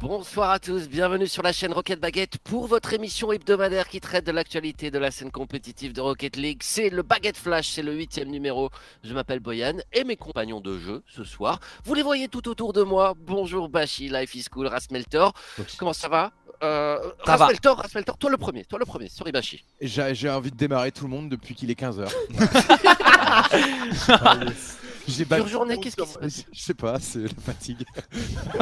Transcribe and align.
Bonsoir 0.00 0.50
à 0.52 0.58
tous, 0.60 0.88
bienvenue 0.88 1.26
sur 1.26 1.42
la 1.42 1.52
chaîne 1.52 1.72
Rocket 1.72 1.98
Baguette 1.98 2.38
pour 2.44 2.68
votre 2.68 2.92
émission 2.92 3.32
hebdomadaire 3.32 3.88
qui 3.88 4.00
traite 4.00 4.24
de 4.24 4.30
l'actualité 4.30 4.92
de 4.92 4.98
la 4.98 5.10
scène 5.10 5.32
compétitive 5.32 5.92
de 5.92 6.00
Rocket 6.00 6.36
League. 6.36 6.60
C'est 6.62 6.88
le 6.88 7.02
Baguette 7.02 7.36
Flash, 7.36 7.70
c'est 7.70 7.82
le 7.82 7.92
huitième 7.94 8.28
numéro. 8.28 8.70
Je 9.02 9.12
m'appelle 9.12 9.40
Boyan 9.40 9.74
et 9.92 10.04
mes 10.04 10.14
compagnons 10.16 10.60
de 10.60 10.78
jeu 10.78 11.02
ce 11.08 11.24
soir, 11.24 11.58
vous 11.84 11.94
les 11.94 12.04
voyez 12.04 12.28
tout 12.28 12.48
autour 12.48 12.72
de 12.72 12.82
moi. 12.82 13.14
Bonjour 13.26 13.68
Bashi, 13.68 14.08
Life 14.08 14.36
is 14.36 14.44
Cool, 14.44 14.68
Rasmeltor. 14.68 15.32
Comment 15.78 15.92
ça 15.92 16.08
va? 16.08 16.30
Euh, 16.62 16.98
Ça 17.26 17.36
va. 17.36 17.46
Rasmeltor, 17.46 17.78
Rasmeltor, 17.78 18.18
toi 18.18 18.30
le 18.30 18.36
premier, 18.36 18.64
toi 18.66 18.78
le 18.78 18.84
premier, 18.84 19.08
sorry 19.08 19.32
Bashi. 19.32 19.64
J'ai 19.80 20.30
envie 20.30 20.52
de 20.52 20.56
démarrer 20.56 20.92
tout 20.92 21.04
le 21.04 21.10
monde 21.10 21.28
depuis 21.28 21.56
qu'il 21.56 21.72
est 21.72 21.80
15h. 21.80 22.08
J'ai 25.08 25.24
journée, 25.48 25.80
qu'est-ce 25.80 25.80
monde 25.80 25.80
qui 25.80 25.90
se 25.90 25.96
comme- 25.96 26.06
passe 26.20 26.44
Je 26.52 26.60
sais 26.60 26.74
pas, 26.74 27.00
c'est 27.00 27.22
la 27.22 27.28
fatigue. 27.44 27.84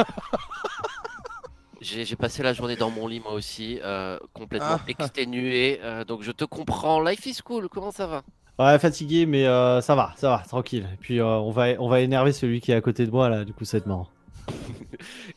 J'ai 1.81 2.15
passé 2.15 2.41
la 2.43 2.53
journée 2.53 2.75
dans 2.75 2.89
mon 2.89 3.07
lit 3.07 3.19
moi 3.19 3.33
aussi, 3.33 3.79
euh, 3.83 4.17
complètement 4.33 4.77
Ah. 4.79 4.85
exténué, 4.87 5.79
euh, 5.83 6.03
donc 6.03 6.23
je 6.23 6.31
te 6.31 6.43
comprends. 6.45 7.01
Life 7.01 7.25
is 7.25 7.39
cool, 7.43 7.69
comment 7.69 7.91
ça 7.91 8.07
va? 8.07 8.23
Ouais, 8.59 8.79
fatigué, 8.79 9.27
mais 9.27 9.45
euh, 9.45 9.81
ça 9.81 9.93
va, 9.95 10.13
ça 10.17 10.29
va, 10.29 10.43
tranquille. 10.47 10.87
Et 10.93 10.97
puis 10.97 11.19
euh, 11.19 11.25
on, 11.25 11.51
va, 11.51 11.67
on 11.79 11.87
va 11.87 11.99
énerver 12.01 12.31
celui 12.31 12.59
qui 12.61 12.71
est 12.71 12.75
à 12.75 12.81
côté 12.81 13.05
de 13.05 13.11
moi, 13.11 13.29
là, 13.29 13.45
du 13.45 13.53
coup, 13.53 13.65
ça 13.65 13.77
va 13.77 13.79
être 13.81 13.87
marrant. 13.87 14.07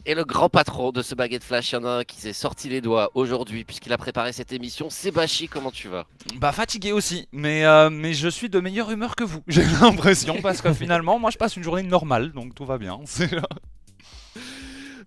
Et 0.07 0.15
le 0.15 0.25
grand 0.25 0.49
patron 0.49 0.93
de 0.93 1.03
ce 1.03 1.15
baguette 1.17 1.43
flash, 1.45 1.73
il 1.73 1.75
y 1.75 1.79
en 1.79 1.85
a 1.85 1.91
un 1.99 2.05
qui 2.05 2.17
s'est 2.17 2.33
sorti 2.33 2.69
les 2.69 2.81
doigts 2.81 3.11
aujourd'hui 3.15 3.65
puisqu'il 3.65 3.93
a 3.93 3.99
préparé 3.99 4.33
cette 4.33 4.53
émission. 4.53 4.87
C'est 4.89 5.11
Bashi, 5.11 5.49
comment 5.49 5.73
tu 5.73 5.89
vas? 5.89 6.07
Bah 6.37 6.53
fatigué 6.53 6.93
aussi, 6.93 7.27
mais, 7.33 7.65
euh, 7.67 7.91
mais 7.91 8.15
je 8.15 8.29
suis 8.29 8.49
de 8.49 8.61
meilleure 8.61 8.91
humeur 8.91 9.17
que 9.17 9.25
vous, 9.25 9.41
j'ai 9.49 9.65
l'impression, 9.83 10.41
parce 10.41 10.63
que 10.63 10.73
finalement, 10.73 11.19
moi 11.19 11.31
je 11.31 11.39
passe 11.39 11.57
une 11.57 11.65
journée 11.65 11.83
normale, 11.83 12.33
donc 12.33 12.55
tout 12.55 12.65
va 12.65 12.79
bien. 12.79 13.01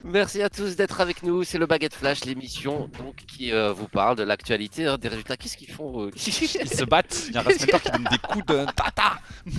Merci 0.03 0.41
à 0.41 0.49
tous 0.49 0.75
d'être 0.75 0.99
avec 0.99 1.23
nous. 1.23 1.43
C'est 1.43 1.57
le 1.57 1.65
baguette 1.65 1.93
flash, 1.93 2.25
l'émission 2.25 2.89
donc 2.99 3.15
qui 3.25 3.53
euh, 3.53 3.71
vous 3.71 3.87
parle 3.87 4.17
de 4.17 4.23
l'actualité, 4.23 4.85
hein, 4.85 4.97
des 4.97 5.07
résultats. 5.07 5.37
Qu'est-ce 5.37 5.55
qu'ils 5.55 5.71
font 5.71 6.07
euh 6.07 6.11
Ils 6.15 6.19
se 6.69 6.83
battent, 6.83 7.25
il 7.29 7.35
y 7.35 7.37
a 7.37 7.39
un 7.39 7.43
Rasmeter 7.43 7.79
qui 7.79 7.91
donne 7.91 8.07
des 8.11 8.17
coups 8.17 8.45
de 8.45 8.65
tata 8.75 9.13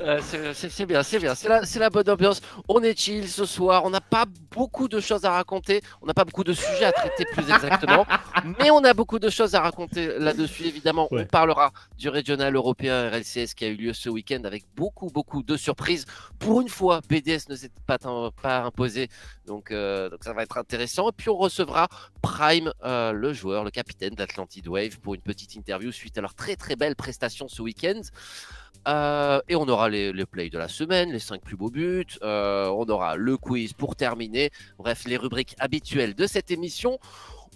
Euh, 0.00 0.20
c'est- 0.20 0.86
bien, 0.86 1.02
c'est 1.02 1.18
bien, 1.18 1.34
c'est 1.34 1.78
la, 1.78 1.90
bonne 1.90 2.08
ambiance. 2.08 2.40
On 2.68 2.82
est 2.82 2.98
chill 2.98 3.28
ce 3.28 3.44
soir, 3.44 3.84
on 3.84 3.90
n'a 3.90 4.00
pas 4.00 4.26
beaucoup 4.52 4.88
de 4.88 5.00
choses 5.00 5.24
à 5.24 5.32
raconter, 5.32 5.80
on 6.02 6.06
n'a 6.06 6.14
pas 6.14 6.24
beaucoup 6.24 6.44
de 6.44 6.52
sujets 6.52 6.84
à 6.84 6.92
traiter 6.92 7.24
plus 7.32 7.50
exactement, 7.50 8.06
mais 8.60 8.70
on 8.70 8.84
a 8.84 8.94
beaucoup 8.94 9.18
de 9.18 9.28
choses 9.28 9.54
à 9.54 9.60
raconter 9.60 10.18
là-dessus. 10.18 10.64
Évidemment, 10.64 11.08
on 11.10 11.24
parlera 11.24 11.72
du 11.98 12.08
régional 12.08 12.54
européen 12.54 13.10
RLCS 13.10 13.54
qui 13.56 13.64
a 13.64 13.68
eu 13.68 13.74
lieu 13.74 13.92
ce 13.92 14.08
week-end 14.08 14.42
avec 14.44 14.64
beaucoup, 14.76 15.08
beaucoup 15.08 15.42
de 15.42 15.56
surprises. 15.56 16.04
Pour 16.38 16.60
une 16.60 16.68
fois, 16.68 17.00
BDS 17.08 17.48
ne 17.48 17.56
s'est 17.56 17.72
pas, 17.86 17.98
pas 18.42 18.62
imposé, 18.62 19.08
donc, 19.48 19.72
euh, 19.72 20.08
donc 20.08 20.22
ça 20.22 20.32
va 20.32 20.44
être 20.44 20.58
intéressant. 20.58 21.08
Et 21.08 21.12
puis 21.16 21.28
on 21.28 21.36
recevra 21.36 21.88
Prime, 22.22 22.72
euh, 22.84 23.10
le 23.12 23.32
joueur, 23.32 23.64
le 23.64 23.70
capitaine 23.70 24.14
d'Atlantid 24.14 24.68
Wave, 24.68 25.00
pour 25.00 25.14
une 25.14 25.22
petite 25.22 25.56
interview 25.56 25.90
suite 25.90 26.16
à 26.18 26.20
leur 26.20 26.34
très 26.34 26.54
très 26.54 26.76
belle 26.76 26.94
prestation 26.94 27.48
ce 27.48 27.62
week-end. 27.62 28.00
Euh, 28.86 29.40
et 29.48 29.56
on 29.56 29.68
aura 29.68 29.88
les, 29.88 30.12
les 30.12 30.24
plays 30.24 30.50
de 30.50 30.58
la 30.58 30.68
semaine, 30.68 31.10
les 31.10 31.18
5 31.18 31.42
plus 31.42 31.56
beaux 31.56 31.70
buts, 31.70 32.06
on 32.22 32.86
aura 32.88 33.16
le 33.16 33.36
quiz 33.36 33.72
pour 33.72 33.96
terminer, 33.96 34.50
bref, 34.78 35.04
les 35.04 35.16
rubriques 35.16 35.56
habituelles 35.58 36.14
de 36.14 36.26
cette 36.26 36.52
émission. 36.52 36.98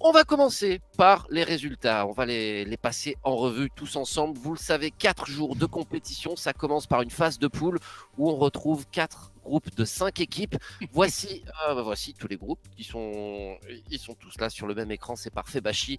On 0.00 0.10
va 0.10 0.24
commencer 0.24 0.80
par 0.96 1.27
les 1.30 1.44
résultats, 1.44 2.06
on 2.08 2.12
va 2.12 2.27
les, 2.27 2.64
les 2.64 2.77
passer 2.77 3.16
en 3.22 3.36
revue 3.36 3.70
tous 3.74 3.94
ensemble. 3.94 4.36
Vous 4.36 4.52
le 4.52 4.58
savez, 4.58 4.90
4 4.90 5.27
jours 5.27 5.54
de 5.54 5.64
compétition, 5.64 6.34
ça 6.34 6.52
commence 6.52 6.88
par 6.88 7.02
une 7.02 7.10
phase 7.10 7.38
de 7.38 7.46
poule 7.46 7.78
où 8.18 8.28
on 8.28 8.36
retrouve 8.36 8.84
4 8.90 9.31
groupes 9.42 9.74
de 9.74 9.84
5 9.84 10.20
équipes. 10.20 10.56
Voici, 10.92 11.44
euh, 11.68 11.74
bah, 11.74 11.82
voici 11.82 12.14
tous 12.14 12.28
les 12.28 12.36
groupes, 12.36 12.60
ils 12.78 12.84
sont, 12.84 13.56
ils 13.90 13.98
sont 13.98 14.14
tous 14.14 14.38
là 14.38 14.50
sur 14.50 14.66
le 14.66 14.74
même 14.74 14.90
écran, 14.90 15.16
c'est 15.16 15.32
parfait, 15.32 15.60
Bashi. 15.60 15.98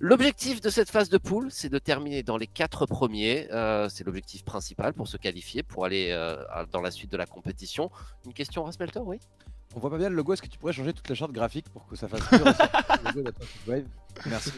L'objectif 0.00 0.60
de 0.60 0.70
cette 0.70 0.90
phase 0.90 1.08
de 1.08 1.18
poule, 1.18 1.50
c'est 1.50 1.68
de 1.68 1.78
terminer 1.78 2.22
dans 2.22 2.36
les 2.36 2.46
quatre 2.46 2.86
premiers. 2.86 3.48
Euh, 3.52 3.88
c'est 3.88 4.04
l'objectif 4.04 4.44
principal 4.44 4.92
pour 4.92 5.06
se 5.06 5.16
qualifier, 5.16 5.62
pour 5.62 5.84
aller 5.84 6.08
euh, 6.10 6.36
dans 6.72 6.80
la 6.80 6.90
suite 6.90 7.12
de 7.12 7.16
la 7.16 7.26
compétition. 7.26 7.90
Une 8.26 8.32
question, 8.32 8.64
Rasmelter, 8.64 9.00
oui? 9.00 9.18
On 9.74 9.80
voit 9.80 9.90
pas 9.90 9.98
bien 9.98 10.08
le 10.08 10.16
logo, 10.16 10.32
est-ce 10.34 10.42
que 10.42 10.48
tu 10.48 10.58
pourrais 10.58 10.72
changer 10.72 10.92
toute 10.92 11.08
la 11.08 11.14
charte 11.14 11.32
graphique 11.32 11.68
pour 11.70 11.86
que 11.86 11.96
ça 11.96 12.08
fasse 12.08 12.20
Wave 13.66 13.84
Merci. 14.26 14.52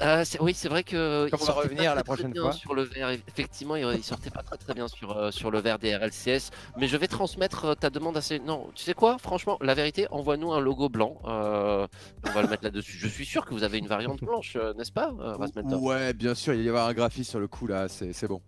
Euh, 0.00 0.24
Oui, 0.40 0.54
c'est 0.54 0.68
vrai 0.68 0.82
que. 0.82 1.28
Comme 1.30 1.40
il 1.40 1.42
on 1.42 1.46
va 1.46 1.52
revenir 1.52 1.94
la 1.94 2.04
prochaine 2.04 2.34
fois. 2.34 2.52
Sur 2.52 2.74
le 2.74 2.82
verre, 2.82 3.10
effectivement, 3.10 3.76
il, 3.76 4.02
sortait 4.02 4.30
pas 4.30 4.42
très 4.42 4.56
très 4.56 4.74
bien 4.74 4.88
sur, 4.88 5.16
euh, 5.16 5.30
sur 5.30 5.50
le 5.50 5.60
verre 5.60 5.78
des 5.78 5.94
RLCS. 5.96 6.50
Mais 6.76 6.88
je 6.88 6.96
vais 6.96 7.08
transmettre 7.08 7.64
euh, 7.66 7.74
ta 7.74 7.90
demande 7.90 8.16
assez. 8.16 8.38
Non, 8.38 8.70
tu 8.74 8.84
sais 8.84 8.94
quoi 8.94 9.18
Franchement, 9.18 9.58
la 9.60 9.74
vérité, 9.74 10.06
envoie-nous 10.10 10.52
un 10.52 10.60
logo 10.60 10.88
blanc. 10.88 11.20
euh, 11.26 11.86
on 12.26 12.30
va 12.30 12.42
le 12.42 12.48
mettre 12.48 12.64
là-dessus. 12.64 12.96
Je 12.98 13.08
suis 13.08 13.26
sûr 13.26 13.44
que 13.44 13.54
vous 13.54 13.62
avez 13.64 13.78
une 13.78 13.86
variante 13.86 14.20
blanche, 14.22 14.56
euh, 14.56 14.74
n'est-ce 14.74 14.92
pas, 14.92 15.12
euh, 15.20 15.76
Ouais, 15.78 16.12
bien 16.12 16.34
sûr, 16.34 16.54
il 16.54 16.60
va 16.60 16.64
y 16.64 16.68
avoir 16.68 16.86
un 16.88 16.94
graphiste 16.94 17.30
sur 17.30 17.40
le 17.40 17.48
coup 17.48 17.66
là, 17.66 17.88
c'est 17.88 18.26
bon. 18.26 18.40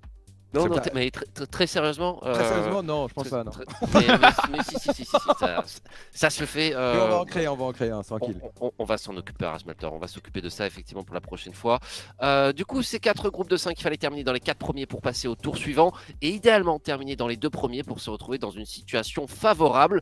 Non, 0.53 0.67
non, 0.67 0.77
pas- 0.77 0.83
mais 0.95 1.07
tr- 1.09 1.25
tr- 1.35 1.47
très 1.47 1.67
sérieusement. 1.67 2.17
Très 2.17 2.31
euh, 2.31 2.49
sérieusement, 2.49 2.83
non, 2.83 3.07
je 3.09 3.15
pense 3.15 3.25
Très- 3.29 3.31
pas, 3.37 3.45
non. 3.45 3.51
très- 3.53 3.65
mais, 3.95 4.19
mais- 4.19 4.29
mais 4.51 4.59
si, 4.65 4.79
si, 4.81 4.93
si, 4.95 5.05
si, 5.05 5.11
ça, 5.39 5.65
ça 6.13 6.31
se 6.31 6.45
fait. 6.45 6.71
Mais 6.71 6.77
euh, 6.77 7.05
on 7.05 7.09
va 7.09 7.21
en 7.21 7.25
créer, 7.25 7.49
on 7.49 7.57
va 7.57 7.65
en 7.67 7.73
créer 7.73 7.91
un, 7.91 8.03
tranquille. 8.03 8.41
on- 8.61 8.73
on 8.79 8.85
va 8.85 8.99
s'en 8.99 9.17
occuper, 9.17 9.47
Rasmelter. 9.47 9.87
On 9.93 9.99
va 9.99 10.09
s'occuper 10.09 10.41
de 10.41 10.49
ça 10.49 10.67
effectivement 10.67 11.05
pour 11.05 11.15
la 11.15 11.21
prochaine 11.21 11.55
fois. 11.55 11.79
Euh, 12.23 12.53
du 12.53 12.65
coup, 12.65 12.83
ces 12.83 12.99
quatre 12.99 13.31
groupes 13.31 13.49
de 13.51 13.57
5, 13.57 13.79
il 13.79 13.83
fallait 13.83 13.97
terminer 13.97 14.25
dans 14.25 14.33
les 14.33 14.41
quatre 14.41 14.59
premiers 14.59 14.87
pour 14.87 15.01
passer 15.01 15.29
au 15.29 15.35
tour 15.37 15.57
suivant 15.57 15.93
et 16.21 16.31
idéalement 16.31 16.79
terminer 16.79 17.15
dans 17.17 17.29
les 17.29 17.37
deux 17.37 17.51
premiers 17.51 17.83
pour 17.85 18.01
se 18.01 18.11
retrouver 18.11 18.39
dans 18.39 18.51
une 18.51 18.67
situation 18.67 19.27
favorable. 19.27 20.01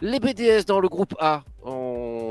Les 0.00 0.20
BDS 0.20 0.64
dans 0.66 0.80
le 0.80 0.88
groupe 0.88 1.14
A 1.18 1.42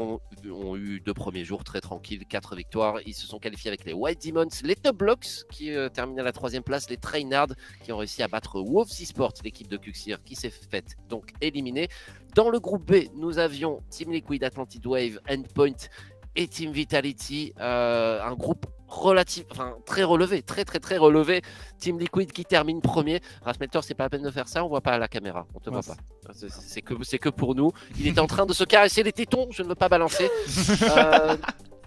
ont, 0.07 0.75
eu 0.75 0.99
deux 0.99 1.13
premiers 1.13 1.43
jours 1.43 1.63
très 1.63 1.81
tranquilles, 1.81 2.25
quatre 2.25 2.55
victoires. 2.55 2.99
Ils 3.05 3.13
se 3.13 3.27
sont 3.27 3.39
qualifiés 3.39 3.69
avec 3.69 3.85
les 3.85 3.93
White 3.93 4.25
Demons, 4.25 4.47
les 4.63 4.75
Top 4.75 4.97
Blocks 4.97 5.45
qui 5.51 5.71
euh, 5.71 5.89
terminent 5.89 6.21
à 6.21 6.25
la 6.25 6.31
troisième 6.31 6.63
place, 6.63 6.89
les 6.89 6.97
Trainard 6.97 7.47
qui 7.83 7.91
ont 7.91 7.97
réussi 7.97 8.23
à 8.23 8.27
battre 8.27 8.61
Wolves 8.61 8.91
Esports, 8.99 9.33
l'équipe 9.43 9.67
de 9.67 9.77
Cuxir 9.77 10.23
qui 10.23 10.35
s'est 10.35 10.49
faite 10.49 10.95
donc 11.09 11.31
éliminée. 11.41 11.89
Dans 12.35 12.49
le 12.49 12.59
groupe 12.59 12.89
B, 12.89 13.07
nous 13.15 13.39
avions 13.39 13.81
Team 13.89 14.11
Liquid, 14.11 14.43
Atlantid 14.43 14.85
Wave, 14.85 15.19
Endpoint 15.29 15.87
et 16.35 16.47
Team 16.47 16.71
Vitality, 16.71 17.53
euh, 17.59 18.21
un 18.23 18.35
groupe 18.35 18.65
relatif, 18.87 19.45
enfin 19.51 19.75
très 19.85 20.03
relevé, 20.03 20.41
très 20.41 20.63
très 20.65 20.79
très 20.79 20.97
relevé. 20.97 21.41
Team 21.79 21.99
Liquid 21.99 22.31
qui 22.31 22.45
termine 22.45 22.81
premier. 22.81 23.21
Rasmelter, 23.43 23.79
c'est 23.83 23.93
pas 23.93 24.05
la 24.05 24.09
peine 24.09 24.23
de 24.23 24.31
faire 24.31 24.47
ça, 24.47 24.63
on 24.63 24.67
voit 24.69 24.81
pas 24.81 24.93
à 24.93 24.97
la 24.97 25.07
caméra, 25.07 25.45
on 25.53 25.59
te 25.59 25.69
voit 25.69 25.81
pas. 25.81 25.95
C'est- 26.33 26.81
que 26.81 26.93
c'est 27.03 27.19
que 27.19 27.29
pour 27.29 27.55
nous. 27.55 27.71
Il 27.99 28.07
est 28.07 28.19
en 28.19 28.27
train 28.27 28.45
de 28.45 28.53
se 28.53 28.63
caresser 28.63 29.03
les 29.03 29.11
tétons, 29.13 29.47
je 29.51 29.63
ne 29.63 29.67
veux 29.69 29.75
pas 29.75 29.89
balancer. 29.89 30.29
Euh, 30.97 31.35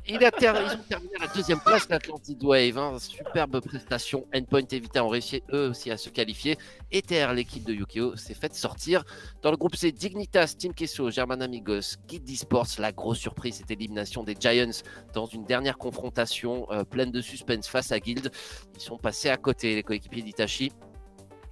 ils 0.06 0.16
ont 0.16 0.82
terminé 0.88 1.14
à 1.18 1.26
la 1.26 1.32
deuxième 1.32 1.60
place, 1.60 1.88
l'Atlantid 1.88 2.42
Wave. 2.42 2.78
hein. 2.78 2.98
Superbe 2.98 3.60
prestation. 3.60 4.26
Endpoint 4.34 4.66
et 4.70 4.80
Vita 4.80 5.04
ont 5.04 5.08
réussi 5.08 5.42
eux 5.52 5.68
aussi 5.70 5.90
à 5.90 5.96
se 5.96 6.08
qualifier. 6.08 6.56
Et 6.90 7.02
TR, 7.02 7.32
l'équipe 7.32 7.64
de 7.64 7.72
Yukio, 7.72 8.16
s'est 8.16 8.34
faite 8.34 8.54
sortir. 8.54 9.04
Dans 9.42 9.50
le 9.50 9.56
groupe 9.56 9.76
C, 9.76 9.92
Dignitas, 9.92 10.54
Team 10.58 10.74
Kesso, 10.74 11.10
German 11.10 11.42
Amigos, 11.42 11.96
Guide 12.08 12.28
Esports. 12.28 12.66
La 12.78 12.92
grosse 12.92 13.18
surprise, 13.18 13.56
c'était 13.56 13.74
l'élimination 13.74 14.24
des 14.24 14.36
Giants 14.38 14.82
dans 15.14 15.26
une 15.26 15.44
dernière 15.44 15.78
confrontation 15.78 16.66
euh, 16.70 16.84
pleine 16.84 17.10
de 17.10 17.20
suspense 17.20 17.68
face 17.68 17.92
à 17.92 18.00
Guild. 18.00 18.30
Ils 18.74 18.80
sont 18.80 18.98
passés 18.98 19.28
à 19.30 19.36
côté, 19.36 19.74
les 19.74 19.82
coéquipiers 19.82 20.22
d'Itachi. 20.22 20.72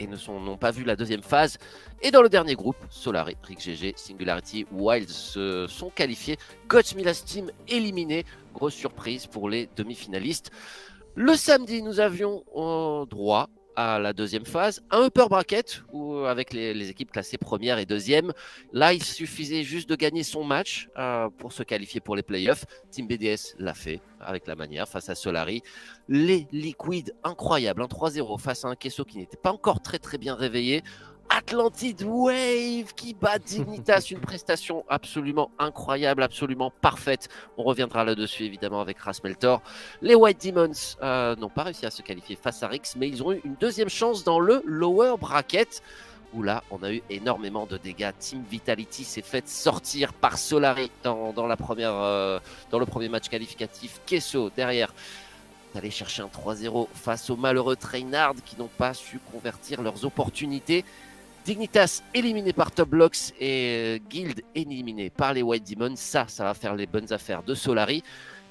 Et 0.01 0.07
ne 0.07 0.17
sont- 0.17 0.39
n'ont 0.41 0.57
pas 0.57 0.71
vu 0.71 0.85
la 0.85 0.95
deuxième 0.97 1.23
phase. 1.23 1.59
Et 2.03 2.11
dans 2.11 2.23
le 2.23 2.29
dernier 2.29 2.55
groupe, 2.55 2.77
Solari, 2.89 3.37
Rick 3.43 3.61
GG, 3.61 3.95
Singularity, 3.97 4.65
Wild 4.71 5.09
se 5.09 5.67
sont 5.69 5.91
qualifiés. 5.91 6.37
Gods 6.69 6.95
Milas 6.95 7.23
Team 7.27 7.51
éliminé. 7.67 8.25
Grosse 8.55 8.75
surprise 8.75 9.27
pour 9.27 9.49
les 9.49 9.69
demi-finalistes. 9.77 10.51
Le 11.17 11.35
samedi, 11.35 11.83
nous 11.83 11.99
avions 11.99 12.45
euh, 12.57 13.05
droit 13.07 13.49
à 13.79 14.01
la 14.01 14.13
deuxième 14.13 14.45
phase, 14.45 14.83
un 14.91 15.07
upper 15.07 15.27
bracket 15.31 15.85
où, 15.93 16.25
avec 16.25 16.53
les, 16.53 16.91
équipes 16.91 17.13
classées 17.13 17.39
première 17.39 17.79
et 17.79 17.87
deuxième. 17.87 18.33
Là, 18.73 18.93
il 18.93 19.05
suffisait 19.05 19.63
juste 19.63 19.89
de 19.89 19.95
gagner 19.95 20.25
son 20.25 20.43
match 20.43 20.89
euh, 20.99 21.29
pour 21.39 21.53
se 21.53 21.63
qualifier 21.63 22.01
pour 22.01 22.17
les 22.17 22.25
playoffs. 22.25 22.65
Team 22.91 23.07
BDS 23.07 23.55
l'a 23.61 23.75
fait 23.75 24.01
avec 24.21 24.49
la 24.49 24.57
manière 24.57 24.89
face 24.89 25.09
à 25.11 25.15
Solari. 25.15 25.63
Les 26.09 26.49
Liquids, 26.51 27.13
incroyable, 27.23 27.83
un 27.83 27.87
3-0 27.87 28.41
face 28.41 28.65
à 28.65 28.69
un 28.69 28.75
Kesso 28.75 29.05
qui 29.05 29.19
n'était 29.19 29.37
pas 29.37 29.53
encore 29.53 29.81
très 29.81 30.01
très 30.01 30.19
bien 30.19 30.35
réveillé. 30.35 30.83
Atlantid 31.31 32.03
Wave 32.03 32.95
qui 32.95 33.15
bat 33.15 33.39
Dignitas, 33.39 34.07
une 34.11 34.21
prestation 34.21 34.85
absolument 34.89 35.51
incroyable, 35.59 36.23
absolument 36.23 36.73
parfaite. 36.81 37.29
On 37.57 37.63
reviendra 37.63 38.05
là-dessus 38.05 38.45
évidemment 38.45 38.81
avec 38.81 38.99
Rasmeltor. 38.99 39.63
Les 40.03 40.15
White 40.15 40.45
Demons 40.47 40.97
euh, 41.03 41.37
n'ont 41.37 41.49
pas 41.49 41.65
réussi 41.65 41.87
à 41.87 41.91
se 41.91 42.03
qualifier 42.03 42.37
face 42.37 42.63
à 42.63 42.69
Rix, 42.69 42.95
mais 42.97 43.09
ils 43.09 43.23
ont 43.23 43.33
eu 43.33 43.41
une 43.45 43.55
deuxième 43.55 43.89
chance 43.89 44.25
dans 44.25 44.41
le 44.41 44.63
lower 44.65 45.15
bracket. 45.21 45.83
Où 46.35 46.43
là, 46.43 46.63
on 46.71 46.83
a 46.83 46.93
eu 46.93 47.03
énormément 47.09 47.65
de 47.65 47.79
dégâts. 47.79 48.11
Team 48.19 48.45
Vitality 48.51 49.03
s'est 49.05 49.23
fait 49.23 49.49
sortir 49.49 50.13
par 50.13 50.37
Solari 50.37 50.91
dans, 51.03 51.33
dans 51.33 51.47
la 51.47 51.57
première, 51.57 51.95
euh, 51.95 52.39
dans 52.71 52.79
le 52.79 52.85
premier 52.85 53.09
match 53.09 53.31
qualificatif. 53.31 54.03
Kesso 54.05 54.51
derrière 54.51 54.93
d'aller 55.75 55.91
chercher 55.91 56.23
un 56.23 56.27
3-0 56.27 56.89
face 56.93 57.31
aux 57.31 57.37
malheureux 57.37 57.77
Trainard 57.77 58.35
qui 58.45 58.59
n'ont 58.59 58.69
pas 58.69 58.95
su 58.95 59.19
convertir 59.33 59.83
leurs 59.83 60.05
opportunités. 60.05 60.85
Dignitas 61.49 62.03
éliminé 62.13 62.53
par 62.53 62.71
Top 62.71 62.91
Blocks 62.91 63.33
et 63.41 64.03
Guild 64.11 64.43
éliminé 64.55 65.09
par 65.09 65.33
les 65.33 65.41
White 65.41 65.67
Demons. 65.75 65.97
Ça, 65.97 66.27
ça 66.29 66.45
va 66.45 66.53
faire 66.53 66.75
les 66.75 66.87
bonnes 66.87 67.11
affaires 67.11 67.43
de 67.43 67.55
Solari. 67.55 68.03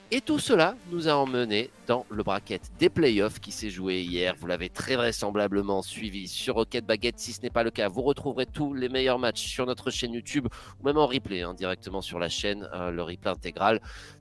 Et 0.09 0.19
tout 0.19 0.39
cela 0.39 0.73
nous 0.89 1.07
a 1.07 1.11
emmené 1.11 1.69
dans 1.85 2.07
le 2.09 2.23
bracket 2.23 2.61
des 2.79 2.89
playoffs 2.89 3.39
qui 3.39 3.51
s'est 3.51 3.69
joué 3.69 4.01
hier. 4.01 4.33
Vous 4.39 4.47
l'avez 4.47 4.69
très 4.69 4.95
vraisemblablement 4.95 5.83
suivi 5.83 6.27
sur 6.27 6.55
Rocket 6.55 6.88
Baguette. 6.88 7.19
Si 7.19 7.33
ce 7.33 7.41
n'est 7.41 7.51
pas 7.51 7.63
le 7.63 7.69
cas, 7.69 7.88
vous 7.88 8.01
retrouverez 8.01 8.47
tous 8.47 8.73
les 8.73 8.89
meilleurs 8.89 9.19
matchs 9.19 9.45
sur 9.45 9.67
notre 9.67 9.91
chaîne 9.91 10.13
YouTube 10.13 10.47
ou 10.81 10.85
même 10.85 10.97
en 10.97 11.05
replay 11.05 11.44
hein, 11.44 11.53
directement 11.53 12.01
sur 12.01 12.17
la 12.17 12.29
chaîne, 12.29 12.67
euh, 12.73 12.89
le 12.89 13.03
replay 13.03 13.29
intégral. 13.29 13.79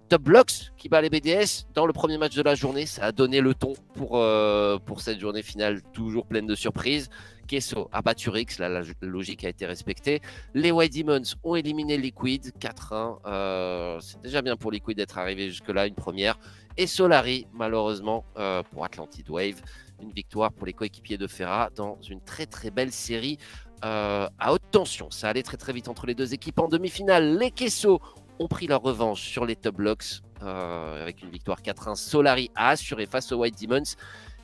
Top 0.09 0.23
Blocks 0.23 0.71
qui 0.77 0.89
bat 0.89 1.01
les 1.01 1.11
BDS 1.11 1.67
dans 1.75 1.85
le 1.85 1.93
premier 1.93 2.17
match 2.17 2.37
de 2.37 2.43
la 2.43 2.55
journée. 2.55 2.87
Ça 2.87 3.07
a 3.07 3.13
donné 3.13 3.41
le 3.41 3.55
ton 3.55 3.73
pour, 3.95 4.17
euh, 4.17 4.79
pour 4.79 5.01
cette 5.01 5.19
journée 5.19 5.43
finale 5.43 5.83
toujours 5.93 6.27
pleine 6.27 6.47
de 6.47 6.55
surprises. 6.55 7.09
Kesso 7.49 7.89
a 7.93 8.03
battu 8.03 8.31
Rix, 8.31 8.59
là, 8.61 8.69
la 8.69 8.83
logique 9.01 9.45
a 9.45 9.49
été 9.49 9.67
respectée. 9.67 10.21
Les 10.55 10.71
White 10.71 10.97
Demons 10.97 11.23
ont 11.43 11.57
éliminé 11.57 11.97
Liquid 11.97 12.53
4-1. 12.61 13.19
Euh, 13.27 13.99
c'est 14.01 14.21
déjà 14.21 14.43
bien 14.43 14.57
pour 14.57 14.71
Liquid 14.71 14.97
d'être 14.97 15.19
arrivé 15.19 15.49
jusque-là, 15.49 15.89
une 15.89 15.95
première. 15.95 16.39
Et 16.77 16.87
Solari, 16.87 17.49
malheureusement, 17.53 18.25
euh, 18.37 18.63
pour 18.63 18.85
Atlantid 18.85 19.29
Wave, 19.29 19.61
une 20.01 20.13
victoire 20.13 20.53
pour 20.53 20.67
les 20.67 20.73
coéquipiers 20.73 21.19
de 21.19 21.27
Ferra 21.27 21.71
dans 21.75 21.99
une 22.09 22.21
très 22.21 22.47
très 22.47 22.71
belle 22.71 22.93
série 22.93 23.39
à 23.83 24.53
haute 24.53 24.63
tension. 24.73 25.13
Ça 25.13 25.29
allait 25.29 25.45
très 25.45 25.59
très 25.59 25.73
vite 25.73 25.87
entre 25.87 26.07
les 26.07 26.15
deux 26.17 26.35
équipes 26.35 26.59
en 26.59 26.67
demi-finale. 26.67 27.39
Les 27.39 27.53
Kesso 27.53 28.01
ont 28.39 28.49
pris 28.49 28.67
leur 28.67 28.83
revanche 28.83 29.23
sur 29.23 29.45
les 29.45 29.57
top 29.57 29.77
blocks 29.77 30.21
avec 30.41 31.23
une 31.23 31.31
victoire 31.31 31.61
4-1. 31.61 31.95
Solari 31.95 32.51
a 32.55 32.71
assuré 32.71 33.07
face 33.07 33.33
aux 33.33 33.39
White 33.39 33.61
Demons. 33.61 33.97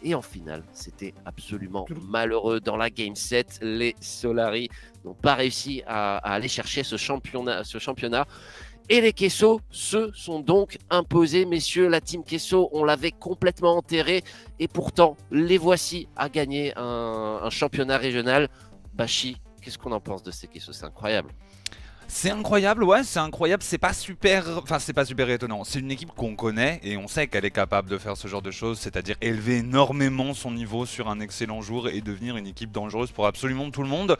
Et 0.05 0.15
en 0.15 0.23
finale, 0.23 0.65
c'était 0.73 1.15
absolument 1.25 1.87
malheureux. 2.09 2.61
Dans 2.61 2.77
la 2.77 2.91
game 2.91 3.15
7, 3.15 3.61
les 3.63 3.95
Solari 4.01 4.69
n'ont 5.05 5.15
pas 5.15 5.35
réussi 5.35 5.83
à, 5.87 6.17
aller 6.17 6.49
chercher 6.49 6.83
ce 6.83 6.97
championnat, 6.97 7.63
ce 7.63 7.79
championnat. 7.79 8.27
Et 8.89 9.01
les 9.01 9.13
Kesso 9.13 9.61
se 9.71 10.11
sont 10.13 10.41
donc 10.41 10.79
imposés, 10.91 11.45
messieurs. 11.45 11.89
La 11.89 12.01
team 12.01 12.25
Kesso, 12.25 12.69
on 12.73 12.83
l'avait 12.83 13.13
complètement 13.13 13.77
enterré. 13.77 14.25
Et 14.59 14.67
pourtant, 14.67 15.17
les 15.31 15.57
voici 15.57 16.09
à 16.17 16.29
gagner 16.29 16.77
un, 16.77 17.41
un 17.43 17.51
championnat 17.51 17.97
régional. 17.97 18.49
Bashi, 18.95 19.37
qu'est-ce 19.61 19.79
qu'on 19.79 19.93
en 19.93 20.01
pense 20.01 20.25
de 20.25 20.33
ces 20.33 20.49
Kesso 20.49 20.73
C'est 20.73 20.85
incroyable. 20.85 21.31
C'est 22.09 22.31
incroyable, 22.31 22.85
ouais, 22.85 23.05
c'est 23.05 23.19
incroyable, 23.19 23.63
c'est 23.63 23.79
pas 23.79 23.93
super, 23.93 24.45
enfin 24.59 24.79
c'est 24.79 24.93
pas 24.93 25.05
super 25.05 25.29
étonnant. 25.31 25.65
C'est 25.65 25.79
une 25.79 25.91
équipe 25.91 26.13
qu'on 26.15 26.37
connaît 26.37 26.79
et 26.83 26.97
on 26.97 27.09
sait 27.09 27.27
qu'elle 27.27 27.45
est 27.45 27.51
capable 27.51 27.89
de 27.89 27.99
faire 27.99 28.17
ce 28.17 28.29
genre 28.29 28.43
de 28.43 28.51
choses, 28.51 28.79
c'est-à-dire 28.79 29.17
élever 29.21 29.59
énormément 29.59 30.35
son 30.35 30.51
niveau 30.51 30.85
sur 30.85 31.09
un 31.09 31.21
excellent 31.21 31.63
jour 31.63 31.89
et 31.89 32.01
devenir 32.01 32.37
une 32.37 32.47
équipe 32.47 32.71
dangereuse 32.71 33.11
pour 33.11 33.27
absolument 33.27 33.71
tout 33.71 33.83
le 33.83 33.89
monde. 33.89 34.17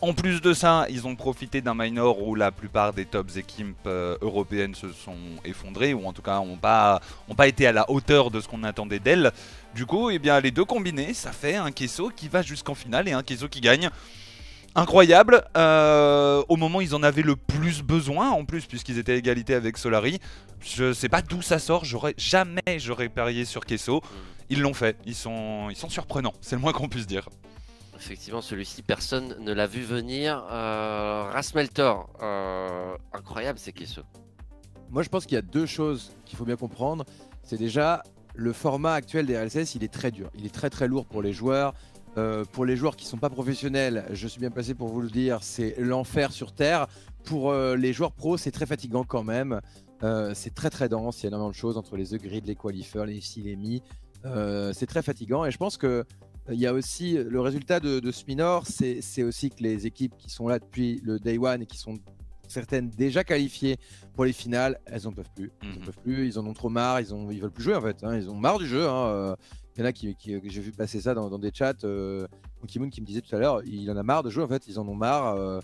En 0.00 0.14
plus 0.14 0.40
de 0.40 0.52
ça, 0.52 0.86
ils 0.90 1.06
ont 1.06 1.14
profité 1.14 1.60
d'un 1.60 1.76
minor 1.76 2.26
où 2.26 2.34
la 2.34 2.50
plupart 2.50 2.92
des 2.92 3.04
tops 3.04 3.36
équipes 3.36 3.76
euh, 3.86 4.16
européennes 4.20 4.74
se 4.74 4.90
sont 4.90 5.16
effondrées, 5.44 5.94
ou 5.94 6.06
en 6.06 6.12
tout 6.12 6.22
cas 6.22 6.40
n'ont 6.40 6.56
pas, 6.56 7.00
ont 7.28 7.36
pas 7.36 7.46
été 7.46 7.68
à 7.68 7.72
la 7.72 7.88
hauteur 7.88 8.32
de 8.32 8.40
ce 8.40 8.48
qu'on 8.48 8.64
attendait 8.64 8.98
d'elles. 8.98 9.30
Du 9.76 9.86
coup, 9.86 10.10
eh 10.10 10.18
bien, 10.18 10.40
les 10.40 10.50
deux 10.50 10.64
combinés, 10.64 11.14
ça 11.14 11.30
fait 11.30 11.54
un 11.54 11.70
Kesso 11.70 12.10
qui 12.16 12.26
va 12.26 12.42
jusqu'en 12.42 12.74
finale 12.74 13.06
et 13.06 13.12
un 13.12 13.22
Kesso 13.22 13.46
qui 13.48 13.60
gagne 13.60 13.90
incroyable. 14.74 15.44
Euh, 15.56 16.42
au 16.48 16.56
moment 16.56 16.78
où 16.78 16.82
ils 16.82 16.94
en 16.94 17.02
avaient 17.02 17.22
le 17.22 17.36
plus 17.36 17.82
besoin, 17.82 18.30
en 18.30 18.44
plus, 18.44 18.66
puisqu'ils 18.66 18.98
étaient 18.98 19.12
à 19.12 19.16
égalité 19.16 19.54
avec 19.54 19.78
Solari. 19.78 20.18
Je 20.60 20.92
sais 20.92 21.08
pas 21.08 21.22
d'où 21.22 21.42
ça 21.42 21.58
sort. 21.58 21.84
J'aurais 21.84 22.14
jamais 22.16 22.78
j'aurais 22.78 23.08
parié 23.08 23.44
sur 23.44 23.64
Kesso. 23.64 24.00
Ils 24.48 24.60
l'ont 24.60 24.74
fait. 24.74 24.96
Ils 25.06 25.14
sont, 25.14 25.68
ils 25.70 25.76
sont 25.76 25.88
surprenants. 25.88 26.34
C'est 26.40 26.56
le 26.56 26.60
moins 26.60 26.72
qu'on 26.72 26.88
puisse 26.88 27.06
dire. 27.06 27.28
Effectivement, 27.96 28.42
celui-ci, 28.42 28.82
personne 28.82 29.36
ne 29.40 29.52
l'a 29.52 29.66
vu 29.66 29.82
venir. 29.82 30.44
Euh, 30.50 31.30
Rasmeltor, 31.32 32.10
euh, 32.20 32.96
incroyable, 33.12 33.58
c'est 33.58 33.72
Kesso. 33.72 34.02
Moi, 34.90 35.02
je 35.02 35.08
pense 35.08 35.24
qu'il 35.24 35.36
y 35.36 35.38
a 35.38 35.42
deux 35.42 35.66
choses 35.66 36.12
qu'il 36.24 36.36
faut 36.36 36.44
bien 36.44 36.56
comprendre. 36.56 37.04
C'est 37.44 37.56
déjà 37.56 38.02
le 38.34 38.52
format 38.52 38.94
actuel 38.94 39.26
des 39.26 39.38
RLCS, 39.38 39.74
il 39.74 39.84
est 39.84 39.92
très 39.92 40.10
dur. 40.10 40.30
Il 40.34 40.46
est 40.46 40.54
très 40.54 40.70
très 40.70 40.88
lourd 40.88 41.06
pour 41.06 41.22
les 41.22 41.32
joueurs. 41.32 41.74
Euh, 42.18 42.44
pour 42.52 42.66
les 42.66 42.76
joueurs 42.76 42.96
qui 42.96 43.06
ne 43.06 43.10
sont 43.10 43.18
pas 43.18 43.30
professionnels, 43.30 44.04
je 44.12 44.28
suis 44.28 44.38
bien 44.38 44.50
placé 44.50 44.74
pour 44.74 44.88
vous 44.88 45.00
le 45.00 45.08
dire, 45.08 45.38
c'est 45.42 45.74
l'enfer 45.78 46.32
sur 46.32 46.52
Terre. 46.52 46.86
Pour 47.24 47.50
euh, 47.50 47.74
les 47.76 47.92
joueurs 47.92 48.12
pros, 48.12 48.36
c'est 48.36 48.50
très 48.50 48.66
fatigant 48.66 49.04
quand 49.04 49.24
même. 49.24 49.60
Euh, 50.02 50.32
c'est 50.34 50.54
très 50.54 50.68
très 50.68 50.88
dense, 50.88 51.20
il 51.20 51.24
y 51.24 51.26
a 51.26 51.28
énormément 51.28 51.50
de 51.50 51.54
choses 51.54 51.78
entre 51.78 51.96
les 51.96 52.08
The 52.08 52.20
Grid, 52.22 52.46
les 52.46 52.56
qualifiers, 52.56 53.06
les 53.06 53.20
si, 53.20 53.40
les 53.42 53.56
mi. 53.56 53.82
c'est 54.72 54.86
très 54.86 55.02
fatigant 55.02 55.44
et 55.44 55.50
je 55.50 55.58
pense 55.58 55.76
que 55.76 56.04
il 56.50 56.58
y 56.58 56.66
a 56.66 56.72
aussi 56.72 57.14
le 57.14 57.40
résultat 57.40 57.78
de, 57.78 58.00
de 58.00 58.10
Spinor, 58.10 58.66
c'est 58.66 59.22
aussi 59.22 59.50
que 59.50 59.62
les 59.62 59.86
équipes 59.86 60.16
qui 60.18 60.28
sont 60.28 60.48
là 60.48 60.58
depuis 60.58 61.00
le 61.04 61.20
day 61.20 61.38
one 61.38 61.62
et 61.62 61.66
qui 61.66 61.78
sont 61.78 61.98
certaines 62.48 62.90
déjà 62.90 63.22
qualifiées 63.22 63.76
pour 64.14 64.24
les 64.24 64.32
finales, 64.32 64.78
elles 64.86 65.06
en 65.06 65.12
peuvent 65.12 65.30
plus. 65.34 65.52
Elles 65.62 65.68
en 65.68 65.72
mhm. 65.72 65.84
peuvent 65.84 66.02
plus, 66.02 66.26
ils 66.26 66.38
en 66.40 66.46
ont 66.46 66.52
trop 66.52 66.68
marre, 66.68 67.00
ils, 67.00 67.14
ont, 67.14 67.30
ils 67.30 67.40
veulent 67.40 67.52
plus 67.52 67.62
jouer 67.62 67.76
en 67.76 67.80
fait. 67.80 68.02
Hein. 68.02 68.16
ils 68.16 68.28
ont 68.28 68.34
marre 68.34 68.58
du 68.58 68.66
jeu. 68.66 68.88
Hein. 68.88 69.36
Il 69.76 69.80
y 69.80 69.82
en 69.82 69.86
a 69.86 69.92
qui, 69.92 70.14
j'ai 70.22 70.60
vu 70.60 70.72
passer 70.72 71.00
ça 71.00 71.14
dans, 71.14 71.38
des 71.38 71.50
chats. 71.52 71.74
Euh, 71.84 72.26
qui 72.68 72.78
me 72.78 72.88
disait 72.88 73.22
tout 73.22 73.34
à 73.34 73.38
l'heure, 73.38 73.62
il 73.64 73.90
en 73.90 73.96
a 73.96 74.02
marre 74.02 74.22
de 74.22 74.30
jouer 74.30 74.44
en 74.44 74.48
fait, 74.48 74.66
ils 74.68 74.78
en 74.78 74.86
ont 74.86 74.94
marre. 74.94 75.34
Euh, 75.36 75.60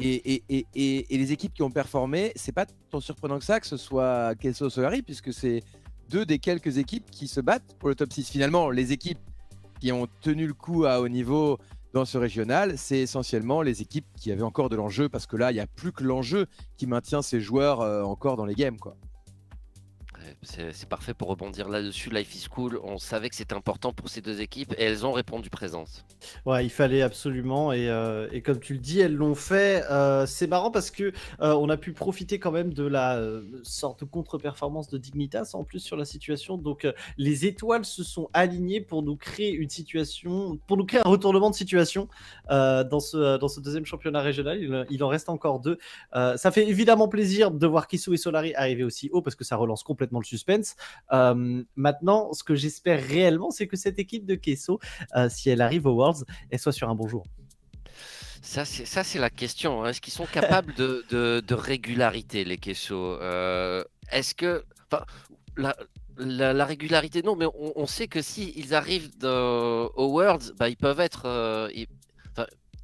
et, 0.00 0.42
les 0.74 1.32
équipes 1.32 1.54
qui 1.54 1.62
ont 1.62 1.70
performé, 1.70 2.32
c'est 2.36 2.52
pas 2.52 2.66
tant 2.90 3.00
surprenant 3.00 3.38
que 3.38 3.44
ça 3.44 3.60
que 3.60 3.66
ce 3.66 3.76
soit 3.76 4.34
Kelso 4.36 4.70
Solari, 4.70 5.02
puisque 5.02 5.32
c'est 5.32 5.62
deux 6.08 6.24
des 6.24 6.38
quelques 6.38 6.78
équipes 6.78 7.10
qui 7.10 7.28
se 7.28 7.40
battent 7.40 7.76
pour 7.78 7.88
le 7.88 7.94
top 7.94 8.12
6. 8.12 8.28
Finalement, 8.28 8.70
les 8.70 8.92
équipes 8.92 9.18
qui 9.80 9.92
ont 9.92 10.08
tenu 10.20 10.46
le 10.46 10.54
coup 10.54 10.84
à 10.84 11.00
haut 11.00 11.08
niveau 11.08 11.58
dans 11.94 12.04
ce 12.04 12.18
régional, 12.18 12.76
c'est 12.76 12.98
essentiellement 12.98 13.62
les 13.62 13.82
équipes 13.82 14.06
qui 14.16 14.30
avaient 14.30 14.42
encore 14.42 14.68
de 14.68 14.76
l'enjeu, 14.76 15.08
parce 15.08 15.26
que 15.26 15.36
là, 15.36 15.50
il 15.50 15.54
n'y 15.54 15.60
a 15.60 15.66
plus 15.66 15.92
que 15.92 16.04
l'enjeu 16.04 16.46
qui 16.76 16.86
maintient 16.86 17.22
ces 17.22 17.40
joueurs 17.40 17.80
euh, 17.80 18.02
encore 18.02 18.36
dans 18.36 18.44
les 18.44 18.54
games. 18.54 18.78
Quoi 18.78 18.96
c'est 20.42 20.88
parfait 20.88 21.14
pour 21.14 21.28
rebondir 21.28 21.68
là-dessus. 21.68 22.10
Life 22.10 22.34
is 22.34 22.48
cool. 22.48 22.80
On 22.82 22.98
savait 22.98 23.28
que 23.28 23.36
c'était 23.36 23.54
important 23.54 23.92
pour 23.92 24.08
ces 24.08 24.20
deux 24.20 24.40
équipes 24.40 24.74
et 24.78 24.84
elles 24.84 25.04
ont 25.04 25.12
répondu 25.12 25.50
présence. 25.50 26.04
Ouais, 26.46 26.64
il 26.64 26.70
fallait 26.70 27.02
absolument. 27.02 27.72
Et, 27.72 27.88
euh, 27.88 28.28
comme 28.44 28.60
tu 28.60 28.74
le 28.74 28.78
dis, 28.78 29.00
elles 29.00 29.14
l'ont 29.14 29.34
fait. 29.34 29.84
Euh, 29.90 30.26
c'est 30.26 30.46
marrant 30.46 30.70
parce 30.70 30.90
que 30.90 31.12
euh, 31.40 31.54
on 31.54 31.68
a 31.68 31.76
pu 31.76 31.92
profiter 31.92 32.38
quand 32.38 32.52
même 32.52 32.72
de 32.72 32.84
la 32.84 33.20
sorte 33.62 34.00
de 34.00 34.04
contre-performance 34.04 34.88
de 34.88 34.98
Dignitas 34.98 35.50
en 35.54 35.64
plus 35.64 35.80
sur 35.80 35.96
la 35.96 36.04
situation. 36.04 36.56
Donc 36.56 36.86
les 37.16 37.46
étoiles 37.46 37.84
se 37.84 38.04
sont 38.04 38.28
alignées 38.32 38.80
pour 38.80 39.02
nous 39.02 39.16
créer 39.16 39.52
une 39.52 39.70
situation, 39.70 40.58
pour 40.66 40.76
nous 40.76 40.86
créer 40.86 41.00
un 41.04 41.08
retournement 41.08 41.50
de 41.50 41.54
situation 41.54 42.08
dans 42.48 43.00
ce 43.00 43.38
dans 43.38 43.48
ce 43.48 43.60
deuxième 43.60 43.86
championnat 43.86 44.20
régional. 44.20 44.86
Il, 44.90 45.04
en 45.04 45.08
reste 45.08 45.28
encore 45.28 45.60
deux. 45.60 45.78
ça 46.12 46.50
fait 46.50 46.68
évidemment 46.68 47.08
plaisir 47.08 47.50
de 47.50 47.66
voir 47.66 47.86
Kisu 47.86 48.14
et 48.14 48.16
Solari 48.16 48.54
arriver 48.54 48.84
aussi 48.84 49.08
haut 49.12 49.22
parce 49.22 49.36
que 49.36 49.44
ça 49.44 49.56
relance 49.56 49.82
complètement 49.82 50.07
le 50.12 50.24
suspense. 50.24 50.76
Euh, 51.12 51.62
maintenant, 51.76 52.32
ce 52.32 52.42
que 52.42 52.54
j'espère 52.54 53.02
réellement, 53.02 53.50
c'est 53.50 53.66
que 53.66 53.76
cette 53.76 53.98
équipe 53.98 54.26
de 54.26 54.34
Kesso, 54.34 54.78
euh, 55.16 55.28
si 55.28 55.50
elle 55.50 55.60
arrive 55.60 55.86
aux 55.86 55.94
Worlds, 55.94 56.24
elle 56.50 56.58
soit 56.58 56.72
sur 56.72 56.88
un 56.88 56.94
bon 56.94 57.08
jour. 57.08 57.24
Ça, 58.40 58.64
c'est 58.64 59.18
la 59.18 59.30
question. 59.30 59.84
Hein. 59.84 59.90
Est-ce 59.90 60.00
qu'ils 60.00 60.12
sont 60.12 60.26
capables 60.26 60.72
de, 60.74 61.04
de, 61.10 61.54
régularité, 61.54 62.44
les 62.44 62.56
Kesso 62.56 62.94
euh, 62.94 63.84
Est-ce 64.10 64.34
que. 64.34 64.64
La, 65.56 65.74
la, 66.16 66.64
régularité, 66.64 67.22
non, 67.22 67.36
mais 67.36 67.46
on, 67.54 67.86
sait 67.86 68.08
que 68.08 68.22
s'ils 68.22 68.56
ils 68.56 68.74
arrivent 68.74 69.10
aux 69.22 70.08
Worlds, 70.12 70.54
bah, 70.56 70.68
ils 70.68 70.76
peuvent 70.76 71.00
être. 71.00 71.70
ils, 71.74 71.88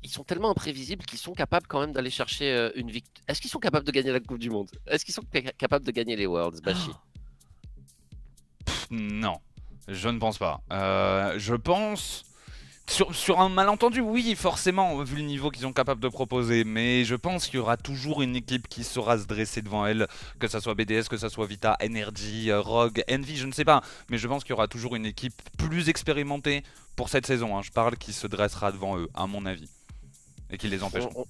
ils 0.03 0.11
sont 0.11 0.23
tellement 0.23 0.51
imprévisibles 0.51 1.05
qu'ils 1.05 1.19
sont 1.19 1.33
capables 1.33 1.67
quand 1.67 1.81
même 1.81 1.93
d'aller 1.93 2.11
chercher 2.11 2.71
une 2.75 2.91
victoire. 2.91 3.25
Est-ce 3.27 3.41
qu'ils 3.41 3.51
sont 3.51 3.59
capables 3.59 3.87
de 3.87 3.93
gagner 3.93 4.13
la 4.13 4.21
Coupe 4.21 4.39
du 4.39 4.51
Monde? 4.51 4.71
Est-ce 4.87 5.05
qu'ils 5.05 5.15
sont 5.15 5.25
capables 5.57 5.87
de 5.87 5.93
gagner 5.93 6.15
les 6.15 6.27
Worlds, 6.27 6.61
Bashi? 6.63 6.91
Non, 8.91 9.39
je 9.89 10.09
ne 10.09 10.19
pense 10.19 10.39
pas. 10.39 10.61
Euh, 10.73 11.35
je 11.39 11.55
pense... 11.55 12.25
Sur, 12.87 13.41
un 13.41 13.49
malentendu, 13.49 14.01
oui, 14.01 14.35
forcément, 14.37 15.03
vu 15.05 15.17
le 15.17 15.23
niveau 15.23 15.51
qu'ils 15.51 15.63
sont 15.63 15.73
capables 15.73 16.03
de 16.03 16.09
proposer, 16.09 16.65
mais 16.65 17.05
je 17.05 17.15
pense 17.15 17.47
qu'il 17.47 17.55
y 17.55 17.59
aura 17.59 17.79
toujours 17.79 18.21
une 18.21 18.37
équipe 18.37 18.69
qui 18.69 18.85
saura 18.85 19.17
se 19.19 19.25
dresser 19.25 19.63
devant 19.63 19.87
elle, 19.87 20.07
que 20.39 20.49
ça 20.49 20.61
soit 20.61 20.75
BDS, 20.75 21.09
que 21.09 21.17
ça 21.17 21.31
soit 21.31 21.47
Vita, 21.47 21.79
Energy, 21.83 22.51
euh, 22.51 22.61
Rogue, 22.61 23.03
Envy, 23.11 23.37
je 23.37 23.47
ne 23.47 23.53
sais 23.53 23.65
pas, 23.65 23.83
mais 24.11 24.19
je 24.19 24.29
pense 24.29 24.45
qu'il 24.45 24.51
y 24.51 24.53
aura 24.53 24.69
toujours 24.69 24.97
une 24.97 25.07
équipe 25.07 25.41
plus 25.57 25.89
expérimentée 25.89 26.63
pour 26.95 27.09
cette 27.09 27.27
saison, 27.27 27.57
hein. 27.57 27.63
je 27.63 27.71
parle, 27.71 27.97
qui 27.97 28.13
se 28.13 28.27
dressera 28.27 28.71
devant 28.71 28.99
eux, 28.99 29.09
à 29.15 29.27
mon 29.27 29.47
avis, 29.47 29.71
et 30.51 30.59
qui 30.59 30.69
les 30.69 30.83
empêcheront. 30.83 31.27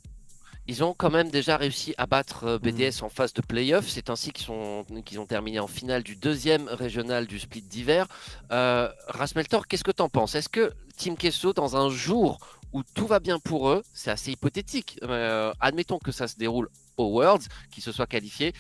Ils 0.67 0.83
ont 0.83 0.95
quand 0.95 1.11
même 1.11 1.31
déjà 1.31 1.57
réussi 1.57 1.95
à 1.99 2.07
battre 2.07 2.45
euh, 2.45 2.59
BDS 2.59 3.01
mhm. 3.01 3.05
en 3.05 3.09
phase 3.09 3.35
de 3.35 3.43
playoff. 3.43 3.87
C'est 3.89 4.09
ainsi 4.11 4.33
qu'ils 4.33 4.51
ont 4.51 5.27
terminé 5.29 5.61
en 5.61 5.67
finale 5.67 6.03
du 6.03 6.17
deuxième 6.17 6.69
régional 6.69 7.27
du 7.27 7.39
split 7.39 7.63
d'hiver. 7.63 8.07
Euh, 8.51 8.89
Rasmeltor, 9.09 9.67
qu'est-ce 9.67 9.85
que 9.85 9.91
tu 9.91 10.03
en 10.03 10.09
penses? 10.09 10.35
Est-ce 10.35 10.49
que 10.49 10.73
Team 10.97 11.17
Kesso, 11.17 11.53
dans 11.53 11.77
un 11.77 11.91
jour 11.91 12.39
où 12.73 12.83
tout 12.83 13.07
va 13.07 13.21
bien 13.21 13.39
pour 13.39 13.69
eux, 13.69 13.83
c'est 13.93 14.11
assez 14.11 14.33
hypothétique, 14.33 14.99
euh, 15.03 15.53
admettons 15.61 15.99
que 15.99 16.11
ça 16.13 16.27
se 16.27 16.37
déroule 16.37 16.69
aux 16.97 17.07
Worlds, 17.13 17.47
qu'ils 17.71 17.83
se 17.83 17.93
soient 17.93 18.07
qualifiés, 18.07 18.53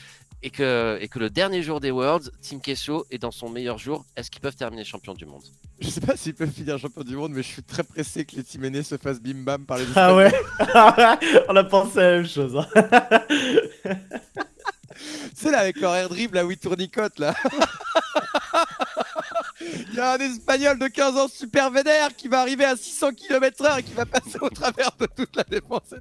et 0.42 0.50
que, 0.50 0.98
et 1.00 1.08
que 1.08 1.18
le 1.18 1.30
dernier 1.30 1.62
jour 1.62 1.80
des 1.80 1.90
Worlds, 1.90 2.30
Team 2.40 2.60
Kesso 2.60 3.06
est 3.10 3.18
dans 3.18 3.30
son 3.30 3.48
meilleur 3.48 3.78
jour, 3.78 4.04
est-ce 4.14 4.30
qu'ils 4.30 4.42
peuvent 4.42 4.54
terminer 4.54 4.84
champion 4.84 5.14
du 5.14 5.24
monde? 5.26 5.42
Je 5.84 5.90
sais 5.90 6.00
pas 6.00 6.16
s'ils 6.16 6.32
peuvent 6.34 6.50
finir 6.50 6.78
champion 6.78 7.02
du 7.02 7.14
monde, 7.14 7.32
mais 7.34 7.42
je 7.42 7.48
suis 7.48 7.62
très 7.62 7.82
pressé 7.82 8.24
que 8.24 8.36
les 8.36 8.42
Team 8.42 8.64
Aînés 8.64 8.82
se 8.82 8.96
fassent 8.96 9.20
bim 9.20 9.44
bam 9.44 9.66
par 9.66 9.76
les 9.76 9.84
Ah 9.94 10.14
ouais 10.14 10.32
On 11.48 11.54
a 11.56 11.64
pensé 11.64 11.98
à 11.98 12.10
la 12.10 12.16
même 12.16 12.26
chose. 12.26 12.56
hein. 12.56 12.66
Sais, 15.34 15.50
là, 15.50 15.58
avec 15.58 15.78
leur 15.80 15.94
air 15.94 16.08
dribble 16.08 16.38
à 16.38 16.42
8 16.44 16.56
tournicotes, 16.56 17.18
là. 17.18 17.34
Il 19.60 19.94
y 19.94 20.00
a 20.00 20.14
un 20.14 20.18
Espagnol 20.18 20.78
de 20.78 20.86
15 20.88 21.16
ans 21.18 21.28
super 21.28 21.70
vénère 21.70 22.14
qui 22.16 22.28
va 22.28 22.40
arriver 22.40 22.64
à 22.64 22.76
600 22.76 23.12
km/h 23.12 23.80
et 23.80 23.82
qui 23.82 23.92
va 23.92 24.06
passer 24.06 24.38
au 24.40 24.48
travers 24.48 24.90
de 24.98 25.06
toute 25.06 25.36
la 25.36 25.44
défense. 25.44 25.94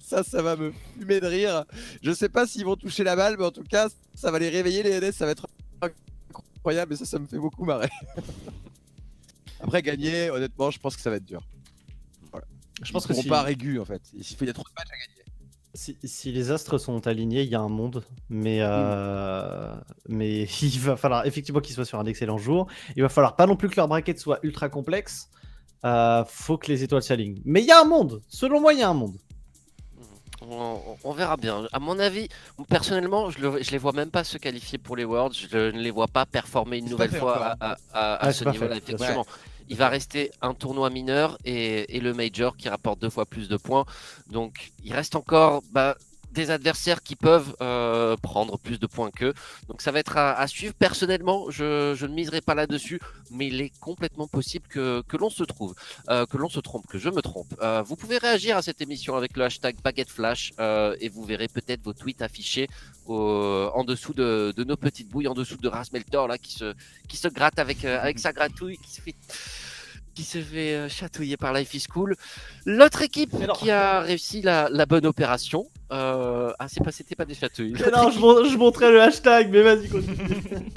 Ça, 0.00 0.22
ça 0.22 0.42
va 0.42 0.54
me 0.56 0.72
fumer 0.98 1.20
de 1.20 1.26
rire. 1.26 1.64
Je 2.02 2.12
sais 2.12 2.28
pas 2.28 2.46
s'ils 2.46 2.64
vont 2.64 2.76
toucher 2.76 3.02
la 3.04 3.16
balle, 3.16 3.36
mais 3.38 3.44
en 3.46 3.50
tout 3.50 3.64
cas, 3.64 3.88
ça 4.14 4.30
va 4.30 4.38
les 4.38 4.48
réveiller, 4.48 4.82
les 4.84 4.92
aînés. 4.92 5.12
Ça 5.12 5.26
va 5.26 5.32
être 5.32 5.46
incroyable 5.82 6.92
et 6.92 6.96
ça, 6.96 7.04
ça 7.04 7.18
me 7.18 7.26
fait 7.26 7.38
beaucoup 7.38 7.64
marrer. 7.64 7.90
Après, 9.60 9.82
gagner, 9.82 10.30
honnêtement, 10.30 10.70
je 10.70 10.78
pense 10.78 10.96
que 10.96 11.02
ça 11.02 11.10
va 11.10 11.16
être 11.16 11.24
dur. 11.24 11.42
Je 12.82 12.92
pense 12.92 13.04
Ils 13.04 13.08
que 13.08 13.14
si, 13.14 13.28
pas 13.28 13.42
régu, 13.42 13.78
en 13.78 13.84
fait. 13.84 14.02
Il 14.14 14.46
y 14.46 14.50
a 14.50 14.52
trop 14.52 14.62
de 14.62 14.74
matchs 14.76 14.88
à 14.90 14.96
gagner. 14.96 15.24
si, 15.74 15.96
si 16.04 16.32
les 16.32 16.50
astres 16.50 16.78
sont 16.78 17.06
alignés, 17.06 17.42
il 17.42 17.48
y 17.48 17.54
a 17.54 17.60
un 17.60 17.68
monde. 17.68 18.04
Mais, 18.28 18.58
euh, 18.60 19.74
mais 20.08 20.42
il 20.62 20.78
va 20.80 20.96
falloir 20.96 21.26
effectivement 21.26 21.60
qu'ils 21.60 21.74
soient 21.74 21.84
sur 21.84 21.98
un 21.98 22.06
excellent 22.06 22.38
jour. 22.38 22.68
Il 22.96 23.02
va 23.02 23.08
falloir 23.08 23.36
pas 23.36 23.46
non 23.46 23.56
plus 23.56 23.68
que 23.68 23.76
leur 23.76 23.88
bracket 23.88 24.18
soit 24.18 24.38
ultra 24.42 24.68
complexe. 24.68 25.28
Euh, 25.84 26.24
faut 26.26 26.58
que 26.58 26.68
les 26.68 26.82
étoiles 26.82 27.02
s'alignent. 27.02 27.40
Mais 27.44 27.60
il 27.60 27.66
y 27.66 27.72
a 27.72 27.80
un 27.80 27.84
monde. 27.84 28.22
Selon 28.28 28.60
moi, 28.60 28.72
il 28.72 28.80
y 28.80 28.82
a 28.82 28.88
un 28.88 28.94
monde. 28.94 29.16
On, 30.42 30.78
on 31.04 31.12
verra 31.12 31.36
bien. 31.36 31.66
À 31.72 31.78
mon 31.78 31.98
avis, 31.98 32.28
personnellement, 32.68 33.30
je, 33.30 33.40
le- 33.40 33.62
je 33.62 33.70
les 33.70 33.78
vois 33.78 33.92
même 33.92 34.10
pas 34.10 34.24
se 34.24 34.38
qualifier 34.38 34.78
pour 34.78 34.96
les 34.96 35.04
Worlds. 35.04 35.34
Je 35.50 35.70
ne 35.72 35.80
les 35.80 35.90
vois 35.90 36.06
pas 36.08 36.26
performer 36.26 36.78
une 36.78 36.88
nouvelle 36.88 37.10
fois 37.10 37.32
encore, 37.34 37.42
à, 37.60 37.72
hein. 37.72 37.76
à- 37.92 38.14
à- 38.14 38.26
à 38.26 38.32
ce 38.32 38.44
niveau-là. 38.52 38.76
Effectivement, 38.76 39.26
il 39.68 39.76
va 39.76 39.88
rester 39.88 40.30
un 40.40 40.54
tournoi 40.54 40.90
mineur 40.90 41.36
et, 41.44 41.96
et 41.96 42.00
le 42.00 42.14
major 42.14 42.56
qui 42.56 42.68
rapporte 42.68 43.00
deux 43.00 43.10
fois 43.10 43.26
plus 43.26 43.48
de 43.48 43.56
points. 43.56 43.84
Donc, 44.30 44.72
il 44.84 44.94
reste 44.94 45.16
encore 45.16 45.62
bah, 45.72 45.96
des 46.38 46.50
adversaires 46.50 47.02
qui 47.02 47.16
peuvent 47.16 47.54
euh, 47.60 48.16
prendre 48.16 48.58
plus 48.58 48.78
de 48.78 48.86
points 48.86 49.10
qu'eux. 49.10 49.34
Donc, 49.68 49.82
ça 49.82 49.90
va 49.90 49.98
être 49.98 50.16
à, 50.16 50.46
suivre. 50.46 50.74
Personnellement, 50.74 51.50
je, 51.50 52.04
ne 52.04 52.14
miserai 52.14 52.40
pas 52.40 52.54
là-dessus, 52.54 53.00
mais 53.30 53.48
il 53.48 53.60
est 53.60 53.72
complètement 53.80 54.28
possible 54.28 54.66
que, 54.68 55.02
que 55.08 55.16
l'on 55.16 55.30
se 55.30 55.44
trouve, 55.44 55.74
euh, 56.08 56.26
que 56.26 56.36
l'on 56.36 56.48
se 56.48 56.60
trompe, 56.60 56.86
que 56.86 56.98
je 56.98 57.10
me 57.10 57.22
trompe. 57.22 57.52
Euh, 57.60 57.82
vous 57.82 57.96
pouvez 57.96 58.18
réagir 58.18 58.56
à 58.56 58.62
cette 58.62 58.80
émission 58.80 59.16
avec 59.16 59.36
le 59.36 59.44
hashtag 59.44 59.76
Baguette 59.82 60.10
Flash 60.10 60.52
et 61.00 61.08
vous 61.08 61.24
verrez 61.24 61.48
peut-être 61.48 61.82
vos 61.82 61.92
tweets 61.92 62.22
affichés 62.22 62.68
au- 63.06 63.70
en 63.74 63.84
dessous 63.84 64.14
de, 64.14 64.52
de 64.56 64.64
nos 64.64 64.76
petites 64.76 65.08
bouilles, 65.08 65.28
en 65.28 65.34
dessous 65.34 65.56
de 65.56 65.68
Rasmeltor 65.68 66.28
là 66.28 66.38
qui 66.38 66.52
se, 66.52 66.74
qui 67.08 67.16
se 67.16 67.28
gratte 67.28 67.58
avec, 67.58 67.84
avec 67.84 68.18
sa 68.18 68.32
gratouille, 68.32 68.78
qui 68.78 68.92
se 68.92 69.00
fait 69.00 69.14
qui 70.18 70.24
se 70.24 70.42
fait 70.42 70.74
euh, 70.74 70.88
chatouiller 70.88 71.36
par 71.36 71.52
Life 71.52 71.72
is 71.74 71.84
Cool. 71.88 72.16
L'autre 72.66 73.02
équipe 73.02 73.32
non. 73.34 73.52
qui 73.54 73.70
a 73.70 74.00
réussi 74.00 74.42
la, 74.42 74.68
la 74.68 74.84
bonne 74.84 75.06
opération. 75.06 75.68
euh, 75.92 76.52
Ah, 76.58 76.66
c'est 76.66 76.82
pas, 76.82 76.90
c'était 76.90 77.14
pas 77.14 77.24
des 77.24 77.34
chatouilles. 77.36 77.74
Non, 77.96 78.10
je, 78.10 78.18
mon- 78.18 78.44
je 78.44 78.56
montrais 78.56 78.90
le 78.90 79.00
hashtag, 79.00 79.48
mais 79.52 79.62
vas-y, 79.62 79.88
continue. 79.88 80.16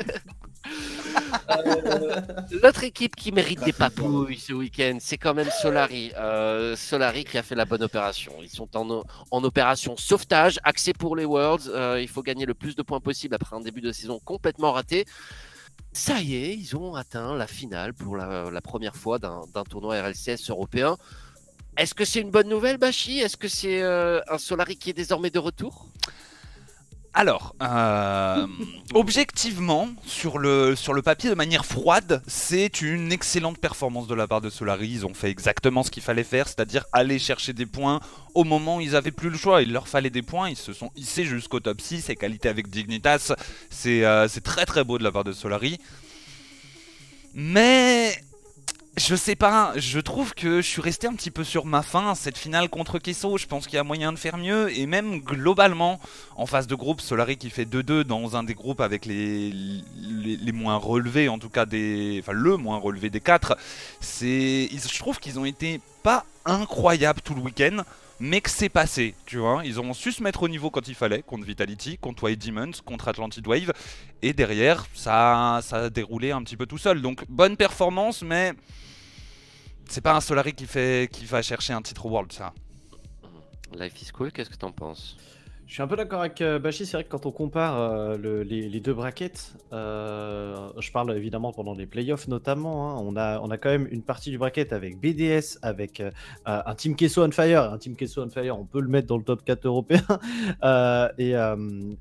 Euh, 1.49 2.21
L'autre 2.63 2.83
équipe 2.83 3.15
qui 3.15 3.31
mérite 3.31 3.61
des 3.63 3.73
papouilles 3.73 4.37
ce 4.37 4.53
week-end, 4.53 4.97
c'est 5.01 5.17
quand 5.17 5.33
même 5.33 5.49
Solari. 5.61 6.11
Euh, 6.17 6.75
Solari 6.75 7.25
qui 7.25 7.37
a 7.37 7.43
fait 7.43 7.55
la 7.55 7.65
bonne 7.65 7.83
opération. 7.83 8.31
Ils 8.41 8.49
sont 8.49 8.69
en, 8.77 9.43
opération 9.43 9.97
sauvetage, 9.97 10.59
axé 10.63 10.93
pour 10.93 11.15
les 11.15 11.25
Worlds. 11.25 11.71
Il 11.99 12.07
faut 12.07 12.21
gagner 12.21 12.45
le 12.45 12.53
plus 12.53 12.75
de 12.75 12.83
points 12.83 12.99
possible 13.01 13.35
après 13.35 13.55
un 13.55 13.59
début 13.61 13.81
de 13.81 13.91
saison 13.91 14.19
complètement 14.23 14.71
raté. 14.71 15.05
Ça 15.93 16.21
y 16.21 16.35
est, 16.35 16.55
ils 16.55 16.75
ont 16.75 16.95
atteint 16.95 17.35
la 17.35 17.47
finale 17.47 17.93
pour 17.93 18.15
la, 18.15 18.61
première 18.61 18.95
fois 18.95 19.19
d'un 19.19 19.63
tournoi 19.69 20.01
RLCS 20.01 20.49
européen. 20.49 20.97
Est-ce 21.77 21.93
que 21.93 22.05
c'est 22.05 22.21
une 22.21 22.31
bonne 22.31 22.49
nouvelle, 22.49 22.77
Bashi 22.77 23.19
Est-ce 23.19 23.37
que 23.37 23.47
c'est 23.47 23.81
euh, 23.81 24.21
un 24.29 24.37
Solari 24.37 24.77
qui 24.77 24.89
est 24.89 24.93
désormais 24.93 25.29
de 25.29 25.39
retour? 25.39 25.87
Alors, 27.13 27.55
euh, 27.61 28.47
objectivement, 28.93 29.89
sur 30.05 30.37
le, 30.37 30.75
papier, 31.03 31.29
de 31.29 31.35
manière 31.35 31.65
froide, 31.65 32.21
c'est 32.25 32.81
une 32.81 33.11
excellente 33.11 33.57
performance 33.57 34.07
de 34.07 34.15
la 34.15 34.27
part 34.27 34.39
de 34.39 34.49
Solari. 34.49 34.87
Ils 34.87 35.05
ont 35.05 35.13
fait 35.13 35.29
exactement 35.29 35.83
ce 35.83 35.91
qu'il 35.91 36.03
fallait 36.03 36.23
faire, 36.23 36.47
c'est-à-dire 36.47 36.85
aller 36.93 37.19
chercher 37.19 37.51
des 37.51 37.65
points 37.65 37.99
au 38.33 38.45
moment 38.45 38.77
où 38.77 38.81
ils 38.81 38.95
avaient 38.95 39.11
plus 39.11 39.29
le 39.29 39.37
choix. 39.37 39.61
Il 39.61 39.73
leur 39.73 39.89
fallait 39.89 40.09
des 40.09 40.21
points, 40.21 40.49
ils 40.49 40.55
se 40.55 40.71
sont 40.71 40.89
hissés 40.95 41.25
jusqu'au 41.25 41.59
top 41.59 41.81
6. 41.81 42.09
Égalité 42.09 42.47
avec 42.47 42.69
Dignitas, 42.69 43.33
c'est 43.69 44.05
euh, 44.05 44.29
c'est 44.29 44.43
très 44.43 44.65
très 44.65 44.85
beau 44.85 44.97
de 44.97 45.03
la 45.03 45.11
part 45.11 45.25
de 45.25 45.33
Solari. 45.33 45.79
Mais 47.33 48.00
je 48.97 49.15
sais 49.15 49.35
pas, 49.35 49.71
je 49.77 49.99
trouve 49.99 50.33
que 50.33 50.61
je 50.61 50.67
suis 50.67 50.81
resté 50.81 51.07
un 51.07 51.13
petit 51.13 51.31
peu 51.31 51.43
sur 51.45 51.65
ma 51.65 51.81
faim. 51.81 52.13
Cette 52.13 52.37
finale 52.37 52.67
contre 52.69 52.99
Kesso, 52.99 53.37
je 53.37 53.45
pense 53.47 53.65
qu'il 53.65 53.75
y 53.75 53.79
a 53.79 53.83
moyen 53.83 54.11
de 54.11 54.17
faire 54.19 54.37
mieux. 54.37 54.69
Et 54.77 54.85
même 54.85 55.19
globalement, 55.19 55.99
en 56.35 56.45
phase 56.45 56.67
de 56.67 56.75
groupe, 56.75 56.99
Solari 56.99 57.37
qui 57.37 57.49
fait 57.49 57.63
2-2 57.65 58.03
dans 58.03 58.35
un 58.35 58.43
des 58.43 58.53
groupes 58.53 58.81
avec 58.81 59.05
les, 59.05 59.51
les, 59.51 60.51
moins 60.51 60.75
relevés, 60.75 61.29
en 61.29 61.39
tout 61.39 61.49
cas 61.49 61.65
des, 61.65 62.19
enfin 62.21 62.33
le 62.33 62.57
moins 62.57 62.77
relevé 62.79 63.09
des 63.09 63.21
quatre. 63.21 63.57
C'est, 64.01 64.67
ils- 64.71 64.81
je 64.81 64.99
trouve 64.99 65.19
qu'ils 65.19 65.39
ont 65.39 65.45
été 65.45 65.79
pas 66.03 66.25
incroyables 66.45 67.21
tout 67.21 67.33
le 67.33 67.41
week-end. 67.41 67.83
Mais 68.23 68.39
que 68.39 68.51
c'est 68.51 68.69
passé, 68.69 69.15
tu 69.25 69.37
vois. 69.37 69.63
Ils 69.65 69.79
ont 69.79 69.95
su 69.95 70.11
se 70.11 70.21
mettre 70.21 70.43
au 70.43 70.47
niveau 70.47 70.69
quand 70.69 70.87
il 70.87 70.93
fallait, 70.93 71.23
contre 71.23 71.43
Vitality, 71.43 71.97
contre 71.97 72.25
White 72.25 72.45
Demons, 72.45 72.71
contre 72.85 73.07
Atlantid 73.07 73.47
Wave. 73.47 73.73
Et 74.21 74.31
derrière, 74.31 74.85
ça, 74.93 75.59
ça 75.63 75.77
a 75.85 75.89
déroulé 75.89 76.29
un 76.29 76.43
petit 76.43 76.55
peu 76.55 76.67
tout 76.67 76.77
seul. 76.77 77.01
Donc, 77.01 77.25
bonne 77.27 77.57
performance, 77.57 78.21
mais 78.21 78.53
c'est 79.89 80.01
pas 80.01 80.15
un 80.15 80.21
Solari 80.21 80.53
qui, 80.53 80.67
fait, 80.67 81.09
qui 81.11 81.25
va 81.25 81.41
chercher 81.41 81.73
un 81.73 81.81
titre 81.81 82.05
World, 82.05 82.31
ça. 82.31 82.53
Life 83.73 83.99
is 84.03 84.11
cool, 84.11 84.31
qu'est-ce 84.31 84.51
que 84.51 84.55
t'en 84.55 84.71
penses? 84.71 85.17
Je 85.71 85.75
suis 85.75 85.83
un 85.83 85.87
peu 85.87 85.95
d'accord 85.95 86.19
avec 86.19 86.41
euh, 86.41 86.59
Bashi, 86.59 86.85
c'est 86.85 86.97
vrai 86.97 87.05
que 87.05 87.09
quand 87.09 87.25
on 87.25 87.31
compare 87.31 87.79
euh, 87.79 88.17
le- 88.17 88.43
les, 88.43 88.81
deux 88.81 88.93
brackets, 88.93 89.53
euh, 89.71 90.69
je 90.77 90.91
parle 90.91 91.15
évidemment 91.15 91.53
pendant 91.53 91.73
les 91.73 91.85
playoffs 91.85 92.27
notamment, 92.27 92.89
hein, 92.89 93.01
on, 93.01 93.15
a, 93.15 93.57
quand 93.57 93.69
même 93.69 93.87
une 93.89 94.01
partie 94.01 94.31
du 94.31 94.37
bracket 94.37 94.73
avec 94.73 94.99
BDS, 94.99 95.59
avec 95.61 96.03
un 96.45 96.75
Team 96.75 96.97
Kesso 96.97 97.23
on 97.23 97.31
Fire, 97.31 97.71
un 97.71 97.77
Team 97.77 97.95
Kesso 97.95 98.21
on 98.21 98.29
Fire, 98.29 98.59
on 98.59 98.65
peut 98.65 98.81
le 98.81 98.89
mettre 98.89 99.07
dans 99.07 99.15
le 99.15 99.23
top 99.23 99.45
4 99.45 99.65
européen, 99.65 100.03
et, 101.17 101.35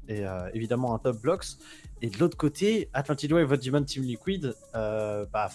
et, 0.08 0.24
évidemment 0.52 0.92
un 0.92 0.98
top 0.98 1.20
Blocks. 1.22 1.46
Et 2.02 2.08
de 2.08 2.16
l'autre 2.18 2.36
côté, 2.36 2.88
Atlantid 2.94 3.30
Wave, 3.32 3.58
Demon 3.58 3.82
Team 3.82 4.02
Liquid, 4.04 4.54
euh, 4.74 5.26
bah, 5.30 5.50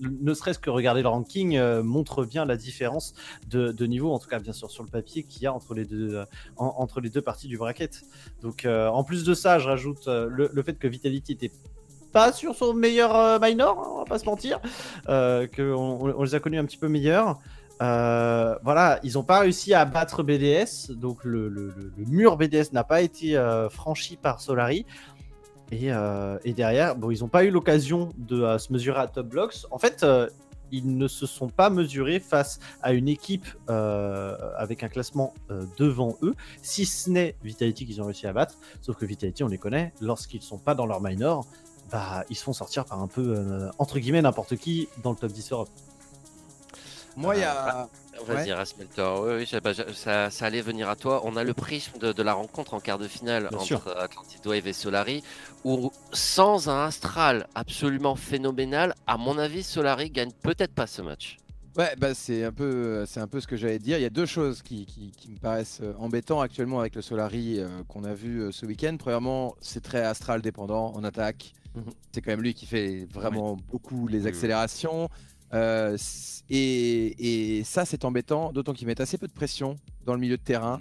ne 0.00 0.32
serait-ce 0.32 0.58
que 0.58 0.70
regarder 0.70 1.02
le 1.02 1.08
ranking 1.08 1.56
euh, 1.56 1.82
montre 1.82 2.24
bien 2.24 2.46
la 2.46 2.56
différence 2.56 3.12
de, 3.50 3.70
de 3.70 3.86
niveau, 3.86 4.10
en 4.12 4.18
tout 4.18 4.28
cas 4.28 4.38
bien 4.38 4.54
sûr 4.54 4.70
sur 4.70 4.82
le 4.82 4.88
papier, 4.88 5.24
qu'il 5.24 5.42
y 5.42 5.46
a 5.46 5.52
entre 5.52 5.74
les 5.74 5.84
deux, 5.84 6.14
euh, 6.14 6.24
en- 6.56 6.74
entre 6.78 7.00
les 7.02 7.10
deux 7.10 7.20
parties 7.20 7.48
du 7.48 7.58
bracket. 7.58 8.02
Donc 8.40 8.64
euh, 8.64 8.88
en 8.88 9.04
plus 9.04 9.24
de 9.24 9.34
ça, 9.34 9.58
je 9.58 9.68
rajoute 9.68 10.08
euh, 10.08 10.26
le, 10.30 10.48
le 10.52 10.62
fait 10.62 10.78
que 10.78 10.88
Vitality 10.88 11.32
était 11.32 11.52
pas 12.12 12.32
sur 12.32 12.54
son 12.54 12.72
meilleur 12.72 13.38
minor, 13.40 13.78
hein, 13.78 13.88
on 13.94 13.98
va 13.98 14.04
pas 14.04 14.18
se 14.18 14.24
mentir, 14.24 14.60
qu'on 15.06 16.14
on, 16.16 16.22
les 16.22 16.34
a 16.34 16.40
connus 16.40 16.58
un 16.58 16.64
petit 16.64 16.78
peu 16.78 16.88
meilleurs. 16.88 17.38
Euh, 17.82 18.56
voilà, 18.62 19.00
ils 19.02 19.14
n'ont 19.14 19.24
pas 19.24 19.40
réussi 19.40 19.74
à 19.74 19.84
battre 19.84 20.22
BDS, 20.22 20.92
donc 20.92 21.24
le- 21.24 21.48
le- 21.48 21.74
le 21.96 22.04
mur 22.06 22.36
BDS 22.36 22.72
n'a 22.72 22.84
pas 22.84 23.02
été 23.02 23.36
euh, 23.36 23.68
franchi 23.68 24.16
par 24.16 24.40
Solari. 24.40 24.86
Et, 25.70 25.92
euh, 25.92 26.38
et 26.44 26.52
derrière, 26.52 26.96
bon, 26.96 27.10
ils 27.10 27.20
n'ont 27.20 27.28
pas 27.28 27.44
eu 27.44 27.50
l'occasion 27.50 28.10
de 28.16 28.42
euh, 28.42 28.58
se 28.58 28.72
mesurer 28.72 29.00
à 29.00 29.06
Top 29.06 29.28
Blocks. 29.28 29.66
En 29.70 29.78
fait, 29.78 30.02
euh, 30.02 30.28
ils 30.70 30.96
ne 30.96 31.08
se 31.08 31.26
sont 31.26 31.48
pas 31.48 31.70
mesurés 31.70 32.20
face 32.20 32.58
à 32.82 32.92
une 32.92 33.08
équipe 33.08 33.46
avec 33.68 34.82
un 34.82 34.88
classement 34.88 35.32
devant 35.78 36.16
eux, 36.22 36.34
si 36.62 36.84
ce 36.84 37.10
n'est 37.10 37.36
Vitality 37.44 37.86
qu'ils 37.86 38.02
ont 38.02 38.06
réussi 38.06 38.26
à 38.26 38.32
battre. 38.32 38.54
Sauf 38.80 38.96
que 38.96 39.04
Vitality, 39.04 39.44
on 39.44 39.48
les 39.48 39.58
connaît, 39.58 39.92
lorsqu'ils 40.00 40.42
sont 40.42 40.58
pas 40.58 40.74
dans 40.74 40.86
leur 40.86 41.00
minor, 41.00 41.46
bah, 41.92 42.24
ils 42.28 42.34
se 42.34 42.42
font 42.42 42.54
sortir 42.54 42.86
par 42.86 43.00
un 43.00 43.06
peu, 43.06 43.70
entre 43.78 44.00
guillemets, 44.00 44.22
n'importe 44.22 44.56
qui 44.56 44.88
dans 45.04 45.10
le 45.10 45.16
top 45.16 45.30
10 45.30 45.52
Europe. 45.52 45.68
Moi, 47.16 47.36
il 47.36 47.42
y 47.42 47.44
a. 47.44 47.88
Vas-y, 48.26 48.52
Rasmeltor. 48.52 49.22
Oui, 49.24 49.32
oui, 49.38 49.46
ça, 49.46 49.60
bah, 49.60 49.72
ça, 49.74 50.30
ça 50.30 50.46
allait 50.46 50.60
venir 50.62 50.88
à 50.88 50.96
toi. 50.96 51.22
On 51.24 51.36
a 51.36 51.44
le 51.44 51.54
prisme 51.54 51.98
de, 51.98 52.12
de 52.12 52.22
la 52.22 52.34
rencontre 52.34 52.74
en 52.74 52.80
quart 52.80 52.98
de 52.98 53.08
finale 53.08 53.48
Bien 53.48 53.58
entre 53.58 53.66
sûr. 53.66 53.98
Atlantid 53.98 54.46
Wave 54.46 54.66
et 54.66 54.72
Solari, 54.72 55.22
où 55.64 55.90
sans 56.12 56.68
un 56.68 56.84
Astral 56.86 57.46
absolument 57.54 58.16
phénoménal, 58.16 58.94
à 59.06 59.16
mon 59.16 59.38
avis, 59.38 59.62
Solari 59.62 60.10
gagne 60.10 60.30
peut-être 60.42 60.72
pas 60.74 60.86
ce 60.86 61.02
match. 61.02 61.36
Ouais, 61.76 61.92
bah 61.98 62.14
c'est 62.14 62.44
un 62.44 62.52
peu, 62.52 63.04
c'est 63.04 63.18
un 63.18 63.26
peu 63.26 63.40
ce 63.40 63.48
que 63.48 63.56
j'allais 63.56 63.80
dire. 63.80 63.98
Il 63.98 64.02
y 64.02 64.06
a 64.06 64.10
deux 64.10 64.26
choses 64.26 64.62
qui, 64.62 64.86
qui- 64.86 65.10
qui 65.10 65.28
me 65.32 65.38
paraissent 65.38 65.80
euh, 65.82 65.92
embêtantes 65.98 66.40
actuellement 66.44 66.78
avec 66.78 66.94
le 66.94 67.02
Solari 67.02 67.58
euh, 67.58 67.82
qu'on 67.88 68.04
a 68.04 68.14
vu 68.14 68.42
euh, 68.42 68.52
ce 68.52 68.64
week-end. 68.64 68.96
Premièrement, 68.96 69.56
c'est 69.60 69.82
très 69.82 70.02
astral 70.04 70.40
dépendant 70.40 70.92
en 70.94 71.02
attaque. 71.02 71.52
Mhm. 71.74 71.82
C'est 72.12 72.20
quand 72.20 72.30
même 72.30 72.42
lui 72.42 72.54
qui 72.54 72.66
fait 72.66 73.08
vraiment 73.12 73.56
beaucoup 73.72 74.06
les 74.06 74.28
accélérations. 74.28 75.08
Euh, 75.54 75.96
et, 76.50 77.58
et 77.58 77.64
ça, 77.64 77.84
c'est 77.84 78.04
embêtant, 78.04 78.52
d'autant 78.52 78.72
qu'ils 78.72 78.86
mettent 78.86 79.00
assez 79.00 79.18
peu 79.18 79.26
de 79.26 79.32
pression 79.32 79.76
dans 80.04 80.14
le 80.14 80.20
milieu 80.20 80.36
de 80.36 80.42
terrain. 80.42 80.80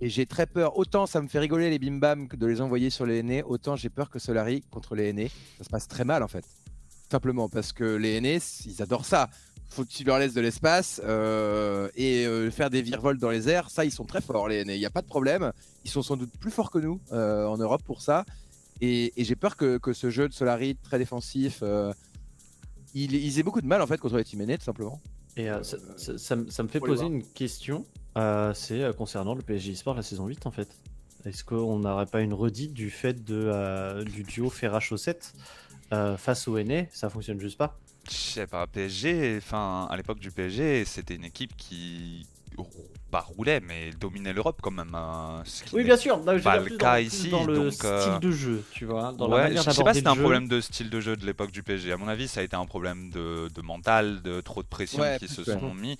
Et 0.00 0.08
j'ai 0.08 0.26
très 0.26 0.46
peur. 0.46 0.78
Autant 0.78 1.06
ça 1.06 1.20
me 1.20 1.28
fait 1.28 1.38
rigoler 1.38 1.68
les 1.68 1.78
bim 1.78 1.98
bam 1.98 2.26
que 2.26 2.36
de 2.36 2.46
les 2.46 2.60
envoyer 2.60 2.88
sur 2.88 3.04
les 3.04 3.18
aînés, 3.18 3.42
autant 3.42 3.76
j'ai 3.76 3.90
peur 3.90 4.08
que 4.08 4.18
Solari 4.18 4.62
contre 4.70 4.94
les 4.94 5.10
aînés, 5.10 5.30
ça 5.58 5.64
se 5.64 5.68
passe 5.68 5.88
très 5.88 6.04
mal 6.04 6.22
en 6.22 6.28
fait. 6.28 6.44
Simplement 7.10 7.50
parce 7.50 7.72
que 7.72 7.96
les 7.96 8.18
NS, 8.18 8.64
ils 8.66 8.82
adorent 8.82 9.04
ça. 9.04 9.28
Faut 9.68 9.84
que 9.84 9.90
tu 9.90 10.04
leur 10.04 10.18
laisses 10.18 10.32
de 10.32 10.40
l'espace 10.40 11.02
euh, 11.04 11.90
et 11.96 12.26
euh, 12.26 12.50
faire 12.50 12.70
des 12.70 12.82
virevolts 12.82 13.20
dans 13.20 13.30
les 13.30 13.48
airs. 13.48 13.68
Ça, 13.70 13.84
ils 13.84 13.92
sont 13.92 14.04
très 14.04 14.20
forts, 14.20 14.48
les 14.48 14.64
NA. 14.64 14.74
Il 14.74 14.78
n'y 14.78 14.86
a 14.86 14.90
pas 14.90 15.02
de 15.02 15.06
problème. 15.06 15.52
Ils 15.84 15.90
sont 15.90 16.02
sans 16.02 16.16
doute 16.16 16.32
plus 16.40 16.50
forts 16.50 16.70
que 16.70 16.78
nous 16.78 16.98
en 17.12 17.56
Europe 17.58 17.82
pour 17.84 18.00
ça. 18.00 18.24
Et, 18.80 19.12
et 19.20 19.24
j'ai 19.24 19.36
peur 19.36 19.56
que, 19.56 19.76
que 19.76 19.92
ce 19.92 20.08
jeu 20.08 20.28
de 20.28 20.32
Solari 20.32 20.76
très 20.76 20.98
défensif, 20.98 21.62
euh, 22.94 22.98
il, 22.98 23.14
ils 23.14 23.38
aient 23.38 23.42
beaucoup 23.42 23.60
de 23.60 23.66
mal 23.66 23.80
en 23.82 23.86
fait 23.86 23.98
contre 23.98 24.16
les 24.16 24.24
team 24.24 24.40
NA, 24.42 24.58
tout 24.58 24.64
simplement. 24.64 25.00
Et 25.36 25.48
euh, 25.50 25.62
ça, 25.62 25.76
ça- 25.96 26.18
ça 26.18 26.36
me- 26.36 26.50
ça 26.50 26.62
me 26.62 26.68
fait 26.68 26.80
poser 26.80 27.06
une 27.06 27.22
question. 27.24 27.84
euh, 28.18 28.52
c'est 28.54 28.82
euh, 28.82 28.92
concernant 28.92 29.34
le 29.34 29.42
PSG 29.42 29.74
Sport 29.76 29.94
la 29.94 30.02
saison 30.02 30.26
8 30.26 30.46
en 30.46 30.50
fait. 30.50 30.68
Est-ce 31.24 31.44
qu'on 31.44 31.78
n'aurait 31.78 32.06
pas 32.06 32.20
une 32.22 32.32
redite 32.34 32.72
du 32.72 32.90
fait 32.90 33.24
de, 33.24 33.34
euh, 33.36 34.02
du 34.04 34.22
duo 34.24 34.48
Ferra 34.50 34.80
Chaussette 34.80 35.34
euh, 35.92 36.16
face 36.16 36.48
au 36.48 36.56
NA 36.58 36.84
Ça 36.92 37.10
fonctionne 37.10 37.38
juste 37.40 37.58
pas. 37.58 37.78
Je 38.08 38.14
sais 38.14 38.46
pas, 38.46 38.66
PSG, 38.66 39.36
enfin, 39.36 39.86
à 39.90 39.96
l'époque 39.96 40.18
du 40.18 40.30
PSG, 40.32 40.84
c'était 40.86 41.14
une 41.14 41.24
équipe 41.24 41.54
qui 41.56 42.26
pas 43.10 43.20
roulait, 43.20 43.60
mais 43.60 43.90
dominait 43.92 44.32
l'Europe 44.32 44.60
quand 44.62 44.70
même. 44.70 44.94
hein, 44.94 45.42
ce 45.44 45.64
qui 45.64 45.74
Oui, 45.76 45.84
bien 45.84 45.96
sûr. 45.96 46.22
pas 46.42 46.56
le 46.58 46.70
cas 46.70 47.00
dans, 47.00 47.04
ici, 47.06 47.28
dans 47.28 47.44
le 47.44 47.54
donc, 47.54 47.72
style 47.72 47.84
euh, 47.84 48.18
de 48.18 48.30
jeu, 48.30 48.66
tu 48.70 48.84
vois, 48.86 49.12
dans 49.12 49.28
la 49.28 49.36
Ouais, 49.36 49.40
manière 49.40 49.62
je 49.62 49.70
sais 49.70 49.84
pas 49.84 49.94
si 49.94 49.98
c'était 49.98 50.08
un 50.08 50.14
jeu. 50.14 50.20
problème 50.22 50.48
de 50.48 50.60
style 50.60 50.90
de 50.90 51.00
jeu 51.00 51.16
de 51.16 51.26
l'époque 51.26 51.50
du 51.52 51.62
PSG. 51.62 51.92
À 51.92 51.96
mon 51.96 52.08
avis, 52.08 52.26
ça 52.28 52.40
a 52.40 52.42
été 52.42 52.56
un 52.56 52.66
problème 52.66 53.10
de, 53.10 53.48
de 53.54 53.62
mental, 53.62 54.22
de 54.22 54.40
trop 54.40 54.62
de 54.62 54.68
pression 54.68 55.02
Ouais, 55.02 55.18
qui 55.18 55.28
se 55.28 55.44
sont 55.44 55.74
mis. 55.74 55.98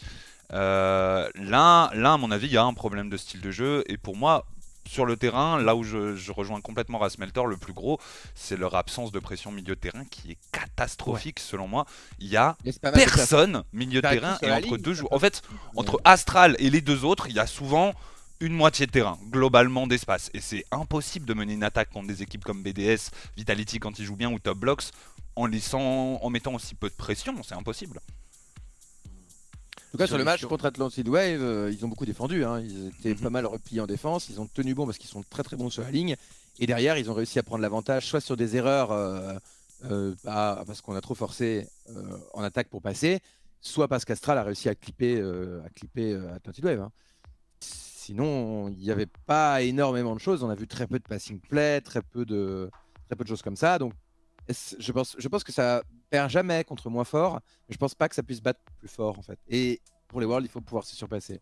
Euh, 0.52 1.28
là, 1.36 1.90
là, 1.94 2.14
à 2.14 2.16
mon 2.18 2.30
avis, 2.30 2.46
il 2.48 2.52
y 2.52 2.56
a 2.56 2.64
un 2.64 2.74
problème 2.74 3.10
de 3.10 3.16
style 3.16 3.40
de 3.40 3.50
jeu. 3.50 3.84
Et 3.88 3.96
pour 3.98 4.16
moi, 4.16 4.46
sur 4.90 5.06
le 5.06 5.16
terrain, 5.16 5.62
là 5.62 5.76
où 5.76 5.84
je, 5.84 6.16
je 6.16 6.32
rejoins 6.32 6.60
complètement 6.60 6.98
Rasmelter, 6.98 7.44
le 7.46 7.56
plus 7.56 7.72
gros, 7.72 8.00
c'est 8.34 8.56
leur 8.56 8.74
absence 8.74 9.12
de 9.12 9.20
pression 9.20 9.52
milieu 9.52 9.76
de 9.76 9.80
terrain 9.80 10.04
qui 10.04 10.32
est 10.32 10.38
catastrophique 10.50 11.38
selon 11.38 11.68
moi. 11.68 11.86
Il 12.18 12.26
y 12.26 12.36
a 12.36 12.56
personne 12.92 13.62
milieu 13.72 14.02
de 14.02 14.08
terrain 14.08 14.36
et 14.42 14.50
entre 14.50 14.74
ligne, 14.74 14.76
deux 14.78 14.94
joueurs. 14.94 15.12
En 15.12 15.20
fait, 15.20 15.42
entre 15.76 16.00
Astral 16.04 16.56
et 16.58 16.70
les 16.70 16.80
deux 16.80 17.04
autres, 17.04 17.28
il 17.28 17.36
y 17.36 17.38
a 17.38 17.46
souvent 17.46 17.94
une 18.40 18.52
moitié 18.52 18.86
de 18.86 18.90
terrain, 18.90 19.16
globalement 19.30 19.86
d'espace. 19.86 20.28
Et 20.34 20.40
c'est 20.40 20.64
impossible 20.72 21.24
de 21.24 21.34
mener 21.34 21.52
une 21.52 21.62
attaque 21.62 21.90
contre 21.90 22.08
des 22.08 22.22
équipes 22.22 22.42
comme 22.42 22.64
BDS, 22.64 23.10
Vitality 23.36 23.78
quand 23.78 23.96
ils 24.00 24.04
jouent 24.04 24.16
bien 24.16 24.32
ou 24.32 24.40
Top 24.40 24.58
Blocks 24.58 24.90
en, 25.36 25.46
laissant, 25.46 26.18
en 26.20 26.30
mettant 26.30 26.54
aussi 26.54 26.74
peu 26.74 26.88
de 26.88 26.94
pression. 26.94 27.40
C'est 27.44 27.54
impossible. 27.54 28.00
En 29.90 29.92
tout 29.92 29.98
cas, 29.98 30.06
sur 30.06 30.18
le 30.18 30.24
match 30.24 30.44
contre 30.46 30.66
Atlantid 30.66 31.08
Wave, 31.08 31.42
euh, 31.42 31.70
ils 31.72 31.84
ont 31.84 31.88
beaucoup 31.88 32.06
défendu. 32.06 32.44
hein. 32.44 32.60
Ils 32.60 32.88
étaient 32.88 33.10
Mhm. 33.14 33.20
pas 33.22 33.30
mal 33.30 33.46
repliés 33.46 33.80
en 33.80 33.88
défense. 33.88 34.28
Ils 34.28 34.40
ont 34.40 34.46
tenu 34.46 34.72
bon 34.72 34.86
parce 34.86 34.98
qu'ils 34.98 35.10
sont 35.10 35.24
très 35.28 35.42
très 35.42 35.56
bons 35.56 35.68
sur 35.68 35.82
la 35.82 35.90
ligne. 35.90 36.14
Et 36.60 36.66
derrière, 36.66 36.96
ils 36.96 37.10
ont 37.10 37.14
réussi 37.14 37.40
à 37.40 37.42
prendre 37.42 37.60
l'avantage, 37.62 38.06
soit 38.06 38.20
sur 38.20 38.36
des 38.36 38.54
erreurs 38.54 38.92
euh, 38.92 39.32
euh, 39.90 40.14
à- 40.26 40.62
parce 40.64 40.80
qu'on 40.80 40.94
a 40.94 41.00
trop 41.00 41.14
forcé 41.16 41.66
en 42.34 42.42
attaque 42.44 42.68
pour 42.68 42.82
passer, 42.82 43.18
soit 43.60 43.88
parce 43.88 44.04
qu'Astral 44.04 44.38
a 44.38 44.44
réussi 44.44 44.68
à 44.68 44.76
clipper, 44.76 45.20
à 45.20 45.68
clipper 45.70 46.14
Atlantid 46.36 46.64
Wave. 46.64 46.80
hein. 46.82 46.92
Sinon, 47.60 48.68
il 48.68 48.76
n'y 48.78 48.90
avait 48.90 49.06
pas 49.26 49.62
énormément 49.62 50.14
de 50.14 50.20
choses. 50.20 50.42
On 50.44 50.50
a 50.50 50.54
vu 50.54 50.66
très 50.68 50.86
peu 50.86 50.98
de 50.98 51.04
passing 51.04 51.40
play, 51.40 51.80
très 51.80 52.02
peu 52.02 52.24
de, 52.24 52.70
très 53.08 53.16
peu 53.16 53.24
de 53.24 53.28
choses 53.28 53.42
comme 53.42 53.56
ça. 53.56 53.78
Donc, 53.78 53.92
je 54.78 54.92
pense, 54.92 55.16
je 55.18 55.28
pense 55.28 55.44
que 55.44 55.52
ça 55.52 55.82
perd 56.10 56.30
jamais 56.30 56.64
contre 56.64 56.90
moins 56.90 57.04
fort, 57.04 57.40
mais 57.68 57.74
je 57.74 57.78
pense 57.78 57.94
pas 57.94 58.08
que 58.08 58.14
ça 58.14 58.22
puisse 58.22 58.40
battre 58.40 58.60
plus 58.78 58.88
fort 58.88 59.18
en 59.18 59.22
fait. 59.22 59.38
Et 59.48 59.80
pour 60.08 60.20
les 60.20 60.26
Worlds, 60.26 60.46
il 60.46 60.50
faut 60.50 60.60
pouvoir 60.60 60.84
se 60.84 60.96
surpasser. 60.96 61.40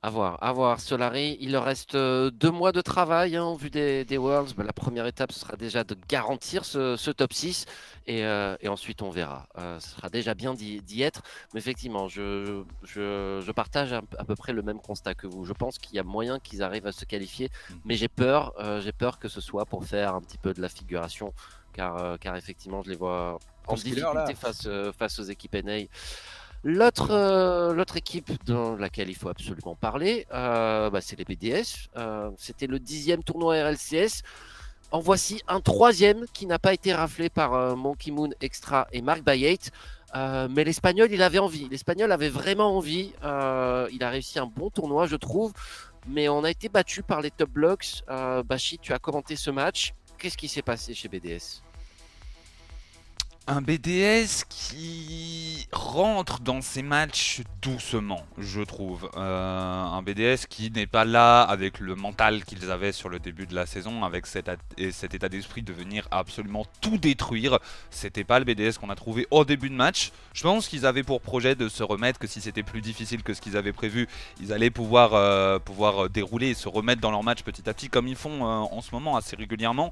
À 0.00 0.10
voir, 0.10 0.38
à 0.40 0.52
voir. 0.52 0.78
Solari, 0.78 1.36
il 1.40 1.50
leur 1.50 1.64
reste 1.64 1.96
euh, 1.96 2.30
deux 2.30 2.52
mois 2.52 2.70
de 2.70 2.80
travail 2.80 3.34
hein, 3.34 3.42
en 3.42 3.56
vue 3.56 3.68
des, 3.68 4.04
des 4.04 4.16
Worlds. 4.16 4.54
Bah, 4.56 4.62
la 4.62 4.72
première 4.72 5.06
étape, 5.06 5.32
ce 5.32 5.40
sera 5.40 5.56
déjà 5.56 5.82
de 5.82 5.96
garantir 6.08 6.64
ce, 6.64 6.96
ce 6.96 7.10
top 7.10 7.32
6 7.32 7.66
et, 8.06 8.24
euh, 8.24 8.56
et 8.60 8.68
ensuite 8.68 9.02
on 9.02 9.10
verra. 9.10 9.48
Euh, 9.58 9.80
ce 9.80 9.88
sera 9.96 10.08
déjà 10.08 10.34
bien 10.34 10.54
d'y 10.54 11.02
être. 11.02 11.22
Mais 11.52 11.58
effectivement, 11.58 12.06
je, 12.06 12.62
je, 12.84 13.42
je 13.44 13.52
partage 13.52 13.92
à, 13.92 14.02
à 14.18 14.24
peu 14.24 14.36
près 14.36 14.52
le 14.52 14.62
même 14.62 14.78
constat 14.80 15.14
que 15.14 15.26
vous. 15.26 15.44
Je 15.44 15.52
pense 15.52 15.78
qu'il 15.78 15.96
y 15.96 15.98
a 15.98 16.04
moyen 16.04 16.38
qu'ils 16.38 16.62
arrivent 16.62 16.86
à 16.86 16.92
se 16.92 17.04
qualifier, 17.04 17.50
Mhm. 17.70 17.80
mais 17.84 17.94
j'ai 17.96 18.08
peur, 18.08 18.52
euh, 18.60 18.80
j'ai 18.80 18.92
peur 18.92 19.18
que 19.18 19.28
ce 19.28 19.40
soit 19.40 19.66
pour 19.66 19.84
faire 19.84 20.14
un 20.14 20.20
petit 20.20 20.38
peu 20.38 20.54
de 20.54 20.60
la 20.62 20.68
figuration, 20.68 21.32
car, 21.72 22.18
car 22.20 22.36
effectivement, 22.36 22.82
je 22.82 22.90
les 22.90 22.96
vois 22.96 23.40
en 23.66 23.74
difficulté 23.74 24.34
face, 24.36 24.68
face 24.96 25.18
aux 25.18 25.24
équipes 25.24 25.56
NA. 25.56 25.86
L'autre 26.64 27.12
euh, 27.12 27.72
l'autre 27.72 27.96
équipe 27.96 28.32
dans 28.44 28.74
laquelle 28.74 29.08
il 29.08 29.14
faut 29.14 29.28
absolument 29.28 29.76
parler, 29.76 30.26
euh, 30.34 30.90
bah, 30.90 31.00
c'est 31.00 31.16
les 31.16 31.24
BDS. 31.24 31.88
Euh, 31.96 32.30
C'était 32.36 32.66
le 32.66 32.80
dixième 32.80 33.22
tournoi 33.22 33.62
RLCS. 33.62 34.22
En 34.90 35.00
voici 35.00 35.42
un 35.46 35.60
troisième 35.60 36.24
qui 36.32 36.46
n'a 36.46 36.58
pas 36.58 36.72
été 36.72 36.94
raflé 36.94 37.28
par 37.28 37.76
Monkey 37.76 38.10
Moon 38.10 38.30
Extra 38.40 38.88
et 38.90 39.02
Mark 39.02 39.22
Bayate. 39.22 39.70
Mais 40.14 40.64
l'Espagnol, 40.64 41.12
il 41.12 41.22
avait 41.22 41.38
envie. 41.38 41.68
L'Espagnol 41.68 42.10
avait 42.10 42.30
vraiment 42.30 42.74
envie. 42.74 43.12
Il 43.22 44.02
a 44.02 44.08
réussi 44.10 44.38
un 44.38 44.46
bon 44.46 44.70
tournoi, 44.70 45.06
je 45.06 45.16
trouve. 45.16 45.52
Mais 46.06 46.30
on 46.30 46.42
a 46.42 46.50
été 46.50 46.70
battu 46.70 47.02
par 47.02 47.20
les 47.20 47.30
top 47.30 47.50
blocks. 47.50 48.02
Bashi, 48.46 48.78
tu 48.78 48.94
as 48.94 48.98
commenté 48.98 49.36
ce 49.36 49.50
match. 49.50 49.92
Qu'est-ce 50.16 50.38
qui 50.38 50.48
s'est 50.48 50.62
passé 50.62 50.94
chez 50.94 51.08
BDS 51.08 51.67
Un 53.50 53.62
BDS 53.62 54.44
qui 54.50 55.66
rentre 55.72 56.40
dans 56.40 56.60
ses 56.60 56.82
matchs 56.82 57.40
doucement, 57.62 58.20
je 58.36 58.60
trouve. 58.60 59.08
Euh, 59.16 59.84
un 59.84 60.02
BDS 60.02 60.44
qui 60.50 60.70
n'est 60.70 60.86
pas 60.86 61.06
là 61.06 61.40
avec 61.44 61.80
le 61.80 61.94
mental 61.94 62.44
qu'ils 62.44 62.70
avaient 62.70 62.92
sur 62.92 63.08
le 63.08 63.18
début 63.18 63.46
de 63.46 63.54
la 63.54 63.64
saison, 63.64 64.04
avec 64.04 64.26
cet, 64.26 64.50
at- 64.50 64.56
et 64.76 64.92
cet 64.92 65.14
état 65.14 65.30
d'esprit 65.30 65.62
de 65.62 65.72
venir 65.72 66.06
absolument 66.10 66.66
tout 66.82 66.98
détruire. 66.98 67.58
C'était 67.90 68.22
pas 68.22 68.38
le 68.38 68.44
BDS 68.44 68.76
qu'on 68.78 68.90
a 68.90 68.94
trouvé 68.94 69.26
au 69.30 69.46
début 69.46 69.70
de 69.70 69.74
match. 69.74 70.10
Je 70.34 70.42
pense 70.42 70.68
qu'ils 70.68 70.84
avaient 70.84 71.02
pour 71.02 71.22
projet 71.22 71.54
de 71.54 71.70
se 71.70 71.82
remettre, 71.82 72.18
que 72.18 72.26
si 72.26 72.42
c'était 72.42 72.62
plus 72.62 72.82
difficile 72.82 73.22
que 73.22 73.32
ce 73.32 73.40
qu'ils 73.40 73.56
avaient 73.56 73.72
prévu, 73.72 74.08
ils 74.42 74.52
allaient 74.52 74.68
pouvoir, 74.70 75.60
pouvoir 75.62 76.04
euh, 76.04 76.08
dérouler 76.10 76.48
et 76.50 76.54
se 76.54 76.68
remettre 76.68 77.00
dans 77.00 77.10
leur 77.10 77.22
match 77.22 77.42
petit 77.44 77.66
à 77.66 77.72
petit, 77.72 77.88
comme 77.88 78.08
ils 78.08 78.16
font 78.16 78.42
euh, 78.42 78.76
en 78.76 78.82
ce 78.82 78.90
moment 78.94 79.16
assez 79.16 79.36
régulièrement 79.36 79.90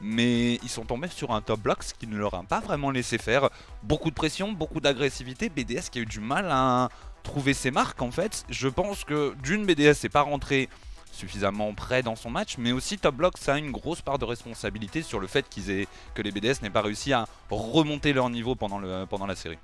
mais 0.00 0.54
ils 0.54 0.68
sont 0.68 0.84
tombés 0.84 1.08
sur 1.08 1.32
un 1.32 1.40
top 1.40 1.60
block 1.60 1.82
ce 1.82 1.94
qui 1.94 2.06
ne 2.06 2.16
leur 2.16 2.34
a 2.34 2.42
pas 2.42 2.60
vraiment 2.60 2.90
laissé 2.90 3.18
faire. 3.18 3.50
Beaucoup 3.82 4.10
de 4.10 4.14
pression, 4.14 4.52
beaucoup 4.52 4.80
d'agressivité. 4.80 5.48
BDS 5.48 5.90
qui 5.90 5.98
a 5.98 6.02
eu 6.02 6.06
du 6.06 6.20
mal 6.20 6.48
à 6.50 6.88
trouver 7.22 7.54
ses 7.54 7.70
marques 7.70 8.02
en 8.02 8.10
fait. 8.10 8.44
Je 8.48 8.68
pense 8.68 9.04
que 9.04 9.34
d'une 9.42 9.64
BDS 9.64 10.02
n'est 10.02 10.08
pas 10.10 10.22
rentré 10.22 10.68
suffisamment 11.12 11.72
près 11.74 12.02
dans 12.02 12.16
son 12.16 12.28
match, 12.28 12.56
mais 12.58 12.72
aussi 12.72 12.98
Top 12.98 13.14
Block 13.14 13.34
a 13.46 13.56
une 13.56 13.70
grosse 13.70 14.02
part 14.02 14.18
de 14.18 14.24
responsabilité 14.24 15.02
sur 15.02 15.20
le 15.20 15.26
fait 15.26 15.48
qu'ils 15.48 15.70
aient 15.70 15.86
que 16.14 16.22
les 16.22 16.32
BDS 16.32 16.60
n'aient 16.62 16.70
pas 16.70 16.82
réussi 16.82 17.12
à 17.12 17.26
remonter 17.50 18.12
leur 18.12 18.28
niveau 18.30 18.56
pendant, 18.56 18.78
la 18.80 19.36
série. 19.36 19.58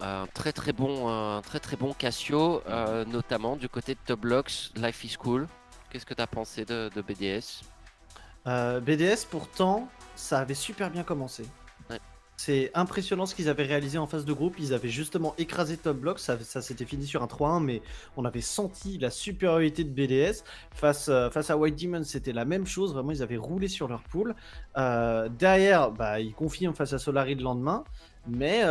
un 0.00 0.26
très 0.26 0.52
très 0.52 0.72
bon, 0.72 1.92
Cassio, 1.98 2.62
euh, 2.68 3.04
notamment 3.04 3.56
du 3.56 3.68
côté 3.68 3.94
de 3.94 4.00
Top 4.06 4.20
Blocks, 4.20 4.70
Life 4.76 5.04
is 5.04 5.16
Cool. 5.18 5.46
Qu'est-ce 5.90 6.06
que 6.06 6.14
tu 6.14 6.22
as 6.22 6.26
pensé 6.26 6.64
de 6.64 7.02
BDS 7.02 7.62
Euh, 8.46 8.80
BDS, 8.80 9.26
pourtant, 9.30 9.88
ça 10.16 10.38
avait 10.40 10.54
super 10.54 10.90
bien 10.90 11.02
commencé. 11.02 11.44
Ouais. 11.90 11.98
C'est 12.36 12.70
impressionnant 12.74 13.26
ce 13.26 13.34
qu'ils 13.34 13.48
avaient 13.48 13.64
réalisé 13.64 13.98
en 13.98 14.06
phase 14.06 14.24
de 14.24 14.32
groupe. 14.32 14.56
Ils 14.58 14.72
avaient 14.72 14.88
justement 14.88 15.34
écrasé 15.38 15.76
Top 15.76 15.98
Block. 15.98 16.18
Ça, 16.18 16.38
ça 16.40 16.62
s'était 16.62 16.84
fini 16.84 17.06
sur 17.06 17.22
un 17.22 17.26
3-1, 17.26 17.62
mais 17.62 17.82
on 18.16 18.24
avait 18.24 18.40
senti 18.40 18.98
la 18.98 19.10
supériorité 19.10 19.84
de 19.84 19.90
BDS. 19.90 20.44
Face, 20.72 21.08
euh, 21.08 21.30
face 21.30 21.50
à 21.50 21.56
White 21.56 21.80
Demon, 21.82 22.04
c'était 22.04 22.32
la 22.32 22.44
même 22.44 22.66
chose. 22.66 22.94
Vraiment, 22.94 23.10
ils 23.10 23.22
avaient 23.22 23.36
roulé 23.36 23.68
sur 23.68 23.88
leur 23.88 24.02
pool. 24.02 24.34
Euh, 24.76 25.28
derrière, 25.28 25.90
bah, 25.90 26.20
ils 26.20 26.32
confirment 26.32 26.74
face 26.74 26.92
à 26.92 26.98
Solari 26.98 27.34
le 27.34 27.42
lendemain. 27.42 27.84
Mais 28.26 28.62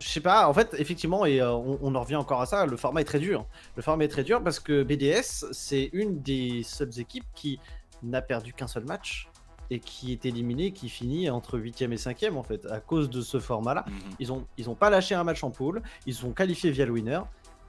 je 0.00 0.08
sais 0.08 0.20
pas, 0.20 0.48
en 0.48 0.54
fait, 0.54 0.74
effectivement, 0.78 1.26
et 1.26 1.40
euh, 1.40 1.52
on, 1.52 1.78
on 1.82 1.94
en 1.94 2.00
revient 2.00 2.16
encore 2.16 2.40
à 2.40 2.46
ça, 2.46 2.64
le 2.64 2.76
format 2.76 3.02
est 3.02 3.04
très 3.04 3.18
dur. 3.18 3.44
Le 3.76 3.82
format 3.82 4.04
est 4.04 4.08
très 4.08 4.24
dur 4.24 4.42
parce 4.42 4.58
que 4.58 4.82
BDS, 4.82 5.46
c'est 5.52 5.90
une 5.92 6.22
des 6.22 6.62
seules 6.64 6.98
équipes 6.98 7.26
qui 7.34 7.60
n'a 8.02 8.22
perdu 8.22 8.52
qu'un 8.52 8.66
seul 8.68 8.84
match 8.84 9.28
et 9.70 9.78
qui 9.78 10.12
est 10.12 10.24
éliminé, 10.26 10.72
qui 10.72 10.88
finit 10.88 11.30
entre 11.30 11.58
8ème 11.58 11.92
et 11.92 11.96
5ème 11.96 12.36
en 12.36 12.42
fait, 12.42 12.66
à 12.66 12.80
cause 12.80 13.08
de 13.08 13.20
ce 13.20 13.38
format-là. 13.38 13.84
Ils 14.18 14.32
ont, 14.32 14.44
ils 14.56 14.68
ont 14.68 14.74
pas 14.74 14.90
lâché 14.90 15.14
un 15.14 15.22
match 15.24 15.44
en 15.44 15.50
poule, 15.50 15.80
ils 16.06 16.14
sont 16.14 16.32
qualifiés 16.32 16.70
via 16.72 16.86
le 16.86 16.92
winner, 16.92 17.20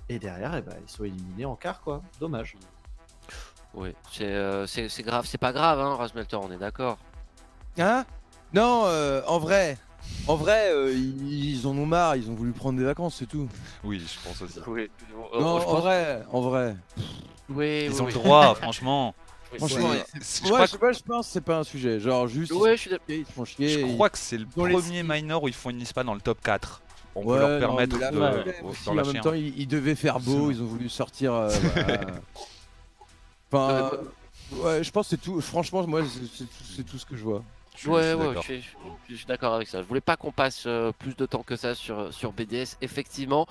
et 0.09 0.17
derrière, 0.17 0.55
eh 0.55 0.61
ben, 0.61 0.75
ils 0.83 0.89
sont 0.89 1.03
éliminés 1.03 1.45
en 1.45 1.55
quart, 1.55 1.81
quoi. 1.81 2.01
Dommage. 2.19 2.55
Oui, 3.73 3.89
c'est 4.11 4.25
euh, 4.25 4.65
c'est- 4.67 5.03
grave, 5.03 5.25
c'est 5.27 5.37
pas 5.37 5.53
grave, 5.53 5.79
hein, 5.79 5.95
Rasmelter, 5.95 6.37
on 6.37 6.51
est 6.51 6.57
d'accord. 6.57 6.97
Hein? 7.77 8.03
Non, 8.53 8.83
euh, 8.85 9.21
en 9.27 9.39
vrai. 9.39 9.77
En 10.27 10.35
vrai, 10.35 10.71
euh, 10.73 10.91
ils, 10.91 11.51
ils 11.55 11.67
en 11.67 11.77
ont 11.77 11.85
marre, 11.85 12.15
ils 12.15 12.29
ont 12.29 12.33
voulu 12.33 12.51
prendre 12.51 12.79
des 12.79 12.83
vacances, 12.83 13.15
c'est 13.19 13.27
tout. 13.27 13.47
Oui, 13.83 13.99
je 13.99 14.27
pense 14.27 14.41
aussi. 14.41 14.59
Oui, 14.67 14.89
non, 15.39 15.55
en 15.57 15.75
vrai, 15.79 16.23
en 16.31 16.41
vrai. 16.41 16.75
Oui, 17.47 17.83
Ils 17.85 17.91
oui, 17.93 18.01
ont 18.01 18.05
oui. 18.05 18.13
le 18.13 18.19
droit, 18.19 18.55
franchement. 18.61 19.13
Franchement, 19.57 19.89
Ouais. 19.89 20.03
Je 20.15 21.01
pense 21.03 21.27
que 21.27 21.31
c'est 21.33 21.41
pas 21.41 21.57
un 21.59 21.63
sujet. 21.63 21.99
Genre, 21.99 22.27
juste. 22.27 22.51
Ouais, 22.53 22.75
je 22.75 22.81
suis 22.81 22.89
d'accord. 22.89 23.05
ils 23.09 23.25
font 23.25 23.45
chier. 23.45 23.69
Je 23.69 23.79
ils- 23.79 23.93
crois 23.95 24.09
que 24.09 24.17
c'est 24.17 24.37
le 24.37 24.45
les 24.45 24.73
premier 24.73 25.03
minor 25.03 25.43
où 25.43 25.47
ils 25.47 25.53
finissent 25.53 25.93
pas 25.93 26.03
dans 26.03 26.13
le 26.13 26.21
top 26.21 26.41
4. 26.41 26.81
On 27.13 27.23
Ouais, 27.25 27.35
peut 27.37 27.39
leur 27.49 27.59
permettre 27.59 27.97
là, 27.99 28.11
de, 28.11 28.65
aussi, 28.65 28.87
en 28.89 28.93
même 28.93 29.13
temps, 29.19 29.33
ils, 29.33 29.59
ils 29.59 29.67
devaient 29.67 29.95
faire 29.95 30.19
beau, 30.21 30.49
ils 30.51 30.61
ont 30.61 30.65
voulu 30.65 30.87
sortir. 30.87 31.33
euh, 31.33 31.49
voilà. 31.75 31.99
Enfin, 33.53 33.91
ouais, 34.53 34.83
je 34.83 34.91
pense 34.91 35.07
que 35.07 35.09
c'est 35.17 35.21
tout. 35.21 35.41
Franchement, 35.41 35.85
moi, 35.85 36.01
c'est- 36.05 36.19
c'est 36.37 36.45
tout, 36.45 36.63
c'est 36.77 36.83
tout 36.83 36.97
ce 36.97 37.05
que 37.05 37.17
je 37.17 37.23
vois. 37.23 37.43
Je- 37.75 37.89
Ouais, 37.89 38.13
ouais, 38.13 38.33
je 38.35 38.39
suis, 38.41 38.65
je 39.09 39.15
suis 39.15 39.25
d'accord 39.25 39.53
avec 39.53 39.67
ça. 39.67 39.81
Je 39.81 39.87
voulais 39.87 40.01
pas 40.01 40.17
qu'on 40.17 40.31
passe 40.31 40.63
euh, 40.67 40.91
plus 40.91 41.15
de 41.15 41.25
temps 41.25 41.41
que 41.43 41.55
ça 41.55 41.73
sur, 41.73 42.13
sur 42.13 42.31
BDS, 42.33 42.75
effectivement. 42.81 43.47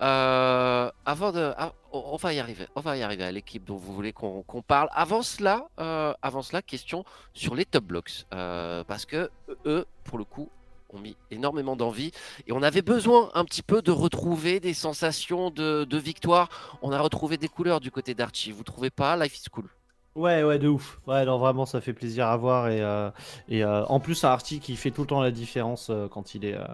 Euh, 0.00 0.90
avant 1.04 1.32
de, 1.32 1.52
ah, 1.58 1.72
on 1.92 2.16
va 2.16 2.32
y 2.32 2.38
arriver. 2.38 2.66
On 2.76 2.80
va 2.80 2.96
y 2.96 3.02
arriver 3.02 3.24
à 3.24 3.32
l'équipe 3.32 3.64
dont 3.64 3.76
vous 3.76 3.92
voulez 3.92 4.12
qu'on 4.12 4.42
qu'on 4.42 4.62
parle. 4.62 4.88
Avant 4.92 5.22
cela, 5.22 5.68
euh, 5.80 6.12
avant 6.22 6.42
cela, 6.42 6.62
question 6.62 7.04
sur 7.32 7.54
les 7.54 7.64
top 7.64 7.84
blocks, 7.84 8.24
Euh, 8.32 8.84
parce 8.84 9.06
que 9.06 9.30
eux, 9.66 9.84
pour 10.04 10.18
le 10.18 10.24
coup, 10.24 10.48
ont 10.90 10.98
mis 11.00 11.16
énormément 11.32 11.74
d'envie 11.74 12.12
et 12.46 12.52
on 12.52 12.62
avait 12.62 12.82
besoin 12.82 13.28
un 13.34 13.44
petit 13.44 13.62
peu 13.62 13.82
de 13.82 13.90
retrouver 13.90 14.60
des 14.60 14.74
sensations 14.74 15.50
de, 15.50 15.82
de 15.84 15.98
victoire. 15.98 16.48
On 16.82 16.92
a 16.92 17.00
retrouvé 17.00 17.36
des 17.36 17.48
couleurs 17.48 17.80
du 17.80 17.90
côté 17.90 18.14
d'Archie. 18.14 18.52
Vous 18.52 18.62
trouvez 18.62 18.90
pas? 18.90 19.16
Life 19.16 19.36
is 19.38 19.48
cool. 19.50 19.68
Ouais, 20.14 20.44
ouais, 20.44 20.60
de 20.60 20.68
ouf. 20.68 21.00
Ouais, 21.08 21.24
non, 21.24 21.38
vraiment, 21.38 21.66
ça 21.66 21.80
fait 21.80 21.92
plaisir 21.92 22.28
à 22.28 22.36
voir. 22.36 22.68
Et, 22.68 22.80
euh, 22.80 23.10
et 23.48 23.64
euh, 23.64 23.84
en 23.86 23.98
plus, 23.98 24.22
un 24.22 24.28
Artie 24.28 24.60
qui 24.60 24.76
fait 24.76 24.92
tout 24.92 25.00
le 25.00 25.08
temps 25.08 25.20
la 25.20 25.32
différence 25.32 25.90
euh, 25.90 26.06
quand, 26.06 26.36
il 26.36 26.44
est, 26.44 26.54
euh, 26.54 26.64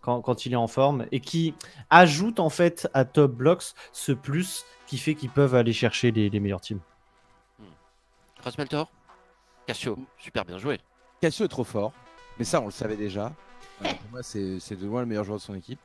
quand, 0.00 0.22
quand 0.22 0.46
il 0.46 0.54
est 0.54 0.56
en 0.56 0.66
forme 0.66 1.06
et 1.12 1.20
qui 1.20 1.54
ajoute 1.90 2.40
en 2.40 2.48
fait 2.48 2.88
à 2.94 3.04
Top 3.04 3.32
Blocks 3.32 3.74
ce 3.92 4.12
plus 4.12 4.64
qui 4.86 4.96
fait 4.96 5.14
qu'ils 5.14 5.28
peuvent 5.28 5.54
aller 5.54 5.74
chercher 5.74 6.10
les, 6.10 6.30
les 6.30 6.40
meilleurs 6.40 6.62
teams. 6.62 6.80
Crossmeltor 8.40 8.90
Cassio, 9.66 9.98
super 10.18 10.44
bien 10.44 10.56
joué. 10.58 10.78
Cassio 11.20 11.44
est 11.44 11.48
trop 11.48 11.64
fort, 11.64 11.92
mais 12.38 12.44
ça 12.44 12.60
on 12.60 12.66
le 12.66 12.70
savait 12.70 12.96
déjà. 12.96 13.32
Euh, 13.84 13.88
pour 14.00 14.10
moi, 14.12 14.22
c'est 14.22 14.58
c'est 14.60 14.76
de 14.76 14.86
loin 14.86 15.00
le 15.00 15.06
meilleur 15.06 15.24
joueur 15.24 15.38
de 15.38 15.42
son 15.42 15.54
équipe. 15.54 15.80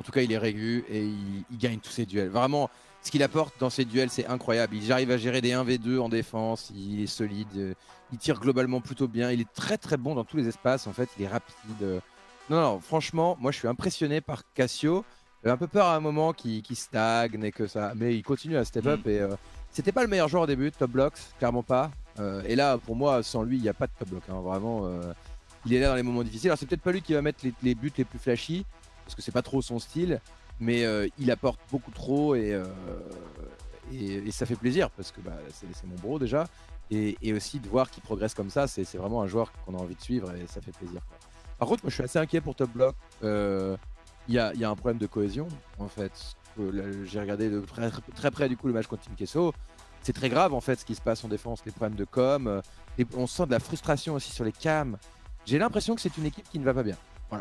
En 0.00 0.02
tout 0.02 0.10
cas, 0.12 0.20
il 0.22 0.32
est 0.32 0.38
régu 0.38 0.84
et 0.88 1.04
il, 1.04 1.44
il 1.50 1.58
gagne 1.58 1.78
tous 1.78 1.90
ses 1.92 2.04
duels. 2.04 2.28
Vraiment, 2.30 2.68
ce 3.02 3.10
qu'il 3.10 3.22
apporte 3.22 3.54
dans 3.58 3.70
ses 3.70 3.84
duels, 3.84 4.10
c'est 4.10 4.26
incroyable. 4.26 4.76
Il 4.76 4.92
arrive 4.92 5.10
à 5.10 5.16
gérer 5.16 5.40
des 5.40 5.50
1v2 5.52 5.98
en 5.98 6.08
défense, 6.08 6.70
il 6.74 7.02
est 7.02 7.06
solide, 7.06 7.48
euh, 7.56 7.74
il 8.12 8.18
tire 8.18 8.38
globalement 8.40 8.80
plutôt 8.80 9.08
bien. 9.08 9.30
Il 9.30 9.40
est 9.40 9.52
très 9.54 9.76
très 9.78 9.96
bon 9.96 10.14
dans 10.14 10.24
tous 10.24 10.36
les 10.36 10.48
espaces, 10.48 10.86
en 10.86 10.92
fait, 10.92 11.08
il 11.18 11.24
est 11.24 11.28
rapide. 11.28 11.54
euh. 11.82 12.00
Non, 12.50 12.60
non, 12.60 12.80
franchement, 12.80 13.36
moi 13.40 13.50
je 13.52 13.58
suis 13.58 13.68
impressionné 13.68 14.20
par 14.20 14.42
Cassio. 14.54 15.04
J'avais 15.42 15.54
un 15.54 15.56
peu 15.56 15.66
peur 15.66 15.86
à 15.86 15.96
un 15.96 16.00
moment 16.00 16.32
qu'il 16.32 16.62
stagne 16.76 17.42
et 17.42 17.50
que 17.52 17.66
ça. 17.66 17.92
Mais 17.96 18.14
il 18.16 18.22
continue 18.22 18.56
à 18.56 18.64
step 18.64 18.86
up 18.86 19.06
et 19.06 19.20
euh, 19.20 19.34
c'était 19.72 19.90
pas 19.92 20.02
le 20.02 20.08
meilleur 20.08 20.28
joueur 20.28 20.44
au 20.44 20.46
début, 20.46 20.70
top 20.70 20.90
blocks, 20.90 21.18
clairement 21.38 21.62
pas. 21.64 21.90
Euh, 22.20 22.42
et 22.46 22.54
là, 22.54 22.78
pour 22.78 22.94
moi, 22.94 23.22
sans 23.22 23.42
lui, 23.42 23.56
il 23.56 23.62
n'y 23.62 23.68
a 23.68 23.74
pas 23.74 23.86
de 23.86 23.92
top 23.98 24.08
block. 24.10 24.22
hein, 24.28 24.40
vraiment, 24.40 24.82
euh, 24.84 25.12
il 25.66 25.72
est 25.74 25.80
là 25.80 25.88
dans 25.88 25.94
les 25.96 26.02
moments 26.02 26.22
difficiles. 26.22 26.50
Alors, 26.50 26.58
c'est 26.58 26.66
peut-être 26.66 26.82
pas 26.82 26.92
lui 26.92 27.02
qui 27.02 27.14
va 27.14 27.22
mettre 27.22 27.40
les, 27.42 27.52
les 27.62 27.74
buts 27.74 27.92
les 27.96 28.04
plus 28.04 28.18
flashy, 28.18 28.64
parce 29.04 29.14
que 29.16 29.22
c'est 29.22 29.32
pas 29.32 29.42
trop 29.42 29.62
son 29.62 29.78
style, 29.78 30.20
mais 30.60 30.84
euh, 30.84 31.08
il 31.18 31.30
apporte 31.30 31.60
beaucoup 31.70 31.90
trop 31.90 32.34
et, 32.34 32.52
euh, 32.52 32.64
et, 33.92 34.30
ça 34.30 34.46
fait 34.46 34.56
plaisir, 34.56 34.90
parce 34.90 35.10
que 35.10 35.20
bah, 35.20 35.36
c'est 35.52 35.86
mon 35.86 35.96
bro 35.96 36.18
déjà. 36.18 36.46
Et, 36.90 37.32
aussi 37.32 37.58
de 37.58 37.68
voir 37.68 37.90
qu'il 37.90 38.02
progresse 38.02 38.34
comme 38.34 38.50
ça, 38.50 38.66
c'est 38.66 38.96
vraiment 38.96 39.22
un 39.22 39.26
joueur 39.26 39.50
qu'on 39.64 39.74
a 39.74 39.78
envie 39.78 39.94
de 39.94 40.00
suivre 40.00 40.34
et 40.34 40.46
ça 40.46 40.60
fait 40.60 40.72
plaisir. 40.72 41.00
Par 41.58 41.68
contre, 41.68 41.84
moi, 41.84 41.90
je 41.90 41.94
suis 41.94 42.04
assez 42.04 42.18
inquiet 42.18 42.40
pour 42.40 42.54
top 42.54 42.70
block. 42.70 42.94
Euh, 43.24 43.76
Il 44.28 44.34
y, 44.34 44.38
a, 44.38 44.52
un 44.70 44.74
problème 44.76 44.98
de 44.98 45.06
cohésion, 45.06 45.48
en 45.78 45.88
fait. 45.88 46.12
J'ai 47.04 47.20
regardé 47.20 47.48
de 47.48 47.60
très, 48.14 48.30
près 48.30 48.48
du 48.48 48.58
coup 48.58 48.66
le 48.66 48.74
match 48.74 48.86
contre 48.86 49.02
Team 49.04 49.14
Kesso 49.14 49.54
c'est 50.02 50.12
très 50.12 50.28
grave 50.28 50.52
en 50.52 50.60
fait 50.60 50.80
ce 50.80 50.84
qui 50.84 50.94
se 50.94 51.00
passe 51.00 51.24
en 51.24 51.28
défense, 51.28 51.64
les 51.64 51.70
problèmes 51.72 51.96
de 51.96 52.04
com, 52.04 52.60
on 53.16 53.26
sent 53.26 53.46
de 53.46 53.52
la 53.52 53.60
frustration 53.60 54.14
aussi 54.14 54.32
sur 54.32 54.44
les 54.44 54.52
cams. 54.52 54.98
J'ai 55.46 55.58
l'impression 55.58 55.94
que 55.94 56.00
c'est 56.00 56.16
une 56.16 56.26
équipe 56.26 56.48
qui 56.48 56.58
ne 56.58 56.64
va 56.64 56.74
pas 56.74 56.82
bien. 56.82 56.96
Hmm. 57.30 57.38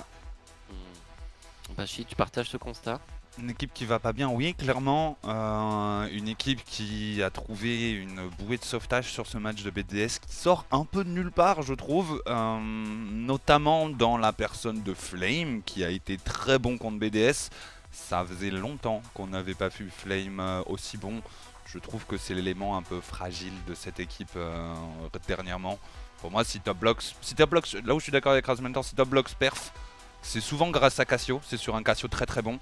Bashi, 1.75 2.05
tu 2.05 2.15
partages 2.15 2.49
ce 2.49 2.57
constat 2.57 2.99
Une 3.39 3.49
équipe 3.49 3.73
qui 3.73 3.85
va 3.85 3.99
pas 3.99 4.13
bien, 4.13 4.29
oui, 4.29 4.53
clairement. 4.53 5.17
Euh, 5.25 6.07
une 6.11 6.27
équipe 6.27 6.63
qui 6.65 7.21
a 7.23 7.29
trouvé 7.29 7.91
une 7.91 8.27
bouée 8.39 8.57
de 8.57 8.63
sauvetage 8.63 9.11
sur 9.11 9.27
ce 9.27 9.37
match 9.37 9.63
de 9.63 9.69
BDS 9.69 10.19
qui 10.25 10.35
sort 10.35 10.65
un 10.71 10.85
peu 10.85 11.03
de 11.03 11.09
nulle 11.09 11.31
part, 11.31 11.61
je 11.61 11.73
trouve. 11.73 12.21
euh, 12.27 12.59
notamment 12.61 13.89
dans 13.89 14.17
la 14.17 14.33
personne 14.33 14.81
de 14.83 14.93
Flame, 14.93 15.61
qui 15.63 15.83
a 15.83 15.89
été 15.89 16.17
très 16.17 16.59
bon 16.59 16.77
contre 16.77 16.99
BDS. 16.99 17.49
Ça 17.91 18.23
faisait 18.25 18.51
longtemps 18.51 19.01
qu'on 19.13 19.27
n'avait 19.27 19.53
pas 19.53 19.67
vu 19.69 19.89
Flame 19.95 20.39
euh, 20.39 20.61
aussi 20.67 20.97
bon. 20.97 21.21
Je 21.65 21.79
trouve 21.79 22.05
que 22.05 22.17
c'est 22.17 22.33
l'élément 22.33 22.75
un 22.75 22.81
peu 22.81 22.99
fragile 22.99 23.53
de 23.67 23.73
cette 23.75 23.99
équipe 24.01 24.37
dernièrement. 25.25 25.79
Pour 26.19 26.29
moi, 26.29 26.43
si 26.43 26.59
Top 26.59 26.77
Blocks, 26.77 27.13
si 27.21 27.33
Top 27.33 27.49
Blocks, 27.49 27.73
là 27.85 27.95
où 27.95 27.99
je 27.99 28.03
suis 28.03 28.11
d'accord 28.11 28.33
avec 28.33 28.45
Razmentor, 28.45 28.83
si 28.83 28.93
Top 28.93 29.07
Blocks 29.07 29.33
perf, 29.35 29.71
c'est 30.21 30.41
souvent 30.41 30.69
grâce 30.69 30.99
à 30.99 31.05
Cassio. 31.05 31.41
C'est 31.43 31.57
sur 31.57 31.75
un 31.75 31.83
Cassio 31.83 32.07
très 32.07 32.25
très 32.25 32.41
bon. 32.41 32.59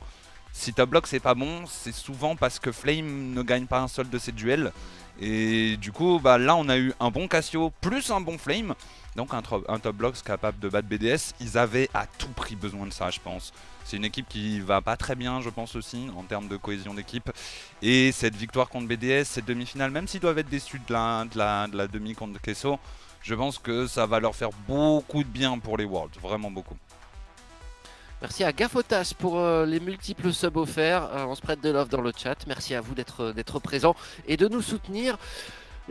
Si 0.51 0.73
Top 0.73 0.89
Block 0.89 1.07
c'est 1.07 1.19
pas 1.19 1.35
bon, 1.35 1.65
c'est 1.67 1.93
souvent 1.93 2.35
parce 2.35 2.59
que 2.59 2.71
Flame 2.71 3.33
ne 3.33 3.41
gagne 3.43 3.65
pas 3.65 3.79
un 3.79 3.87
seul 3.87 4.09
de 4.09 4.17
ses 4.17 4.31
duels. 4.31 4.71
Et 5.21 5.77
du 5.77 5.91
coup, 5.91 6.19
bah, 6.21 6.37
là 6.37 6.55
on 6.55 6.69
a 6.69 6.77
eu 6.77 6.93
un 6.99 7.11
bon 7.11 7.27
Cassio 7.27 7.71
plus 7.81 8.09
un 8.11 8.21
bon 8.21 8.37
Flame. 8.37 8.73
Donc 9.15 9.33
un, 9.33 9.41
Top 9.79 9.95
Block 9.95 10.15
capable 10.23 10.59
de 10.59 10.69
battre 10.69 10.87
BDS. 10.87 11.33
Ils 11.39 11.57
avaient 11.57 11.89
à 11.93 12.07
tout 12.07 12.29
prix 12.29 12.55
besoin 12.55 12.85
de 12.85 12.93
ça, 12.93 13.09
je 13.09 13.19
pense. 13.19 13.51
C'est 13.83 13.97
une 13.97 14.05
équipe 14.05 14.27
qui 14.29 14.59
va 14.59 14.81
pas 14.81 14.97
très 14.97 15.15
bien, 15.15 15.41
je 15.41 15.49
pense 15.49 15.75
aussi, 15.75 16.07
en 16.15 16.23
termes 16.23 16.47
de 16.47 16.57
cohésion 16.57 16.93
d'équipe. 16.93 17.31
Et 17.81 18.11
cette 18.11 18.35
victoire 18.35 18.69
contre 18.69 18.87
BDS, 18.87 19.25
cette 19.25 19.45
demi-finale, 19.45 19.91
même 19.91 20.07
s'ils 20.07 20.19
doivent 20.19 20.37
être 20.37 20.49
déçus 20.49 20.79
de 20.87 20.93
la, 20.93 21.25
de 21.25 21.37
la, 21.37 21.67
de 21.67 21.75
la 21.75 21.87
demi 21.87 22.13
contre 22.13 22.39
Kesso, 22.39 22.79
je 23.21 23.35
pense 23.35 23.57
que 23.57 23.87
ça 23.87 24.05
va 24.05 24.19
leur 24.19 24.35
faire 24.35 24.51
beaucoup 24.67 25.23
de 25.23 25.29
bien 25.29 25.57
pour 25.59 25.77
les 25.77 25.85
Worlds. 25.85 26.19
Vraiment 26.21 26.51
beaucoup. 26.51 26.77
Merci 28.21 28.43
à 28.43 28.51
Gafotas 28.51 29.13
pour 29.17 29.39
euh, 29.39 29.65
les 29.65 29.79
multiples 29.79 30.33
subs 30.33 30.57
offerts. 30.57 31.03
Euh, 31.13 31.25
on 31.25 31.35
se 31.35 31.41
prête 31.41 31.61
de 31.61 31.69
love 31.69 31.87
dans 31.87 32.01
le 32.01 32.11
chat. 32.15 32.35
Merci 32.47 32.75
à 32.75 32.81
vous 32.81 32.93
d'être 32.93 33.31
d'être 33.31 33.59
présents 33.59 33.95
et 34.27 34.35
de 34.35 34.49
nous 34.49 34.61
soutenir. 34.61 35.17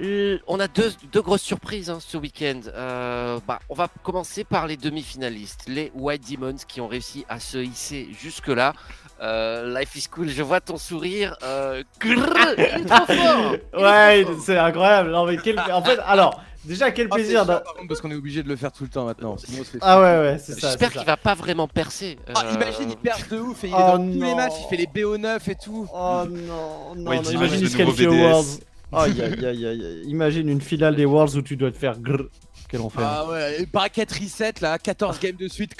Euh, 0.00 0.38
on 0.46 0.60
a 0.60 0.68
deux, 0.68 0.92
grosses 1.14 1.42
surprises 1.42 1.90
hein, 1.90 1.98
ce 2.00 2.16
week-end. 2.16 2.60
Euh, 2.66 3.40
bah, 3.46 3.60
on 3.68 3.74
va 3.74 3.88
commencer 4.02 4.44
par 4.44 4.66
les 4.66 4.76
demi-finalistes, 4.76 5.64
les 5.68 5.90
White 5.94 6.30
Demons 6.30 6.56
qui 6.68 6.80
ont 6.80 6.86
réussi 6.86 7.24
à 7.28 7.40
se 7.40 7.58
hisser 7.58 8.08
jusque-là. 8.12 8.74
Euh, 9.20 9.78
Life 9.78 9.96
is 9.96 10.07
cool, 10.11 10.28
je 10.28 10.42
vois 10.42 10.61
ton 10.61 10.76
sourire. 10.76 11.37
Euh, 11.42 11.83
grrr, 12.00 12.54
il 12.59 12.62
est 12.64 12.85
trop 12.85 13.07
fort. 13.07 13.54
Il 13.74 13.78
est 13.78 13.83
Ouais, 13.83 14.26
c'est 14.44 14.57
incroyable. 14.59 15.11
Non, 15.11 15.26
mais 15.26 15.37
quel... 15.38 15.59
En 15.59 15.83
fait, 15.83 15.98
alors, 16.07 16.40
déjà, 16.64 16.90
quel 16.92 17.09
Ah, 17.11 17.14
plaisir. 17.16 17.40
chiant, 17.40 17.44
d'a- 17.44 17.61
par 17.61 17.74
contre, 17.74 17.88
parce 17.88 18.00
qu'on 18.00 18.11
est 18.12 18.14
obligé 18.16 18.42
de 18.42 18.48
le 18.48 18.57
faire 18.57 18.70
tout 18.70 18.85
le 18.85 18.90
temps 18.90 19.04
maintenant. 19.07 19.37
Sinon, 19.37 19.62
Ah 19.81 19.98
ouais, 20.00 20.18
ouais, 20.20 20.38
c'est 20.38 20.52
ça. 20.61 20.68
J'espère 20.68 20.92
qu'il 20.92 21.04
va 21.04 21.16
pas 21.16 21.35
vraiment 21.35 21.66
percer. 21.66 22.16
Euh, 22.28 22.33
imagine, 22.54 22.90
il 22.90 22.96
perd 22.96 23.28
de 23.28 23.38
ouf 23.38 23.64
et 23.64 23.68
il 23.68 23.72
est 23.72 23.76
Oh 23.76 23.96
dans 23.98 23.98
tous 24.12 24.22
les 24.22 24.35
matchs, 24.37 24.54
il 24.64 24.68
fait 24.68 24.76
les 24.76 24.87
BO9 24.87 25.50
et 25.50 25.54
tout. 25.57 25.88
Oh 25.92 26.22
non, 26.28 26.94
non, 26.96 27.11
Ouais, 27.11 27.20
non, 27.20 27.31
imagine 27.31 27.61
il 27.61 27.70
se. 27.70 28.07
Worlds. 28.07 28.61
Aïe, 28.90 29.20
aïe, 29.20 29.44
aïe, 29.44 29.66
aïe, 29.66 29.66
aïe. 29.66 30.02
Imagine 30.07 30.48
une 30.48 30.62
finale 30.62 30.96
des 30.96 31.04
Worlds 31.04 31.37
où 31.37 31.42
tu 31.42 31.57
dois 31.57 31.70
te 31.70 31.76
faire 31.76 31.98
grrr. 31.98 32.28
Quel 32.70 32.81
enfer. 32.83 33.02
Ah 33.02 33.26
ouais, 33.26 33.62
et 33.62 33.66
bracket 33.66 34.11
reset 34.12 34.52
là, 34.61 34.78
14 34.78 35.18
games 35.20 35.37
de 35.37 35.48
suite. 35.48 35.72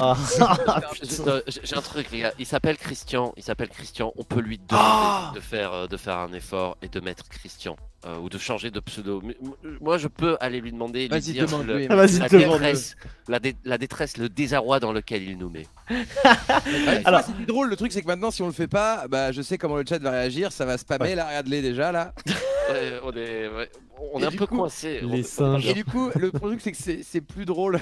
Ah, 0.00 0.16
J'ai 1.02 1.20
euh, 1.28 1.40
j'ai 1.46 1.76
un 1.76 1.80
truc, 1.80 2.10
les 2.10 2.20
gars. 2.20 2.32
Il 2.38 2.46
s'appelle 2.46 2.76
Christian. 2.76 3.32
Il 3.36 3.42
s'appelle 3.42 3.68
Christian. 3.68 4.12
On 4.16 4.24
peut 4.24 4.40
lui 4.40 4.58
demander 4.58 4.84
Ah 4.88 5.32
de 5.34 5.40
faire 5.40 5.72
euh, 5.72 5.86
de 5.86 5.96
faire 5.96 6.18
un 6.18 6.32
effort 6.32 6.76
et 6.82 6.88
de 6.88 7.00
mettre 7.00 7.28
Christian 7.28 7.76
euh, 8.06 8.18
ou 8.18 8.28
de 8.28 8.38
changer 8.38 8.70
de 8.70 8.80
pseudo. 8.80 9.20
Mais, 9.24 9.36
Moi, 9.80 9.98
je 9.98 10.08
peux 10.08 10.36
aller 10.40 10.60
lui 10.60 10.72
demander. 10.72 11.02
lui 11.02 11.08
Vas-y, 11.08 11.32
dire 11.32 11.46
demande-lui. 11.46 11.88
le- 11.88 11.96
la 11.96 12.06
demande-le. 12.06 12.38
détresse, 12.58 12.96
la, 13.28 13.38
dé- 13.40 13.56
la 13.64 13.78
détresse, 13.78 14.16
le 14.16 14.28
désarroi 14.28 14.80
dans 14.80 14.92
lequel 14.92 15.22
il 15.22 15.38
nous 15.38 15.50
met. 15.50 15.66
Alors, 17.04 17.22
c'est 17.22 17.34
plus 17.34 17.46
drôle, 17.46 17.68
le 17.70 17.76
truc 17.76 17.92
c'est 17.92 18.02
que 18.02 18.06
maintenant 18.06 18.30
si 18.30 18.42
on 18.42 18.46
le 18.46 18.52
fait 18.52 18.68
pas, 18.68 19.06
bah 19.08 19.32
je 19.32 19.42
sais 19.42 19.58
comment 19.58 19.76
le 19.76 19.84
chat 19.88 19.98
va 19.98 20.10
réagir, 20.10 20.52
ça 20.52 20.64
va 20.64 20.76
spammer 20.78 21.04
Ouais. 21.10 21.14
là, 21.14 21.26
regarde-les 21.26 21.62
déjà 21.62 21.92
là. 21.92 22.12
Ouais, 22.70 23.00
on 23.02 23.12
est, 23.12 23.48
ouais, 23.48 23.70
on 24.12 24.20
est 24.20 24.26
un 24.26 24.30
peu 24.30 24.44
coincé. 24.46 25.00
les 25.02 25.20
On- 25.22 25.24
singes. 25.24 25.66
Et 25.66 25.72
du 25.72 25.86
coup, 25.86 26.10
le 26.16 26.30
truc 26.30 26.60
c'est 26.60 26.72
que 26.72 26.76
c'est 26.76 27.00
c'est 27.02 27.22
plus 27.22 27.46
drôle. 27.46 27.80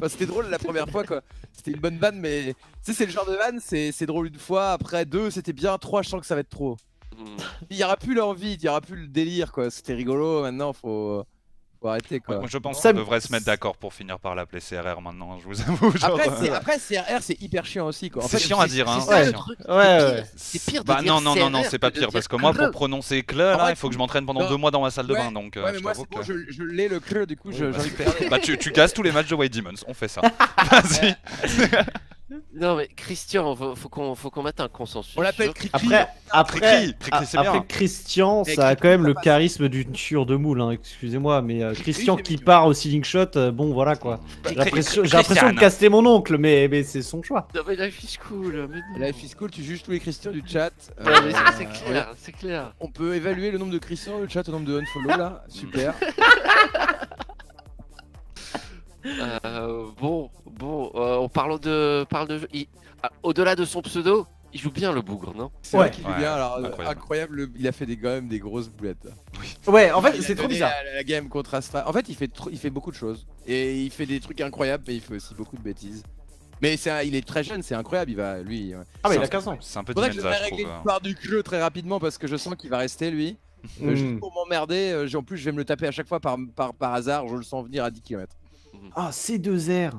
Enfin, 0.00 0.08
c'était 0.08 0.26
drôle 0.26 0.46
la 0.48 0.58
première 0.58 0.88
fois 0.88 1.04
quoi. 1.04 1.22
C'était 1.52 1.72
une 1.72 1.80
bonne 1.80 1.98
vanne, 1.98 2.18
mais 2.18 2.54
tu 2.84 2.92
sais, 2.92 2.94
c'est 2.94 3.06
le 3.06 3.12
genre 3.12 3.26
de 3.26 3.34
vanne, 3.34 3.60
c'est 3.60 3.92
c'est 3.92 4.06
drôle 4.06 4.28
une 4.28 4.38
fois, 4.38 4.72
après 4.72 5.04
deux, 5.04 5.30
c'était 5.30 5.52
bien, 5.52 5.76
trois, 5.78 6.02
je 6.02 6.08
sens 6.08 6.20
que 6.20 6.26
ça 6.26 6.34
va 6.34 6.40
être 6.40 6.48
trop. 6.48 6.76
Hmm. 7.16 7.36
Il 7.68 7.76
y 7.76 7.84
aura 7.84 7.96
plus 7.96 8.14
l'envie, 8.14 8.54
il 8.54 8.62
y 8.62 8.68
aura 8.68 8.80
plus 8.80 8.96
le 8.96 9.08
délire 9.08 9.52
quoi. 9.52 9.70
C'était 9.70 9.94
rigolo, 9.94 10.42
maintenant 10.42 10.72
faut, 10.72 11.24
faut 11.80 11.88
arrêter 11.88 12.16
Ouais, 12.16 12.20
quoi. 12.20 12.38
moi, 12.38 12.46
je 12.50 12.58
pense 12.58 12.80
qu'on 12.80 12.92
devrait 12.92 13.20
se 13.20 13.32
mettre 13.32 13.46
d'accord 13.46 13.76
pour 13.76 13.94
finir 13.94 14.18
par 14.18 14.34
l'appeler 14.34 14.60
CRR 14.60 15.00
maintenant, 15.00 15.38
je 15.38 15.46
vous 15.46 15.60
avoue. 15.62 15.96
genre, 15.96 16.10
Après, 16.20 16.30
c'est- 16.40 16.50
après, 16.50 16.78
CRR 17.16 17.22
c'est 17.22 17.40
hyper 17.40 17.64
chiant 17.64 17.86
aussi 17.86 18.10
quoi. 18.10 18.24
En 18.24 18.28
C'est 18.28 18.38
fait, 18.38 18.44
chiant 18.48 18.60
à 18.60 18.66
dire, 18.68 18.88
hein. 18.88 18.98
C'est 19.00 19.06
ça 19.06 19.18
Ouais. 19.20 19.26
le 19.26 19.32
truc. 19.32 19.58
Ouais, 19.68 20.24
c'est 20.36 20.58
ouais. 20.58 20.60
pire- 20.60 20.60
pire 20.66 20.82
de 20.84 20.86
Bah 20.88 21.02
dire 21.02 21.14
non, 21.14 21.20
non, 21.20 21.34
non, 21.36 21.50
non, 21.50 21.62
CRR 21.62 21.70
c'est 21.70 21.78
pas 21.78 21.90
pire 21.90 22.08
parce 22.12 22.28
que 22.28 22.36
moi, 22.36 22.52
pour 22.52 22.70
prononcer 22.70 23.22
Cle, 23.22 23.38
là, 23.38 23.70
il 23.70 23.76
faut 23.76 23.88
que 23.88 23.94
je 23.94 23.98
m'entraîne 23.98 24.26
pendant 24.26 24.42
non. 24.42 24.48
deux 24.50 24.56
mois 24.56 24.70
dans 24.70 24.82
ma 24.82 24.90
salle 24.90 25.06
de 25.06 25.14
Ouais. 25.14 25.18
bain, 25.20 25.32
donc 25.32 25.56
euh, 25.56 25.64
Ouais, 25.64 25.72
mais 25.72 25.78
je 25.78 25.82
moi 25.82 25.94
c'est 25.94 26.08
bon, 26.10 26.22
je, 26.22 26.34
je 26.50 26.62
l'ai 26.62 26.88
le 26.88 27.00
creux, 27.00 27.26
du 27.26 27.36
coup 27.36 27.50
je, 27.52 27.64
bah. 27.66 27.78
Bah 28.30 28.38
tu 28.38 28.56
casses 28.72 28.92
tous 28.92 29.02
les 29.02 29.12
matchs 29.12 29.28
de 29.28 29.34
White 29.34 29.54
Demons, 29.54 29.70
on 29.86 29.94
fait 29.94 30.08
ça. 30.08 30.20
Vas-y. 30.70 31.16
Non 32.60 32.76
mais 32.76 32.88
Christian, 32.94 33.56
faut, 33.56 33.74
faut 33.74 33.88
qu'on 33.88 34.14
faut 34.14 34.30
qu'on 34.30 34.42
mette 34.42 34.60
un 34.60 34.68
consensus. 34.68 35.14
On 35.16 35.22
l'appelle 35.22 35.52
Cricri. 35.54 35.70
Après, 35.94 36.08
après, 36.30 36.60
Cricri, 36.60 36.94
Cricri, 37.00 37.26
c'est 37.26 37.38
après 37.38 37.52
bien. 37.52 37.64
Christian, 37.66 38.42
Mais 38.46 38.54
ça 38.54 38.68
a 38.68 38.76
quand 38.76 38.88
même 38.88 39.06
le 39.06 39.14
passe. 39.14 39.24
charisme 39.24 39.68
d'une 39.68 39.92
tueur 39.92 40.26
de 40.26 40.36
moule, 40.36 40.60
hein, 40.60 40.70
excusez-moi, 40.72 41.40
mais 41.40 41.62
euh, 41.62 41.72
Christian 41.72 42.16
qui 42.16 42.36
part 42.36 42.66
au 42.66 42.74
ceiling 42.74 43.02
shot, 43.02 43.36
euh, 43.36 43.50
bon 43.50 43.72
voilà 43.72 43.96
quoi. 43.96 44.20
J'ai 44.48 44.54
l'impression 44.56 45.04
j'ai 45.04 45.16
l'impression 45.16 45.50
de 45.52 45.58
caster 45.58 45.88
mon 45.88 46.04
oncle, 46.04 46.36
mais, 46.36 46.68
mais 46.68 46.82
c'est 46.82 47.02
son 47.02 47.22
choix. 47.22 47.48
Non 47.54 47.62
mais 47.66 47.76
Life 47.76 48.02
is 48.04 48.18
cool. 48.28 48.68
Mais. 48.98 49.06
Life 49.06 49.22
is 49.22 49.34
cool, 49.34 49.50
tu 49.50 49.62
juges 49.64 49.82
tous 49.82 49.92
les 49.92 50.00
Christians 50.00 50.30
du 50.30 50.42
chat. 50.46 50.70
Euh, 51.00 51.32
c'est- 51.56 51.64
clair, 51.64 52.12
c'est 52.18 52.32
clair. 52.32 52.72
On 52.80 52.88
peut 52.88 53.14
évaluer 53.14 53.50
le 53.50 53.58
nombre 53.58 53.72
de 53.72 53.78
Christians 53.78 54.12
dans 54.12 54.18
le 54.20 54.28
chat 54.28 54.46
au 54.48 54.52
nombre 54.52 54.66
de 54.66 54.78
unfollow 54.80 55.16
là. 55.16 55.44
Super. 55.48 55.94
Euh, 59.06 59.86
bon, 60.00 60.30
bon, 60.46 60.90
euh, 60.94 61.16
on 61.16 61.28
parle 61.28 61.58
de, 61.60 62.04
parle 62.08 62.28
de, 62.28 62.40
il- 62.52 62.66
ah, 63.02 63.10
au-delà 63.22 63.56
de 63.56 63.64
son 63.64 63.80
pseudo, 63.82 64.26
il 64.52 64.60
joue 64.60 64.70
bien 64.70 64.92
le 64.92 65.00
bougre, 65.00 65.34
non? 65.34 65.50
C'est 65.62 65.76
Ouais. 65.76 65.84
vrai 65.84 65.90
qu'il 65.90 66.04
joue 66.04 66.10
Ouais, 66.10 66.18
bien. 66.18 66.32
Alors, 66.34 66.56
euh, 66.56 66.64
incroyable. 66.66 66.98
incroyable. 66.98 67.36
le- 67.36 67.50
il 67.58 67.66
a 67.68 67.72
fait 67.72 67.86
des, 67.86 67.96
quand 67.96 68.08
même 68.08 68.28
des 68.28 68.38
grosses 68.40 68.68
boulettes. 68.68 69.08
Ouais, 69.66 69.90
en 69.92 70.02
fait, 70.02 70.12
Il 70.16 70.20
a 70.20 70.22
c'est 70.22 70.34
trop 70.34 70.48
bizarre. 70.48 70.72
La, 70.84 70.94
la 70.94 71.04
game 71.04 71.28
contre 71.28 71.54
Astra. 71.54 71.88
En 71.88 71.92
fait, 71.92 72.08
il 72.08 72.14
fait, 72.16 72.28
trop- 72.28 72.50
il 72.50 72.58
fait 72.58 72.70
beaucoup 72.70 72.90
de 72.90 72.96
choses. 72.96 73.26
Et 73.46 73.80
il 73.82 73.90
fait 73.90 74.06
des 74.06 74.20
trucs 74.20 74.40
incroyables, 74.40 74.84
mais 74.86 74.96
il 74.96 75.00
fait 75.00 75.14
aussi 75.16 75.34
beaucoup 75.34 75.56
de 75.56 75.62
bêtises. 75.62 76.02
Mais 76.62 76.76
c'est 76.76 76.90
un- 76.90 77.00
il 77.02 77.14
est 77.14 77.26
très 77.26 77.42
jeune, 77.42 77.62
c'est 77.62 77.74
incroyable. 77.74 78.10
Il 78.10 78.16
va, 78.16 78.40
lui. 78.42 78.74
euh, 78.74 78.82
Ah, 79.02 79.08
mais 79.08 79.14
il 79.14 79.18
C'est 79.18 79.24
a 79.24 79.28
15 79.28 79.48
ans. 79.48 79.56
C'est 79.60 79.78
un 79.78 79.84
peu 79.84 79.94
Faudrait 79.94 80.10
que 80.10 80.16
je 80.16 80.20
vais 80.20 80.34
régler 80.36 80.64
l'histoire 80.64 81.00
du 81.00 81.16
jeu 81.22 81.42
très 81.42 81.60
rapidement 81.62 81.98
parce 82.00 82.18
que 82.18 82.26
je 82.26 82.36
sens 82.36 82.54
qu'il 82.56 82.68
va 82.68 82.78
rester 82.78 83.10
lui. 83.10 83.38
Euh, 83.82 83.94
Juste 83.94 84.04
Mm. 84.14 84.18
pour 84.20 84.32
m'emmerder, 84.34 84.90
euh, 84.92 85.18
en 85.18 85.22
plus 85.22 85.36
je 85.38 85.44
vais 85.44 85.52
me 85.52 85.58
le 85.58 85.64
taper 85.66 85.86
à 85.86 85.90
chaque 85.90 86.08
fois 86.08 86.18
par, 86.18 86.36
par, 86.56 86.72
par 86.74 86.94
hasard, 86.94 87.28
je 87.28 87.34
le 87.36 87.42
sens 87.42 87.64
venir 87.66 87.84
à 87.84 87.90
10 87.90 88.00
km. 88.00 88.34
Ah, 88.96 89.10
C2R. 89.10 89.92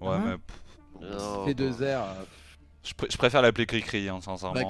Ouais, 0.00 0.08
Hein 0.08 0.22
mais 0.26 0.32
pff, 0.36 1.18
Non, 1.18 1.46
Les 1.46 1.54
bon. 1.54 1.64
deux 1.64 1.82
airs. 1.82 2.02
euh, 2.02 2.24
je, 2.82 2.92
pr- 2.92 3.10
je 3.10 3.16
préfère 3.16 3.40
l'appeler 3.42 3.64
Cricri, 3.66 4.08
hein, 4.08 4.18
sincèrement. 4.20 4.54
Bah, 4.54 4.60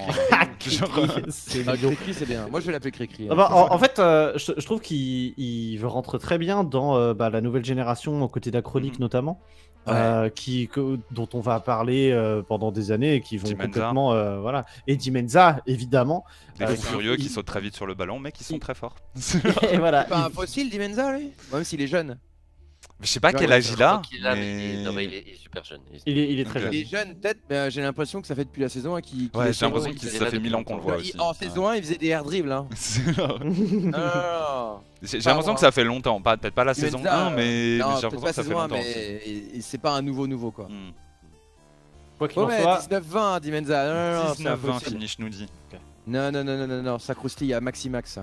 Genre, 0.59 0.89
C'est 1.29 1.67
Ah, 1.67 1.75
mignon. 1.75 1.89
Cricri, 1.89 2.13
c'est 2.13 2.25
bien. 2.25 2.47
Moi 2.47 2.59
je 2.61 2.65
vais 2.67 2.71
l'appeler 2.71 2.91
Cricri. 2.91 3.23
hein. 3.25 3.29
Ah 3.31 3.35
bah, 3.35 3.49
en, 3.51 3.73
en 3.73 3.77
fait, 3.77 3.99
euh, 3.99 4.33
je, 4.37 4.53
je 4.57 4.65
trouve 4.65 4.79
qu'il 4.79 5.33
il 5.37 5.85
rentre 5.85 6.17
très 6.17 6.37
bien 6.37 6.63
dans 6.63 6.95
euh, 6.95 7.13
bah, 7.13 7.29
la 7.29 7.41
nouvelle 7.41 7.65
génération, 7.65 8.21
aux 8.23 8.27
côtés 8.29 8.51
Mhm. 8.51 8.91
notamment, 8.99 9.39
Ouais. 9.87 9.93
euh, 9.93 10.29
qui, 10.29 10.67
que- 10.69 10.97
dont 11.11 11.27
on 11.33 11.41
va 11.41 11.59
parler 11.59 12.09
euh, 12.11 12.41
pendant 12.41 12.71
des 12.71 12.91
années 12.91 13.15
et 13.15 13.21
qui 13.21 13.37
vont 13.37 13.47
Dimenza. 13.49 13.65
complètement. 13.65 14.13
euh, 14.13 14.39
voilà. 14.39 14.65
Et 14.87 14.95
Dimenza, 14.95 15.59
évidemment. 15.67 16.23
des 16.57 16.63
Euh, 16.65 16.67
fous 16.75 16.81
furieux 16.83 17.17
qui 17.17 17.27
sautent 17.29 17.45
très 17.45 17.61
vite 17.61 17.75
sur 17.75 17.85
le 17.85 17.93
ballon, 17.93 18.17
mais 18.19 18.31
qui 18.31 18.43
sont 18.45 18.55
il- 18.55 18.59
très 18.59 18.73
forts. 18.75 18.95
et 19.71 19.77
voilà. 19.77 20.03
C'est 20.03 20.09
pas 20.09 20.25
un 20.25 20.29
fossile 20.29 20.69
Dimenza 20.71 21.11
lui? 21.15 21.31
Même 21.53 21.63
s'il 21.65 21.81
est 21.81 21.87
jeune. 21.87 22.17
Je 23.01 23.07
sais 23.07 23.19
pas 23.19 23.33
quel 23.33 23.51
âge 23.51 23.69
il 23.69 23.83
a, 23.83 24.01
qu'il 24.09 24.25
a, 24.25 24.35
mais 24.35 24.73
il 24.75 24.83
non, 24.83 24.93
mais 24.93 25.03
il 25.03 25.13
est, 25.13 25.23
il 25.27 25.33
est 25.33 25.37
super 25.37 25.63
jeune. 25.65 25.81
Il 26.05 26.17
est- 26.17 26.31
Il 26.33 26.45
très 26.45 26.61
jeune. 26.61 26.73
Il 26.73 26.79
est 26.81 26.85
jeune 26.89 27.13
peut-être, 27.15 27.39
mais 27.49 27.55
euh, 27.57 27.69
j'ai 27.69 27.81
l'impression 27.81 28.21
que 28.21 28.27
ça 28.27 28.35
fait 28.35 28.45
depuis 28.45 28.61
la 28.61 28.69
saison 28.69 28.95
1 28.95 29.01
qu'il. 29.01 29.29
Ouais, 29.33 29.51
j'ai 29.51 29.65
l'impression 29.65 29.93
que 29.93 29.99
ça 29.99 30.07
fait 30.09 30.25
depuis 30.25 30.39
mille 30.39 30.55
ans 30.55 30.63
qu'on 30.63 30.77
le 30.77 30.81
voit 30.81 30.93
longtemps. 30.93 31.03
Il- 31.03 31.09
aussi. 31.11 31.19
En 31.19 31.29
Ouais. 31.29 31.35
saison 31.37 31.67
1, 31.67 31.75
il 31.75 31.83
faisait 31.83 31.97
des 31.97 32.07
air 32.07 32.23
dribbles. 32.23 32.51
Hein. 32.53 32.67
J'ai 35.03 35.19
l'impression 35.19 35.53
que 35.53 35.59
ça 35.59 35.71
fait 35.71 35.83
longtemps, 35.83 36.19
peut-être 36.21 36.53
pas 36.55 36.63
la 36.63 36.73
saison 36.73 36.97
Dimenza, 36.97 37.27
1, 37.27 37.29
mais, 37.31 37.35
mais 37.35 37.71
j'ai 37.73 37.77
l'impression 37.79 38.09
que 38.11 38.17
ça 38.27 38.33
fait 38.33 38.43
saison 38.43 38.59
1, 38.59 38.67
longtemps. 38.69 38.81
c'est 39.61 39.81
pas 39.81 39.91
un 39.91 40.01
nouveau 40.01 40.25
nouveau 40.27 40.51
quoi. 40.51 40.65
Hmm. 40.67 40.91
Quoi 42.17 42.27
qu'il 42.29 42.39
Ouais, 42.39 42.45
en 42.45 42.47
mais 42.47 42.61
soit. 42.61 42.79
19-20 42.89 43.39
Dimenza. 43.41 43.87
Non, 43.87 43.93
non, 43.93 44.23
non, 44.29 44.33
c'est 44.35 44.43
19-20 44.43 44.51
impossible. 44.53 44.91
finish 44.91 45.19
nous 45.19 45.29
dit. 45.29 45.47
Non, 46.07 46.31
non, 46.31 46.43
non, 46.43 46.57
non, 46.57 46.67
non, 46.67 46.81
non, 46.81 46.99
ça 46.99 47.13
croustille 47.13 47.53
à 47.53 47.59
Maximax. 47.59 48.19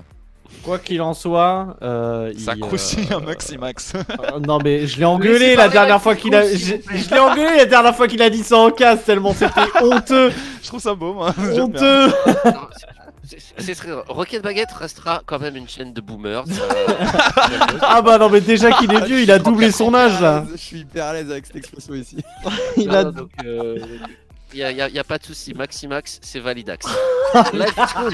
Quoi 0.62 0.78
qu'il 0.78 1.02
en 1.02 1.12
soit, 1.12 1.76
euh, 1.82 2.32
Ça 2.38 2.52
il, 2.54 2.60
croustille 2.60 3.08
euh, 3.10 3.16
un 3.16 3.20
maximax. 3.20 3.94
euh, 3.96 4.38
non 4.46 4.58
mais 4.62 4.86
je 4.86 4.98
l'ai 5.00 5.04
engueulé 5.04 5.56
la 5.56 5.68
dernière 5.68 6.00
fois 6.00 6.14
qu'il 6.14 6.34
a, 6.36 6.42
Cool, 6.42 6.56
je, 6.56 7.10
l'ai 7.10 7.18
engueulé 7.18 7.56
la 7.56 7.66
dernière 7.66 7.96
fois 7.96 8.06
qu'il 8.06 8.22
a 8.22 8.30
dit 8.30 8.44
ça 8.44 8.56
en 8.58 8.70
casse 8.70 9.04
tellement 9.04 9.34
c'était 9.34 9.60
honteux, 9.82 10.30
Je 10.62 10.68
trouve 10.68 10.80
ça 10.80 10.94
beau, 10.94 11.14
moi. 11.14 11.34
Honteux. 11.38 12.06
Non, 12.06 12.12
c'est- 13.24 13.38
c'est- 13.40 13.42
c'est 13.58 13.74
très- 13.74 13.90
Rocket 14.08 14.42
Baguette 14.42 14.70
restera 14.72 15.22
quand 15.26 15.38
même 15.40 15.56
une 15.56 15.68
chaîne 15.68 15.92
de 15.92 16.00
boomers. 16.00 16.44
euh, 16.48 16.94
Ah 17.80 18.00
bah 18.02 18.18
non 18.18 18.28
mais 18.30 18.40
déjà 18.40 18.70
qu'il 18.72 18.92
est 18.92 19.04
vieux, 19.04 19.20
il 19.20 19.30
a 19.32 19.38
doublé 19.40 19.72
son 19.72 19.92
âge 19.94 20.20
là. 20.20 20.44
Je 20.52 20.56
suis 20.58 20.78
hyper 20.80 21.06
à 21.06 21.12
l'aise 21.14 21.30
avec 21.30 21.46
cette 21.46 21.56
expression 21.56 21.94
ici. 21.94 22.18
Il 22.76 22.86
non, 22.88 22.94
a 22.94 23.04
non, 23.04 23.10
donc, 23.10 23.30
euh, 23.44 23.78
il 24.52 24.60
y 24.60 24.62
a, 24.62 24.70
il 24.70 24.76
y 24.76 24.80
a- 24.82 24.88
il 24.88 24.94
y 24.94 24.98
a 24.98 25.04
pas 25.04 25.18
de 25.18 25.24
souci. 25.24 25.54
Maximax, 25.54 26.18
c'est 26.22 26.38
validax. 26.40 26.86
Let's 27.52 27.74
go. 27.74 28.10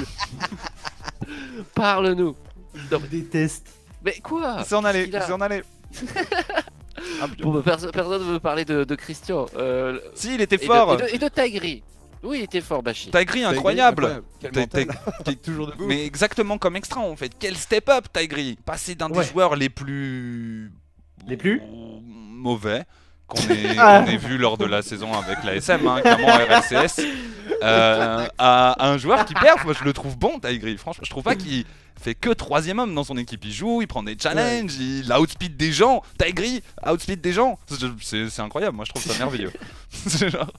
Parle-nous. 1.74 2.35
Je 2.74 2.96
déteste. 2.96 3.68
Mais 4.05 4.18
quoi? 4.22 4.62
C'est 4.64 4.74
en 4.74 4.85
aller, 4.85 5.07
Il 5.09 5.16
a- 5.16 5.20
c'est 5.22 5.33
en 5.33 5.40
aller. 5.40 5.62
Bon, 7.40 7.53
bah, 7.53 7.62
perso- 7.64 7.90
Personne 7.92 8.27
ne 8.27 8.33
veut 8.33 8.40
parler 8.40 8.64
de, 8.64 8.83
de 8.85 8.94
Christian. 8.96 9.46
euh, 9.57 9.98
Si, 10.14 10.35
il 10.35 10.40
était 10.40 10.57
et, 10.57 10.59
de, 10.59 10.64
fort. 10.64 10.94
et, 10.94 10.96
de, 10.96 11.14
et 11.14 11.18
de. 11.18 11.83
Oui, 12.24 12.38
il 12.38 12.42
était 12.44 12.61
fort, 12.61 12.83
Bashi. 12.83 13.11
Tigry, 13.12 13.44
incroyable. 13.44 14.22
Toujours 15.44 15.68
debout. 15.68 15.87
Mais 15.87 16.05
exactement 16.05 16.59
comme 16.59 16.74
extra 16.74 17.01
en 17.01 17.14
fait. 17.14 17.31
Quel 17.38 17.57
step 17.57 17.88
up 17.88 18.07
Tigry 18.12 18.59
Passer 18.64 18.96
d'un 18.96 19.09
Ouais. 19.11 19.24
des 19.24 19.31
joueurs 19.31 19.55
les 19.55 19.68
plus 19.68 20.72
Les 21.29 21.37
plus 21.37 21.62
mauvais 22.05 22.85
qu'on 23.28 23.38
ait, 23.50 23.74
Ah. 23.78 24.04
ait 24.08 24.16
vu 24.16 24.36
lors 24.38 24.58
de 24.58 24.64
la 24.64 24.82
saison 24.82 25.12
avec 25.14 25.44
la 25.44 25.54
SM, 25.56 25.86
hein, 25.86 26.00
clairement 26.00 26.26
RLCS, 26.28 27.00
euh, 27.62 28.26
à 28.38 28.86
un 28.88 28.98
joueur 28.98 29.24
qui 29.24 29.34
perd. 29.34 29.64
Moi, 29.64 29.74
je 29.78 29.84
le 29.84 29.92
trouve 29.92 30.18
bon, 30.18 30.38
Tigry. 30.40 30.76
Franchement, 30.76 31.04
je 31.04 31.10
trouve 31.10 31.22
pas 31.24 31.36
qu'il 31.36 31.64
fait 32.00 32.14
que 32.14 32.30
troisième 32.30 32.78
homme 32.78 32.94
dans 32.94 33.04
son 33.04 33.16
équipe. 33.16 33.44
Il 33.44 33.52
joue, 33.52 33.82
il 33.82 33.86
prend 33.88 34.02
des 34.02 34.16
challenges, 34.20 34.74
il 34.76 35.12
outspeed 35.12 35.56
des 35.56 35.72
gens. 35.72 36.02
Tigry 36.18 36.62
outspeed 36.86 37.20
des 37.20 37.32
gens. 37.32 37.58
C'est- 38.00 38.40
incroyable. 38.40 38.76
Moi, 38.76 38.84
je 38.84 38.90
trouve 38.92 39.02
ça 39.02 39.18
merveilleux. 39.18 39.52
Genre- 40.06 40.50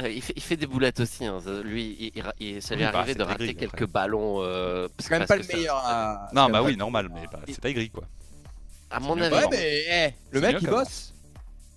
Euh, 0.00 0.08
il, 0.10 0.20
fait, 0.20 0.32
il 0.34 0.42
fait 0.42 0.56
des 0.56 0.66
boulettes 0.66 0.98
aussi. 0.98 1.24
hein. 1.24 1.38
Lui, 1.62 1.96
il- 2.16 2.22
il 2.40 2.60
ça 2.60 2.74
lui 2.74 2.82
Oui, 2.82 2.88
est 2.88 2.92
bah, 2.92 2.98
arrivé 2.98 3.14
de 3.14 3.22
rater 3.22 3.44
après. 3.50 3.54
quelques 3.54 3.86
ballons. 3.86 4.38
euh, 4.42 4.88
C'est 4.98 5.08
quand 5.10 5.18
même 5.20 5.28
pas 5.28 5.36
le 5.36 5.44
meilleur 5.46 5.76
à. 5.76 6.28
Non, 6.34 6.48
bah 6.48 6.60
oui, 6.62 6.76
normal, 6.76 7.08
mais 7.14 7.20
bah, 7.30 7.38
c'est 7.46 7.60
Tigry 7.60 7.90
quoi. 7.90 8.02
À 8.90 8.98
mon 8.98 9.20
avis. 9.20 9.32
Ouais, 9.36 9.44
mais 9.50 9.84
eh, 9.88 10.14
le 10.32 10.40
mec 10.40 10.54
mieux 10.54 10.60
il 10.62 10.68
bosse. 10.70 11.12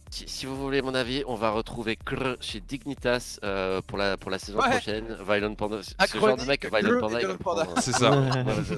Si, 0.09 0.45
vous 0.45 0.55
voulez 0.57 0.81
mon 0.81 0.95
avis, 0.95 1.23
on 1.27 1.35
va 1.35 1.51
retrouver 1.51 1.95
Krr 1.95 2.35
chez 2.41 2.59
Dignitas 2.59 3.39
euh, 3.43 3.81
pour, 3.85 3.97
la, 3.97 4.17
pour 4.17 4.31
la 4.31 4.39
saison 4.39 4.59
Ouais. 4.59 4.69
prochaine. 4.71 5.15
Violent 5.27 5.55
Panda. 5.55 5.81
Ce 5.83 5.91
Acronyme, 5.97 6.27
genre 6.27 6.37
de 6.37 6.45
mec, 6.45 6.67
Violent 6.73 6.99
Panda, 6.99 7.65
Panda. 7.65 7.67
C'est 7.81 7.91
ça. 7.91 8.11
c'est. 8.65 8.75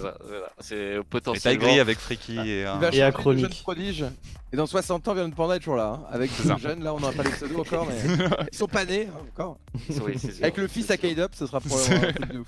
C'est 0.59 0.75
Et 0.95 1.03
potentiellement. 1.09 1.59
Tigry 1.59 1.79
avec 1.79 1.97
Freaky 1.99 2.37
et 2.37 2.65
un. 2.65 2.81
Et 2.91 3.11
prodige. 3.11 4.05
Et 4.53 4.57
dans 4.57 4.65
60 4.67 5.07
ans, 5.07 5.13
Violent 5.13 5.31
Panda 5.31 5.55
est 5.55 5.59
toujours 5.59 5.77
là. 5.77 5.99
hein. 6.01 6.07
Avec 6.11 6.29
ça. 6.31 6.57
jeunes, 6.57 6.83
là 6.83 6.93
on 6.93 6.99
n'a 6.99 7.11
pas 7.13 7.23
les 7.23 7.31
pseudos 7.31 7.59
encore, 7.61 7.87
mais 7.87 7.95
ils 8.51 8.57
sont 8.57 8.67
pas 8.67 8.83
nés 8.85 9.07
hein, 9.07 9.21
encore. 9.33 9.57
Oui, 10.03 10.13
c'est 10.17 10.31
sûr, 10.31 10.43
Avec 10.43 10.57
le 10.57 10.67
fils 10.67 10.91
à. 10.91 10.97
K-Dub, 10.97 11.29
ce 11.33 11.47
sera 11.47 11.59
probablement 11.61 12.07
un 12.07 12.11
truc 12.11 12.31
de 12.33 12.39
ouf. 12.39 12.47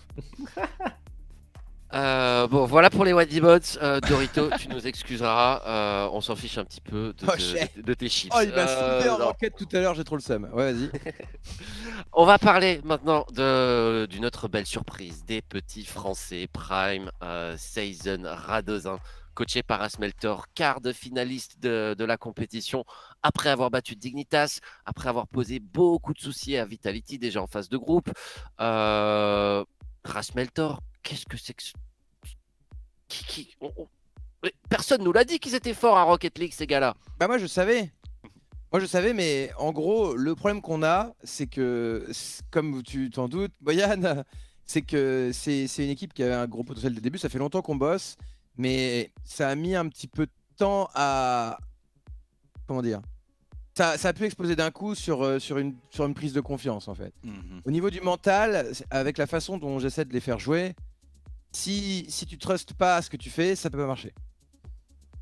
Euh, 1.94 2.48
bon, 2.48 2.66
voilà 2.66 2.90
pour 2.90 3.06
les 3.06 3.14
Waddy 3.14 3.40
Bots. 3.40 3.78
Euh, 3.82 4.00
Dorito, 4.00 4.50
tu 4.58 4.68
nous 4.68 4.88
excuseras. 4.88 5.62
euh, 5.68 6.10
on 6.12 6.22
s'en 6.22 6.36
fiche 6.36 6.58
un 6.58 6.66
petit 6.66 6.82
peu 6.82 7.14
de, 7.18 7.26
Oh, 7.28 7.32
de- 7.36 7.40
shit. 7.40 7.78
de- 7.78 7.82
de 7.84 7.94
tes 7.94 8.10
chips. 8.10 8.34
Oh, 8.36 8.40
il 8.42 8.50
m'a 8.50 8.68
Euh, 8.68 9.00
sauté 9.02 9.10
en 9.10 9.28
enquête 9.30 9.54
tout 9.58 9.68
à 9.74 9.80
l'heure, 9.80 9.94
j'ai 9.94 10.04
trop 10.04 10.16
le 10.16 10.22
seum. 10.22 10.50
Ouais, 10.54 10.74
vas-y. 10.74 10.90
On 12.14 12.26
va 12.26 12.40
parler 12.40 12.82
maintenant 12.84 13.26
d'une 13.32 14.26
autre 14.26 14.48
belle 14.48 14.66
surprise 14.66 15.24
des 15.26 15.42
petits 15.44 15.86
Français 15.86 16.48
Prime 16.52 17.12
euh, 17.22 17.56
Season 17.58 18.24
Radozin, 18.26 18.98
coaché 19.36 19.62
par 19.64 19.82
Asmeltor, 19.82 20.46
quart 20.56 20.82
de 20.82 20.92
finaliste 20.94 21.60
de, 21.60 21.96
de 21.98 22.06
la 22.06 22.18
compétition, 22.18 22.86
après 23.22 23.50
avoir 23.50 23.70
battu 23.70 23.96
Dignitas, 23.96 24.60
après 24.86 25.10
avoir 25.10 25.28
posé 25.28 25.60
beaucoup 25.60 26.14
de 26.14 26.20
soucis 26.20 26.58
à 26.58 26.66
Vitality 26.66 27.20
déjà 27.20 27.42
en 27.42 27.48
phase 27.48 27.70
de 27.70 27.78
groupe. 27.78 28.10
Euh, 28.62 29.64
Rasmeltor, 30.06 30.82
qu'est-ce 31.04 31.26
que 31.26 31.38
c'est 31.38 31.54
que 31.54 31.63
ce- 31.63 31.74
qui, 33.08 33.26
qui- 33.26 33.56
on- 33.62 33.72
on- 33.78 33.88
Mais 34.44 34.54
Personne 34.70 35.04
nous 35.04 35.13
l'a 35.13 35.24
dit 35.24 35.39
qu'ils 35.39 35.56
étaient 35.56 35.74
forts 35.74 35.98
à 35.98 36.04
Rocket 36.04 36.38
League, 36.39 36.54
ces 36.54 36.68
gars-là. 36.68 36.96
Bah 37.20 37.28
moi 37.28 37.38
je 37.38 37.46
savais. 37.48 37.92
Moi 38.72 38.80
je 38.80 38.86
savais, 38.88 39.13
mais 39.13 39.52
en 39.58 39.72
gros, 39.72 40.16
le 40.16 40.34
problème 40.36 40.62
qu'on 40.62 40.82
a, 40.84 41.13
c'est 41.24 41.46
que, 41.48 42.08
comme 42.50 42.82
tu 42.82 43.10
t'en 43.12 43.28
doutes, 43.30 43.54
Boyan, 43.62 44.24
c'est 44.66 44.82
que 44.82 45.30
c'est 45.34 45.68
c'est 45.68 45.84
une 45.86 45.92
équipe 45.92 46.13
qui 46.13 46.24
avait 46.24 46.34
un 46.34 46.48
gros 46.48 46.63
potentiel 46.63 46.94
dès 46.94 46.98
le 47.00 47.04
début. 47.04 47.18
Ça 47.20 47.30
fait 47.30 47.38
longtemps 47.38 47.62
qu'on 47.62 47.76
bosse, 47.76 48.18
mais 48.58 49.12
ça 49.24 49.50
a 49.50 49.56
mis 49.56 49.76
un 49.76 49.88
petit 49.88 50.08
peu 50.08 50.26
de 50.26 50.32
temps 50.58 50.89
à. 50.96 51.58
Comment 52.68 52.82
dire 52.82 53.02
ça, 53.76 53.98
ça 53.98 54.10
a 54.10 54.13
pu 54.13 54.26
exploser 54.26 54.56
d'un 54.56 54.70
coup 54.70 54.94
sur, 54.94 55.24
euh, 55.24 55.39
sur, 55.39 55.58
une, 55.58 55.74
sur 55.89 56.06
une 56.06 56.13
prise 56.13 56.32
de 56.34 56.42
confiance 56.42 56.88
en 56.88 56.94
fait. 56.94 57.12
Mhm. 57.24 57.62
Au 57.66 57.72
niveau 57.72 57.89
du 57.89 58.02
mental, 58.02 58.72
avec 58.92 59.18
la 59.18 59.26
façon 59.26 59.58
dont 59.58 59.80
j'essaie 59.80 60.06
de 60.06 60.13
les 60.13 60.20
faire 60.20 60.38
jouer, 60.38 60.76
si, 61.54 62.06
si 62.10 62.26
tu 62.26 62.38
trustes 62.38 62.74
pas 62.74 63.02
ce 63.02 63.10
que 63.10 63.18
tu 63.18 63.30
fais, 63.30 63.56
ça 63.56 63.70
peut 63.70 63.78
pas 63.78 63.88
marcher. 63.88 64.13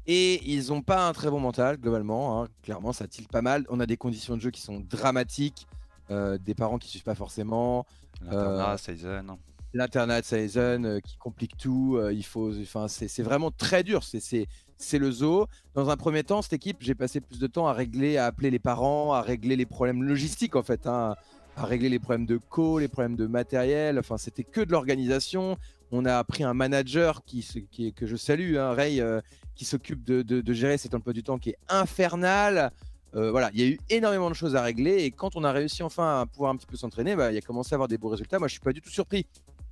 Et 0.07 0.41
ils 0.51 0.69
n'ont 0.69 0.81
pas 0.81 1.07
un 1.07 1.13
très 1.13 1.29
bon 1.29 1.39
mental, 1.39 1.77
globalement. 1.77 2.41
hein. 2.43 2.47
Clairement, 2.63 2.91
ça 2.91 3.07
tilte 3.07 3.29
pas 3.31 3.41
mal. 3.43 3.65
On 3.69 3.79
a 3.79 3.85
des 3.85 3.97
conditions 3.97 4.35
de 4.35 4.41
jeu 4.41 4.49
qui 4.51 4.61
sont 4.61 4.79
dramatiques. 4.79 5.67
euh, 6.09 6.37
des 6.37 6.55
parents 6.55 6.77
qui 6.77 6.89
suivent 6.89 7.03
pas 7.03 7.15
forcément. 7.15 7.85
L'internat, 8.21 8.73
Euh, 8.73 8.77
Season. 8.77 9.37
L'internat 9.73 10.23
season 10.23 10.83
euh, 10.83 10.99
qui 10.99 11.15
complique 11.15 11.55
tout. 11.55 11.95
euh, 11.95 12.11
il 12.11 12.25
faut, 12.25 12.51
enfin, 12.59 12.89
c'est 12.89 13.07
c'est 13.07 13.23
vraiment 13.23 13.49
très 13.49 13.81
dur. 13.83 14.03
C'est- 14.03 14.19
C'est 14.19 14.47
c'est 14.77 14.97
le 14.99 15.09
zoo. 15.09 15.45
Dans 15.73 15.89
un 15.89 15.95
premier 15.95 16.23
temps, 16.25 16.41
cette 16.41 16.51
équipe, 16.53 16.77
j'ai 16.81 16.95
passé 16.95 17.21
plus 17.21 17.39
de 17.39 17.47
temps 17.47 17.65
à 17.67 17.71
régler, 17.73 18.17
à 18.17 18.25
appeler 18.25 18.49
les 18.51 18.59
parents, 18.59 19.13
à 19.13 19.21
régler 19.21 19.55
les 19.55 19.65
problèmes 19.65 20.03
logistiques 20.03 20.57
en 20.57 20.63
fait, 20.63 20.85
hein, 20.87 21.15
à 21.55 21.65
régler 21.65 21.87
les 21.87 21.99
problèmes 21.99 22.25
de 22.25 22.37
co, 22.37 22.77
les 22.79 22.89
problèmes 22.89 23.15
de 23.15 23.27
matériel. 23.27 23.97
Enfin, 23.99 24.17
c'était 24.17 24.43
que 24.43 24.59
de 24.59 24.71
l'organisation. 24.73 25.55
On 25.91 26.05
a 26.05 26.23
pris 26.23 26.43
un 26.43 26.53
manager 26.53 27.23
qui, 27.25 27.93
que 27.93 28.05
je 28.05 28.15
salue, 28.15 28.55
hein, 28.55 28.73
Ray, 28.73 29.01
euh, 29.01 29.21
qui 29.55 29.65
s'occupe 29.65 30.03
de 30.03 30.53
gérer 30.53 30.77
cet 30.77 30.95
emploi 30.95 31.13
du 31.13 31.23
temps 31.23 31.37
qui 31.37 31.51
est 31.51 31.57
infernal. 31.69 32.71
Euh, 33.15 33.29
voilà, 33.29 33.49
il 33.53 33.59
y 33.59 33.63
a 33.63 33.67
eu 33.67 33.77
énormément 33.89 34.29
de 34.29 34.35
choses 34.35 34.55
à 34.55 34.61
régler 34.61 35.03
et 35.03 35.11
quand 35.11 35.35
on 35.35 35.43
a 35.43 35.51
réussi 35.51 35.83
enfin 35.83 36.21
à 36.21 36.25
pouvoir 36.25 36.51
un 36.51 36.55
petit 36.55 36.65
peu 36.65 36.77
s'entraîner, 36.77 37.15
bah, 37.15 37.31
il 37.31 37.37
a 37.37 37.41
commencé 37.41 37.73
à 37.73 37.75
avoir 37.75 37.89
des 37.89 37.97
beaux 37.97 38.07
résultats. 38.09 38.39
Moi, 38.39 38.47
je 38.47 38.53
suis 38.53 38.61
pas 38.61 38.71
du 38.71 38.81
tout 38.81 38.89
surpris 38.89 39.25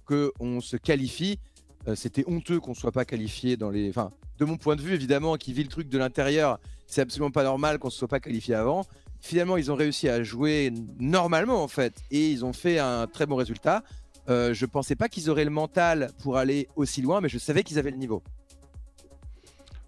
qu'on 0.05 0.59
se 0.59 0.75
qualifie. 0.75 1.39
Euh, 1.87 1.95
C'était 1.95 2.25
honteux 2.27 2.59
qu'on 2.59 2.73
soit 2.73 2.91
pas 2.91 3.05
qualifié 3.05 3.55
dans 3.55 3.69
les. 3.69 3.89
Enfin, 3.89 4.11
de 4.39 4.45
mon 4.45 4.57
point 4.57 4.75
de 4.75 4.81
vue, 4.81 4.93
évidemment, 4.93 5.37
qui 5.37 5.53
vit 5.53 5.63
le 5.63 5.69
truc 5.69 5.87
de 5.87 5.97
l'intérieur, 5.97 6.59
c'est 6.85 7.01
absolument 7.01 7.31
pas 7.31 7.43
normal 7.43 7.79
qu'on 7.79 7.89
se 7.89 7.97
soit 7.97 8.07
pas 8.07 8.19
qualifié 8.19 8.55
avant. 8.55 8.85
Finalement, 9.21 9.57
ils 9.57 9.71
ont 9.71 9.75
réussi 9.75 10.09
à 10.09 10.23
jouer 10.23 10.73
normalement 10.97 11.61
en 11.61 11.67
fait, 11.67 11.93
et 12.09 12.29
ils 12.29 12.45
ont 12.45 12.53
fait 12.53 12.79
un 12.79 13.05
très 13.07 13.25
bon 13.25 13.35
résultat. 13.35 13.83
Euh, 14.29 14.53
je 14.53 14.65
pensais 14.65 14.95
pas 14.95 15.09
qu'ils 15.09 15.29
auraient 15.29 15.45
le 15.45 15.49
mental 15.49 16.11
pour 16.21 16.37
aller 16.37 16.67
aussi 16.75 17.01
loin, 17.01 17.21
mais 17.21 17.29
je 17.29 17.37
savais 17.37 17.63
qu'ils 17.63 17.79
avaient 17.79 17.91
le 17.91 17.97
niveau. 17.97 18.21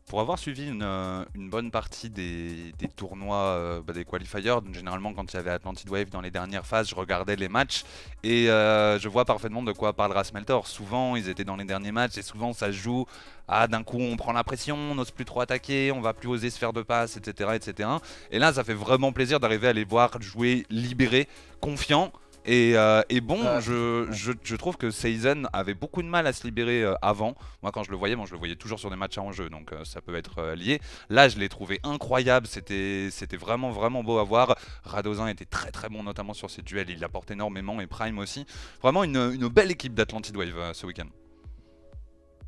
Pour 0.07 0.19
avoir 0.19 0.37
suivi 0.37 0.67
une, 0.67 0.83
euh, 0.83 1.23
bonne 1.35 1.71
partie 1.71 2.09
des, 2.09 2.73
tournois, 2.97 3.37
euh, 3.37 3.81
bah, 3.81 3.93
des 3.93 4.03
qualifiers, 4.03 4.59
généralement 4.73 5.13
quand 5.13 5.31
il 5.31 5.37
y 5.37 5.39
avait 5.39 5.51
Atlantid 5.51 5.89
Wave 5.89 6.09
dans 6.09 6.19
les 6.19 6.31
dernières 6.31 6.65
phases, 6.65 6.89
je 6.89 6.95
regardais 6.95 7.37
les 7.37 7.47
matchs 7.47 7.85
et 8.21 8.47
je 8.47 9.07
vois 9.07 9.23
parfaitement 9.23 9.63
de 9.63 9.71
quoi 9.71 9.93
parle 9.93 10.11
Rasmeltor. 10.11 10.67
Souvent, 10.67 11.15
ils 11.15 11.29
étaient 11.29 11.45
dans 11.45 11.55
les 11.55 11.63
derniers 11.63 11.93
matchs 11.93 12.17
et 12.17 12.23
souvent 12.23 12.51
ça 12.51 12.67
se 12.67 12.77
joue 12.77 13.05
ah 13.47 13.67
d'un 13.67 13.83
coup 13.83 13.99
on 13.99 14.17
prend 14.17 14.33
la 14.33 14.43
pression, 14.43 14.75
on 14.75 14.95
n'ose 14.95 15.11
plus 15.11 15.25
trop 15.25 15.41
attaquer, 15.41 15.91
on 15.93 16.01
va 16.01 16.13
plus 16.13 16.27
oser 16.27 16.49
se 16.49 16.57
faire 16.57 16.73
de 16.73 16.81
passe, 16.81 17.15
etc., 17.15 17.51
etc. 17.53 17.89
Et 18.31 18.39
là, 18.39 18.51
ça 18.51 18.63
fait 18.63 18.73
vraiment 18.73 19.13
plaisir 19.13 19.39
d'arriver 19.39 19.69
à 19.69 19.73
les 19.73 19.85
voir 19.85 20.21
jouer 20.21 20.65
libérés, 20.69 21.29
confiants. 21.61 22.11
Et, 22.45 22.73
euh, 22.75 23.01
et 23.09 23.21
bon, 23.21 23.39
Ah, 23.45 23.59
je, 23.59 24.05
ouais. 24.05 24.13
je, 24.13 24.31
je 24.43 24.55
trouve 24.55 24.77
que 24.77 24.89
Seizen 24.89 25.47
avait 25.53 25.73
beaucoup 25.73 26.01
de 26.01 26.07
mal 26.07 26.25
à 26.25 26.33
se 26.33 26.43
libérer 26.43 26.83
euh, 26.83 26.95
avant. 27.01 27.35
Moi, 27.61 27.71
quand 27.71 27.83
je 27.83 27.91
le 27.91 27.97
voyais, 27.97 28.15
bon, 28.15 28.25
je 28.25 28.31
le 28.31 28.39
voyais 28.39 28.55
toujours 28.55 28.79
sur 28.79 28.89
des 28.89 28.95
matchs 28.95 29.17
à 29.17 29.21
enjeu, 29.21 29.49
donc 29.49 29.73
euh, 29.73 29.83
ça 29.85 30.01
peut 30.01 30.15
être 30.15 30.53
lié. 30.53 30.79
Là, 31.09 31.29
je 31.29 31.37
l'ai 31.37 31.49
trouvé 31.49 31.79
incroyable. 31.83 32.47
C'était 32.47 33.09
vraiment, 33.39 33.69
vraiment 33.71 34.03
beau 34.03 34.17
à 34.17 34.23
voir. 34.23 34.55
Radozin 34.83 35.27
était 35.27 35.45
très, 35.45 35.71
très 35.71 35.89
bon, 35.89 36.03
notamment 36.03 36.33
sur 36.33 36.49
ses 36.49 36.61
duels. 36.63 36.89
Il 36.89 37.03
apporte 37.03 37.29
énormément 37.31 37.79
et 37.79 37.87
Prime 37.87 38.17
aussi. 38.17 38.45
Vraiment 38.81 39.03
une, 39.03 39.17
une 39.17 39.47
belle 39.47 39.71
équipe 39.71 39.93
d'Atlantid 39.93 40.35
Wave 40.35 40.73
ce 40.73 40.85
week-end. 40.85 41.07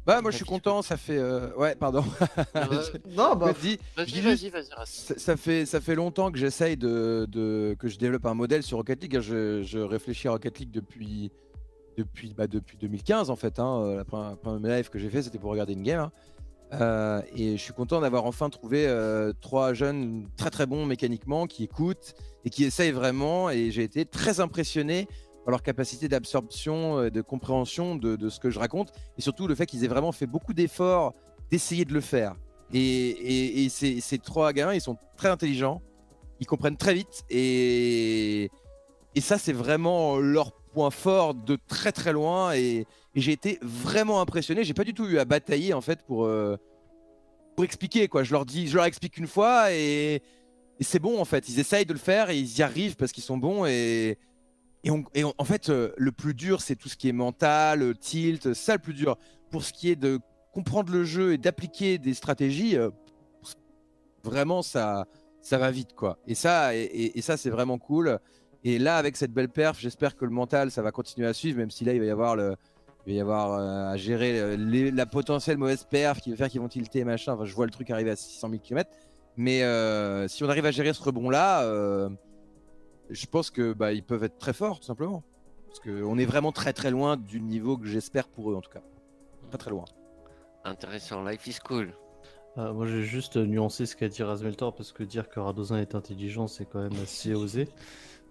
Bah, 0.06 0.22
moi 0.22 0.32
je 0.32 0.36
suis 0.38 0.46
content, 0.46 0.82
ça 0.82 0.98
fait. 0.98 1.18
euh, 1.18 1.50
Ouais, 1.56 1.76
pardon. 1.76 2.04
Non, 3.16 3.36
bah, 3.36 3.54
dis- 3.62 3.80
je 3.98 4.04
Vas-y, 4.04 4.22
vas-y, 4.22 4.50
vas-y. 4.50 4.66
Ça, 4.86 5.38
fait, 5.38 5.66
ça 5.66 5.80
fait 5.82 5.96
longtemps 5.96 6.32
que 6.32 6.38
j'essaye 6.38 6.76
de, 6.78 7.26
de- 7.30 7.76
que 7.80 7.88
je 7.88 7.98
développe 7.98 8.26
un 8.26 8.34
modèle 8.34 8.64
sur 8.64 8.78
Rocket 8.78 9.02
League. 9.02 9.20
Je, 9.22 9.64
je 9.64 9.80
réfléchis 9.80 10.28
à 10.28 10.32
Rocket 10.32 10.60
League 10.60 10.72
depuis, 10.72 11.32
depuis, 11.98 12.34
bah, 12.34 12.48
depuis 12.48 12.78
2015 12.78 13.30
en 13.30 13.36
fait. 13.36 13.60
hein. 13.60 13.96
La 13.96 14.04
première, 14.06 14.38
première 14.38 14.76
live 14.78 14.90
que 14.90 15.00
j'ai 15.00 15.10
fait, 15.10 15.22
c'était 15.24 15.40
pour 15.40 15.52
regarder 15.52 15.74
une 15.74 15.84
game. 15.84 16.00
hein. 16.02 16.12
Euh, 16.74 17.22
et 17.36 17.56
je 17.56 17.62
suis 17.62 17.74
content 17.74 18.02
d'avoir 18.02 18.26
enfin 18.26 18.50
trouvé 18.50 18.88
euh, 18.88 19.32
trois 19.42 19.76
jeunes 19.76 20.28
très 20.38 20.50
très 20.50 20.66
bons 20.66 20.88
mécaniquement 20.88 21.46
qui 21.46 21.64
écoutent 21.64 22.16
et 22.46 22.50
qui 22.50 22.64
essayent 22.64 22.92
vraiment. 22.92 23.52
Et 23.52 23.70
j'ai 23.70 23.84
été 23.84 24.06
très 24.06 24.40
impressionné 24.40 25.08
par 25.46 25.52
leur 25.52 25.62
capacité 25.64 26.08
d'absorption 26.08 27.04
et 27.04 27.12
de 27.12 27.22
compréhension 27.22 27.96
de, 27.96 28.30
ce 28.30 28.40
que 28.40 28.50
je 28.50 28.60
raconte. 28.60 28.92
Et 29.18 29.22
surtout 29.22 29.48
le 29.48 29.56
fait 29.56 29.66
qu'ils 29.66 29.84
aient 29.84 29.90
vraiment 29.90 30.12
fait 30.12 30.28
beaucoup 30.28 30.54
d'efforts 30.54 31.14
d'essayer 31.52 31.86
de 31.86 31.94
le 31.94 32.02
faire. 32.02 32.36
Et, 32.74 32.80
et- 32.80 33.64
et 33.66 33.70
ces, 33.70 34.02
ces 34.02 34.18
trois 34.18 34.54
gamins, 34.54 34.74
ils 34.74 34.82
sont 34.82 34.98
très 35.18 35.30
intelligents, 35.30 35.82
ils 36.40 36.48
comprennent 36.48 36.78
très 36.78 36.94
vite, 36.96 37.24
et, 37.30 38.50
ça, 39.20 39.38
c'est 39.38 39.54
vraiment 39.54 40.18
leur 40.18 40.52
point 40.74 40.90
fort 40.90 41.36
de 41.36 41.58
très 41.68 41.92
très 41.92 42.14
loin. 42.14 42.54
Et, 42.56 42.86
et 43.16 43.22
j'ai 43.22 43.32
été 43.32 43.60
vraiment 43.62 44.22
impressionné. 44.22 44.64
J'ai 44.64 44.74
pas 44.74 44.84
du 44.84 44.94
tout 44.96 45.06
eu 45.08 45.20
à 45.20 45.26
batailler 45.26 45.74
en 45.76 45.82
fait 45.82 46.02
pour, 46.02 46.26
euh, 46.26 46.58
pour 47.56 47.64
expliquer 47.64 48.08
quoi. 48.08 48.24
Je 48.24 48.32
leur 48.32 48.44
dis, 48.46 48.68
je 48.68 48.76
leur 48.76 48.86
explique 48.86 49.18
une 49.18 49.28
fois 49.28 49.72
et, 49.72 50.16
et 50.80 50.84
c'est 50.84 50.98
bon 50.98 51.22
en 51.22 51.26
fait. 51.26 51.48
Ils 51.48 51.60
essayent 51.60 51.86
de 51.86 51.94
le 51.94 52.00
faire 52.00 52.32
et 52.32 52.40
ils 52.40 52.58
y 52.58 52.64
arrivent 52.64 52.96
parce 52.96 53.12
qu'ils 53.12 53.24
sont 53.24 53.38
bons 53.38 53.68
et 53.68 54.18
et, 54.84 55.24
en 55.24 55.46
fait, 55.46 55.70
euh, 55.70 55.92
le 55.98 56.12
plus 56.12 56.34
dur, 56.34 56.62
c'est 56.62 56.76
tout 56.76 56.90
ce 56.90 56.98
qui 56.98 57.08
est 57.08 57.14
mental, 57.14 57.82
euh, 57.82 57.94
tilt, 57.94 58.44
c'est 58.44 58.54
ça 58.54 58.74
le 58.74 58.80
plus 58.80 58.94
dur. 58.94 59.18
Pour 59.50 59.64
ce 59.64 59.72
qui 59.72 59.90
est 59.90 59.96
de 59.96 60.20
comprendre 60.52 60.92
le 60.92 61.04
jeu 61.04 61.34
et 61.34 61.38
d'appliquer 61.38 61.98
des 61.98 62.14
stratégies, 62.14 62.78
euh, 62.78 62.90
vraiment, 64.24 64.62
ça, 64.62 65.08
ça 65.42 65.58
va 65.58 65.72
vite, 65.72 65.94
quoi. 65.94 66.18
Et 66.28 66.36
ça, 66.36 66.76
et, 66.76 67.22
ça, 67.22 67.38
c'est 67.38 67.50
vraiment 67.50 67.78
cool. 67.78 68.20
Et 68.64 68.78
là, 68.78 68.98
avec 68.98 69.16
cette 69.16 69.32
belle 69.32 69.50
perf, 69.50 69.80
j'espère 69.80 70.16
que 70.16 70.26
le 70.26 70.32
mental, 70.32 70.72
ça 70.72 70.82
va 70.82 70.92
continuer 70.92 71.28
à 71.28 71.34
suivre, 71.34 71.58
même 71.58 71.72
si 71.72 71.86
là, 71.86 71.94
il 71.94 72.00
va 72.00 72.06
y 72.06 72.10
avoir 72.10 72.38
il 73.06 73.14
va 73.14 73.18
y 73.18 73.22
avoir 73.22 73.54
euh, 73.54 73.92
à 73.92 73.98
gérer 73.98 74.40
euh, 74.40 74.92
la 74.94 75.06
potentielle 75.06 75.58
mauvaise 75.58 75.86
perf 75.90 76.22
qui 76.22 76.32
va 76.32 76.38
faire 76.38 76.50
qu'ils 76.50 76.62
vont 76.62 76.70
tilter, 76.70 77.04
machin. 77.04 77.34
Enfin, 77.34 77.46
je 77.46 77.54
vois 77.54 77.66
le 77.66 77.72
truc 77.72 77.90
arriver 77.90 78.12
à 78.12 78.16
600 78.16 78.50
000 78.50 78.62
km. 78.62 78.90
Mais 79.36 79.64
euh, 79.64 80.28
si 80.28 80.44
on 80.44 80.50
arrive 80.50 80.66
à 80.66 80.72
gérer 80.72 80.94
ce 80.94 81.04
rebond-là, 81.04 81.64
euh, 81.64 82.10
je 83.10 83.26
pense 83.26 83.50
que 83.52 83.74
bah, 83.74 83.94
ils 83.94 84.04
peuvent 84.04 84.24
être 84.24 84.38
très 84.38 84.54
forts, 84.54 84.80
tout 84.80 84.86
simplement. 84.86 85.24
Parce 85.68 85.80
qu'on 85.80 86.18
est 86.18 86.26
vraiment 86.26 86.52
très 86.52 86.74
très 86.74 86.92
loin 86.92 87.18
du 87.18 87.42
niveau 87.42 87.78
que 87.78 87.88
j'espère 87.88 88.28
pour 88.28 88.52
eux, 88.52 88.56
en 88.56 88.62
tout 88.62 88.70
cas. 88.72 88.82
Pas 89.52 89.58
très 89.58 89.72
loin. 89.72 89.86
Intéressant, 90.66 91.24
life 91.24 91.46
is 91.48 91.58
cool. 91.66 91.94
euh, 92.58 92.72
moi 92.74 92.86
j'ai 92.86 93.04
juste 93.04 93.36
nuancé 93.38 93.86
ce 93.86 93.96
qu'a 93.96 94.08
dit 94.08 94.24
Razmeltor 94.24 94.74
parce 94.76 94.92
que 94.92 95.04
dire 95.04 95.28
que 95.30 95.40
Radozin 95.40 95.80
est 95.80 95.96
intelligent, 95.96 96.48
c'est 96.48 96.66
quand 96.66 96.80
même 96.80 96.94
assez 97.02 97.34
osé. 97.44 97.68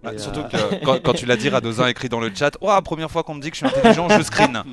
Bah, 0.02 0.14
Et, 0.14 0.18
surtout 0.18 0.40
euh, 0.40 0.48
que 0.48 0.85
quand, 0.85 1.02
quand 1.02 1.12
tu 1.12 1.26
l'as 1.26 1.37
dit, 1.37 1.48
Radozin 1.48 1.87
écrit 1.88 2.08
dans 2.08 2.20
le 2.20 2.35
chat 2.35 2.56
Oh, 2.61 2.76
première 2.82 3.11
fois 3.11 3.22
qu'on 3.22 3.35
me 3.35 3.40
dit 3.42 3.50
que 3.50 3.56
je 3.56 3.66
suis 3.66 3.76
intelligent, 3.76 4.08
je 4.08 4.22
screen. 4.22 4.62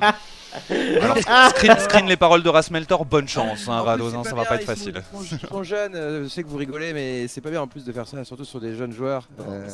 Alors, 0.70 1.16
screen, 1.50 1.76
screen 1.78 2.06
les 2.06 2.16
paroles 2.16 2.42
de 2.42 2.48
Rasmeltor, 2.48 3.04
bonne 3.04 3.28
chance, 3.28 3.68
hein, 3.68 3.80
Radozin, 3.82 4.22
c'est 4.24 4.30
ça 4.30 4.36
va 4.36 4.44
pas 4.44 4.56
être 4.56 4.64
facile. 4.64 5.02
Ils 5.32 5.48
sont, 5.48 5.62
jeunes, 5.62 5.94
euh, 5.94 6.24
je 6.24 6.28
sais 6.28 6.42
que 6.42 6.48
vous 6.48 6.56
rigolez, 6.56 6.92
mais 6.92 7.28
c'est 7.28 7.40
pas 7.40 7.50
bien 7.50 7.60
en 7.62 7.66
plus 7.66 7.84
de 7.84 7.92
faire 7.92 8.06
ça, 8.06 8.24
surtout 8.24 8.44
sur 8.44 8.60
des 8.60 8.74
jeunes 8.74 8.92
joueurs. 8.92 9.28
Euh, 9.48 9.68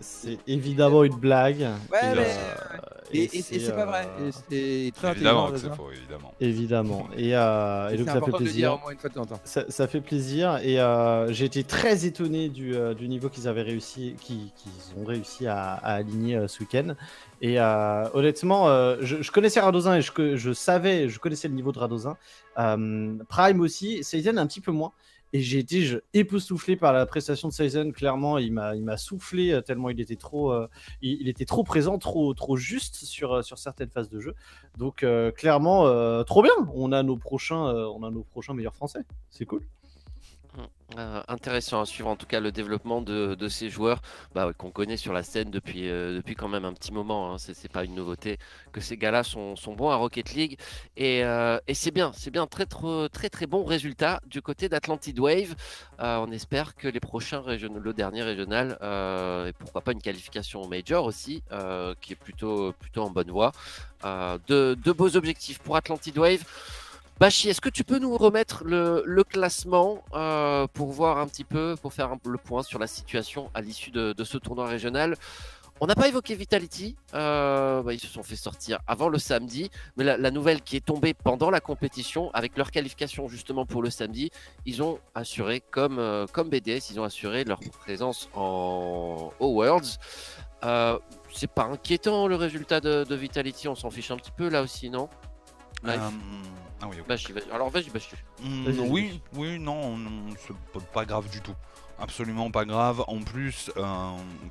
c'est- 0.00 0.38
évidemment 0.46 1.04
une 1.04 1.16
blague. 1.16 1.60
Ouais, 1.60 2.00
mais- 2.14 2.18
euh, 2.18 2.97
Et, 3.12 3.22
et- 3.24 3.38
et 3.38 3.42
c'est 3.42 3.74
pas 3.74 3.86
vrai. 3.86 4.08
euh, 4.20 4.30
c'est 4.50 4.92
très 4.94 5.10
Évidemment 5.12 5.46
intelligent. 5.48 5.68
que 5.68 5.74
c'est 5.74 5.76
faux, 5.76 5.90
évidemment. 5.90 6.34
Évidemment. 6.40 7.08
Et, 7.16 7.36
euh, 7.36 7.88
et 7.90 7.96
donc 7.96 8.06
ça 8.06 8.14
fait 8.14 8.20
dire 8.26 8.36
plaisir. 8.36 8.74
au 8.74 8.78
moins 8.78 8.90
une 8.92 8.98
fois 8.98 9.08
de 9.10 9.14
temps 9.14 9.22
en 9.22 9.26
temps. 9.26 9.40
Ça, 9.44 9.64
ça 9.68 9.86
fait 9.88 10.00
plaisir 10.00 10.58
et 10.62 10.80
euh, 10.80 11.32
j'ai 11.32 11.44
été 11.46 11.64
très 11.64 12.04
étonné 12.06 12.48
du, 12.48 12.74
euh, 12.76 12.94
du 12.94 13.08
niveau 13.08 13.28
qu'ils 13.28 13.48
avaient 13.48 13.62
réussi, 13.62 14.14
qu'ils 14.20 14.38
ont 15.00 15.04
réussi 15.04 15.46
à, 15.46 15.74
à 15.74 15.94
aligner 15.94 16.36
euh, 16.36 16.48
ce 16.48 16.60
week-end. 16.60 16.94
Et 17.40 17.60
euh, 17.60 18.04
honnêtement, 18.14 18.68
euh, 18.68 18.96
je, 19.00 19.22
je 19.22 19.30
connaissais 19.30 19.60
Radozin 19.60 19.96
et 19.96 20.02
je, 20.02 20.52
savais, 20.52 21.08
je 21.08 21.18
connaissais 21.18 21.48
le 21.48 21.54
niveau 21.54 21.72
de 21.72 21.78
Radozin. 21.78 22.16
Euh, 22.58 23.14
Prime 23.28 23.60
aussi, 23.60 24.02
Seizen 24.02 24.38
un 24.38 24.46
petit 24.46 24.60
peu 24.60 24.72
moins. 24.72 24.92
Et 25.32 25.40
j'ai 25.40 25.58
été 25.58 25.82
je- 25.82 25.98
époustouflé 26.14 26.76
par 26.76 26.92
la 26.92 27.04
prestation 27.06 27.48
de 27.48 27.52
Seizen. 27.52 27.92
Clairement, 27.92 28.38
il 28.38 28.52
m'a, 28.52 28.74
il 28.76 28.84
m'a 28.84 28.96
soufflé 28.96 29.52
euh, 29.52 29.60
tellement 29.60 29.90
il 29.90 30.00
était 30.00 30.16
trop, 30.16 30.52
euh, 30.52 30.68
il, 31.02 31.28
était 31.28 31.44
trop 31.44 31.64
présent, 31.64 31.98
trop, 31.98 32.32
trop 32.34 32.56
juste 32.56 32.96
sur, 32.96 33.34
euh, 33.34 33.42
sur 33.42 33.58
certaines 33.58 33.90
phases 33.90 34.08
de 34.08 34.20
jeu. 34.20 34.34
Donc 34.78 35.04
clairement, 35.34 36.24
trop 36.24 36.42
bien. 36.42 36.52
On 36.74 36.92
a 36.92 37.02
nos 37.02 37.16
prochains, 37.16 37.56
on 37.56 38.02
a 38.04 38.10
nos 38.10 38.22
prochains 38.22 38.54
meilleurs 38.54 38.74
français. 38.74 39.00
C'est 39.30 39.44
cool. 39.44 39.62
Euh, 40.96 41.22
intéressant 41.28 41.82
à 41.82 41.84
suivre 41.84 42.08
en 42.08 42.16
tout 42.16 42.24
cas 42.24 42.40
le 42.40 42.50
développement 42.50 43.02
de, 43.02 43.48
ces 43.48 43.68
joueurs 43.68 44.00
bah, 44.34 44.52
qu'on 44.56 44.70
connaît 44.70 44.96
sur 44.96 45.12
la 45.12 45.22
scène 45.22 45.50
depuis, 45.50 45.90
euh, 45.90 46.16
depuis 46.16 46.34
quand 46.34 46.48
même 46.48 46.64
un 46.64 46.72
petit 46.72 46.92
moment. 46.92 47.34
Hein. 47.34 47.36
C'est 47.38 47.70
pas 47.70 47.84
une 47.84 47.94
nouveauté 47.94 48.38
que 48.72 48.80
ces 48.80 48.96
gars-là 48.96 49.22
sont, 49.22 49.54
bons 49.76 49.90
à 49.90 49.96
Rocket 49.96 50.32
League 50.32 50.58
et, 50.96 51.24
euh, 51.24 51.58
et 51.68 51.74
c'est 51.74 51.90
bien, 51.90 52.12
c'est 52.14 52.30
bien 52.30 52.46
très 52.46 52.64
très 52.64 53.10
très 53.10 53.28
très 53.28 53.46
bon 53.46 53.64
résultat 53.64 54.20
du 54.26 54.40
côté 54.40 54.70
d'Atlantid 54.70 55.18
Wave. 55.18 55.54
On 55.98 56.30
espère 56.32 56.74
que 56.74 56.88
les 56.88 57.00
prochains 57.00 57.42
le 57.46 57.92
dernier 57.92 58.22
régional 58.22 58.78
et 59.46 59.52
pourquoi 59.52 59.82
pas 59.82 59.92
une 59.92 60.00
qualification 60.00 60.62
au 60.62 60.68
Major 60.68 61.04
aussi, 61.04 61.42
qui 62.00 62.12
est 62.14 62.16
plutôt 62.16 62.72
plutôt 62.72 63.02
en 63.02 63.10
bonne 63.10 63.30
voie. 63.30 63.52
De, 64.04 64.74
de 64.74 64.92
beaux 64.92 65.16
objectifs 65.16 65.58
pour 65.58 65.76
Atlantid 65.76 66.16
Wave. 66.16 66.44
Bachi, 67.18 67.48
est-ce 67.48 67.60
que 67.60 67.68
tu 67.68 67.82
peux 67.82 67.98
nous 67.98 68.16
remettre 68.16 68.62
le, 68.64 69.24
classement 69.24 70.04
euh, 70.14 70.68
pour 70.72 70.92
voir 70.92 71.18
un 71.18 71.26
petit 71.26 71.42
peu, 71.42 71.74
pour 71.82 71.92
faire 71.92 72.12
un, 72.12 72.18
le 72.24 72.38
point 72.38 72.62
sur 72.62 72.78
la 72.78 72.86
situation 72.86 73.50
à 73.54 73.60
l'issue 73.60 73.90
de, 73.90 74.14
ce 74.22 74.38
tournoi 74.38 74.68
régional? 74.68 75.16
On 75.80 75.86
n'a 75.86 75.96
pas 75.96 76.08
évoqué 76.08 76.36
Vitality, 76.36 76.96
euh, 77.14 77.82
bah, 77.82 77.92
ils 77.92 78.00
se 78.00 78.06
sont 78.06 78.22
fait 78.22 78.36
sortir 78.36 78.78
avant 78.86 79.08
le 79.08 79.18
samedi, 79.18 79.70
mais 79.96 80.04
la, 80.04 80.30
nouvelle 80.30 80.60
qui 80.62 80.76
est 80.76 80.84
tombée 80.84 81.12
pendant 81.12 81.50
la 81.50 81.60
compétition, 81.60 82.30
avec 82.34 82.56
leur 82.56 82.70
qualification 82.70 83.28
justement 83.28 83.66
pour 83.66 83.82
le 83.82 83.90
samedi, 83.90 84.30
ils 84.64 84.80
ont 84.82 85.00
assuré, 85.16 85.60
comme, 85.72 85.98
euh, 85.98 86.26
comme 86.32 86.48
BDS, 86.50 86.90
ils 86.90 87.00
ont 87.00 87.04
assuré 87.04 87.42
leur 87.42 87.58
présence 87.80 88.28
en 88.34 89.32
au 89.40 89.54
Worlds. 89.54 89.98
Euh, 90.64 90.98
c'est 91.32 91.50
pas 91.50 91.64
inquiétant 91.64 92.28
le 92.28 92.36
résultat 92.36 92.80
de, 92.80 93.02
de 93.02 93.14
Vitality, 93.16 93.66
on 93.66 93.74
s'en 93.74 93.90
fiche 93.90 94.12
un 94.12 94.16
petit 94.16 94.32
peu 94.32 94.48
là 94.48 94.62
aussi, 94.62 94.88
non? 94.88 95.08
Ah 96.82 96.86
oui. 96.88 96.96
Alors 97.52 97.70
vas-y, 97.70 97.90
Bachi. 97.90 98.14
Mm, 98.42 98.64
Vas-y, 98.64 98.74
vas-y. 98.76 98.88
oui, 98.90 99.20
oui, 99.34 99.58
non, 99.58 99.96
non, 99.96 100.10
c'est 100.46 100.82
pas- 100.92 101.04
grave 101.04 101.28
du 101.30 101.40
tout. 101.40 101.54
Absolument 102.00 102.48
pas 102.52 102.64
grave. 102.64 103.02
En 103.08 103.20
plus, 103.22 103.70
euh, 103.76 103.82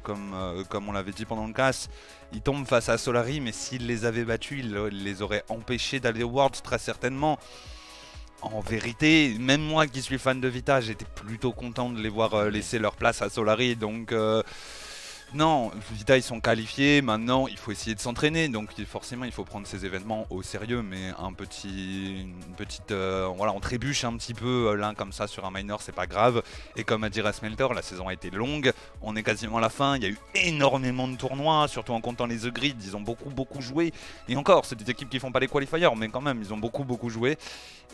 comme, 0.03 0.33
euh, 0.33 0.63
comme 0.65 0.89
on 0.89 0.91
l'avait 0.91 1.13
dit 1.13 1.23
pendant 1.23 1.47
le 1.47 1.53
casse, 1.53 1.87
ils 2.33 2.41
tombent 2.41 2.65
face 2.67 2.89
à 2.89 2.97
Solari, 2.97 3.39
mais 3.39 3.53
s'ils 3.53 3.87
les 3.87 4.03
avaient 4.03 4.25
battus, 4.25 4.59
ils 4.65 4.71
le- 4.73 4.89
les 4.89 5.21
auraient 5.21 5.45
empêchés 5.47 6.01
d'aller 6.01 6.23
aux 6.23 6.29
Worlds 6.29 6.61
très 6.61 6.77
certainement. 6.77 7.39
En 8.41 8.59
vérité, 8.59 9.35
même 9.39 9.61
moi 9.61 9.87
qui 9.87 10.01
suis 10.01 10.19
fan 10.19 10.39
de 10.41 10.47
Vita, 10.47 10.79
j'étais 10.81 11.05
plutôt 11.05 11.53
content 11.53 11.89
de 11.89 11.99
les 12.01 12.09
voir 12.09 12.33
euh, 12.35 12.49
laisser 12.49 12.77
leur 12.79 12.95
place 12.95 13.21
à 13.21 13.29
Solari. 13.29 13.75
Donc, 13.77 14.11
euh, 14.11 14.43
Non, 15.33 15.71
Vita 15.91 16.15
ils 16.15 16.23
sont 16.23 16.39
qualifiés, 16.39 17.01
maintenant 17.01 17.47
il 17.47 17.57
faut 17.57 17.71
essayer 17.71 17.93
de 17.93 17.99
s'entraîner, 17.99 18.47
donc 18.47 18.69
forcément 18.85 19.25
il 19.25 19.33
faut 19.33 19.43
prendre 19.43 19.67
ces 19.67 19.85
événements 19.85 20.25
au 20.29 20.41
sérieux, 20.41 20.81
mais 20.81 21.11
un 21.19 21.33
petit, 21.33 22.21
une 22.21 22.55
petite, 22.55 22.91
euh, 22.91 23.29
voilà, 23.35 23.51
on 23.51 23.59
trébuche 23.59 24.05
un 24.05 24.15
petit 24.15 24.33
peu 24.33 24.69
euh, 24.69 24.75
l'un 24.75 24.93
comme 24.93 25.11
ça 25.11 25.27
sur 25.27 25.45
un 25.45 25.51
minor, 25.51 25.81
c'est 25.81 25.91
pas 25.91 26.07
grave. 26.07 26.43
Et 26.77 26.85
comme 26.85 27.03
a 27.03 27.09
dit 27.09 27.21
Smelter, 27.33 27.67
la 27.75 27.81
saison 27.81 28.07
a 28.07 28.13
été 28.13 28.29
longue, 28.29 28.71
on 29.01 29.17
est 29.17 29.23
quasiment 29.23 29.57
à 29.57 29.61
la 29.61 29.69
fin, 29.69 29.97
il 29.97 30.03
y 30.03 30.05
a 30.05 30.09
eu 30.09 30.17
énormément 30.33 31.09
de 31.09 31.17
tournois, 31.17 31.67
surtout 31.67 31.91
en 31.91 31.99
comptant 31.99 32.25
les 32.25 32.37
The 32.37 32.53
Grid, 32.53 32.81
ils 32.81 32.95
ont 32.95 33.01
beaucoup 33.01 33.29
beaucoup 33.29 33.61
joué. 33.61 33.91
Et 34.29 34.37
encore, 34.37 34.65
c'est 34.65 34.75
des 34.75 34.89
équipes 34.89 35.09
qui 35.09 35.19
font 35.19 35.33
pas 35.33 35.41
les 35.41 35.49
qualifiers, 35.49 35.89
mais 35.97 36.07
quand 36.07 36.21
même 36.21 36.39
ils 36.41 36.53
ont 36.53 36.57
beaucoup 36.57 36.85
beaucoup 36.85 37.09
joué. 37.09 37.37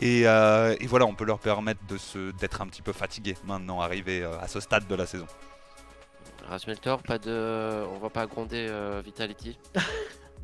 Et, 0.00 0.22
euh, 0.26 0.76
voilà, 0.82 1.06
on 1.06 1.14
peut 1.14 1.24
leur 1.24 1.40
permettre 1.40 1.80
d'être 2.40 2.62
un 2.62 2.66
petit 2.66 2.82
peu 2.82 2.92
fatigués 2.92 3.36
maintenant, 3.44 3.80
arrivé 3.80 4.22
euh, 4.22 4.38
à 4.40 4.46
ce 4.46 4.60
stade 4.60 4.86
de 4.86 4.94
la 4.94 5.06
saison. 5.06 5.26
Rasmeltor, 6.48 7.02
pas 7.02 7.18
de. 7.18 7.84
On 7.94 7.98
va 7.98 8.10
pas 8.10 8.26
gronder 8.26 8.66
euh, 8.68 9.02
Vitality. 9.04 9.58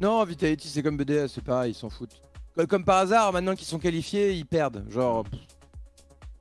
Non, 0.00 0.24
Vitality, 0.24 0.66
c'est 0.68 0.82
comme 0.82 0.96
BDS, 0.96 1.26
c'est 1.28 1.44
pareil, 1.44 1.72
ils 1.72 1.74
s'en 1.74 1.90
foutent. 1.90 2.22
Comme, 2.56 2.66
comme 2.66 2.84
par 2.86 2.96
hasard, 3.00 3.34
maintenant 3.34 3.54
qu'ils 3.54 3.66
sont 3.66 3.78
qualifiés, 3.78 4.32
ils 4.32 4.46
perdent. 4.46 4.82
Genre. 4.88 5.24
pff. 5.24 5.40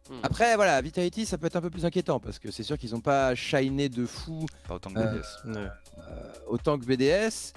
Hmm. 0.09 0.19
Après, 0.23 0.55
voilà, 0.55 0.81
Vitality, 0.81 1.25
ça 1.25 1.37
peut 1.37 1.47
être 1.47 1.57
un 1.57 1.61
peu 1.61 1.69
plus 1.69 1.83
inquiétant 1.85 2.21
parce 2.21 2.39
que 2.39 2.51
c'est 2.51 2.63
sûr 2.63 2.77
qu'ils 2.77 2.95
ont 2.95 3.01
pas 3.01 3.35
shiné 3.35 3.89
de 3.89 4.05
fou 4.05 4.45
Pas 4.65 4.75
autant 4.75 4.91
que 4.91 4.99
Euh, 4.99 5.11
BDS. 5.11 5.57
Ouais. 5.57 5.67
euh, 6.07 6.31
autant 6.47 6.79
que 6.79 6.85
BDS. 6.85 7.51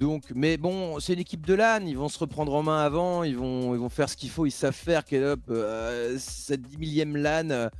Donc, 0.00 0.24
mais 0.34 0.56
bon, 0.56 0.98
c'est 0.98 1.12
une 1.12 1.20
équipe 1.20 1.46
de 1.46 1.54
LAN, 1.54 1.86
ils 1.86 1.96
vont 1.96 2.08
se 2.08 2.18
reprendre 2.18 2.52
en 2.52 2.64
main 2.64 2.82
avant, 2.84 3.22
ils 3.22 3.36
vont, 3.36 3.74
ils 3.76 3.80
vont 3.80 3.88
faire 3.88 4.08
ce 4.08 4.16
qu'il 4.16 4.30
faut, 4.30 4.46
ils 4.46 4.50
savent 4.50 4.74
faire. 4.74 5.04
Kelop, 5.04 5.38
euh, 5.50 6.16
cette 6.18 6.62
10 6.62 6.78
millième 6.78 7.16
LAN, 7.16 7.70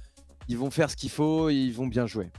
ils 0.47 0.57
vont 0.57 0.71
faire 0.71 0.89
ce 0.91 0.95
qu'il 0.97 1.11
faut, 1.11 1.51
ils 1.51 1.73
vont 1.73 1.89
bien 1.89 2.07
jouer. 2.07 2.31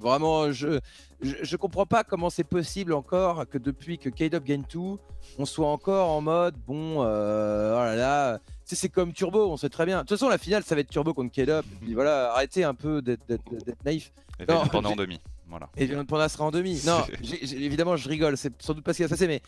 Vraiment, 0.00 0.52
je, 0.52 0.78
je 1.20 1.56
comprends 1.56 1.86
pas 1.86 2.04
comment 2.04 2.30
c'est 2.30 2.44
possible 2.44 2.92
encore 2.92 3.48
que 3.48 3.58
depuis 3.58 3.98
que 3.98 4.08
K-Dub 4.08 4.44
gagne 4.44 4.62
tout, 4.64 4.98
on 5.38 5.44
soit 5.44 5.68
encore 5.68 6.10
en 6.10 6.20
mode 6.20 6.54
bon, 6.66 7.02
euh, 7.04 7.74
oh 7.74 7.78
là 7.84 7.96
là, 7.96 8.38
c'est 8.64 8.88
comme 8.88 9.12
Turbo, 9.12 9.50
on 9.50 9.56
sait 9.56 9.68
très 9.68 9.86
bien. 9.86 9.98
De 9.98 10.02
toute 10.02 10.10
façon, 10.18 10.28
la 10.28 10.38
finale, 10.38 10.62
ça 10.62 10.74
va 10.74 10.80
être 10.82 10.90
Turbo 10.90 11.14
contre 11.14 11.32
K-Dub. 11.32 11.64
Puis 11.80 11.94
voilà, 11.94 12.32
arrêtez 12.32 12.64
un 12.64 12.74
peu 12.74 13.02
d'être 13.02 13.84
naïf. 13.84 14.12
Et 14.40 14.46
Non, 14.46 14.66
pendant 14.66 14.90
en 14.92 14.96
demi. 14.96 15.20
Voilà. 15.48 15.68
Et 15.78 15.88
Panda 16.04 16.28
sera 16.28 16.44
en 16.44 16.50
demi. 16.50 16.80
Non, 16.86 17.02
j'ai- 17.22 17.64
évidemment, 17.64 17.96
je 17.96 18.08
rigole, 18.08 18.36
c'est 18.36 18.52
sans 18.62 18.74
doute 18.74 18.84
pas 18.84 18.92
ce 18.92 18.98
qui 18.98 19.02
va 19.02 19.08
se 19.08 19.14
passer, 19.14 19.26
mais 19.26 19.40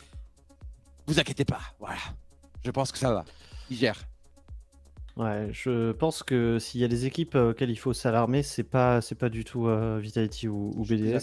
vous 1.07 1.21
inquiétez 1.21 1.45
pas, 1.45 1.61
voilà. 1.79 1.99
Je 2.65 2.71
pense 2.71 2.91
que 2.91 2.99
ça 2.99 3.13
va. 3.13 3.25
Il 3.71 3.77
gère. 3.77 4.01
Ouais, 5.17 5.49
je 5.53 5.93
pense 5.93 6.23
que 6.23 6.59
s'il 6.59 6.81
y 6.81 6.85
a 6.85 6.89
des 6.89 7.07
équipes 7.07 7.35
euh, 7.35 7.51
auxquelles 7.51 7.71
il 7.71 7.77
faut 7.77 7.93
s'alarmer, 7.93 8.43
c'est 8.43 8.63
pas, 8.63 9.01
c'est 9.01 9.15
pas 9.15 9.29
du 9.29 9.45
tout 9.45 9.67
euh, 9.67 9.99
Vitality 10.01 10.49
ou, 10.49 10.73
BDS. 10.89 11.19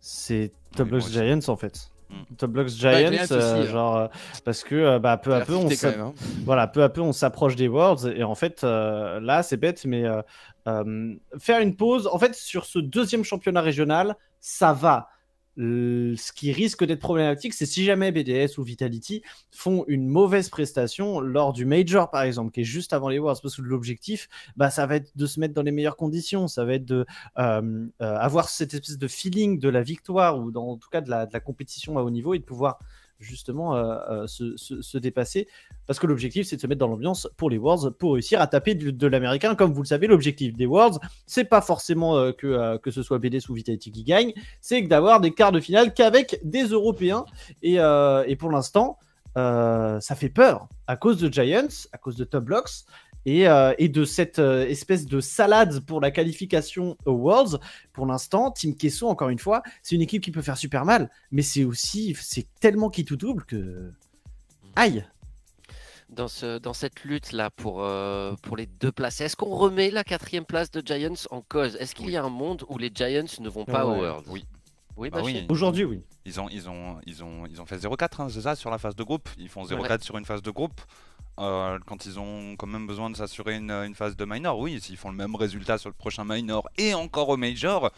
C'est 0.00 0.52
Top 0.76 0.88
Blocks. 0.88 1.08
Giants 1.08 1.48
en 1.48 1.56
fait. 1.56 1.90
Mm. 2.10 2.36
Top 2.36 2.50
Blocks 2.52 2.66
Ouais, 2.82 3.08
Giants, 3.08 3.26
euh, 3.32 3.62
hein. 3.62 3.66
genre 3.66 3.96
euh, 3.96 4.06
parce 4.44 4.62
que 4.62 4.98
bah, 4.98 5.16
peu 5.16 5.34
à 5.34 5.40
peu 5.40 5.54
on 5.54 5.68
même, 5.68 6.00
hein. 6.00 6.14
voilà, 6.44 6.66
peu 6.68 6.82
à 6.82 6.88
peu 6.88 7.00
on 7.00 7.12
s'approche 7.12 7.56
des 7.56 7.68
Worlds 7.68 8.12
et 8.14 8.22
en 8.22 8.34
fait 8.34 8.62
euh, 8.62 9.18
là 9.20 9.42
c'est 9.42 9.56
bête 9.56 9.84
mais 9.84 10.04
euh, 10.04 10.22
euh, 10.68 11.14
faire 11.38 11.60
une 11.60 11.74
pause 11.74 12.06
en 12.06 12.18
fait 12.18 12.34
sur 12.34 12.64
ce 12.64 12.78
deuxième 12.78 13.24
championnat 13.24 13.60
régional 13.60 14.16
ça 14.40 14.72
va. 14.72 15.08
Ce 15.56 16.32
qui 16.32 16.52
risque 16.52 16.84
d'être 16.84 17.00
problématique, 17.00 17.54
c'est 17.54 17.66
si 17.66 17.84
jamais 17.84 18.12
BDS 18.12 18.58
ou 18.58 18.62
Vitality 18.62 19.22
font 19.50 19.84
une 19.88 20.06
mauvaise 20.06 20.50
prestation 20.50 21.20
lors 21.20 21.52
du 21.52 21.64
Major, 21.64 22.10
par 22.10 22.22
exemple, 22.22 22.50
qui 22.52 22.60
est 22.60 22.64
juste 22.64 22.92
avant 22.92 23.08
les 23.08 23.18
Worlds, 23.18 23.40
parce 23.42 23.56
que 23.56 23.62
l'objectif, 23.62 24.28
bah, 24.56 24.70
ça 24.70 24.86
va 24.86 24.96
être 24.96 25.16
de 25.16 25.26
se 25.26 25.40
mettre 25.40 25.54
dans 25.54 25.62
les 25.62 25.72
meilleures 25.72 25.96
conditions, 25.96 26.46
ça 26.46 26.64
va 26.64 26.74
être 26.74 26.84
de 26.84 27.06
euh, 27.38 27.86
euh, 28.02 28.16
avoir 28.16 28.48
cette 28.48 28.74
espèce 28.74 28.98
de 28.98 29.08
feeling 29.08 29.58
de 29.58 29.68
la 29.68 29.82
victoire 29.82 30.38
ou 30.38 30.50
dans, 30.50 30.68
en 30.68 30.76
tout 30.76 30.90
cas 30.90 31.00
de 31.00 31.08
la, 31.08 31.24
de 31.24 31.32
la 31.32 31.40
compétition 31.40 31.98
à 31.98 32.02
haut 32.02 32.10
niveau 32.10 32.34
et 32.34 32.38
de 32.38 32.44
pouvoir 32.44 32.78
justement 33.18 33.74
euh, 33.76 33.96
euh, 34.10 34.26
se, 34.26 34.56
se- 34.56 34.82
se 34.82 34.98
dépasser. 34.98 35.48
Parce 35.86 35.98
que 35.98 36.06
l'objectif 36.06 36.46
c'est 36.46 36.56
de 36.56 36.60
se 36.60 36.66
mettre 36.66 36.80
dans 36.80 36.88
l'ambiance 36.88 37.28
pour 37.36 37.48
les 37.50 37.58
Worlds 37.58 37.90
pour 37.98 38.14
réussir 38.14 38.40
à 38.40 38.46
taper 38.46 38.74
du- 38.74 38.92
de 38.92 39.06
l'américain. 39.06 39.54
Comme 39.54 39.72
vous 39.72 39.82
le 39.82 39.86
savez 39.86 40.06
l'objectif 40.06 40.54
des 40.54 40.66
Worlds 40.66 40.98
c'est 41.26 41.44
pas 41.44 41.60
forcément 41.60 42.16
euh, 42.16 42.32
que, 42.32 42.76
que 42.78 42.90
ce 42.90 43.02
soit 43.02 43.18
BDS 43.18 43.48
ou 43.48 43.54
Vitality 43.54 43.90
qui 43.92 44.04
gagne. 44.04 44.32
C'est 44.60 44.82
d'avoir 44.82 45.20
des 45.20 45.32
quarts 45.32 45.52
de 45.52 45.60
finale 45.60 45.94
qu'avec 45.94 46.40
des 46.44 46.64
Européens. 46.64 47.24
Et, 47.62 47.74
et 47.76 48.36
pour 48.36 48.50
l'instant 48.50 48.98
ça 49.34 50.14
fait 50.16 50.28
peur. 50.30 50.66
À 50.86 50.96
cause 50.96 51.18
de 51.20 51.30
Giants 51.32 51.68
à 51.92 51.98
cause 51.98 52.16
de 52.16 52.24
Top 52.24 52.44
Blocks 52.44 52.84
et, 53.26 53.48
euh, 53.48 53.74
et 53.76 53.88
de 53.88 54.04
cette 54.04 54.38
euh, 54.38 54.66
espèce 54.66 55.04
de 55.04 55.20
salade 55.20 55.80
pour 55.80 56.00
la 56.00 56.10
qualification 56.10 56.96
aux 57.04 57.12
Worlds 57.12 57.58
pour 57.92 58.06
l'instant, 58.06 58.52
Team 58.52 58.74
Kesso, 58.76 59.08
encore 59.08 59.28
une 59.28 59.40
fois, 59.40 59.62
c'est 59.82 59.96
une 59.96 60.00
équipe 60.00 60.22
qui 60.22 60.30
peut 60.30 60.42
faire 60.42 60.56
super 60.56 60.84
mal, 60.84 61.10
mais 61.32 61.42
c'est 61.42 61.64
aussi, 61.64 62.16
c'est 62.18 62.46
tellement 62.60 62.88
qui 62.88 63.04
tout 63.04 63.16
double 63.16 63.44
que. 63.44 63.92
Aïe! 64.76 65.04
Dans, 66.08 66.28
ce, 66.28 66.58
dans 66.58 66.72
cette 66.72 67.02
lutte-là 67.02 67.50
pour, 67.50 67.82
euh, 67.82 68.34
pour 68.42 68.56
les 68.56 68.66
deux 68.66 68.92
places, 68.92 69.20
est-ce 69.20 69.34
qu'on 69.34 69.56
remet 69.56 69.90
la 69.90 70.04
quatrième 70.04 70.44
place 70.44 70.70
de 70.70 70.80
Giants 70.86 71.14
en 71.32 71.40
cause? 71.42 71.74
Est-ce 71.80 71.96
qu'il 71.96 72.10
y 72.10 72.16
a 72.16 72.22
un 72.22 72.30
monde 72.30 72.64
où 72.68 72.78
les 72.78 72.92
Giants 72.94 73.24
ne 73.40 73.48
vont 73.48 73.64
pas 73.64 73.84
Ouais. 73.84 73.96
au 73.96 74.00
World 74.02 74.24
Oui. 74.28 74.46
Oui, 74.96 75.10
Bah 75.10 75.20
oui. 75.22 75.44
Aujourd'hui, 75.50 75.84
oui. 75.84 76.02
Ils 76.24 76.40
ont, 76.40 76.48
ils 76.48 76.70
ont, 76.70 76.98
ils 77.06 77.22
ont, 77.24 77.44
ils 77.46 77.60
ont 77.60 77.66
fait 77.66 77.76
0-4, 77.76 78.22
hein, 78.22 78.28
c'est 78.30 78.42
ça, 78.42 78.54
sur 78.54 78.70
la 78.70 78.78
phase 78.78 78.94
de 78.96 79.02
groupe. 79.02 79.28
Ils 79.36 79.48
font 79.48 79.64
0-4 79.64 80.02
sur 80.02 80.16
une 80.16 80.24
phase 80.24 80.42
de 80.42 80.50
groupe. 80.50 80.80
Euh, 81.38 81.78
quand 81.86 82.06
ils 82.06 82.18
ont 82.18 82.56
quand 82.56 82.66
même 82.66 82.86
besoin 82.86 83.10
de 83.10 83.16
s'assurer 83.16 83.56
une, 83.56 83.94
phase 83.94 84.16
de 84.16 84.24
minor, 84.24 84.58
oui, 84.58 84.80
s'ils 84.80 84.96
font 84.96 85.10
le 85.10 85.16
même 85.16 85.34
résultat 85.34 85.78
sur 85.78 85.90
le 85.90 85.94
prochain 85.94 86.24
minor 86.24 86.68
et 86.78 86.94
encore 86.94 87.28
au 87.28 87.36
major, 87.36 87.92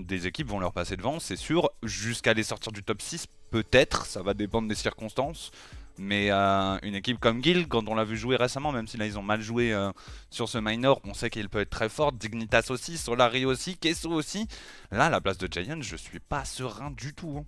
des 0.00 0.26
équipes 0.26 0.48
vont 0.48 0.58
leur 0.58 0.72
passer 0.72 0.96
devant, 0.96 1.20
c'est 1.20 1.36
sûr. 1.36 1.70
Jusqu'à 1.82 2.34
les 2.34 2.42
sortir 2.42 2.72
du 2.72 2.82
top 2.82 3.00
6, 3.00 3.26
peut-être, 3.50 4.06
ça 4.06 4.22
va 4.22 4.34
dépendre 4.34 4.68
des 4.68 4.74
circonstances. 4.74 5.50
Mais 5.96 6.30
euh, 6.30 6.76
une 6.82 6.96
équipe 6.96 7.20
comme 7.20 7.40
Guild, 7.40 7.68
quand 7.68 7.88
on 7.88 7.94
l'a 7.94 8.04
vu 8.04 8.16
jouer 8.16 8.34
récemment, 8.34 8.72
même 8.72 8.88
si 8.88 8.96
là 8.96 9.06
ils 9.06 9.16
ont 9.16 9.22
mal 9.22 9.40
joué 9.40 9.72
euh, 9.72 9.92
sur 10.28 10.48
ce 10.48 10.58
minor, 10.58 11.00
on 11.04 11.14
sait 11.14 11.30
qu'il 11.30 11.48
peut 11.48 11.60
être 11.60 11.70
très 11.70 11.88
fort. 11.88 12.12
Dignitas 12.12 12.66
aussi, 12.70 12.98
Solari 12.98 13.44
aussi, 13.44 13.76
Kesso 13.76 14.10
aussi. 14.10 14.48
Là, 14.90 15.06
à 15.06 15.10
la 15.10 15.20
place 15.20 15.38
de 15.38 15.48
Giant, 15.50 15.80
je 15.80 15.96
suis 15.96 16.18
pas 16.18 16.44
serein 16.44 16.90
du 16.90 17.14
tout. 17.14 17.36
hein. 17.38 17.44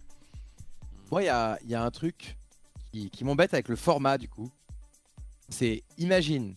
Moi, 1.11 1.23
il 1.23 1.27
y 1.27 1.75
a, 1.75 1.83
un 1.83 1.91
truc 1.91 2.37
qui 2.93 3.25
m'embête 3.25 3.53
avec 3.53 3.69
le 3.69 3.77
format, 3.77 4.17
du 4.17 4.29
coup. 4.29 4.51
C'est, 5.49 5.83
imagine, 5.99 6.55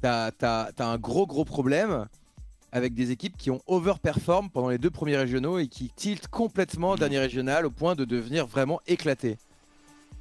t'as 0.00 0.30
as, 0.42 0.72
un 0.78 0.98
gros, 0.98 1.26
gros 1.26 1.44
problème 1.44 2.06
avec 2.70 2.94
des 2.94 3.10
équipes 3.10 3.36
qui 3.36 3.50
ont 3.50 3.60
overperform 3.66 4.48
pendant 4.50 4.70
les 4.70 4.78
deux 4.78 4.90
premiers 4.90 5.16
régionaux 5.16 5.58
et 5.58 5.68
qui 5.68 5.90
tiltent 5.94 6.28
complètement 6.28 6.92
au 6.92 6.96
dernier 6.96 7.18
régional 7.18 7.66
au 7.66 7.70
point 7.70 7.94
de 7.94 8.04
devenir 8.04 8.46
vraiment 8.46 8.80
éclatés. 8.86 9.36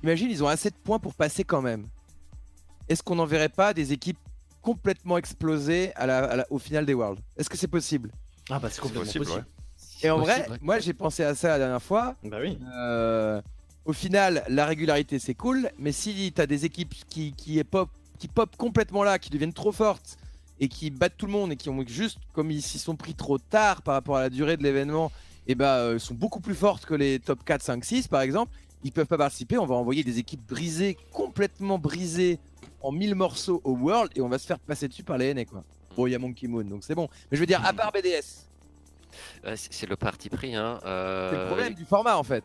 Imagine, 0.04 0.30
ils 0.30 0.44
ont 0.44 0.48
assez 0.48 0.70
de 0.70 0.76
points 0.76 1.00
pour 1.00 1.14
passer 1.14 1.44
quand 1.44 1.62
même. 1.62 1.88
Est-ce 2.90 3.04
qu'on 3.04 3.16
n'enverrait 3.16 3.50
pas 3.50 3.74
des 3.74 3.94
équipes 3.94 4.18
complètement 4.62 5.18
explosées 5.18 5.94
à 5.96 6.06
la- 6.06 6.26
à 6.26 6.36
la- 6.36 6.48
au 6.50 6.60
final 6.60 6.86
des 6.86 6.94
Worlds? 6.94 7.22
Est-ce 7.38 7.50
que 7.50 7.58
c'est 7.58 7.68
possible? 7.68 8.12
Ah, 8.50 8.60
bah, 8.60 8.70
c'est 8.70 8.82
complètement 8.82 9.06
possible, 9.06 9.26
possible. 9.26 9.46
Et 10.04 10.10
en 10.10 10.20
vrai, 10.20 10.50
ouais. 10.50 10.58
moi 10.62 10.80
j'ai 10.80 10.94
pensé 10.94 11.24
à 11.24 11.36
ça 11.36 11.50
la 11.50 11.60
dernière 11.60 11.82
fois. 11.82 12.16
Bah 12.24 12.38
oui. 12.42 12.58
Euh, 12.76 13.42
au 13.86 13.94
final, 13.94 14.44
la 14.48 14.66
régularité 14.66 15.20
c'est 15.20 15.34
cool, 15.34 15.70
mais 15.78 15.92
si 15.92 16.32
tu 16.34 16.42
as 16.42 16.48
des 16.48 16.66
équipes 16.66 16.94
qui, 17.10 17.34
qui, 17.34 17.60
est 17.60 17.64
pop, 17.64 17.90
qui 18.20 18.28
pop 18.28 18.56
complètement 18.58 19.04
là, 19.04 19.20
qui 19.20 19.30
deviennent 19.30 19.54
trop 19.54 19.72
fortes 19.72 20.18
et 20.60 20.68
qui 20.68 20.92
battent 20.92 21.18
tout 21.18 21.26
le 21.26 21.32
monde 21.32 21.52
et 21.52 21.56
qui 21.56 21.70
ont 21.70 21.84
juste, 21.88 22.20
comme 22.34 22.52
ils 22.52 22.62
s'y 22.62 22.78
sont 22.78 22.96
pris 22.96 23.16
trop 23.16 23.40
tard 23.40 23.82
par 23.82 23.96
rapport 23.96 24.18
à 24.18 24.22
la 24.22 24.30
durée 24.30 24.58
de 24.58 24.64
l'événement, 24.64 25.12
et 25.48 25.56
bah 25.56 25.78
euh, 25.78 25.98
sont 25.98 26.14
beaucoup 26.14 26.40
plus 26.40 26.54
fortes 26.54 26.86
que 26.86 26.94
les 26.94 27.20
top 27.20 27.44
4, 27.44 27.64
5, 27.64 27.84
6 27.84 28.08
par 28.08 28.22
exemple, 28.22 28.52
ils 28.84 28.92
peuvent 28.92 29.08
pas 29.08 29.18
participer. 29.18 29.58
On 29.58 29.66
va 29.66 29.76
envoyer 29.76 30.04
des 30.04 30.20
équipes 30.20 30.46
brisées, 30.48 30.98
complètement 31.12 31.80
brisées 31.80 32.40
en 32.82 32.92
mille 32.92 33.16
morceaux 33.16 33.62
au 33.64 33.72
World 33.76 34.12
et 34.16 34.22
on 34.22 34.30
va 34.30 34.38
se 34.38 34.46
faire 34.46 34.60
passer 34.60 34.88
dessus 34.88 35.04
par 35.04 35.18
les 35.18 35.34
NA 35.34 35.46
quoi. 35.46 35.64
Bon, 35.96 36.08
il 36.08 36.12
y 36.12 36.16
a 36.16 36.20
Monkey 36.20 36.48
Moon 36.48 36.64
donc 36.64 36.84
c'est 36.84 36.96
bon. 36.96 37.10
Mais 37.32 37.38
je 37.38 37.40
veux 37.40 37.48
dire, 37.48 37.66
à 37.66 37.74
part 37.74 37.92
BDS, 37.92 38.48
Ouais, 39.44 39.58
c'est 39.58 39.74
c'est 39.74 39.88
le 39.88 39.96
parti 39.96 40.30
pris. 40.30 40.56
Hein. 40.56 40.78
c'est 40.82 40.88
euh, 40.88 41.42
le 41.44 41.48
problème 41.48 41.74
du 41.74 41.86
format 41.86 42.18
en 42.18 42.24
fait. 42.24 42.44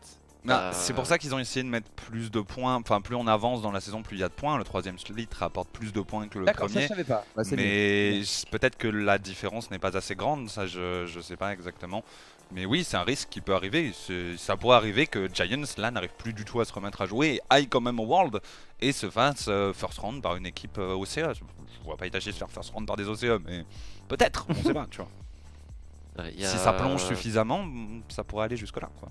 Euh, 0.55 0.71
C'est 0.73 0.93
pour 0.93 1.05
ça 1.05 1.17
qu'ils 1.17 1.33
ont 1.35 1.39
essayé 1.39 1.63
de 1.63 1.69
mettre 1.69 1.89
plus 1.91 2.31
de 2.31 2.39
points. 2.41 2.75
Enfin, 2.75 3.01
plus 3.01 3.15
on 3.15 3.27
avance 3.27 3.61
dans 3.61 3.71
la 3.71 3.79
saison, 3.81 4.01
plus 4.03 4.17
il 4.17 4.19
y 4.19 4.23
a 4.23 4.29
de 4.29 4.33
points. 4.33 4.57
Le 4.57 4.63
troisième 4.63 4.97
split 4.99 5.27
rapporte 5.37 5.69
plus 5.69 5.91
de 5.93 6.01
points 6.01 6.27
que 6.27 6.39
le 6.39 6.45
D'accord, 6.45 6.67
ça 6.69 6.73
premier. 6.73 6.83
je 6.83 6.87
savais 6.89 7.03
pas. 7.03 7.25
Bah, 7.35 7.43
mais 7.55 8.21
peut-être 8.51 8.77
que 8.77 8.87
la 8.87 9.17
différence 9.17 9.69
n'est 9.71 9.79
pas 9.79 9.95
assez 9.97 10.15
grande, 10.15 10.49
ça 10.49 10.65
je, 10.67 11.05
je 11.05 11.19
sais 11.19 11.35
pas 11.37 11.51
exactement. 11.53 12.03
Mais 12.53 12.65
oui, 12.65 12.85
c'est 12.85 12.95
un 12.95 13.03
risque 13.03 13.27
qui 13.29 13.41
peut 13.41 13.53
arriver. 13.55 13.91
Ça 14.37 14.55
pourrait 14.55 14.77
arriver 14.77 15.05
que 15.05 15.27
Giants 15.33 15.63
là 15.77 15.91
n'arrive 15.91 16.11
plus 16.17 16.31
du 16.31 16.45
tout 16.45 16.61
à 16.61 16.65
se 16.65 16.71
remettre 16.71 17.01
à 17.01 17.05
jouer 17.05 17.27
et 17.35 17.41
aille 17.49 17.67
quand 17.67 17.81
même 17.81 17.99
au 17.99 18.05
World 18.05 18.39
et 18.79 18.93
se 18.93 19.09
fasse 19.09 19.47
euh, 19.49 19.73
first 19.73 19.97
round 19.99 20.21
par 20.21 20.37
une 20.37 20.45
équipe 20.45 20.77
euh, 20.77 20.93
OCE. 20.95 21.15
Je 21.15 21.83
vois 21.83 21.97
pas 21.97 22.07
Itachi 22.07 22.31
se 22.31 22.37
faire 22.37 22.49
first 22.49 22.69
round 22.71 22.87
par 22.87 22.95
des 22.95 23.05
OCE, 23.09 23.41
mais 23.45 23.65
peut-être, 24.07 24.45
on 24.47 24.53
sait 24.55 24.73
pas, 24.73 24.87
tu 24.89 24.99
vois. 24.99 25.09
a- 26.23 26.31
Si 26.31 26.57
ça 26.57 26.71
plonge 26.71 27.03
suffisamment, 27.03 27.65
ça 28.07 28.23
pourrait 28.23 28.45
aller 28.45 28.55
jusque 28.57 28.79
là 28.79 28.89
quoi. 28.99 29.09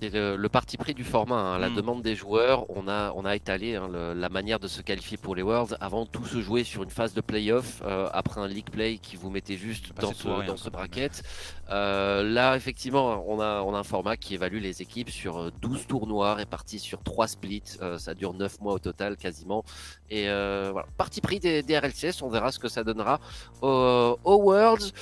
C'est 0.00 0.14
le, 0.14 0.34
le 0.36 0.48
parti 0.48 0.78
pris 0.78 0.94
du 0.94 1.04
format, 1.04 1.36
hein, 1.36 1.58
la 1.58 1.68
Mm. 1.68 1.74
demande 1.74 2.02
des 2.02 2.14
joueurs. 2.16 2.64
On 2.70 2.88
a, 2.88 3.12
on 3.14 3.24
a 3.26 3.36
étalé 3.36 3.76
hein, 3.76 3.88
le- 3.92 4.14
la 4.14 4.28
manière 4.30 4.58
de 4.58 4.66
se 4.66 4.80
qualifier 4.80 5.18
pour 5.18 5.34
les 5.34 5.42
Worlds 5.42 5.76
avant 5.80 6.06
tout 6.06 6.24
se 6.24 6.40
jouer 6.40 6.64
sur 6.64 6.82
une 6.82 6.88
phase 6.90 7.12
de 7.12 7.20
playoff 7.20 7.82
euh, 7.84 8.08
après 8.14 8.40
un 8.40 8.48
league 8.48 8.70
play 8.70 8.96
qui 8.96 9.16
vous 9.16 9.28
mettait 9.28 9.58
juste 9.58 9.90
Bah, 9.94 10.02
dans 10.02 10.14
ce, 10.14 10.26
rien, 10.28 10.46
dans 10.46 10.56
ce 10.56 10.70
bracket. 10.70 11.22
Euh, 11.70 12.22
là, 12.22 12.56
effectivement, 12.56 13.22
on 13.28 13.40
a, 13.40 13.60
on 13.62 13.74
a 13.74 13.78
un 13.78 13.82
format 13.84 14.16
qui 14.16 14.34
évalue 14.34 14.60
les 14.60 14.80
équipes 14.80 15.10
sur 15.10 15.36
euh, 15.38 15.50
12 15.60 15.86
tournois 15.86 16.34
répartis 16.34 16.78
sur 16.78 17.02
3 17.02 17.26
splits. 17.28 17.62
Euh, 17.82 17.98
ça 17.98 18.14
dure 18.14 18.32
9 18.32 18.60
mois 18.60 18.72
au 18.72 18.78
total 18.78 19.16
quasiment. 19.18 19.64
Et 20.08 20.28
euh, 20.30 20.70
voilà, 20.72 20.88
parti 20.96 21.20
pris 21.20 21.40
des, 21.40 21.62
des 21.62 21.78
RLCS, 21.78 22.22
on 22.22 22.28
verra 22.30 22.52
ce 22.52 22.58
que 22.58 22.68
ça 22.68 22.82
donnera 22.84 23.20
au, 23.60 24.18
au 24.24 24.36
Worlds. 24.44 24.92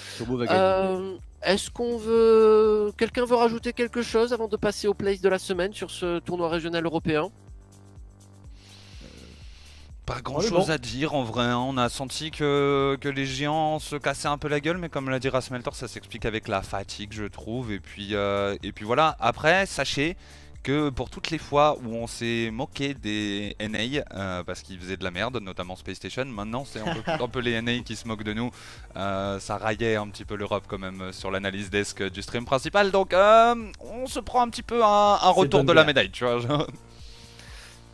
Euh, 1.45 1.53
Est-ce 1.53 1.71
qu'on 1.71 1.97
veut. 1.97 2.93
Quelqu'un 2.97 3.25
veut 3.25 3.37
rajouter 3.37 3.73
quelque 3.73 4.03
chose 4.03 4.33
avant 4.33 4.49
de 4.49 4.57
passer 4.57 4.89
au 4.89 4.95
place 4.95 5.21
de 5.21 5.29
la 5.29 5.39
semaine 5.39 5.73
sur 5.73 5.91
ce 5.91 6.19
tournoi 6.21 6.49
régional 6.49 6.85
européen? 6.85 7.31
Pas 10.07 10.23
grand 10.23 10.41
chose 10.41 10.69
bon. 10.69 10.71
à 10.73 10.79
dire 10.79 11.15
en 11.15 11.23
vrai. 11.23 11.45
hein. 11.45 11.59
On 11.59 11.77
a 11.77 11.91
senti 11.91 12.31
que, 12.31 12.97
que 12.99 13.11
les 13.11 13.27
géants 13.27 13.79
se 13.79 13.95
cassaient 13.97 14.29
un 14.29 14.39
peu 14.39 14.49
la 14.49 14.59
gueule, 14.59 14.79
mais 14.79 14.89
comme 14.89 15.11
l'a 15.11 15.19
dit 15.19 15.29
Rasmeltor, 15.29 15.75
ça 15.75 15.87
s'explique 15.87 16.25
avec 16.25 16.49
la 16.49 16.63
fatigue, 16.63 17.13
je 17.13 17.25
trouve. 17.25 17.73
Et 17.73 17.79
puis, 17.79 18.15
euh, 18.15 18.57
et 18.63 18.73
puis 18.73 18.87
voilà. 18.87 19.17
Après, 19.21 19.67
sachez 19.67 20.17
que 20.69 20.91
pour 20.91 21.09
toutes 21.09 21.31
les 21.31 21.39
fois 21.39 21.79
où 21.83 21.95
on 21.95 22.07
s'est 22.07 22.51
moqué 22.53 22.93
des 22.93 23.57
NA 23.59 24.05
euh, 24.15 24.45
parce 24.45 24.61
qu'ils 24.61 24.79
faisaient 24.79 24.99
de 24.99 25.05
la 25.05 25.11
merde, 25.11 25.39
notamment 25.41 25.77
Space 25.77 25.97
Station, 25.97 26.27
maintenant 26.27 26.67
c'est 26.67 26.81
un 26.81 26.95
peu, 26.95 27.11
un 27.25 27.29
peu 27.29 27.41
les 27.41 27.61
NA 27.63 27.79
qui 27.79 27.97
se 27.97 28.07
moquent 28.07 28.23
de 28.23 28.35
nous. 28.35 28.51
Euh, 28.95 29.41
ça 29.41 29.57
raillait 29.57 29.97
un 29.97 30.07
petit 30.09 30.27
peu 30.27 30.35
l'Europe 30.37 30.65
quand 30.69 30.77
même 30.79 31.11
sur 31.13 31.31
l'analyse 31.31 31.71
desk 31.71 32.03
du 32.03 32.21
stream 32.21 32.45
principal. 32.45 32.91
Donc 32.91 33.15
euh, 33.15 33.55
on 33.81 34.07
se 34.07 34.21
prend 34.21 34.43
un 34.43 34.51
petit 34.51 34.63
peu 34.63 34.85
un, 34.85 35.19
un 35.23 35.31
retour 35.31 35.65
de 35.65 35.73
la 35.73 35.85
médaille, 35.85 36.11
tu 36.11 36.25
vois. 36.25 36.39
genre. 36.39 36.67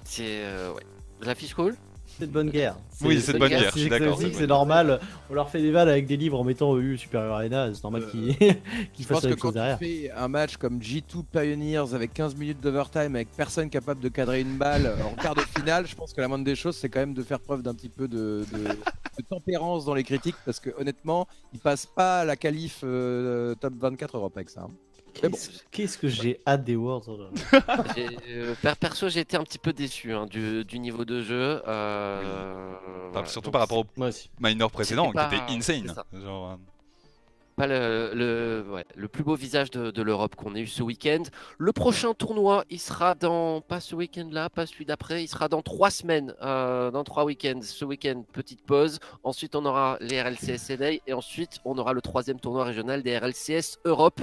C'est. 0.03 0.25
euh, 0.27 0.72
ouais. 0.72 0.83
La 1.20 1.37
fiche 1.37 1.55
cool? 1.55 1.77
C'est 2.19 2.27
de 2.27 2.33
bonne 2.33 2.51
guerre. 2.51 2.77
Oui, 3.03 3.21
c'est 3.21 3.33
de 3.33 3.39
bonne 3.39 3.49
guerre, 3.49 3.73
je 3.75 3.79
suis 3.81 4.35
C'est 4.35 4.47
normal. 4.47 5.01
On 5.31 5.35
leur 5.35 5.51
fait 5.51 5.61
des 5.61 5.71
vannes 5.73 5.89
avec 5.89 6.07
des 6.07 6.17
livres 6.17 6.39
en 6.39 6.45
mettant 6.45 6.77
EU 6.77 6.97
Superior 6.97 7.35
Arena. 7.35 7.71
C'est 7.75 7.83
normal 7.83 8.03
Euh, 8.05 8.11
qu'ils 8.11 8.37
qu'ils 8.93 9.05
Je 9.05 9.09
pense 9.09 9.21
fassent 9.21 9.31
que 9.31 9.35
quand 9.35 9.49
chose 9.49 9.53
tu 9.53 9.55
derrière. 9.55 9.79
fais 9.79 10.11
un 10.17 10.29
match 10.29 10.57
comme 10.57 10.79
G2 10.79 11.25
Pioneers 11.33 11.95
avec 11.95 12.15
15 12.15 12.37
minutes 12.37 12.61
d'overtime, 12.61 13.17
avec 13.17 13.29
personne 13.37 13.69
capable 13.71 14.01
de 14.01 14.09
cadrer 14.09 14.41
une 14.41 14.57
balle 14.57 14.95
en 15.05 15.15
quart 15.21 15.35
de 15.35 15.41
finale, 15.41 15.87
je 15.87 15.95
pense 15.97 16.12
que 16.12 16.21
la 16.21 16.29
moindre 16.29 16.45
des 16.45 16.55
choses, 16.57 16.77
c'est 16.77 16.89
quand 16.89 17.01
même 17.01 17.15
de 17.15 17.23
faire 17.23 17.41
preuve 17.41 17.62
d'un 17.62 17.75
petit 17.75 17.89
peu 17.89 18.07
de, 18.09 18.45
de- 18.53 18.59
de 18.69 19.23
tempérance 19.29 19.85
dans 19.85 19.95
les 19.95 20.03
critiques, 20.05 20.35
parce 20.45 20.59
que 20.61 20.71
honnêtement, 20.79 21.27
ils 21.53 21.61
passent 21.61 21.87
pas 21.87 22.25
la 22.25 22.37
qualif 22.37 22.81
euh, 22.85 23.55
top 23.57 23.75
24 23.79 24.17
Europe 24.17 24.33
avec 24.37 24.51
ça. 24.51 24.62
hein. 24.62 24.71
Bon. 25.23 25.31
Qu'est-ce 25.71 25.97
que 25.99 26.09
j'ai 26.09 26.41
hâte 26.47 26.65
des 26.65 26.77
Worlds. 26.77 27.05
J'ai- 27.97 28.09
euh, 28.29 28.55
per- 28.61 28.75
Perso, 28.79 29.09
j'ai 29.09 29.21
été 29.21 29.37
un 29.37 29.43
petit 29.45 29.59
peu 29.59 29.73
déçu 29.73 30.12
hein, 30.12 30.27
du, 30.27 30.65
du 30.65 30.79
niveau 30.79 31.05
de 31.05 31.23
jeu. 31.23 31.62
euh, 31.67 32.75
voilà. 33.12 33.27
surtout 33.29 33.47
Donc, 33.47 33.53
par 33.53 33.61
rapport 33.62 33.79
au 33.79 33.87
minor 34.41 34.71
précédent 34.71 35.12
qui 35.12 35.19
était 35.19 35.43
insane. 35.53 35.95
Genre, 36.12 36.51
euh, 36.53 36.57
pas 37.57 37.67
le, 37.67 38.11
le, 38.15 38.65
ouais, 38.73 38.85
le 38.97 39.09
plus 39.09 39.23
beau 39.25 39.35
visage 39.37 39.71
de, 39.71 39.91
de 39.91 40.03
l'Europe 40.03 40.35
qu'on 40.35 40.55
ait 40.55 40.61
eu 40.61 40.67
ce 40.67 40.83
week-end. 40.83 41.23
Le 41.59 41.73
prochain 41.73 42.15
tournoi, 42.15 42.65
il 42.71 42.81
sera 42.81 43.15
dans, 43.15 43.61
pas 43.61 43.81
ce 43.81 43.95
week-end-là, 43.95 44.51
pas 44.51 44.67
celui 44.67 44.85
d'après, 44.85 45.23
il 45.23 45.29
sera 45.29 45.49
dans 45.49 45.63
trois 45.63 45.91
semaines, 45.91 46.35
euh, 46.43 46.91
dans 46.91 47.05
trois 47.05 47.25
week-ends. 47.25 47.61
Ce 47.63 47.85
week-end, 47.85 48.25
petite 48.33 48.65
pause. 48.65 48.99
Ensuite, 49.23 49.55
on 49.57 49.65
aura 49.65 49.97
les 50.01 50.21
RLCS 50.21 50.71
NA 50.79 50.91
et 51.07 51.13
ensuite, 51.13 51.59
on 51.65 51.79
aura 51.79 51.93
le 51.93 52.01
troisième 52.03 52.41
tournoi 52.41 52.65
régional 52.65 53.03
des 53.03 53.17
RLCS 53.19 53.79
Europe. 53.85 54.21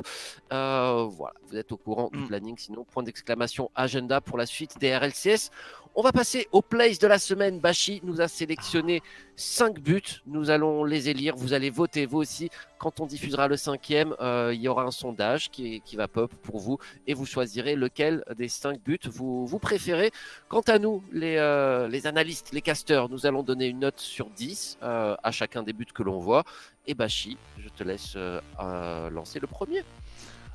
Euh, 0.53 1.07
voilà, 1.09 1.35
vous 1.47 1.57
êtes 1.57 1.71
au 1.71 1.77
courant 1.77 2.09
du 2.11 2.19
Mm. 2.19 2.27
planning. 2.27 2.57
Sinon, 2.57 2.83
point 2.83 3.03
d'exclamation, 3.03 3.71
agenda 3.75 4.21
pour 4.21 4.37
la 4.37 4.45
suite 4.45 4.77
des 4.79 4.95
RLCS. 4.95 5.49
On 5.93 6.03
va 6.03 6.13
passer 6.13 6.47
au 6.53 6.61
place 6.61 6.99
de 6.99 7.07
la 7.07 7.19
semaine. 7.19 7.59
Bashi 7.59 7.99
nous 8.03 8.21
a 8.21 8.29
sélectionné 8.29 9.01
5 9.35 9.81
buts. 9.81 10.21
Nous 10.25 10.49
allons 10.49 10.85
les 10.85 11.09
élire. 11.09 11.35
Vous 11.35 11.51
allez 11.51 11.69
voter 11.69 12.05
vous 12.05 12.19
aussi. 12.19 12.49
Quand 12.79 13.01
on 13.01 13.05
diffusera 13.05 13.49
le 13.49 13.57
cinquième, 13.57 14.15
euh, 14.21 14.53
il 14.53 14.61
y 14.61 14.69
aura 14.69 14.83
un 14.83 14.91
sondage 14.91 15.49
qui, 15.49 15.81
va 15.95 16.07
pop 16.07 16.33
pour 16.43 16.59
vous 16.59 16.77
et 17.07 17.13
vous 17.13 17.25
choisirez 17.25 17.75
lequel 17.75 18.23
des 18.37 18.47
5 18.47 18.81
buts 18.81 18.99
vous, 19.03 19.59
préférez. 19.59 20.11
Quant 20.47 20.61
à 20.61 20.79
nous, 20.79 21.03
les, 21.11 21.35
euh, 21.35 21.89
les 21.89 22.07
analystes, 22.07 22.53
les 22.53 22.61
casteurs, 22.61 23.09
nous 23.09 23.25
allons 23.25 23.43
donner 23.43 23.67
une 23.67 23.79
note 23.79 23.99
sur 23.99 24.29
10 24.29 24.77
euh, 24.81 25.17
à 25.21 25.31
chacun 25.31 25.61
des 25.61 25.73
buts 25.73 25.85
que 25.93 26.03
l'on 26.03 26.19
voit. 26.19 26.45
Et 26.87 26.93
Bashi, 26.93 27.37
je 27.57 27.67
te 27.67 27.83
laisse 27.83 28.15
lancer 28.57 29.41
le 29.41 29.47
premier. 29.47 29.83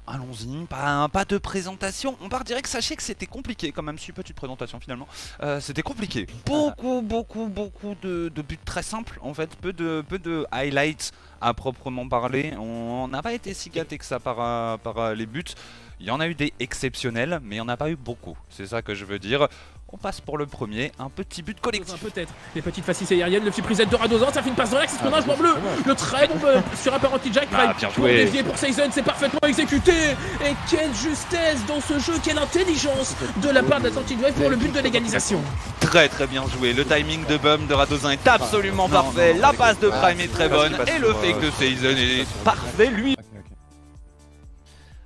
Allons-y, 0.06 0.64
pas, 0.66 1.08
pas 1.08 1.24
de 1.24 1.36
présentation. 1.36 2.16
On 2.20 2.28
part 2.28 2.44
direct. 2.44 2.68
Sachez 2.68 2.94
que 2.94 3.02
c'était 3.02 3.26
compliqué 3.26 3.72
quand 3.72 3.82
même. 3.82 3.98
Si 3.98 4.12
petite 4.12 4.36
présentation 4.36 4.78
finalement. 4.78 5.08
Euh, 5.42 5.60
c'était 5.60 5.82
compliqué. 5.82 6.26
Beaucoup, 6.44 7.02
beaucoup, 7.02 7.48
beaucoup 7.48 7.96
de, 8.02 8.30
buts 8.48 8.58
très 8.64 8.84
simples 8.84 9.18
en 9.22 9.34
fait. 9.34 9.56
Peu 9.56 9.72
de, 9.72 10.04
peu 10.08 10.18
de 10.18 10.46
highlights 10.52 11.12
à 11.40 11.54
proprement 11.54 12.08
parler. 12.08 12.54
On 12.56 13.08
n'a 13.08 13.20
pas 13.20 13.32
été 13.32 13.52
si 13.52 13.68
gâté 13.70 13.98
que 13.98 14.04
ça 14.04 14.20
par, 14.20 14.40
euh, 14.40 14.76
par 14.76 14.98
euh, 14.98 15.14
les 15.14 15.26
buts. 15.26 15.42
Il 15.98 16.06
y 16.06 16.10
en 16.10 16.20
a 16.20 16.28
eu 16.28 16.34
des 16.34 16.52
exceptionnels, 16.60 17.40
mais 17.42 17.56
il 17.56 17.58
n'y 17.58 17.64
en 17.64 17.68
a 17.68 17.76
pas 17.76 17.90
eu 17.90 17.96
beaucoup. 17.96 18.36
C'est 18.48 18.66
ça 18.66 18.82
que 18.82 18.94
je 18.94 19.04
veux 19.04 19.18
dire. 19.18 19.48
On 19.92 19.98
passe 19.98 20.20
pour 20.20 20.36
le 20.36 20.46
premier, 20.46 20.90
un 20.98 21.08
petit 21.08 21.42
but 21.42 21.60
collectif. 21.60 22.00
Peut-être. 22.00 22.32
Les 22.56 22.60
petites 22.60 22.84
faciles 22.84 23.06
aériennes, 23.12 23.44
le 23.44 23.52
petit 23.52 23.62
prisette 23.62 23.88
de 23.88 23.94
Radozan, 23.94 24.32
ça 24.32 24.42
fait 24.42 24.48
une 24.48 24.56
passe 24.56 24.70
dans 24.70 24.78
l'axe, 24.78 24.92
c'est 24.92 24.98
ce 24.98 25.02
qu'on 25.08 25.14
a, 25.14 25.20
Ah, 25.22 25.26
m'en 25.26 25.36
bleu. 25.36 25.54
Le 25.86 25.94
très 25.94 26.26
bon 26.26 26.34
euh, 26.44 26.60
sur 26.82 26.92
un 26.92 26.98
parenti 26.98 27.32
Jack 27.32 27.46
Ah, 27.52 27.56
Prime. 27.56 27.72
bien 27.78 27.88
Pour 27.90 28.04
joué. 28.04 28.16
dévier 28.24 28.42
pour 28.42 28.58
Season, 28.58 28.88
c'est 28.90 29.04
parfaitement 29.04 29.38
exécuté. 29.46 29.92
Et 30.44 30.54
quelle 30.68 30.92
justesse 30.92 31.64
dans 31.68 31.80
ce 31.80 32.00
jeu, 32.00 32.14
quelle 32.22 32.36
intelligence 32.38 33.14
de 33.36 33.48
la 33.48 33.62
part 33.62 33.80
d'Atlantic 33.80 34.20
Wave 34.20 34.32
pour 34.32 34.50
le 34.50 34.56
but 34.56 34.72
de 34.72 34.80
l'égalisation. 34.80 35.40
Très 35.78 36.08
très 36.08 36.26
bien 36.26 36.44
joué. 36.48 36.72
Le 36.72 36.84
timing 36.84 37.24
de 37.26 37.36
Bum 37.36 37.66
de 37.68 37.74
Radozin 37.74 38.10
est 38.10 38.26
absolument 38.26 38.88
parfait. 38.88 39.34
La 39.34 39.52
passe 39.52 39.78
de 39.78 39.88
Prime 39.88 40.18
est 40.20 40.32
très 40.32 40.48
bonne. 40.48 40.72
Et 40.94 40.98
le 40.98 41.12
fake 41.14 41.40
de 41.40 41.50
Season 41.52 41.96
est 41.96 42.26
parfait 42.42 42.88
lui. 42.90 43.16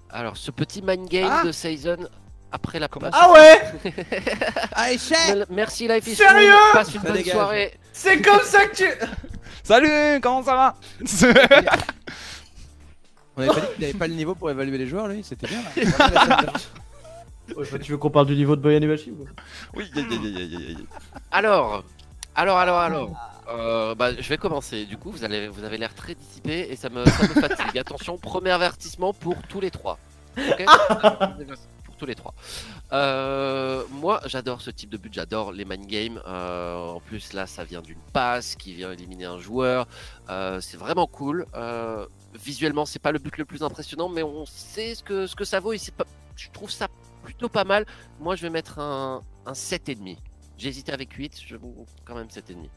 Alors, 0.08 0.36
ce 0.38 0.50
petit 0.50 0.80
mind 0.82 1.06
game 1.08 1.28
Ah 1.30 1.44
de 1.44 1.52
Season 1.52 1.98
après 2.52 2.78
la 2.78 2.88
Comment 2.88 3.10
passe. 3.10 3.20
Ah 3.22 3.32
ouais 3.32 3.92
Ah, 4.72 4.92
échec 4.92 5.16
Merci 5.50 5.88
Life 5.88 6.06
is 6.06 6.14
Sérieux 6.16 6.50
Cool. 6.50 6.72
Passe 6.80 6.94
une 6.94 7.00
Ça 7.00 7.06
bonne 7.08 7.16
dégage. 7.16 7.34
soirée. 7.34 7.78
C'est 7.92 8.20
comme 8.20 8.42
ça 8.42 8.66
que 8.66 8.76
tu. 8.76 8.84
Salut, 9.62 10.20
comment 10.20 10.42
ça 10.42 10.54
va 10.54 10.74
On 13.36 13.42
avait 13.42 13.48
pas 13.48 13.60
dit 13.60 13.66
qu'il 13.74 13.80
n'avait 13.86 13.98
pas 13.98 14.06
le 14.08 14.14
niveau 14.14 14.34
pour 14.34 14.50
évaluer 14.50 14.78
les 14.78 14.86
joueurs, 14.86 15.06
lui 15.08 15.22
C'était 15.22 15.46
bien. 15.46 15.60
là. 15.98 16.42
Ouais, 17.56 17.66
tu 17.80 17.92
veux 17.92 17.98
qu'on 17.98 18.10
parle 18.10 18.26
du 18.26 18.36
niveau 18.36 18.54
de 18.56 18.60
Boyan 18.60 18.80
Iwashi 18.80 19.10
ou 19.10 19.24
Oui, 19.74 19.90
aïe, 19.96 20.04
aïe, 20.10 20.18
aïe, 20.24 20.36
aïe, 20.36 20.56
aïe, 20.56 20.66
aïe. 20.78 20.86
Alors, 21.32 21.84
alors, 22.34 22.58
alors, 22.58 22.78
alors. 22.78 23.10
Euh, 23.48 23.94
bah, 23.96 24.10
je 24.16 24.28
vais 24.28 24.38
commencer. 24.38 24.84
Du 24.84 24.96
coup, 24.96 25.10
vous, 25.10 25.24
allez, 25.24 25.48
vous 25.48 25.64
avez 25.64 25.76
l'air 25.78 25.92
très 25.94 26.14
dissipé 26.14 26.68
et 26.70 26.76
ça 26.76 26.88
me, 26.88 27.04
ça 27.04 27.22
me 27.22 27.40
fatigue. 27.40 27.78
Attention, 27.78 28.18
premier 28.18 28.50
avertissement 28.50 29.12
pour 29.12 29.36
tous 29.48 29.60
les 29.60 29.70
trois. 29.70 29.98
Ok 30.38 30.64
pour 30.66 31.00
tous 32.00 32.06
les 32.06 32.14
trois. 32.14 32.34
Euh, 32.92 33.84
moi, 33.90 34.20
j'adore 34.24 34.62
ce 34.62 34.70
type 34.70 34.90
de 34.90 34.96
but. 34.96 35.12
J'adore 35.12 35.52
les 35.52 35.66
mind 35.66 35.86
games. 35.86 36.20
Euh, 36.26 36.76
en 36.76 37.00
plus, 37.00 37.34
là, 37.34 37.46
ça 37.46 37.62
vient 37.62 37.82
d'une 37.82 38.00
passe 38.12 38.56
qui 38.56 38.74
vient 38.74 38.90
éliminer 38.90 39.26
un 39.26 39.38
joueur. 39.38 39.86
Euh, 40.30 40.60
c'est 40.60 40.78
vraiment 40.78 41.06
cool. 41.06 41.46
Visuellement, 42.34 42.86
c'est 42.86 43.00
pas 43.00 43.12
le 43.12 43.18
but 43.18 43.36
le 43.38 43.44
plus 43.44 43.62
impressionnant, 43.62 44.08
mais 44.08 44.22
on 44.22 44.46
sait 44.46 44.94
ce 44.94 45.02
que, 45.02 45.26
ce 45.26 45.36
que 45.36 45.44
ça 45.44 45.60
vaut. 45.60 45.72
Et 45.72 45.78
pas, 45.96 46.06
je 46.36 46.48
trouve 46.50 46.70
ça 46.70 46.88
plutôt 47.22 47.48
pas 47.48 47.64
mal. 47.64 47.84
Moi, 48.18 48.34
je 48.36 48.42
vais 48.42 48.50
mettre 48.50 48.78
un, 48.78 49.22
un 49.46 49.52
7,5. 49.52 50.16
J'ai 50.56 50.68
hésité 50.68 50.92
avec 50.92 51.12
8, 51.12 51.40
je 51.44 51.56
quand 52.04 52.14
même 52.14 52.28
7,5. 52.28 52.68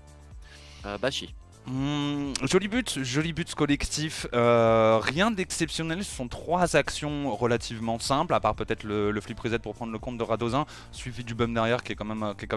Euh, 0.85 0.97
Bashi. 0.97 1.33
Hmm, 1.65 2.33
joli 2.43 2.67
but, 2.67 2.99
joli 3.03 3.31
but 3.31 3.55
collectif. 3.55 4.27
Euh, 4.33 4.99
rien 5.01 5.31
d'exceptionnel. 5.31 6.03
Ce 6.03 6.13
sont 6.13 6.27
trois 6.27 6.75
actions 6.75 7.33
relativement 7.35 7.99
simples, 7.99 8.33
à 8.33 8.41
part 8.41 8.55
peut-être 8.55 8.83
le, 8.83 9.19
flip 9.21 9.39
reset 9.39 9.59
pour 9.59 9.73
prendre 9.73 9.93
le 9.93 9.99
compte 9.99 10.17
de 10.17 10.23
Radozin, 10.23 10.65
suivi 10.91 11.23
du 11.23 11.35
bum 11.35 11.53
derrière 11.53 11.81
qui 11.83 11.93
est, 11.93 11.95
quand 11.95 12.05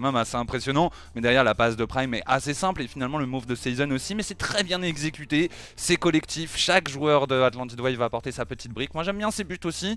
même, 0.00 0.16
assez 0.16 0.36
impressionnant. 0.36 0.90
Mais 1.14 1.20
derrière, 1.20 1.44
la 1.44 1.54
passe 1.54 1.76
de 1.76 1.84
Prime 1.84 2.14
est 2.14 2.22
assez 2.26 2.52
simple 2.52 2.82
et 2.82 2.88
finalement 2.88 3.18
le 3.18 3.26
move 3.26 3.46
de 3.46 3.54
Season 3.54 3.90
aussi. 3.92 4.16
Mais 4.16 4.24
c'est 4.24 4.38
très 4.38 4.64
bien 4.64 4.82
exécuté. 4.82 5.50
C'est 5.76 5.96
collectif. 5.96 6.56
Chaque 6.56 6.88
joueur 6.88 7.28
de 7.28 7.40
Atlantid 7.40 7.80
Wave 7.80 7.94
va 7.94 8.06
apporter 8.06 8.32
sa 8.32 8.44
petite 8.44 8.72
brique. 8.72 8.92
Moi 8.94 9.04
j'aime 9.04 9.18
bien 9.18 9.30
ces 9.30 9.44
buts 9.44 9.60
aussi. 9.64 9.96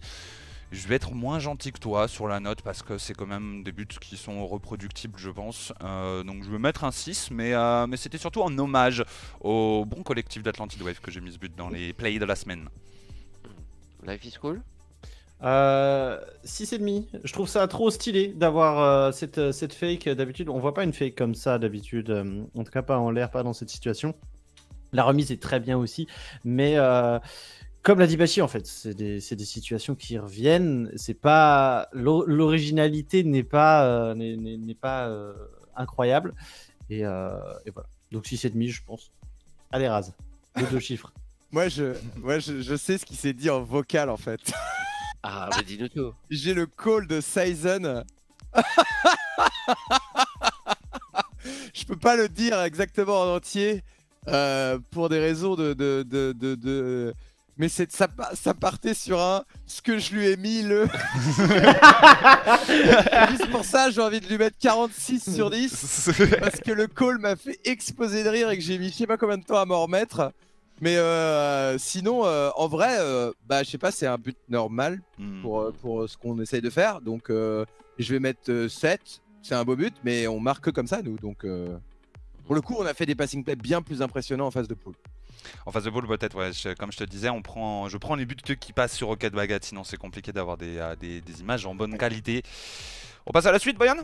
Je 0.72 0.88
vais 0.88 0.96
être 0.96 1.14
moins 1.14 1.40
gentil 1.40 1.72
que 1.72 1.80
toi 1.80 2.08
sur 2.08 2.28
la 2.28 2.40
note 2.40 2.62
parce 2.62 2.84
que 2.84 2.98
c'est 3.00 3.16
quand 3.16 3.26
même 3.26 3.64
des 3.64 3.72
buts 3.72 3.88
qui 3.88 4.18
sont 4.18 4.46
reproductibles, 4.46 5.18
je 5.18 5.32
pense. 5.32 5.74
Euh, 5.84 6.24
donc 6.24 6.44
je 6.44 6.52
vais 6.52 6.60
mettre 6.60 6.84
un 6.84 6.92
6, 6.92 7.32
mais, 7.32 7.54
euh, 7.54 7.88
mais 7.88 7.98
c'était 7.98 8.20
surtout 8.20 8.42
en 8.42 8.56
hommage 8.58 9.04
au 9.42 9.84
bon 9.86 10.04
collectif 10.04 10.44
d'Atlantid 10.44 10.82
Wave 10.84 11.00
que 11.00 11.10
j'ai 11.10 11.22
mis 11.22 11.32
ce 11.32 11.40
but 11.40 11.56
dans 11.56 11.70
les 11.70 11.92
plays 11.94 12.20
de 12.20 12.26
la 12.26 12.36
semaine. 12.36 12.70
Life 14.06 14.24
is 14.26 14.38
cool. 14.40 14.62
Euh, 15.42 16.20
6,5. 16.46 17.06
Je 17.24 17.34
trouve 17.34 17.48
ça 17.48 17.68
trop 17.68 17.90
stylé 17.90 18.28
d'avoir 18.28 18.80
euh, 18.80 19.12
cette, 19.12 19.52
cette 19.52 19.74
fake. 19.74 20.08
D'habitude, 20.10 20.50
on 20.50 20.60
voit 20.60 20.74
pas 20.74 20.84
une 20.84 20.94
fake 20.94 21.16
comme 21.16 21.34
ça 21.34 21.58
d'habitude. 21.58 22.10
euh, 22.10 22.44
en 22.56 22.64
tout 22.64 22.72
cas, 22.72 22.82
pas 22.82 22.98
en 23.00 23.10
l'air, 23.10 23.32
pas 23.32 23.42
dans 23.42 23.54
cette 23.54 23.70
situation. 23.70 24.14
La 24.92 25.04
remise 25.04 25.32
est 25.32 25.42
très 25.42 25.60
bien 25.60 25.78
aussi. 25.78 26.08
Mais 26.44 26.74
euh, 26.78 27.20
Comme 27.82 28.00
l'a 28.00 28.08
dit 28.08 28.18
Bachi, 28.18 28.42
en 28.42 28.48
fait, 28.48 28.68
c'est 28.68 28.94
des, 28.94 29.22
c'est 29.22 29.36
des 29.36 29.46
situations 29.46 29.96
qui 29.96 30.18
reviennent. 30.18 30.92
C'est 30.96 31.14
pas 31.14 31.88
l'o- 31.94 32.26
l'originalité 32.26 33.24
n'est 33.24 33.44
pas 33.44 33.86
euh, 33.86 34.14
n'est- 34.16 34.76
pas 34.76 35.08
euh, 35.08 35.34
incroyable 35.76 36.34
et, 36.90 37.06
euh, 37.06 37.32
et 37.66 37.72
voilà. 37.72 37.88
Donc 38.12 38.26
6,5 38.26 38.68
je 38.70 38.82
pense. 38.84 39.12
Allez 39.72 39.88
Raz, 39.88 40.12
de 40.58 40.66
deux 40.66 40.80
chiffres. 40.90 41.14
Moi, 41.52 41.68
je, 41.70 41.96
moi 42.18 42.40
je, 42.40 42.62
je 42.62 42.76
sais 42.76 42.98
ce 42.98 43.06
qui 43.06 43.16
s'est 43.16 43.34
dit 43.34 43.50
en 43.50 43.62
vocal 43.62 44.10
en 44.10 44.18
fait. 44.18 44.40
Ah, 45.22 45.50
bah 45.52 45.58
dis-nous 45.68 45.90
tout. 45.90 46.14
J'ai 46.30 46.54
le 46.54 46.66
call 46.66 47.06
de 47.06 47.20
Sizen. 47.20 48.06
je 51.74 51.84
peux 51.86 51.98
pas 51.98 52.16
le 52.16 52.30
dire 52.30 52.62
exactement 52.62 53.22
en 53.24 53.36
entier 53.36 53.84
euh, 54.30 54.80
pour 54.92 55.10
des 55.10 55.20
raisons 55.20 55.56
de. 55.56 55.74
de, 55.74 56.04
de, 56.08 56.32
de- 56.32 56.56
de- 56.56 57.14
Mais 57.60 57.70
c'est, 57.70 57.92
ça, 57.92 58.08
pa- 58.08 58.32
ça 58.36 58.54
partait 58.54 58.94
sur 58.96 59.22
un. 59.22 59.44
Ce 59.68 59.82
que 59.82 60.00
je 60.00 60.14
lui 60.16 60.28
ai 60.28 60.38
mis 60.38 60.62
le. 60.64 60.88
Juste 63.30 63.50
pour 63.52 63.66
ça, 63.66 63.90
j'ai 63.92 64.02
envie 64.02 64.20
de 64.20 64.28
lui 64.28 64.38
mettre 64.38 64.58
46 64.60 65.36
sur 65.36 65.50
10. 65.50 66.10
Parce 66.40 66.60
que 66.62 66.72
le 66.72 66.88
call 66.88 67.18
m'a 67.20 67.36
fait 67.36 67.60
exploser 67.66 68.24
de 68.24 68.30
rire 68.30 68.50
et 68.50 68.58
que 68.58 68.64
j'ai 68.64 68.78
mis 68.78 68.90
je 68.90 68.94
sais 68.96 69.08
pas 69.08 69.18
combien 69.18 69.38
de 69.38 69.44
temps 69.44 69.58
à 69.60 69.66
m'en 69.66 69.84
remettre. 69.84 70.32
Mais 70.82 70.96
euh, 70.98 71.78
sinon, 71.78 72.26
euh, 72.26 72.50
en 72.56 72.68
vrai, 72.68 72.96
euh, 73.00 73.32
bah 73.48 73.64
je 73.64 73.70
sais 73.70 73.78
pas, 73.78 73.92
c'est 73.92 74.08
un 74.08 74.18
but 74.18 74.38
normal 74.48 75.02
Hmm. 75.18 75.42
pour, 75.42 75.60
euh, 75.62 75.74
pour 75.82 76.10
ce 76.10 76.16
qu'on 76.16 76.40
essaye 76.42 76.62
de 76.62 76.70
faire. 76.70 77.02
Donc 77.02 77.26
je 77.30 77.66
vais 78.14 78.20
mettre 78.20 78.50
euh, 78.50 78.70
7. 78.70 79.22
C'est 79.42 79.56
un 79.56 79.64
beau 79.66 79.76
but, 79.76 79.94
mais 80.06 80.28
on 80.28 80.40
marque 80.40 80.66
que 80.66 80.70
comme 80.70 80.88
ça, 80.88 81.02
nous. 81.02 81.18
Donc 81.18 81.46
pour 82.46 82.56
le 82.56 82.62
coup, 82.62 82.76
on 82.80 82.86
a 82.86 82.94
fait 82.94 83.06
des 83.06 83.16
passing 83.16 83.44
plays 83.44 83.56
bien 83.58 83.82
plus 83.82 84.02
impressionnants 84.02 84.48
en 84.48 84.52
face 84.52 84.68
de 84.68 84.74
poule. 84.76 84.96
En 85.66 85.72
face 85.72 85.84
de 85.84 85.90
boule, 85.90 86.08
peut-être, 86.08 86.36
ouais. 86.38 86.52
je- 86.54 86.74
comme 86.76 86.92
je 86.92 86.98
te 86.98 87.04
disais, 87.04 87.30
on 87.30 87.42
prend, 87.42 87.88
je 87.90 87.98
prends 87.98 88.16
les 88.16 88.26
buts 88.26 88.36
qui 88.60 88.74
passent 88.74 88.96
sur 88.96 89.08
Rocket 89.08 89.34
Bagat, 89.34 89.60
sinon 89.62 89.84
c'est 89.84 89.98
compliqué 89.98 90.32
d'avoir 90.32 90.58
des, 90.58 90.78
euh, 90.78 90.96
des, 90.96 91.22
des 91.22 91.42
images 91.42 91.66
en 91.66 91.76
bonne 91.76 91.98
qualité. 91.98 92.44
On 93.26 93.32
passe 93.32 93.46
à 93.46 93.52
la 93.52 93.60
suite, 93.60 93.78
Boyan? 93.78 93.96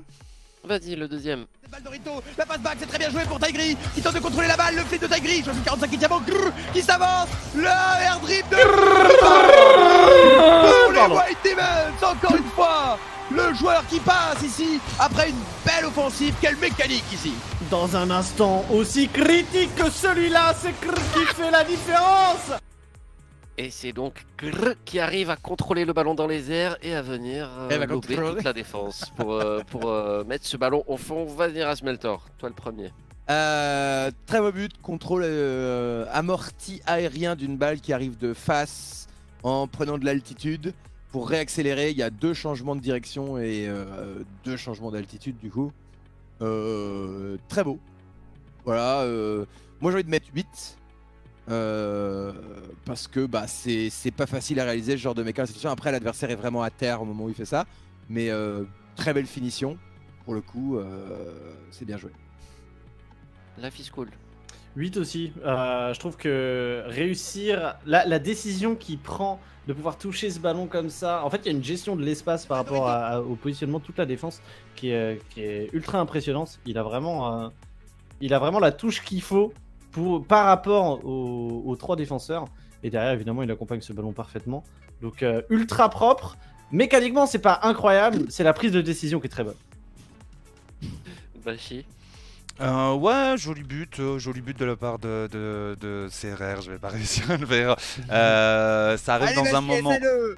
Vas-y, 0.63 0.95
le 0.95 1.07
deuxième. 1.07 1.45
Balle 1.69 1.83
de 1.83 1.89
Rito, 1.89 2.23
la 2.39 2.45
passe 2.47 2.59
back, 2.59 2.77
c'est 2.79 2.87
très 2.87 2.97
bien 2.97 3.11
joué 3.11 3.21
pour 3.25 3.39
Tigri 3.39 3.77
qui 3.93 4.01
tente 4.01 4.15
de 4.15 4.19
contrôler 4.19 4.47
la 4.47 4.57
balle, 4.57 4.75
le 4.75 4.81
flip 4.81 4.99
de 4.99 5.05
Tigri, 5.07 5.43
45 5.43 5.87
qui 5.91 5.97
diamant, 5.97 6.21
grrr, 6.21 6.51
qui 6.73 6.81
s'avance, 6.81 7.29
le 7.55 7.65
air 7.65 8.19
drip 8.19 8.49
de 8.49 8.55
pour 9.19 10.91
les. 10.91 11.15
White 11.15 11.37
Demons, 11.43 12.07
encore 12.11 12.35
une 12.35 12.43
fois, 12.45 12.97
le 13.31 13.53
joueur 13.53 13.85
qui 13.87 13.99
passe 13.99 14.41
ici 14.43 14.79
après 14.99 15.29
une 15.29 15.35
belle 15.65 15.85
offensive, 15.85 16.33
quelle 16.41 16.57
mécanique 16.57 17.03
ici 17.13 17.33
Dans 17.71 17.95
un 17.95 18.11
instant 18.11 18.63
aussi 18.71 19.07
critique 19.07 19.73
que 19.75 19.89
celui-là, 19.89 20.53
c'est 20.53 20.73
Krr 20.79 20.93
qui 20.93 21.25
fait 21.35 21.49
la 21.49 21.63
différence. 21.63 22.51
Et 23.57 23.71
c'est 23.71 23.91
donc 23.91 24.25
Grr 24.37 24.73
qui 24.83 24.99
arrive 24.99 25.29
à 25.29 25.35
contrôler 25.35 25.85
le 25.85 25.93
ballon 25.93 26.13
dans 26.13 26.27
les 26.27 26.51
airs 26.51 26.77
et 26.83 26.93
à 26.93 27.01
venir 27.01 27.49
euh, 27.57 27.77
va 27.77 27.87
contrôler. 27.87 28.35
toute 28.35 28.43
la 28.43 28.53
défense 28.53 29.11
pour, 29.15 29.33
euh, 29.33 29.61
pour 29.71 29.89
euh, 29.89 30.23
mettre 30.25 30.45
ce 30.45 30.57
ballon 30.57 30.83
au 30.87 30.97
fond. 30.97 31.25
Vas-y, 31.25 31.63
Rasmeltor, 31.63 32.27
toi 32.37 32.49
le 32.49 32.55
premier. 32.55 32.91
Euh, 33.29 34.11
très 34.27 34.39
beau 34.39 34.51
but, 34.51 34.79
contrôle 34.81 35.23
euh, 35.25 36.05
amorti 36.11 36.81
aérien 36.85 37.35
d'une 37.35 37.57
balle 37.57 37.79
qui 37.81 37.93
arrive 37.93 38.17
de 38.17 38.33
face 38.33 39.07
en 39.41 39.67
prenant 39.67 39.97
de 39.97 40.05
l'altitude 40.05 40.73
pour 41.11 41.29
réaccélérer. 41.29 41.89
Il 41.89 41.97
y 41.97 42.03
a 42.03 42.11
deux 42.11 42.33
changements 42.35 42.75
de 42.75 42.81
direction 42.81 43.39
et 43.39 43.65
euh, 43.67 44.23
deux 44.43 44.57
changements 44.57 44.91
d'altitude 44.91 45.37
du 45.39 45.49
coup. 45.49 45.71
Euh, 46.41 47.37
très 47.47 47.63
beau. 47.63 47.79
Voilà. 48.65 49.01
euh, 49.01 49.45
moi 49.81 49.91
j'ai 49.91 49.95
envie 49.97 50.03
de 50.05 50.09
mettre 50.09 50.27
8. 50.33 50.77
euh, 51.49 52.33
parce 52.85 53.07
que 53.07 53.25
bah, 53.25 53.45
c'est 53.47 53.91
pas 54.15 54.25
facile 54.25 54.59
à 54.59 54.65
réaliser 54.65 54.93
ce 54.93 55.01
genre 55.01 55.15
de 55.15 55.23
méca. 55.23 55.43
Après 55.65 55.91
l'adversaire 55.91 56.29
est 56.31 56.35
vraiment 56.35 56.63
à 56.63 56.69
terre 56.69 57.01
au 57.01 57.05
moment 57.05 57.25
où 57.25 57.29
il 57.29 57.35
fait 57.35 57.45
ça. 57.45 57.65
Mais 58.09 58.29
euh, 58.29 58.63
très 58.95 59.13
belle 59.13 59.27
finition. 59.27 59.77
Pour 60.25 60.33
le 60.33 60.41
coup, 60.41 60.79
c'est 61.69 61.85
bien 61.85 61.97
joué. 61.97 62.09
Life 63.59 63.79
is 63.79 63.89
cool. 63.91 64.09
8 64.75 64.97
aussi. 64.97 65.31
Euh, 65.45 65.93
je 65.93 65.99
trouve 65.99 66.17
que 66.17 66.83
réussir 66.87 67.75
la, 67.85 68.05
la 68.05 68.19
décision 68.19 68.75
qu'il 68.75 68.99
prend 68.99 69.39
de 69.67 69.73
pouvoir 69.73 69.97
toucher 69.97 70.29
ce 70.29 70.39
ballon 70.39 70.67
comme 70.67 70.89
ça. 70.89 71.23
En 71.23 71.29
fait, 71.29 71.37
il 71.37 71.45
y 71.45 71.49
a 71.49 71.51
une 71.57 71.63
gestion 71.63 71.95
de 71.95 72.03
l'espace 72.03 72.45
par 72.45 72.57
rapport 72.57 72.87
à- 72.87 73.05
à- 73.07 73.21
au 73.21 73.35
positionnement 73.35 73.79
de 73.79 73.83
toute 73.83 73.97
la 73.97 74.05
défense 74.05 74.41
qui 74.75 74.89
est, 74.91 75.21
qui 75.29 75.41
est 75.41 75.69
ultra 75.73 75.99
impressionnante. 75.99 76.59
Il 76.65 76.77
a 76.77 76.83
vraiment, 76.83 77.43
euh, 77.45 77.47
il 78.21 78.33
a 78.33 78.39
vraiment 78.39 78.59
la 78.59 78.71
touche 78.71 79.03
qu'il 79.03 79.21
faut 79.21 79.53
pour 79.91 80.23
par 80.25 80.45
rapport 80.45 81.03
aux, 81.05 81.63
aux 81.65 81.75
trois 81.77 81.95
défenseurs. 81.95 82.45
Et 82.83 82.89
derrière, 82.91 83.13
évidemment, 83.13 83.41
il 83.41 83.49
accompagne 83.49 83.81
ce 83.81 83.93
ballon 83.93 84.11
parfaitement. 84.11 84.63
Donc 85.01 85.23
euh, 85.23 85.41
ultra 85.49 85.89
propre. 85.89 86.37
Mécaniquement, 86.71 87.25
c'est 87.25 87.39
pas 87.39 87.59
incroyable. 87.63 88.25
C'est 88.29 88.43
la 88.43 88.53
prise 88.53 88.71
de 88.71 88.81
décision 88.81 89.19
qui 89.19 89.27
est 89.27 89.29
très 89.29 89.43
bonne. 89.43 89.55
Bashi. 91.43 91.85
Euh, 92.61 92.93
ouais, 92.93 93.35
joli 93.37 93.63
but, 93.63 93.99
euh, 93.99 94.17
joli 94.17 94.39
but 94.39 94.57
de 94.57 94.63
la 94.63 94.77
part 94.77 94.97
de, 94.97 95.27
de, 95.29 95.75
de 95.81 96.07
CRR, 96.09 96.61
je 96.61 96.71
vais 96.71 96.77
pas 96.77 96.87
réussir 96.97 97.29
à 97.29 97.35
le 97.35 97.45
faire. 97.45 97.75
Euh, 98.09 98.95
ça 98.97 99.15
arrive 99.15 99.35
dans 99.35 99.55
un 99.55 99.59
moment. 99.61 99.91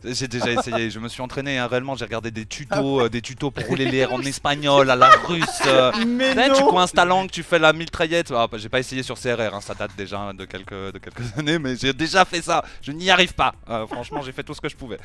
J'ai 0.03 0.27
déjà 0.27 0.51
essayé, 0.51 0.89
je 0.89 0.97
me 0.99 1.09
suis 1.09 1.21
entraîné 1.21 1.59
hein, 1.59 1.67
réellement, 1.67 1.95
j'ai 1.95 2.05
regardé 2.05 2.31
des 2.31 2.47
tutos, 2.47 3.01
euh, 3.01 3.09
des 3.09 3.21
tutos 3.21 3.51
pour 3.51 3.65
rouler 3.67 3.85
l'air 3.91 4.13
en 4.13 4.21
espagnol, 4.21 4.89
à 4.89 4.95
la 4.95 5.09
russe. 5.09 5.61
Mais 6.07 6.33
Tu 6.33 6.39
sais, 6.41 6.53
tu 6.53 6.63
coinces 6.63 6.93
ta 6.93 7.05
langue, 7.05 7.29
tu 7.29 7.43
fais 7.43 7.59
la 7.59 7.71
mitraillette. 7.71 8.31
Ah, 8.35 8.47
bah, 8.51 8.57
j'ai 8.57 8.69
pas 8.69 8.79
essayé 8.79 9.03
sur 9.03 9.15
CRR, 9.19 9.53
hein, 9.53 9.61
ça 9.61 9.75
date 9.75 9.91
déjà 9.95 10.33
de 10.33 10.45
quelques, 10.45 10.73
de 10.73 10.97
quelques 10.97 11.21
années, 11.37 11.59
mais 11.59 11.75
j'ai 11.75 11.93
déjà 11.93 12.25
fait 12.25 12.41
ça. 12.41 12.63
Je 12.81 12.91
n'y 12.91 13.11
arrive 13.11 13.35
pas. 13.35 13.53
Franchement, 13.89 14.23
j'ai 14.23 14.31
fait 14.31 14.43
tout 14.43 14.55
ce 14.55 14.61
que 14.61 14.69
je 14.69 14.75
pouvais. 14.75 14.97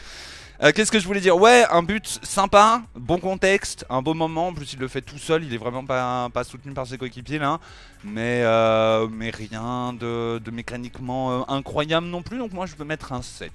Euh, 0.63 0.71
Qu'est-ce 0.75 0.93
que 0.93 0.99
je 1.01 1.07
voulais 1.07 1.21
dire? 1.21 1.37
Ouais, 1.37 1.65
un 1.71 1.83
but 1.83 2.07
sympa, 2.23 2.83
bon 2.95 3.19
contexte, 3.19 3.85
un 3.91 4.01
beau 4.03 4.15
moment. 4.15 4.49
En 4.49 4.55
plus, 4.55 4.73
il 4.75 4.79
le 4.79 4.87
fait 4.89 5.01
tout 5.03 5.19
seul, 5.19 5.45
il 5.45 5.53
est 5.53 5.59
vraiment 5.59 5.85
pas, 5.85 6.29
pas 6.31 6.45
soutenu 6.45 6.73
par 6.73 6.87
ses 6.87 6.99
coéquipiers 6.99 7.39
là. 7.39 7.59
Mais, 8.05 8.43
euh, 8.45 9.09
mais 9.11 9.31
rien 9.31 9.93
de, 9.93 10.39
de 10.39 10.51
mécaniquement 10.51 11.41
euh, 11.41 11.45
incroyable 11.49 12.07
non 12.07 12.23
plus. 12.23 12.39
Donc, 12.39 12.53
moi, 12.53 12.67
je 12.67 12.75
peux 12.77 12.85
mettre 12.85 13.13
un 13.13 13.23
7. 13.23 13.51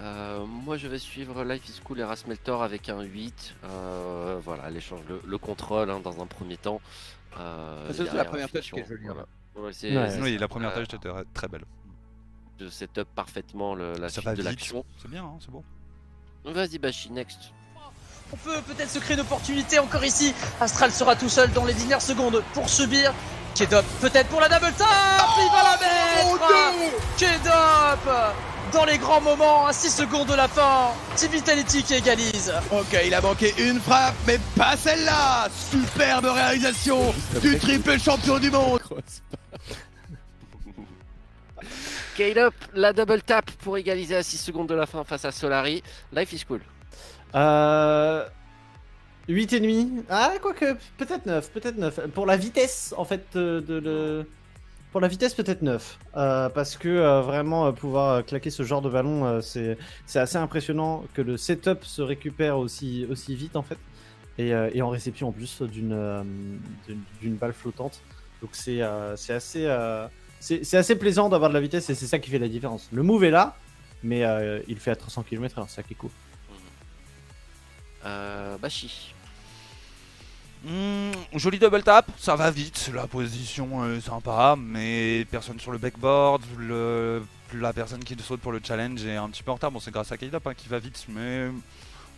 Euh, 0.00 0.44
moi, 0.46 0.76
je 0.76 0.86
vais 0.88 0.98
suivre 0.98 1.42
Life 1.42 1.68
is 1.68 1.80
Cool 1.82 2.00
et 2.00 2.04
Rasmeltor 2.04 2.62
avec 2.62 2.88
un 2.88 3.00
8. 3.02 3.54
Euh, 3.64 4.38
voilà, 4.44 4.68
l'échange, 4.70 5.00
le, 5.08 5.20
le 5.26 5.38
contrôle 5.38 5.90
hein, 5.90 6.00
dans 6.04 6.22
un 6.22 6.26
premier 6.26 6.56
temps. 6.56 6.80
Euh, 7.38 7.90
C'est 7.92 8.12
la 8.12 8.24
première 8.24 8.48
touch 8.50 8.70
qui 8.72 8.78
est 8.80 8.86
jolie, 8.86 9.08
hein. 9.08 9.14
voilà. 9.14 9.26
Ouais, 9.70 9.72
Ouais. 9.82 10.18
Oui, 10.22 10.38
la 10.38 10.46
première 10.48 10.72
tâche 10.72 10.86
était 10.94 11.08
très 11.34 11.48
belle. 11.48 11.64
Je 12.60 12.68
setup 12.68 13.04
parfaitement 13.14 13.74
le- 13.74 13.92
la 13.94 14.08
Ça 14.08 14.14
suite 14.14 14.24
va 14.24 14.34
de 14.34 14.42
l'action. 14.42 14.84
C'est 15.00 15.10
bien, 15.10 15.22
hein, 15.24 15.38
c'est 15.40 15.50
bon. 15.50 15.62
Vas-y, 16.44 16.78
Bashi, 16.78 17.10
next. 17.12 17.38
On 18.32 18.36
peut 18.36 18.60
peut-être 18.66 18.90
se 18.90 18.98
créer 18.98 19.14
une 19.14 19.22
opportunité 19.22 19.78
encore 19.78 20.04
ici. 20.04 20.34
Astral 20.60 20.90
sera 20.92 21.16
tout 21.16 21.28
seul 21.28 21.50
dans 21.52 21.64
les 21.64 21.72
dernières 21.74 22.02
secondes 22.02 22.42
pour 22.54 22.68
subir. 22.68 23.12
Kedop 23.54 23.84
peut-être 24.00 24.28
pour 24.28 24.40
la 24.40 24.48
double 24.48 24.72
tap 24.76 24.86
Il 25.38 25.50
va 25.50 25.62
la 25.62 25.78
mettre 25.78 27.16
Kedop 27.16 28.34
Dans 28.72 28.84
les 28.84 28.98
grands 28.98 29.20
moments, 29.22 29.66
à 29.66 29.72
6 29.72 29.90
secondes 29.90 30.28
de 30.28 30.34
la 30.34 30.46
fin, 30.46 30.90
Team 31.16 31.30
Vitality 31.32 31.82
qui 31.82 31.94
égalise. 31.94 32.52
Ok, 32.70 32.98
il 33.06 33.14
a 33.14 33.20
manqué 33.22 33.54
une 33.58 33.80
frappe, 33.80 34.14
mais 34.26 34.38
pas 34.56 34.76
celle-là 34.76 35.48
Superbe 35.70 36.26
réalisation 36.26 37.14
du 37.40 37.58
triple 37.58 37.98
champion 37.98 38.38
du 38.38 38.50
monde 38.50 38.80
Caleb, 42.18 42.52
la 42.74 42.92
double 42.92 43.22
tap 43.22 43.48
pour 43.62 43.78
égaliser 43.78 44.16
à 44.16 44.24
6 44.24 44.38
secondes 44.38 44.68
de 44.68 44.74
la 44.74 44.86
fin 44.86 45.04
face 45.04 45.24
à 45.24 45.30
Solari. 45.30 45.84
Life 46.12 46.32
is 46.32 46.44
Cool. 46.44 46.60
Euh... 47.36 48.26
8 49.28 49.52
et 49.52 49.60
demi. 49.60 50.02
Ah, 50.10 50.32
quoique, 50.42 50.74
peut-être 50.96 51.26
9, 51.26 51.52
peut-être 51.52 51.76
9. 51.76 52.08
Pour 52.08 52.26
la 52.26 52.36
vitesse, 52.36 52.92
en 52.96 53.04
fait, 53.04 53.24
de, 53.34 53.60
de. 53.60 54.26
Pour 54.90 55.00
la 55.00 55.06
vitesse, 55.06 55.32
peut-être 55.34 55.62
9. 55.62 55.98
Euh, 56.16 56.48
parce 56.48 56.76
que 56.76 56.88
euh, 56.88 57.20
vraiment, 57.20 57.66
euh, 57.66 57.72
pouvoir 57.72 58.14
euh, 58.14 58.22
claquer 58.22 58.50
ce 58.50 58.64
genre 58.64 58.82
de 58.82 58.90
ballon, 58.90 59.24
euh, 59.24 59.40
c'est 59.40 60.18
assez 60.18 60.38
impressionnant 60.38 61.04
que 61.14 61.22
le 61.22 61.36
setup 61.36 61.84
se 61.84 62.02
récupère 62.02 62.58
aussi, 62.58 63.06
aussi 63.08 63.36
vite, 63.36 63.54
en 63.54 63.62
fait. 63.62 63.78
Et, 64.38 64.52
euh, 64.52 64.70
et 64.74 64.82
en 64.82 64.88
réception, 64.88 65.28
en 65.28 65.32
plus, 65.32 65.62
d'une 65.62 65.92
euh, 65.92 66.24
balle 67.22 67.52
flottante. 67.52 68.00
Donc, 68.42 68.50
c'est 68.54 68.82
euh, 68.82 69.14
assez, 69.14 69.66
euh, 69.66 70.08
c'est 70.40 70.64
c'est 70.64 70.76
assez 70.76 70.96
plaisant 70.96 71.28
d'avoir 71.28 71.50
de 71.50 71.54
la 71.54 71.60
vitesse 71.60 71.90
et 71.90 71.94
c'est 71.94 72.06
ça 72.06 72.18
qui 72.18 72.30
fait 72.30 72.38
la 72.38 72.48
différence. 72.48 72.88
Le 72.92 73.02
move 73.02 73.24
est 73.24 73.30
là, 73.30 73.56
mais 74.02 74.24
euh, 74.24 74.60
il 74.68 74.78
fait 74.78 74.90
à 74.90 74.96
300 74.96 75.24
km/h, 75.24 75.64
c'est 75.68 75.76
ça 75.76 75.82
qui 75.82 75.94
est 75.94 75.96
cool. 75.96 76.10
Euh, 78.04 78.56
Bashi. 78.58 79.14
Hmm, 80.64 81.12
joli 81.34 81.58
double 81.58 81.84
tap, 81.84 82.10
ça 82.18 82.34
va 82.34 82.50
vite, 82.50 82.90
la 82.92 83.06
position 83.06 83.94
est 83.94 84.00
sympa, 84.00 84.56
mais 84.58 85.24
personne 85.30 85.60
sur 85.60 85.70
le 85.70 85.78
backboard, 85.78 86.42
le, 86.58 87.22
la 87.54 87.72
personne 87.72 88.02
qui 88.02 88.16
saute 88.20 88.40
pour 88.40 88.50
le 88.50 88.60
challenge 88.62 89.04
est 89.04 89.16
un 89.16 89.28
petit 89.28 89.44
peu 89.44 89.52
en 89.52 89.54
retard. 89.54 89.70
Bon, 89.70 89.78
c'est 89.78 89.92
grâce 89.92 90.10
à 90.10 90.16
Kaidap 90.16 90.44
hein, 90.46 90.54
qui 90.54 90.68
va 90.68 90.80
vite, 90.80 91.06
mais 91.08 91.48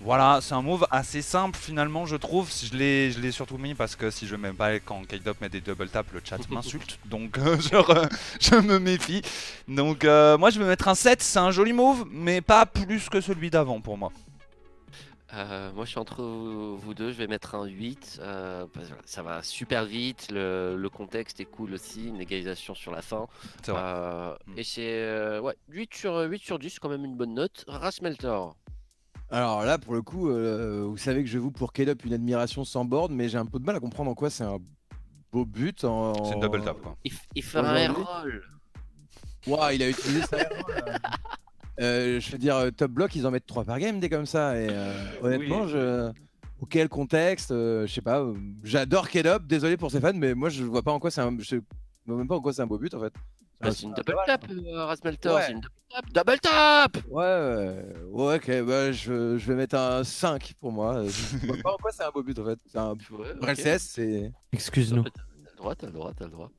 Voilà, 0.02 0.38
c'est 0.40 0.54
un 0.54 0.62
move 0.62 0.86
assez 0.90 1.20
simple 1.20 1.58
finalement, 1.58 2.06
je 2.06 2.16
trouve. 2.16 2.50
Je 2.50 2.74
l'ai, 2.74 3.10
je 3.12 3.20
l'ai 3.20 3.32
surtout 3.32 3.58
mis 3.58 3.74
parce 3.74 3.96
que 3.96 4.10
si 4.10 4.26
je 4.26 4.34
mets 4.34 4.52
pas 4.52 4.78
quand 4.80 5.06
K-Dop 5.06 5.40
met 5.42 5.50
des 5.50 5.60
double 5.60 5.88
tap, 5.90 6.06
le 6.14 6.20
chat 6.24 6.38
m'insulte. 6.50 6.98
Donc, 7.04 7.36
euh, 7.38 7.56
je 8.40 8.54
me 8.60 8.78
méfie. 8.78 9.20
Donc, 9.68 10.04
euh, 10.04 10.38
moi, 10.38 10.48
je 10.50 10.58
vais 10.58 10.64
mettre 10.66 10.88
un 10.88 10.94
7. 10.94 11.20
C'est 11.22 11.38
un 11.38 11.50
joli 11.50 11.74
move, 11.74 12.06
mais 12.10 12.40
pas 12.40 12.64
plus 12.64 13.10
que 13.10 13.20
celui 13.20 13.50
d'avant 13.50 13.80
pour 13.82 13.98
moi. 13.98 14.10
Euh, 15.32 15.70
moi, 15.74 15.84
je 15.84 15.90
suis 15.90 15.98
entre 16.00 16.22
vous 16.22 16.94
deux. 16.94 17.12
Je 17.12 17.18
vais 17.18 17.26
mettre 17.28 17.54
un 17.54 17.64
8. 17.66 18.18
euh, 18.22 18.66
parce 18.72 18.88
que 18.88 18.94
ça 19.04 19.22
va 19.22 19.42
super 19.42 19.84
vite. 19.84 20.28
Le, 20.32 20.76
le 20.76 20.88
contexte 20.88 21.40
est 21.40 21.44
cool 21.44 21.74
aussi. 21.74 22.08
Une 22.08 22.20
égalisation 22.20 22.74
sur 22.74 22.90
la 22.90 23.02
fin. 23.02 23.26
C'est 23.62 23.70
vrai. 23.72 23.80
Euh, 23.84 24.34
Mm. 24.46 24.58
et 24.58 24.64
c'est 24.64 24.80
euh, 24.88 25.40
ouais, 25.40 25.54
8 25.68 25.94
sur, 25.94 26.16
8 26.18 26.42
sur 26.42 26.58
10, 26.58 26.70
c'est 26.70 26.78
quand 26.80 26.88
même 26.88 27.04
une 27.04 27.16
bonne 27.16 27.34
note. 27.34 27.64
Rasmeltor. 27.68 28.56
Alors 29.30 29.64
là, 29.64 29.78
pour 29.78 29.94
le 29.94 30.02
coup, 30.02 30.28
euh, 30.28 30.84
vous 30.86 30.96
savez 30.96 31.22
que 31.22 31.28
je 31.28 31.38
vous 31.38 31.50
pour 31.50 31.72
K-Up 31.72 32.04
une 32.04 32.12
admiration 32.12 32.64
sans 32.64 32.84
borne, 32.84 33.14
mais 33.14 33.28
j'ai 33.28 33.38
un 33.38 33.46
peu 33.46 33.58
de 33.58 33.64
mal 33.64 33.76
à 33.76 33.80
comprendre 33.80 34.10
en 34.10 34.14
quoi 34.14 34.30
c'est 34.30 34.44
un 34.44 34.58
beau 35.32 35.44
but. 35.44 35.84
En... 35.84 36.24
C'est 36.24 36.34
une 36.34 36.40
double 36.40 36.62
tap 36.62 36.80
quoi. 36.80 36.96
Il, 37.04 37.12
il 37.36 37.42
fait 37.42 37.58
un 37.58 37.92
roll. 37.92 38.42
Ouah, 39.46 39.72
il 39.72 39.82
a 39.82 39.88
utilisé 39.88 40.22
sa 40.22 40.38
Euh, 41.80 42.20
je 42.20 42.32
veux 42.32 42.38
dire, 42.38 42.56
euh, 42.56 42.70
top 42.70 42.90
block, 42.90 43.14
ils 43.16 43.26
en 43.26 43.30
mettent 43.30 43.46
3 43.46 43.64
par 43.64 43.78
game, 43.78 44.00
des 44.00 44.10
comme 44.10 44.26
ça. 44.26 44.54
Et 44.60 44.68
euh, 44.70 44.92
honnêtement, 45.22 45.66
je. 45.66 46.12
Auquel 46.60 46.90
contexte 46.90 47.52
euh, 47.52 47.86
Je 47.86 47.94
sais 47.94 48.02
pas. 48.02 48.22
J'adore 48.62 49.08
K-Up, 49.08 49.44
désolé 49.46 49.78
pour 49.78 49.90
ses 49.90 49.98
fans, 49.98 50.12
mais 50.14 50.34
moi 50.34 50.50
je 50.50 50.62
vois 50.62 50.82
pas 50.82 50.92
en 50.92 50.98
quoi 50.98 51.10
c'est 51.10 51.22
un. 51.22 51.34
Je 51.38 51.56
vois 52.06 52.18
même 52.18 52.28
pas 52.28 52.36
en 52.36 52.42
quoi 52.42 52.52
c'est 52.52 52.60
un 52.60 52.66
beau 52.66 52.76
but 52.76 52.92
en 52.92 53.00
fait. 53.00 53.14
Bah, 53.60 53.70
c'est 53.72 53.82
une 53.82 53.92
double 53.94 54.16
tap, 54.26 54.44
euh, 54.50 54.84
Rasmeltor. 54.86 55.36
Ouais. 55.36 55.42
C'est 55.46 55.52
une 55.52 55.60
double 55.60 55.74
tap. 55.90 56.04
Double 56.12 56.40
tap 56.40 56.96
Ouais, 57.10 57.22
ouais, 57.24 57.84
ouais, 58.10 58.36
ok, 58.36 58.62
bah, 58.66 58.92
je, 58.92 59.36
je 59.38 59.46
vais 59.48 59.54
mettre 59.54 59.76
un 59.76 60.02
5 60.04 60.54
pour 60.60 60.72
moi. 60.72 61.02
Je 61.06 61.46
vois 61.46 61.56
pas 61.62 61.72
en 61.72 61.76
quoi 61.76 61.90
c'est 61.92 62.04
un 62.04 62.10
beau 62.10 62.22
but 62.22 62.38
en 62.38 62.44
fait. 62.46 62.58
C'est 62.66 62.78
un... 62.78 62.92
Ouais, 62.92 62.96
Pour 63.08 63.20
ok. 63.48 63.48
LCS, 63.58 63.78
c'est. 63.82 64.32
Excuse-nous. 64.52 65.02
T'as 65.04 65.10
le 65.52 65.56
droit, 65.58 65.74
t'as 65.74 65.86
le 65.86 65.92
droit, 65.92 66.12
t'as 66.16 66.24
le 66.24 66.30
droit. 66.30 66.50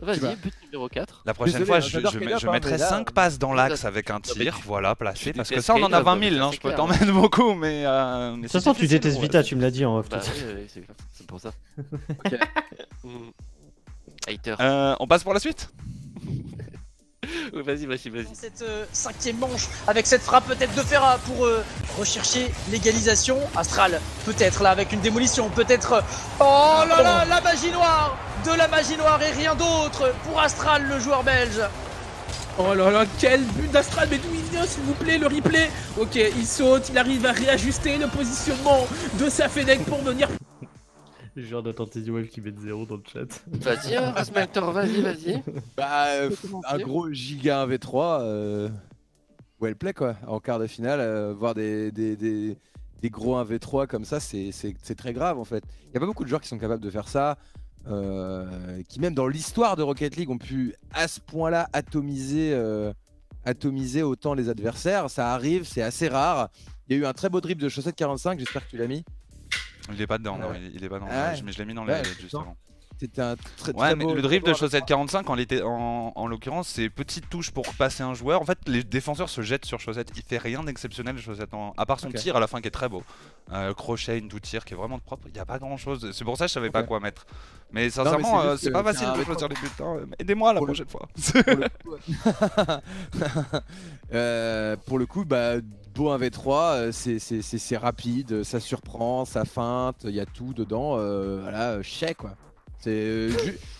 Vas-y, 0.00 0.20
vas. 0.20 0.36
but 0.36 0.54
numéro 0.62 0.88
4. 0.88 1.22
La 1.26 1.34
prochaine 1.34 1.54
Désolé, 1.54 1.66
fois, 1.66 1.76
hein, 1.76 1.80
je, 1.80 1.88
je, 1.88 1.98
K-Dop, 1.98 2.38
je 2.40 2.46
hein, 2.46 2.52
mettrai 2.52 2.70
mais 2.70 2.78
là, 2.78 2.88
5 2.88 3.08
euh, 3.10 3.12
passes 3.12 3.38
dans 3.40 3.52
l'axe 3.52 3.84
avec 3.84 4.10
un 4.10 4.20
tir, 4.20 4.56
tu- 4.56 4.62
voilà, 4.64 4.94
placé. 4.94 5.32
Parce 5.32 5.48
que 5.50 5.60
ça, 5.60 5.74
on 5.74 5.82
en 5.82 5.92
a 5.92 6.00
K-Dop, 6.00 6.04
20 6.20 6.30
000, 6.30 6.42
hein, 6.46 6.50
je 6.54 6.60
peux 6.60 6.72
t'en 6.72 6.86
mettre 6.86 7.12
beaucoup, 7.12 7.54
mais. 7.54 7.84
euh, 7.84 8.30
mais 8.36 8.36
De 8.36 8.42
toute 8.42 8.52
façon, 8.52 8.74
tu 8.74 8.86
détestes 8.86 9.16
ouais. 9.16 9.22
Vita, 9.22 9.42
tu 9.42 9.56
me 9.56 9.60
l'as 9.60 9.72
dit 9.72 9.84
en 9.84 9.98
off. 9.98 10.08
Bah 10.08 10.20
oui, 10.24 10.64
oui, 10.76 10.84
c'est 11.12 11.26
pour 11.26 11.40
ça. 11.40 11.50
Mm. 13.04 13.30
Hater. 14.26 14.54
Euh, 14.60 14.94
on 15.00 15.06
passe 15.06 15.22
pour 15.22 15.32
la 15.34 15.40
suite? 15.40 15.70
Vas-y, 17.52 17.86
vas-y, 17.86 18.08
vas-y. 18.10 18.24
Dans 18.24 18.34
cette 18.34 18.62
euh, 18.62 18.84
cinquième 18.92 19.38
manche 19.38 19.66
avec 19.86 20.06
cette 20.06 20.22
frappe 20.22 20.46
peut-être 20.46 20.74
de 20.74 20.82
Ferra 20.82 21.18
pour 21.26 21.44
euh, 21.44 21.64
rechercher 21.98 22.50
l'égalisation. 22.70 23.38
Astral 23.56 24.00
peut-être 24.24 24.62
là 24.62 24.70
avec 24.70 24.92
une 24.92 25.00
démolition, 25.00 25.48
peut-être. 25.50 25.92
euh, 25.94 26.00
Oh 26.40 26.84
là 26.88 27.02
là, 27.02 27.24
la 27.24 27.40
magie 27.40 27.70
noire 27.70 28.16
de 28.44 28.52
la 28.52 28.68
magie 28.68 28.96
noire 28.96 29.20
et 29.22 29.32
rien 29.32 29.54
d'autre 29.54 30.12
pour 30.24 30.40
Astral 30.40 30.84
le 30.88 31.00
joueur 31.00 31.22
belge. 31.24 31.60
Oh 32.58 32.74
là 32.74 32.90
là, 32.90 33.04
quel 33.18 33.42
but 33.44 33.70
d'Astral, 33.70 34.08
mais 34.10 34.18
d'où 34.18 34.28
il 34.34 34.42
vient 34.50 34.66
s'il 34.66 34.82
vous 34.82 34.94
plaît, 34.94 35.18
le 35.18 35.26
replay? 35.26 35.70
Ok, 35.96 36.16
il 36.16 36.46
saute, 36.46 36.88
il 36.90 36.98
arrive 36.98 37.24
à 37.26 37.32
réajuster 37.32 37.96
le 37.98 38.08
positionnement 38.08 38.86
de 39.14 39.28
sa 39.30 39.48
Fennec 39.48 39.84
pour 39.84 40.02
venir 40.02 40.28
J'ai 41.38 41.46
genre 41.46 41.62
d'attendre 41.62 41.90
Teddy 41.90 42.10
Wave 42.10 42.26
qui 42.26 42.40
met 42.40 42.52
0 42.52 42.84
dans 42.86 42.96
le 42.96 43.02
chat. 43.06 43.44
Vas-y, 43.46 43.94
hein, 43.94 44.10
Rasmeltor, 44.10 44.72
vas-y, 44.72 45.00
vas-y. 45.00 45.40
Bah, 45.76 46.06
euh, 46.08 46.30
un 46.68 46.78
gros 46.78 47.12
giga 47.12 47.64
1v3, 47.64 48.22
euh, 48.22 48.68
well 49.60 49.76
play 49.76 49.92
quoi, 49.92 50.16
en 50.26 50.40
quart 50.40 50.58
de 50.58 50.66
finale, 50.66 50.98
euh, 50.98 51.32
voir 51.32 51.54
des, 51.54 51.92
des, 51.92 52.16
des, 52.16 52.58
des 53.02 53.10
gros 53.10 53.36
1v3 53.36 53.86
comme 53.86 54.04
ça, 54.04 54.18
c'est 54.18 54.94
très 54.96 55.12
grave 55.12 55.38
en 55.38 55.44
fait. 55.44 55.62
Il 55.84 55.90
n'y 55.90 55.96
a 55.96 56.00
pas 56.00 56.06
beaucoup 56.06 56.24
de 56.24 56.28
joueurs 56.28 56.40
qui 56.40 56.48
sont 56.48 56.58
capables 56.58 56.82
de 56.82 56.90
faire 56.90 57.06
ça, 57.06 57.38
euh, 57.86 58.82
qui 58.88 58.98
même 58.98 59.14
dans 59.14 59.28
l'histoire 59.28 59.76
de 59.76 59.82
Rocket 59.84 60.16
League 60.16 60.30
ont 60.30 60.38
pu 60.38 60.74
à 60.92 61.06
ce 61.06 61.20
point-là 61.20 61.68
atomiser, 61.72 62.50
euh, 62.52 62.92
atomiser 63.44 64.02
autant 64.02 64.34
les 64.34 64.48
adversaires. 64.48 65.08
Ça 65.08 65.32
arrive, 65.32 65.62
c'est 65.62 65.82
assez 65.82 66.08
rare. 66.08 66.48
Il 66.88 66.96
y 66.96 66.98
a 66.98 67.02
eu 67.02 67.06
un 67.06 67.12
très 67.12 67.28
beau 67.28 67.40
dribble 67.40 67.62
de 67.62 67.68
chaussette 67.68 67.94
45, 67.94 68.40
j'espère 68.40 68.64
que 68.64 68.70
tu 68.70 68.76
l'as 68.76 68.88
mis. 68.88 69.04
Il 69.92 70.00
est 70.02 70.06
pas 70.06 70.18
dedans, 70.18 70.38
non, 70.38 70.50
Ouais. 70.50 70.60
il, 70.74 70.82
est 70.84 70.88
pas 70.88 70.98
dans 70.98 71.08
Ah 71.10 71.32
mais 71.44 71.52
je 71.52 71.58
l'ai 71.58 71.64
mis 71.64 71.74
dans 71.74 71.86
Ouais, 71.86 72.02
les 72.02 72.08
juste 72.10 72.34
non. 72.34 72.40
avant. 72.40 72.56
C'était 73.00 73.22
un 73.22 73.36
très, 73.56 73.72
Ouais, 73.72 73.78
très 73.78 73.96
mais 73.96 74.04
beau- 74.04 74.14
le 74.14 74.22
drift 74.22 74.44
de 74.46 74.54
chaussette 74.54 74.84
45, 74.84 75.30
en, 75.30 75.34
l'été- 75.36 75.62
en, 75.62 76.12
en 76.14 76.26
l'occurrence, 76.26 76.66
c'est 76.68 76.88
petite 76.90 77.28
touche 77.30 77.50
pour 77.52 77.64
passer 77.74 78.02
un 78.02 78.12
joueur. 78.14 78.42
En 78.42 78.44
fait, 78.44 78.58
les 78.66 78.82
défenseurs 78.82 79.28
se 79.28 79.40
jettent 79.40 79.66
sur 79.66 79.78
chaussette. 79.78 80.10
Il 80.16 80.22
fait 80.22 80.38
rien 80.38 80.64
d'exceptionnel, 80.64 81.16
chaussette, 81.18 81.54
en- 81.54 81.74
à 81.76 81.86
part 81.86 82.00
son 82.00 82.10
tir 82.10 82.34
à 82.36 82.40
la 82.40 82.48
fin 82.48 82.60
qui 82.60 82.66
est 82.68 82.72
très 82.72 82.88
beau. 82.88 83.04
Euh, 83.52 83.72
crochet, 83.72 84.18
une 84.18 84.28
tout 84.28 84.40
tir 84.40 84.64
qui 84.64 84.74
est 84.74 84.76
vraiment 84.76 84.98
propre. 84.98 85.28
Il 85.28 85.32
n'y 85.32 85.38
a 85.38 85.46
pas 85.46 85.58
grand 85.58 85.76
chose. 85.76 86.10
C'est 86.12 86.24
pour 86.24 86.36
ça 86.36 86.44
que 86.46 86.48
je 86.48 86.54
savais 86.54 86.70
pas 86.70 86.82
quoi 86.82 86.98
mettre. 87.00 87.24
Mais 87.70 87.82
mais 87.84 87.90
sincèrement, 87.90 88.40
c'est 88.42 88.46
euh, 88.48 88.56
c'est 88.56 88.70
pas 88.72 88.82
facile 88.82 89.08
de 89.16 89.22
choisir 89.24 89.48
les 89.48 89.54
buts. 89.54 89.68
hein. 89.80 89.96
Aidez-moi 90.18 90.52
la 90.52 90.58
Pour 90.58 90.66
prochaine 90.66 90.88
fois. 90.88 91.06
pour 91.32 91.54
le 91.54 91.68
coup, 91.68 91.96
Euh, 94.12 94.76
pour 94.86 94.98
le 94.98 95.06
coup, 95.06 95.24
bah, 95.24 95.56
beau 95.94 96.10
1v3, 96.10 96.72
euh, 96.74 96.92
c'est- 96.92 97.76
rapide, 97.76 98.42
ça 98.42 98.58
surprend, 98.60 99.24
ça 99.24 99.44
feinte, 99.44 100.02
il 100.04 100.14
y 100.14 100.20
a 100.20 100.26
tout 100.26 100.54
dedans. 100.54 100.96
Euh, 100.98 101.40
voilà, 101.42 101.70
euh, 101.72 101.82
chais 101.82 102.14
quoi. 102.14 102.34
C'est 102.80 102.90
euh, 102.90 103.30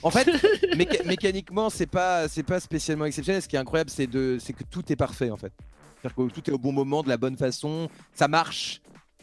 en 0.03 0.11
fait 0.11 0.24
méca- 0.76 1.07
mécaniquement 1.07 1.70
c'est 1.70 1.86
pas 1.86 2.26
c'est 2.28 2.42
pas 2.42 2.59
spécialement 2.61 3.05
exceptionnel. 3.05 3.40
Ce 3.42 3.49
qui 3.49 3.57
est 3.57 3.59
incroyable 3.61 3.90
c'est 3.90 4.07
de 4.09 4.38
c'est 4.40 4.53
que 4.53 4.64
tout 4.64 4.90
est 4.92 4.96
parfait 4.96 5.30
en 5.30 5.36
fait. 5.36 5.53
C'est-à-dire 6.03 6.16
que 6.28 6.32
tout 6.32 6.49
est 6.51 6.53
au 6.53 6.59
bon 6.59 6.72
moment, 6.72 7.03
de 7.03 7.09
la 7.09 7.16
bonne 7.16 7.36
façon, 7.36 7.88
ça 8.14 8.28
marche. 8.28 8.80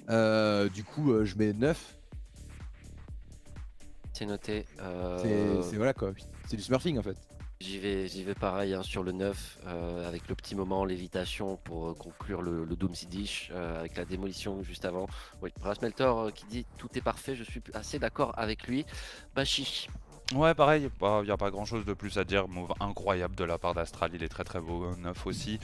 Euh, 0.10 0.68
du 0.70 0.84
coup, 0.84 1.12
euh, 1.14 1.24
je 1.26 1.36
mets 1.38 1.54
9. 1.54 1.96
C'est 4.14 4.26
noté. 4.26 4.66
euh, 4.82 5.62
c'est- 5.62 5.76
voilà 5.78 5.94
quoi. 5.94 6.12
C'est 6.48 6.56
du 6.58 6.64
smurfing 6.64 6.98
en 6.98 7.02
fait. 7.02 7.18
J'y 7.62 7.80
vais, 7.80 8.08
j'y 8.10 8.24
vais 8.24 8.36
pareil 8.36 8.74
hein, 8.74 8.84
sur 8.84 9.02
le 9.02 9.14
9 9.14 9.60
euh, 9.66 10.08
avec 10.08 10.28
le 10.28 10.36
petit 10.36 10.56
moment 10.56 10.84
lévitation 10.84 11.56
pour 11.56 11.88
euh, 11.88 11.94
conclure 11.94 12.42
le, 12.42 12.66
le 12.66 12.76
Doom 12.76 12.92
Dish 13.10 13.50
euh, 13.54 13.80
avec 13.80 13.96
la 13.96 14.04
démolition 14.04 14.62
juste 14.62 14.84
avant. 14.84 15.08
Oui, 15.42 15.54
Rasmeltor 15.62 16.20
euh, 16.20 16.32
qui 16.32 16.46
dit 16.48 16.66
tout 16.78 16.90
est 16.96 17.02
parfait, 17.02 17.34
je 17.34 17.46
suis 17.46 17.62
assez 17.74 17.98
d'accord 17.98 18.34
avec 18.38 18.68
lui. 18.68 18.86
Bashi, 19.36 19.88
Ouais, 20.34 20.56
pareil, 20.56 20.90
il 21.02 21.22
n'y 21.26 21.30
a 21.32 21.38
pas 21.38 21.52
grand 21.52 21.66
chose 21.66 21.86
de 21.86 21.94
plus 21.94 22.18
à 22.18 22.24
dire. 22.24 22.48
Move 22.48 22.74
incroyable 22.80 23.36
de 23.36 23.44
la 23.44 23.60
part 23.60 23.76
d'Astral, 23.76 24.10
il 24.16 24.24
est 24.24 24.28
très 24.28 24.44
très 24.44 24.60
beau. 24.60 24.88
9 24.98 25.28
aussi. 25.28 25.60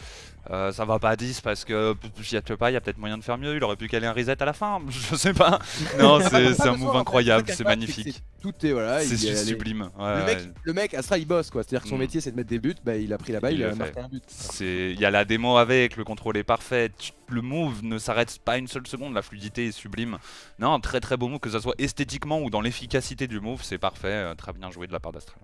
Euh, 0.52 0.72
ça 0.72 0.86
va 0.86 1.00
pas 1.00 1.10
à 1.10 1.16
10 1.16 1.42
parce 1.42 1.66
que 1.66 1.96
j'y 2.20 2.30
sais 2.30 2.42
pas, 2.58 2.70
il 2.70 2.74
y 2.74 2.78
a 2.78 2.82
peut-être 2.82 3.00
moyen 3.00 3.18
de 3.18 3.24
faire 3.24 3.40
mieux. 3.40 3.56
Il 3.56 3.64
aurait 3.64 3.76
pu 3.76 3.88
caler 3.88 4.06
un 4.08 4.14
reset 4.14 4.40
à 4.42 4.46
la 4.46 4.54
fin, 4.54 4.80
je 4.90 5.16
sais 5.16 5.34
pas. 5.34 5.58
Non, 6.00 6.20
c'est 6.30 6.54
c'est 6.54 6.68
un 6.68 6.78
move 6.78 6.96
incroyable, 6.96 7.50
c'est 7.52 7.64
magnifique. 7.64 8.22
Tout 8.42 8.54
est 8.64 8.72
voilà. 8.72 9.02
C'est 9.02 9.18
sublime. 9.18 9.90
ouais, 9.98 10.20
Le 10.20 10.26
mec, 10.26 10.38
ouais. 10.40 10.52
le 10.64 10.74
mec, 10.74 10.94
Astra, 10.94 11.18
il 11.18 11.26
bosse 11.28 11.50
quoi. 11.50 11.64
C'est-à-dire 11.64 11.84
que 11.84 11.90
son 11.90 11.96
Mm. 11.96 12.00
métier, 12.00 12.22
c'est 12.22 12.32
de 12.32 12.36
mettre 12.36 12.50
des 12.50 12.60
buts. 12.60 12.76
Bah, 12.86 12.96
il 12.98 13.12
a 13.14 13.18
pris 13.18 13.34
la 13.34 13.40
balle, 13.40 13.54
Il 13.56 13.64
a 13.64 13.74
marqué 13.74 14.00
un 14.00 14.08
but. 14.10 14.24
Il 14.60 15.00
y 15.00 15.06
a 15.06 15.12
la 15.12 15.26
démo 15.26 15.58
avec, 15.58 15.98
le 15.98 16.04
contrôle 16.04 16.38
est 16.38 16.44
parfait, 16.44 16.92
tu- 16.98 17.12
le 17.34 17.42
move 17.42 17.84
ne 17.84 17.98
s'arrête 17.98 18.40
pas 18.44 18.58
une 18.58 18.68
seule 18.68 18.88
seconde, 18.88 19.14
la 19.14 19.22
fluidité 19.22 19.68
est 19.68 19.72
sublime. 19.72 20.18
Non, 20.60 20.74
un 20.74 20.80
très 20.80 21.00
très 21.00 21.18
beau 21.18 21.28
move, 21.28 21.40
que 21.40 21.50
ce 21.50 21.60
soit 21.60 21.76
esthétiquement 21.78 22.42
ou 22.42 22.50
dans 22.50 22.62
l'efficacité 22.62 23.28
du 23.28 23.40
move, 23.40 23.64
c'est 23.64 23.78
parfait, 23.78 24.08
euh, 24.08 24.36
très 24.36 24.54
bien 24.54 24.72
joué 24.72 24.88
de 24.88 24.92
la 24.94 25.00
part 25.00 25.12
d'Astral. 25.12 25.40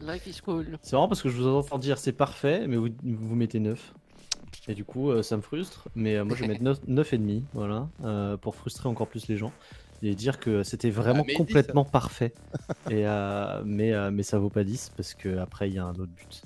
life 0.00 0.26
is 0.26 0.40
cool. 0.44 0.78
C'est 0.82 0.92
marrant 0.92 1.08
parce 1.08 1.22
que 1.22 1.28
je 1.28 1.36
vous 1.36 1.46
entends 1.46 1.78
dire 1.78 1.98
c'est 1.98 2.12
parfait, 2.12 2.66
mais 2.68 2.76
vous, 2.76 2.88
vous 3.02 3.34
mettez 3.34 3.60
9. 3.60 3.94
Et 4.68 4.74
du 4.74 4.84
coup, 4.84 5.10
euh, 5.10 5.22
ça 5.22 5.36
me 5.36 5.42
frustre. 5.42 5.88
Mais 5.94 6.16
euh, 6.16 6.24
moi, 6.24 6.36
je 6.36 6.42
vais 6.42 6.48
mettre 6.48 6.62
9, 6.62 6.80
9,5, 6.88 7.42
voilà, 7.54 7.88
euh, 8.04 8.36
pour 8.36 8.56
frustrer 8.56 8.88
encore 8.88 9.06
plus 9.06 9.28
les 9.28 9.36
gens. 9.36 9.52
Et 10.02 10.14
dire 10.14 10.38
que 10.38 10.62
c'était 10.62 10.90
vraiment 10.90 11.24
dis 11.26 11.34
complètement 11.34 11.84
parfait. 11.84 12.34
Et, 12.90 13.06
euh, 13.06 13.62
mais, 13.64 13.92
euh, 13.92 14.10
mais 14.10 14.22
ça 14.22 14.38
vaut 14.38 14.50
pas 14.50 14.64
10 14.64 14.92
parce 14.96 15.14
qu'après, 15.14 15.68
il 15.68 15.74
y 15.74 15.78
a 15.78 15.84
un 15.84 15.94
autre 15.94 16.12
but. 16.16 16.42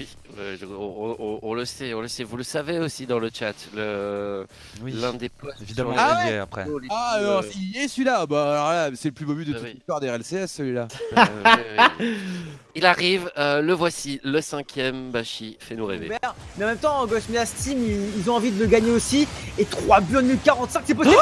Oui, 0.00 0.08
euh, 0.38 0.56
on, 0.78 1.16
on- 1.18 1.38
on 1.42 1.54
le 1.54 1.64
sait, 1.66 1.92
on 1.92 2.00
le 2.00 2.08
sait. 2.08 2.24
Vous 2.24 2.36
le 2.38 2.42
savez 2.42 2.78
aussi 2.78 3.06
dans 3.06 3.18
le 3.18 3.30
chat. 3.32 3.52
Le 3.74 4.46
Oui, 4.82 4.92
l'un 4.92 5.12
des 5.12 5.28
posts 5.28 5.60
évidemment, 5.60 5.92
Ah 5.96 6.22
ouais 6.24 6.38
après. 6.38 6.66
Ah 6.90 7.18
euh, 7.20 7.42
il 7.54 7.76
y 7.76 7.78
est 7.78 7.88
celui-là. 7.88 8.24
Bah 8.26 8.50
alors 8.52 8.70
là, 8.70 8.90
c'est 8.96 9.08
le 9.08 9.14
plus 9.14 9.26
beau 9.26 9.34
but 9.34 9.44
de 9.44 9.52
Ah 9.52 9.58
toute 9.58 9.66
oui. 9.66 9.74
l'histoire 9.74 10.00
des 10.00 10.10
RLCS 10.10 10.46
celui-là. 10.46 10.88
euh. 11.18 12.14
Il 12.74 12.86
arrive, 12.86 13.30
euh, 13.36 13.60
le 13.60 13.72
voici, 13.74 14.20
le 14.24 14.40
cinquième. 14.40 15.10
Bashi, 15.10 15.56
fais-nous 15.60 15.84
rêver. 15.86 16.08
Mais 16.56 16.64
en 16.64 16.68
même 16.68 16.78
temps, 16.78 17.06
Ghost 17.06 17.28
Midas 17.28 17.52
Team, 17.62 17.78
ils, 17.84 18.20
ils 18.20 18.30
ont 18.30 18.36
envie 18.36 18.52
de 18.52 18.58
le 18.60 18.66
gagner 18.66 18.90
aussi. 18.92 19.28
Et 19.58 19.64
3 19.66 20.00
buts 20.00 20.16
en 20.16 20.22
1045, 20.22 20.82
c'est 20.86 20.94
possible. 20.94 21.16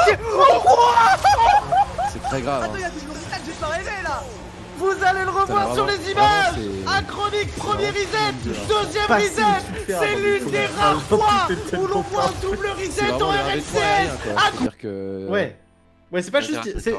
C'est 2.13 2.19
très 2.23 2.41
grave. 2.41 2.63
Attends, 2.63 2.73
hein. 2.73 2.77
il 2.77 2.81
y 2.81 2.83
a 2.85 2.87
reset 2.87 3.45
juste 3.45 3.61
arrivé 3.63 3.89
là. 4.03 4.23
Vous 4.79 5.03
allez 5.03 5.25
le 5.25 5.29
revoir 5.29 5.73
sur 5.75 5.85
les 5.85 6.11
images. 6.11 6.55
Achronique, 6.87 7.53
premier 7.57 7.89
reset, 7.89 8.33
deuxième 8.45 9.11
reset. 9.11 9.85
C'est 9.87 10.15
l'une 10.15 10.49
des 10.49 10.65
rares 10.67 11.01
fois 11.03 11.47
où 11.77 11.85
l'on 11.87 12.01
voit 12.01 12.25
un 12.29 12.41
double 12.41 12.67
reset 12.67 13.11
en 13.11 13.29
RLCS, 13.29 14.23
quoi. 14.23 14.41
C'est-à-dire 14.51 14.77
que. 14.77 15.27
Ouais. 15.29 15.57
Ouais, 16.11 16.21
c'est 16.21 16.31
pas 16.31 16.39
Vas-y, 16.39 16.53
juste. 16.63 16.75
Vas-y. 16.77 16.93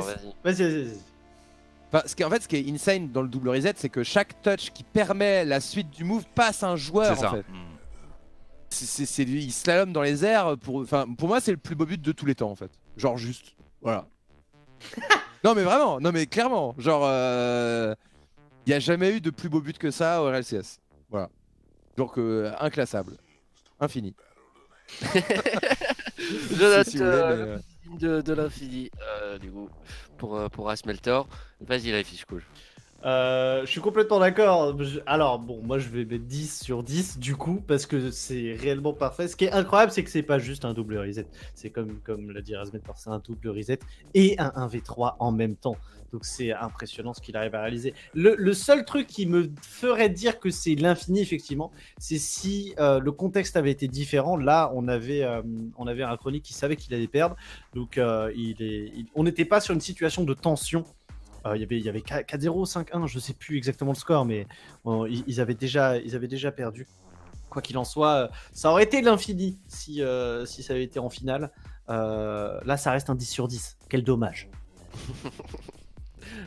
Vas-y, 0.45 0.63
vas-y. 0.63 0.99
Enfin, 1.93 2.03
ce 2.07 2.15
qui, 2.15 2.23
en 2.23 2.31
fait, 2.31 2.43
ce 2.43 2.49
qui 2.49 2.57
est 2.57 2.71
insane 2.71 3.09
dans 3.11 3.23
le 3.23 3.29
double 3.29 3.49
reset, 3.49 3.73
c'est 3.77 3.89
que 3.89 4.05
chaque 4.05 4.41
touch 4.43 4.71
qui 4.73 4.85
permet 4.85 5.45
la 5.45 5.61
suite 5.61 5.91
du 5.91 6.05
move 6.05 6.25
passe 6.35 6.63
un 6.63 6.77
joueur. 6.77 7.17
C'est 7.17 7.23
ça. 7.23 7.29
En 7.31 7.37
fait. 7.37 7.47
Mm. 7.49 7.65
c'est- 8.71 9.23
il 9.23 9.53
slalom 9.53 9.93
dans 9.93 10.03
les 10.03 10.25
airs. 10.25 10.57
Pour, 10.59 10.83
enfin, 10.83 11.07
pour 11.19 11.29
moi, 11.29 11.41
c'est 11.41 11.51
le 11.51 11.57
plus 11.57 11.75
beau 11.75 11.87
but 11.87 12.01
de 12.01 12.13
tous 12.13 12.27
les 12.27 12.35
temps 12.35 12.51
en 12.51 12.57
fait. 12.57 12.71
Genre 12.97 13.17
juste, 13.17 13.55
voilà. 13.83 14.07
non 15.45 15.55
mais 15.55 15.63
vraiment, 15.63 16.01
non 16.01 16.13
mais 16.13 16.27
clairement, 16.27 16.75
genre, 16.79 17.05
il 18.67 18.71
n'y 18.71 18.75
a 18.75 18.79
jamais 18.79 19.17
eu 19.17 19.21
de 19.21 19.31
plus 19.31 19.49
beau 19.49 19.61
but 19.61 19.79
que 19.79 19.91
ça 19.91 20.23
au 20.23 20.27
RLCS. 20.27 20.81
Voilà. 21.11 21.31
Genre 21.97 22.13
que 22.13 22.21
euh, 22.21 22.53
inclassable, 22.61 23.17
infini. 23.81 24.15
Si 26.21 26.55
voulez, 26.55 26.65
euh, 27.01 27.59
mais, 27.89 28.07
euh, 28.07 28.19
de, 28.19 28.21
de 28.21 28.33
l'infini, 28.35 28.91
euh, 29.01 29.39
du 29.39 29.51
coup, 29.51 29.69
pour, 30.19 30.37
euh, 30.37 30.49
pour 30.49 30.69
Asmeltor. 30.69 31.27
Vas-y, 31.61 31.91
la 31.91 32.05
fiche 32.05 32.25
cool. 32.27 32.43
Euh, 33.05 33.63
je 33.65 33.71
suis 33.71 33.81
complètement 33.81 34.19
d'accord. 34.19 34.77
Alors, 35.07 35.39
bon, 35.39 35.61
moi 35.63 35.79
je 35.79 35.89
vais 35.89 36.05
mettre 36.05 36.25
10 36.25 36.63
sur 36.63 36.83
10 36.83 37.19
du 37.19 37.35
coup, 37.35 37.63
parce 37.67 37.87
que 37.87 38.11
c'est 38.11 38.57
réellement 38.59 38.93
parfait. 38.93 39.29
Ce 39.29 39.37
qui 39.37 39.47
est 39.47 39.53
incroyable, 39.53 39.93
c'est 39.93 40.05
que 40.05 40.11
c'est 40.11 40.23
pas 40.23 40.39
juste 40.39 40.65
un 40.65 40.75
double 40.75 40.99
reset. 40.99 41.27
C'est 41.55 41.71
comme, 41.71 42.01
comme 42.01 42.31
l'a 42.31 42.43
dit 42.43 42.55
Razmet, 42.55 42.81
c'est 42.97 43.11
un 43.11 43.19
double 43.19 43.49
reset 43.51 43.79
et 44.15 44.39
un 44.39 44.51
1v3 44.51 45.17
en 45.19 45.33
même 45.33 45.57
temps. 45.57 45.77
Donc 46.13 46.25
c'est 46.25 46.53
impressionnant 46.53 47.15
ce 47.15 47.21
qu'il 47.21 47.37
arrive 47.37 47.55
à 47.55 47.63
réaliser. 47.63 47.95
Le, 48.15 48.53
seul 48.53 48.85
truc 48.85 49.07
qui 49.07 49.27
me 49.27 49.49
ferait 49.63 50.09
dire 50.09 50.41
que 50.41 50.51
c'est 50.51 50.75
l'infini, 50.75 51.21
effectivement, 51.21 51.71
c'est 51.99 52.19
si 52.19 52.75
euh, 52.81 52.99
le 52.99 53.13
contexte 53.13 53.57
avait 53.57 53.71
été 53.71 53.87
différent. 53.87 54.37
Là, 54.37 54.73
on 54.75 54.89
avait, 54.89 55.23
euh, 55.23 55.41
on 55.79 55.87
avait 55.87 56.03
un 56.03 56.17
chronique 56.17 56.43
qui 56.43 56.53
savait 56.53 56.75
qu'il 56.75 56.93
allait 56.95 57.07
perdre. 57.07 57.37
Donc 57.75 58.01
on 58.01 59.25
n'était 59.25 59.45
pas 59.45 59.61
sur 59.61 59.73
une 59.73 59.81
situation 59.81 60.25
de 60.25 60.35
tension. 60.35 60.85
Euh, 61.47 61.57
il 61.57 61.61
y 61.61 61.65
avait, 61.65 61.79
il 61.79 61.85
y 61.85 61.89
avait 61.89 62.01
4-0, 62.01 62.71
5-1, 62.71 63.07
je 63.07 63.19
sais 63.19 63.33
plus 63.33 63.57
exactement 63.57 63.93
le 63.93 63.97
score, 63.97 64.25
mais 64.25 64.47
ils, 64.87 65.25
ils 65.27 65.41
avaient 65.41 65.55
déjà, 65.55 65.97
ils 65.99 66.15
avaient 66.15 66.29
déjà 66.29 66.53
perdu. 66.53 66.87
Quoi 67.49 67.63
qu'il 67.63 67.77
en 67.79 67.85
soit, 67.85 68.15
euh, 68.15 68.29
ça 68.53 68.71
aurait 68.71 68.85
été 68.85 69.03
l'infini 69.03 69.59
si, 69.67 70.03
euh, 70.03 70.47
si 70.47 70.63
ça 70.63 70.73
avait 70.73 70.85
été 70.85 71.01
en 71.01 71.11
finale. 71.11 71.51
Euh, 71.89 72.61
là, 72.65 72.77
ça 72.77 72.93
reste 72.93 73.11
un 73.11 73.17
10 73.17 73.27
sur 73.27 73.49
10. 73.49 73.77
Quel 73.89 74.05
dommage. 74.05 74.49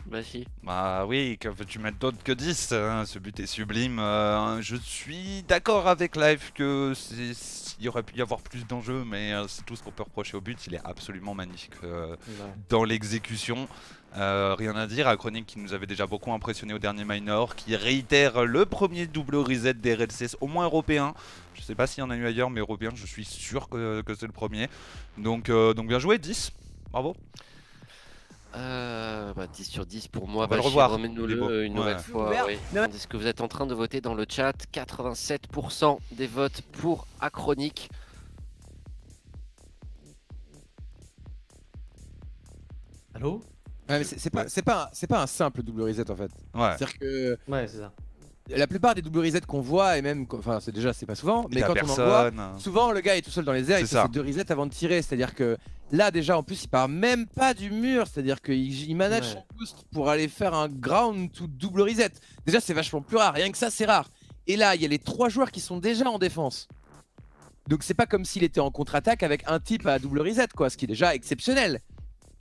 Vas-y. 0.08 0.46
Bah 0.64 1.06
oui, 1.08 1.38
que 1.40 1.50
veux-tu 1.50 1.80
mettre 1.80 1.98
d'autre 1.98 2.18
que 2.24 2.32
10 2.32 2.72
hein, 2.74 3.04
Ce 3.06 3.20
but 3.20 3.40
est 3.40 3.46
sublime. 3.48 4.00
euh, 4.00 4.62
je 4.62 4.76
suis 4.76 5.44
d'accord 5.44 5.88
avec 5.88 6.16
Live 6.16 6.52
que 6.54 6.94
il 7.80 7.86
y 7.86 7.90
aurait 7.90 8.04
pu 8.04 8.16
y 8.16 8.22
avoir 8.22 8.42
plus 8.42 8.66
d'enjeux, 8.68 9.04
mais 9.06 9.34
euh, 9.34 9.48
c'est 9.48 9.66
tout 9.66 9.76
ce 9.76 9.84
qu'on 9.84 9.92
peut 9.92 10.04
reprocher 10.04 10.38
au 10.38 10.42
but. 10.42 10.58
Il 10.68 10.76
est 10.76 10.82
absolument 10.86 11.34
magnifique 11.34 11.74
euh, 11.84 12.16
dans 12.70 12.84
l'exécution. 12.84 13.68
Euh, 14.16 14.56
rien 14.58 14.76
à 14.76 14.86
dire. 14.86 15.08
Acronic 15.08 15.46
qui 15.46 15.60
nous 15.60 15.74
avait 15.74 15.88
déjà 15.88 16.06
beaucoup 16.06 16.32
impressionné 16.34 16.74
au 16.74 16.80
dernier 16.80 17.04
minor, 17.04 17.56
qui 17.56 17.76
réitère 17.76 18.46
le 18.46 18.66
premier 18.66 19.08
double 19.08 19.38
reset 19.38 19.74
des 19.74 19.96
RLCS, 19.96 20.38
au 20.40 20.48
moins 20.48 20.66
européen. 20.66 21.14
Je 21.56 21.62
sais 21.62 21.76
pas 21.76 21.88
s'il 21.88 22.02
y 22.04 22.06
en 22.06 22.10
a 22.10 22.16
eu 22.16 22.26
ailleurs, 22.26 22.50
mais 22.50 22.60
européen, 22.60 22.92
je 22.94 23.06
suis 23.06 23.26
sûr 23.26 23.70
que, 23.70 24.02
que 24.02 24.14
c'est 24.14 24.28
le 24.28 24.32
premier. 24.34 24.70
Donc, 25.18 25.50
euh, 25.50 25.74
donc 25.74 25.88
bien 25.88 26.00
joué, 26.00 26.20
10. 26.20 26.52
Bravo. 26.92 27.16
Euh, 28.56 29.34
bah, 29.34 29.48
10 29.48 29.64
sur 29.66 29.86
10 29.86 30.08
pour 30.10 30.28
moi. 30.28 30.46
On 30.46 30.48
va 30.48 30.56
le 30.58 30.62
revoir. 30.62 30.92
remets-nous-le 30.92 31.66
une 31.66 31.74
nouvelle 31.74 31.96
Ouais. 31.98 32.02
fois. 32.04 32.46
Oui. 32.46 32.58
Est-ce 32.76 33.08
que 33.08 33.18
vous 33.18 33.26
êtes 33.28 33.42
en 33.42 33.48
train 33.48 33.66
de 33.66 33.74
voter 33.74 34.00
dans 34.00 34.14
le 34.14 34.26
chat 34.30 34.54
87% 34.72 36.00
des 36.12 36.28
votes 36.28 36.62
pour 36.74 37.08
Achronique. 37.20 37.90
Allô? 43.14 43.42
Ouais, 43.90 44.00
mais 44.00 44.04
c'est 44.04 44.18
c'est 44.20 44.30
pas, 44.30 44.48
c'est 44.48 44.62
pas, 44.62 44.84
un- 44.86 44.90
c'est 44.94 45.08
pas 45.08 45.22
un 45.22 45.28
simple 45.28 45.62
double 45.62 45.84
reset 45.84 46.10
en 46.10 46.16
fait. 46.16 46.32
Ouais. 46.54 46.62
C'est-à-dire 46.78 46.98
que 47.00 47.38
Ouais, 47.48 47.68
c'est 47.68 47.78
ça. 47.80 47.92
La 48.50 48.68
plupart 48.68 48.94
des 48.96 49.02
double 49.02 49.20
resets 49.20 49.42
qu'on 49.42 49.62
voit, 49.62 49.98
et 49.98 50.02
même, 50.02 50.26
enfin, 50.34 50.60
c'est 50.60 50.72
déjà, 50.74 50.92
c'est 50.94 51.06
pas 51.06 51.16
souvent, 51.16 51.46
mais 51.52 51.62
quand 51.62 51.74
on 51.84 51.90
en 51.90 51.96
voit, 51.96 52.32
souvent 52.60 52.92
le 52.92 53.00
gars 53.02 53.16
est 53.16 53.22
tout 53.22 53.32
seul 53.32 53.46
dans 53.46 53.54
les 53.54 53.72
airs, 53.72 53.80
il 53.80 53.88
fait 53.88 54.02
ses 54.02 54.10
deux 54.10 54.22
resets 54.22 54.52
avant 54.52 54.66
de 54.66 54.72
tirer. 54.74 55.02
C'est-à-dire 55.02 55.34
que 55.34 55.58
là, 55.92 56.12
déjà, 56.12 56.38
en 56.38 56.44
plus, 56.44 56.64
il 56.64 56.68
part 56.68 56.90
même 56.90 57.26
pas 57.28 57.54
du 57.54 57.72
mur, 57.72 58.06
c'est-à-dire 58.08 58.42
qu'il 58.42 58.90
il 58.90 58.96
manage 58.96 59.24
Ouais. 59.24 59.34
son 59.34 59.58
boost 59.58 59.86
pour 59.94 60.10
aller 60.10 60.28
faire 60.28 60.54
un 60.54 60.68
ground 60.68 61.32
to 61.32 61.48
double 61.48 61.82
reset. 61.84 62.12
Déjà, 62.46 62.60
c'est 62.60 62.74
vachement 62.74 63.02
plus 63.02 63.18
rare, 63.18 63.34
rien 63.34 63.52
que 63.52 63.58
ça, 63.58 63.70
c'est 63.70 63.86
rare. 63.86 64.10
Et 64.46 64.58
là, 64.58 64.76
il 64.76 64.82
y 64.82 64.86
a 64.86 64.90
les 64.90 65.00
trois 65.00 65.30
joueurs 65.30 65.52
qui 65.52 65.62
sont 65.62 65.78
déjà 65.78 66.10
en 66.10 66.20
défense. 66.20 66.68
Donc, 67.70 67.84
c'est 67.84 67.94
pas 67.94 68.06
comme 68.06 68.26
s'il 68.26 68.44
était 68.44 68.60
en 68.60 68.72
contre-attaque 68.72 69.24
avec 69.24 69.44
un 69.48 69.62
type 69.62 69.88
à 69.88 70.00
double 70.00 70.20
reset, 70.20 70.50
quoi, 70.54 70.70
ce 70.70 70.76
qui 70.76 70.84
est 70.84 70.88
déjà 70.90 71.16
exceptionnel. 71.16 71.80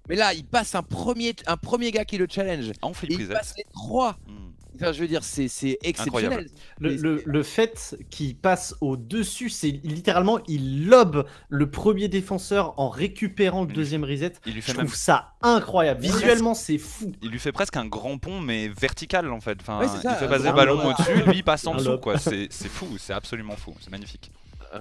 Mais 0.09 0.17
là, 0.17 0.35
il 0.35 0.45
passe 0.45 0.75
un 0.75 0.83
premier, 0.83 1.37
un 1.47 1.57
premier 1.57 1.93
gars 1.93 2.05
qui 2.05 2.19
le 2.19 2.27
challenge. 2.29 2.71
Et 2.71 2.75
il 3.13 3.29
passe 3.29 3.55
les 3.57 3.65
trois. 3.73 4.17
Hmm. 4.27 4.51
Enfin, 4.77 4.93
je 4.93 5.01
veux 5.01 5.09
dire, 5.09 5.23
c'est 5.25 5.49
c'est 5.49 5.79
exceptionnel. 5.83 6.33
Incroyable. 6.33 6.51
Le, 6.81 6.97
le- 6.97 7.23
le 7.25 7.43
fait 7.43 7.97
qu'il 8.11 8.37
passe 8.37 8.75
au-dessus, 8.81 9.51
c'est 9.51 9.71
littéralement, 9.85 10.39
il 10.49 10.87
lobe 10.89 11.27
le 11.49 11.71
premier 11.71 12.09
défenseur 12.09 12.79
en 12.81 12.89
récupérant 12.89 13.65
le 13.65 13.73
deuxième 13.73 14.05
reset. 14.05 14.33
Il 14.47 14.55
lui 14.55 14.61
Je 14.61 14.67
fait 14.67 14.73
même 14.75 14.87
trouve 14.87 14.97
ça 14.97 15.35
incroyable. 15.43 16.01
Visuellement, 16.01 16.55
c'est 16.55 16.79
fou. 16.79 17.13
il 17.23 17.31
lui 17.31 17.39
fait 17.39 17.53
presque 17.53 17.77
un 17.77 17.87
grand 17.87 18.19
pont 18.19 18.41
mais 18.41 18.69
vertical 18.69 19.31
en 19.31 19.41
fait. 19.41 19.59
Enfin, 19.61 19.79
Ouais, 19.81 19.89
c'est 19.89 20.01
ça, 20.03 20.13
il 20.13 20.17
fait 20.19 20.29
passer 20.29 20.47
le 20.47 20.53
ballon 20.53 20.81
au-dessus, 20.91 21.23
lui 21.27 21.37
il 21.39 21.45
passe 21.45 21.67
en 21.67 21.75
dessous. 21.75 21.99
C'est 22.19 22.49
c'est 22.51 22.69
fou, 22.69 22.87
c'est 22.99 23.13
absolument 23.13 23.57
fou, 23.57 23.75
c'est 23.81 23.91
magnifique. 23.91 24.31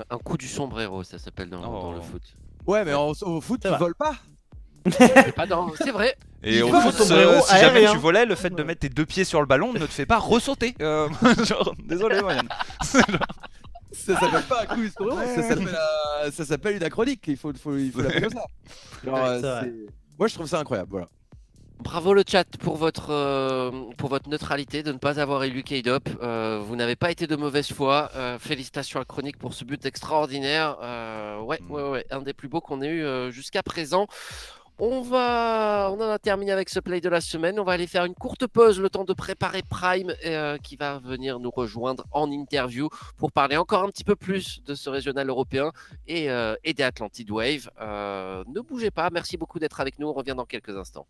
Un, 0.10 0.18
coup 0.18 0.38
du 0.38 0.48
sombrero, 0.48 1.04
ça 1.04 1.20
s'appelle 1.20 1.50
dans, 1.50 1.60
dans 1.62 1.92
le 1.92 1.98
Oh. 2.00 2.02
foot. 2.02 2.22
Ouais, 2.66 2.86
mais 2.86 2.94
en- 2.94 3.12
au 3.12 3.42
foot, 3.42 3.60
Ça 3.64 3.70
il 3.70 3.72
va. 3.72 3.78
vole 3.78 3.96
pas. 3.96 4.16
C'est 4.90 5.36
pas 5.36 5.46
dans- 5.46 5.72
C'est 5.76 5.92
vrai. 5.92 6.16
Et 6.44 6.58
Il 6.58 6.64
au 6.64 6.70
va 6.70 6.82
foot, 6.82 7.12
euh, 7.12 7.40
si 7.42 7.58
jamais 7.58 7.86
tu 7.92 7.98
volais, 7.98 8.26
le 8.26 8.34
fait 8.36 8.50
de 8.50 8.64
mettre 8.64 8.80
tes 8.82 8.90
deux 8.90 9.06
pieds 9.06 9.24
sur 9.26 9.40
le 9.42 9.46
ballon 9.46 9.74
ne 9.74 9.80
te 9.80 9.86
fait 9.92 10.06
pas 10.08 10.18
ressauter. 10.18 10.74
Euh, 10.82 11.08
genre, 11.46 11.76
désolé. 11.84 12.20
Ça 13.94 14.18
s'appelle 14.20 14.44
pas 14.44 14.62
un 14.64 14.66
coup 14.66 14.82
ça 14.88 15.44
s'appelle 15.44 15.68
euh, 16.24 16.32
ça 16.32 16.46
s'appelle 16.46 16.76
une 16.78 16.84
acronique. 16.84 17.24
Il 17.28 17.38
faut, 17.38 17.52
faut, 17.54 17.76
il 17.78 17.92
faut 17.92 18.02
l'appeler 18.02 18.22
comme 18.22 18.32
ça. 18.32 18.46
Genre, 19.06 19.14
Ouais, 19.14 19.44
euh, 19.44 19.64
Moi, 20.18 20.28
je 20.28 20.34
trouve 20.36 20.48
ça 20.48 20.60
incroyable. 20.60 20.90
Voilà. 20.92 21.08
Bravo 21.80 22.14
le 22.14 22.24
chat 22.28 22.46
pour 22.60 22.78
votre, 22.78 23.10
euh, 23.12 23.72
pour 23.98 24.10
votre 24.10 24.30
neutralité 24.30 24.82
de 24.84 24.92
ne 24.92 24.98
pas 24.98 25.20
avoir 25.20 25.44
élu 25.44 25.64
K-Dop. 25.64 26.10
Euh, 26.22 26.62
vous 26.66 26.76
n'avez 26.76 26.96
pas 26.96 27.12
été 27.12 27.28
de 27.28 27.36
mauvaise 27.36 27.72
foi. 27.72 28.10
Euh, 28.16 28.38
félicitations 28.40 29.00
à 29.00 29.06
Chronique 29.06 29.38
pour 29.38 29.54
ce 29.54 29.66
but 29.66 29.84
extraordinaire. 29.86 30.78
Euh, 30.82 31.40
ouais, 31.42 31.60
Mm. 31.62 31.72
ouais, 31.72 31.90
ouais, 31.90 32.06
un 32.12 32.22
des 32.22 32.34
plus 32.34 32.48
beaux 32.48 32.62
qu'on 32.62 32.82
ait 32.82 32.88
eu 32.88 33.04
euh, 33.04 33.32
jusqu'à 33.32 33.64
présent. 33.64 34.08
On 34.84 35.02
va, 35.02 35.92
on 35.92 36.02
en 36.02 36.10
a 36.10 36.18
terminé 36.18 36.52
avec 36.52 36.68
ce 36.68 36.80
play 36.80 37.02
de 37.02 37.08
la 37.08 37.22
semaine. 37.22 37.60
On 37.60 37.64
va 37.64 37.74
aller 37.74 37.86
faire 37.86 38.04
une 38.04 38.16
courte 38.16 38.48
pause, 38.48 38.80
le 38.80 38.90
temps 38.90 39.04
de 39.04 39.14
préparer 39.14 39.62
Prime, 39.62 40.12
euh, 40.26 40.58
qui 40.58 40.76
va 40.76 40.98
venir 40.98 41.40
nous 41.40 41.52
rejoindre 41.52 42.08
en 42.10 42.32
interview 42.32 42.90
pour 43.16 43.32
parler 43.32 43.58
encore 43.58 43.84
un 43.84 43.90
petit 43.90 44.04
peu 44.04 44.16
plus 44.16 44.64
de 44.64 44.74
ce 44.74 44.90
régional 44.90 45.30
européen 45.30 45.72
et, 46.08 46.32
euh, 46.32 46.56
des 46.66 46.82
Atlantid 46.82 47.30
Wave. 47.30 47.70
Euh, 47.80 48.44
ne 48.48 48.60
bougez 48.60 48.90
pas. 48.90 49.12
Merci 49.12 49.38
beaucoup 49.38 49.60
d'être 49.60 49.80
avec 49.82 50.00
nous. 50.00 50.08
On 50.08 50.14
revient 50.14 50.34
dans 50.36 50.46
quelques 50.46 50.76
instants. 50.76 51.06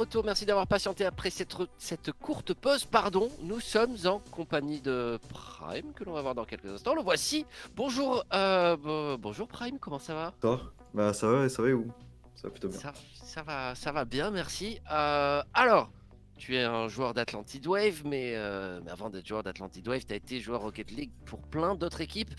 Retour. 0.00 0.24
Merci 0.24 0.46
d'avoir 0.46 0.66
patienté 0.66 1.04
après 1.04 1.28
cette, 1.30 2.12
courte 2.20 2.54
pause. 2.54 2.84
Pardon, 2.86 3.30
nous 3.42 3.60
sommes 3.60 3.96
en 4.06 4.18
compagnie 4.30 4.80
de 4.80 5.18
Prime, 5.28 5.92
que 5.92 6.04
l'on 6.04 6.12
va 6.14 6.22
voir 6.22 6.34
dans 6.34 6.46
quelques 6.46 6.66
instants. 6.72 6.94
Le 6.94 7.02
voici. 7.02 7.44
Bonjour, 7.76 8.24
euh, 8.32 8.76
bo- 8.78 9.18
bonjour 9.18 9.46
Prime, 9.46 9.78
comment 9.78 9.98
ça 9.98 10.14
va? 10.14 10.32
Ça 10.40 10.60
Bah 10.94 11.12
ça 11.12 11.26
va, 11.28 11.48
ça 11.50 11.62
va 11.62 11.68
et 11.68 11.72
où? 11.74 11.86
Ça 12.34 12.44
va 12.48 12.50
plutôt 12.50 12.68
bien. 12.68 12.78
ça, 12.78 12.92
ça 13.22 13.42
va, 13.42 13.74
ça 13.74 13.92
va 13.92 14.06
bien, 14.06 14.30
merci. 14.30 14.80
Euh, 14.90 15.42
alors, 15.52 15.90
tu 16.38 16.56
es 16.56 16.62
un 16.64 16.88
joueur 16.88 17.12
d'Atlantid 17.12 17.66
Wave, 17.66 18.00
mais, 18.06 18.32
euh, 18.34 18.80
mais 18.82 18.90
avant 18.90 19.10
d'être 19.10 19.26
joueur 19.26 19.42
d'Atlantid 19.42 19.86
Wave, 19.86 20.06
tu 20.06 20.14
as 20.14 20.16
été 20.16 20.40
joueur 20.40 20.62
Rocket 20.62 20.90
League 20.90 21.10
pour 21.26 21.40
plein 21.42 21.74
d'autres 21.74 22.00
équipes. 22.00 22.30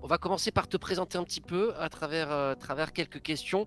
On 0.00 0.06
va 0.06 0.18
commencer 0.18 0.52
par 0.52 0.68
te 0.68 0.76
présenter 0.76 1.18
un 1.18 1.24
petit 1.24 1.40
peu 1.40 1.74
à 1.76 1.88
travers, 1.88 2.30
euh, 2.30 2.52
à 2.52 2.56
travers 2.56 2.92
quelques 2.92 3.20
questions. 3.20 3.66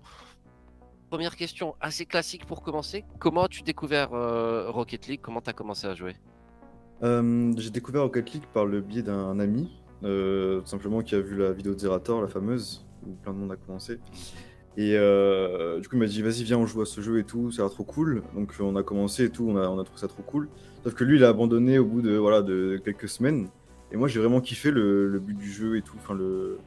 Première 1.10 1.36
question 1.36 1.76
assez 1.80 2.06
classique 2.06 2.46
pour 2.46 2.62
commencer. 2.62 3.04
Comment 3.18 3.44
as-tu 3.44 3.62
découvert 3.62 4.14
euh, 4.14 4.70
Rocket 4.70 5.06
League? 5.06 5.20
Comment 5.22 5.40
tu 5.40 5.52
commencé 5.52 5.86
à 5.86 5.94
jouer? 5.94 6.16
Euh, 7.02 7.52
J'ai 7.56 7.70
découvert 7.70 8.02
Rocket 8.02 8.32
League 8.32 8.44
par 8.52 8.64
le 8.64 8.80
biais 8.80 9.02
d'un 9.02 9.38
ami, 9.38 9.70
euh, 10.02 10.60
tout 10.60 10.66
simplement 10.66 11.02
qui 11.02 11.14
a 11.14 11.20
vu 11.20 11.36
la 11.36 11.52
vidéo 11.52 11.74
de 11.74 11.78
Zerator, 11.78 12.22
la 12.22 12.28
fameuse, 12.28 12.86
où 13.06 13.12
plein 13.22 13.32
de 13.32 13.38
monde 13.38 13.52
a 13.52 13.56
commencé. 13.56 14.00
Et 14.76 14.98
du 15.80 15.88
coup 15.88 15.94
il 15.94 16.00
m'a 16.00 16.06
dit 16.06 16.20
vas-y 16.20 16.42
viens 16.42 16.58
on 16.58 16.66
joue 16.66 16.82
à 16.82 16.86
ce 16.86 17.00
jeu 17.00 17.20
et 17.20 17.24
tout, 17.24 17.52
ça 17.52 17.64
a 17.64 17.68
trop 17.68 17.84
cool. 17.84 18.24
Donc 18.34 18.52
on 18.58 18.74
a 18.74 18.82
commencé 18.82 19.24
et 19.24 19.30
tout, 19.30 19.46
on 19.48 19.56
a, 19.56 19.84
trouvé 19.84 20.00
ça 20.00 20.08
trop 20.08 20.22
cool. 20.24 20.48
Sauf 20.82 20.94
que 20.94 21.04
lui 21.04 21.16
il 21.16 21.24
a 21.24 21.28
abandonné 21.28 21.78
au 21.78 21.84
bout 21.84 22.02
de, 22.02 22.16
voilà, 22.16 22.42
de 22.42 22.80
quelques 22.84 23.08
semaines. 23.08 23.48
Et 23.92 23.96
moi 23.96 24.08
j'ai 24.08 24.18
vraiment 24.18 24.40
kiffé 24.40 24.72
le, 24.72 25.20
but 25.20 25.36
du 25.36 25.52
jeu 25.52 25.76
et 25.76 25.82
tout, 25.82 25.94
enfin 25.96 26.14
le, 26.14 26.58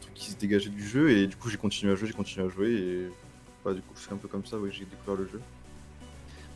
truc 0.00 0.14
qui 0.14 0.30
se 0.30 0.38
dégageait 0.38 0.70
du 0.70 0.82
jeu. 0.82 1.10
Et 1.10 1.26
du 1.26 1.36
coup 1.36 1.50
j'ai 1.50 1.58
continué 1.58 1.92
à 1.92 1.94
jouer, 1.94 2.06
j'ai 2.08 2.14
continué 2.14 2.46
à 2.46 2.48
jouer. 2.48 3.10
Bah, 3.64 3.72
du 3.72 3.80
coup 3.80 3.94
c'est 3.94 4.12
un 4.12 4.16
peu 4.16 4.28
comme 4.28 4.44
ça 4.44 4.58
ouais, 4.58 4.70
j'ai 4.70 4.84
découvert 4.84 5.16
le 5.16 5.26
jeu. 5.26 5.40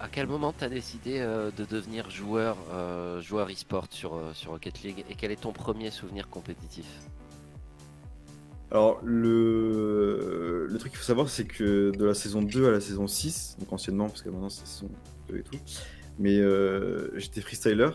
À 0.00 0.09
quel 0.09 0.28
moment 0.28 0.54
tu 0.56 0.64
as 0.64 0.68
décidé 0.68 1.18
euh, 1.18 1.50
de 1.50 1.64
devenir 1.64 2.09
joueur, 2.09 2.56
euh, 2.72 3.20
joueur 3.20 3.48
e-sport 3.50 3.86
sur, 3.90 4.14
euh, 4.14 4.32
sur 4.32 4.52
Rocket 4.52 4.82
League 4.82 5.04
Et 5.11 5.16
quel 5.16 5.32
est 5.32 5.40
ton 5.40 5.52
premier 5.52 5.90
souvenir 5.90 6.28
compétitif? 6.28 6.86
Alors, 8.70 9.00
le, 9.02 10.68
le 10.70 10.78
truc 10.78 10.92
qu'il 10.92 11.00
faut 11.00 11.04
savoir, 11.04 11.28
c'est 11.28 11.46
que 11.46 11.90
de 11.90 12.04
la 12.04 12.14
saison 12.14 12.42
2 12.42 12.68
à 12.68 12.70
la 12.70 12.80
saison 12.80 13.09
6, 13.09 13.56
donc 13.59 13.72
anciennement, 13.72 14.09
parce 14.09 14.22
que 14.22 14.28
maintenant 14.28 14.50
c'est 14.50 14.66
saison 14.66 14.90
2 15.30 15.38
et 15.38 15.42
tout, 15.42 15.59
mais 16.18 16.38
j'étais 17.18 17.40
freestyler, 17.40 17.88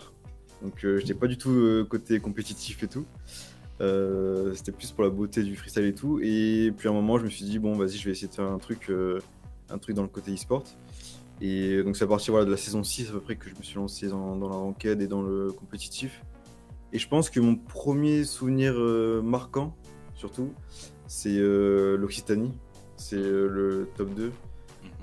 donc 0.64 0.80
j'étais 0.82 1.14
pas 1.14 1.28
du 1.28 1.38
tout 1.38 1.86
côté 1.88 2.20
compétitif 2.20 2.82
et 2.82 2.88
tout. 2.88 3.06
Euh, 3.84 4.54
c'était 4.54 4.72
plus 4.72 4.92
pour 4.92 5.04
la 5.04 5.10
beauté 5.10 5.44
du 5.44 5.56
freestyle 5.56 5.86
et 5.86 5.94
tout. 5.94 6.20
Et 6.22 6.72
puis 6.78 6.88
à 6.88 6.92
un 6.92 6.94
moment, 6.94 7.18
je 7.18 7.26
me 7.26 7.30
suis 7.30 7.46
dit, 7.46 7.60
bon, 7.60 7.76
vas-y, 7.76 7.98
je 7.98 8.06
vais 8.06 8.12
essayer 8.12 8.30
de 8.30 8.34
faire 8.34 8.46
un 8.46 8.58
truc, 8.58 8.90
euh, 8.90 9.20
un 9.70 9.78
truc 9.78 9.96
dans 9.96 10.04
le 10.04 10.08
côté 10.08 10.34
e-sport. 10.34 10.64
Et 11.42 11.84
donc, 11.84 11.98
c'est 11.98 12.06
à 12.06 12.08
partir 12.08 12.34
voilà, 12.34 12.46
de 12.46 12.52
la 12.52 12.58
saison 12.58 12.84
6 12.84 13.10
à 13.10 13.12
peu 13.12 13.20
près 13.20 13.36
que 13.36 13.50
je 13.50 13.56
me 13.56 13.64
suis 13.64 13.76
lancé 13.76 14.08
dans, 14.08 14.38
dans 14.38 14.48
la 14.48 14.56
ranked 14.56 15.02
et 15.02 15.08
dans 15.08 15.22
le 15.22 15.52
compétitif. 15.52 16.24
Et 16.94 17.00
je 17.00 17.08
pense 17.08 17.30
que 17.30 17.40
mon 17.40 17.56
premier 17.56 18.24
souvenir 18.24 18.76
euh, 18.78 19.22
marquant, 19.22 19.76
surtout, 20.16 20.54
c'est 21.08 21.38
l'Occitanie. 21.38 22.54
C'est 22.96 23.18
le 23.18 23.90
top 23.98 24.14
2 24.14 24.32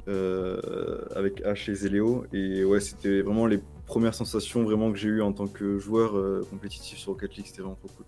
euh, 0.09 1.03
avec 1.15 1.43
H 1.43 1.71
et 1.71 1.75
Zéléo. 1.75 2.25
Et 2.33 2.65
ouais, 2.65 2.81
c'était 2.81 3.21
vraiment 3.21 3.47
les 3.47 3.61
premières 3.87 4.15
sensations 4.15 4.63
vraiment 4.63 4.91
que 4.91 4.97
j'ai 4.97 5.09
eues 5.09 5.23
en 5.23 5.33
tant 5.33 5.49
que 5.49 5.79
joueur 5.79 6.15
compétitif 6.49 6.97
sur 6.97 7.13
Rocket 7.13 7.37
League. 7.37 7.47
C'était 7.47 7.61
vraiment 7.61 7.77
trop 7.77 7.89
cool. 7.97 8.07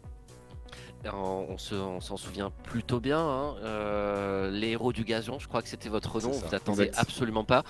On, 1.12 1.46
on 1.48 1.58
se- 1.58 1.74
on 1.74 2.00
s'en 2.00 2.16
souvient 2.16 2.50
plutôt 2.64 3.00
bien. 3.00 3.18
hein. 3.18 3.54
Euh, 3.64 4.50
les 4.50 4.68
héros 4.70 4.92
du 4.92 5.04
gazon, 5.04 5.38
je 5.38 5.48
crois 5.48 5.60
que 5.62 5.68
c'était 5.68 5.88
votre 5.88 6.20
nom. 6.20 6.30
Vous 6.30 6.54
attendez 6.54 6.84
exact. 6.84 6.98
absolument 7.00 7.44
pas. 7.44 7.64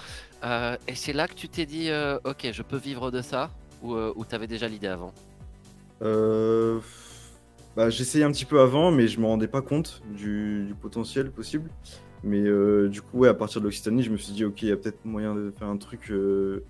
Euh, 0.45 0.77
et 0.89 0.95
c'est 0.95 1.13
là 1.13 1.29
que 1.29 1.35
tu 1.35 1.49
t'es 1.49 1.65
dit, 1.67 1.89
euh, 1.91 2.19
ok, 2.25 2.49
je 2.53 2.63
peux 2.63 2.77
vivre 2.77 3.11
de 3.11 3.23
ça 3.23 3.51
Ou, 3.83 3.95
ou 3.97 4.25
t'avais 4.25 4.47
déjà 4.47 4.69
l'idée 4.69 4.89
avant? 4.89 5.13
Bah, 7.77 7.89
J'essayais 7.89 8.25
un 8.25 8.33
petit 8.33 8.45
peu 8.45 8.61
avant, 8.61 8.91
mais 8.91 9.09
je 9.09 9.19
me 9.19 9.27
rendais 9.27 9.49
pas 9.49 9.63
compte 9.63 10.03
du, 10.11 10.65
du 10.67 10.75
potentiel 10.75 11.31
possible. 11.31 11.71
Mais 12.25 12.43
du 12.89 13.03
coup, 13.03 13.19
ouais, 13.21 13.29
à 13.29 13.35
partir 13.35 13.61
de 13.61 13.67
l'Occitanie, 13.67 14.03
je 14.03 14.11
me 14.11 14.17
suis 14.17 14.33
dit, 14.33 14.45
ok, 14.45 14.63
il 14.63 14.69
y 14.69 14.73
a 14.73 14.77
peut-être 14.77 15.05
moyen 15.05 15.35
de 15.35 15.51
faire 15.59 15.69
un 15.69 15.77
truc. 15.79 16.03
je 16.09 16.61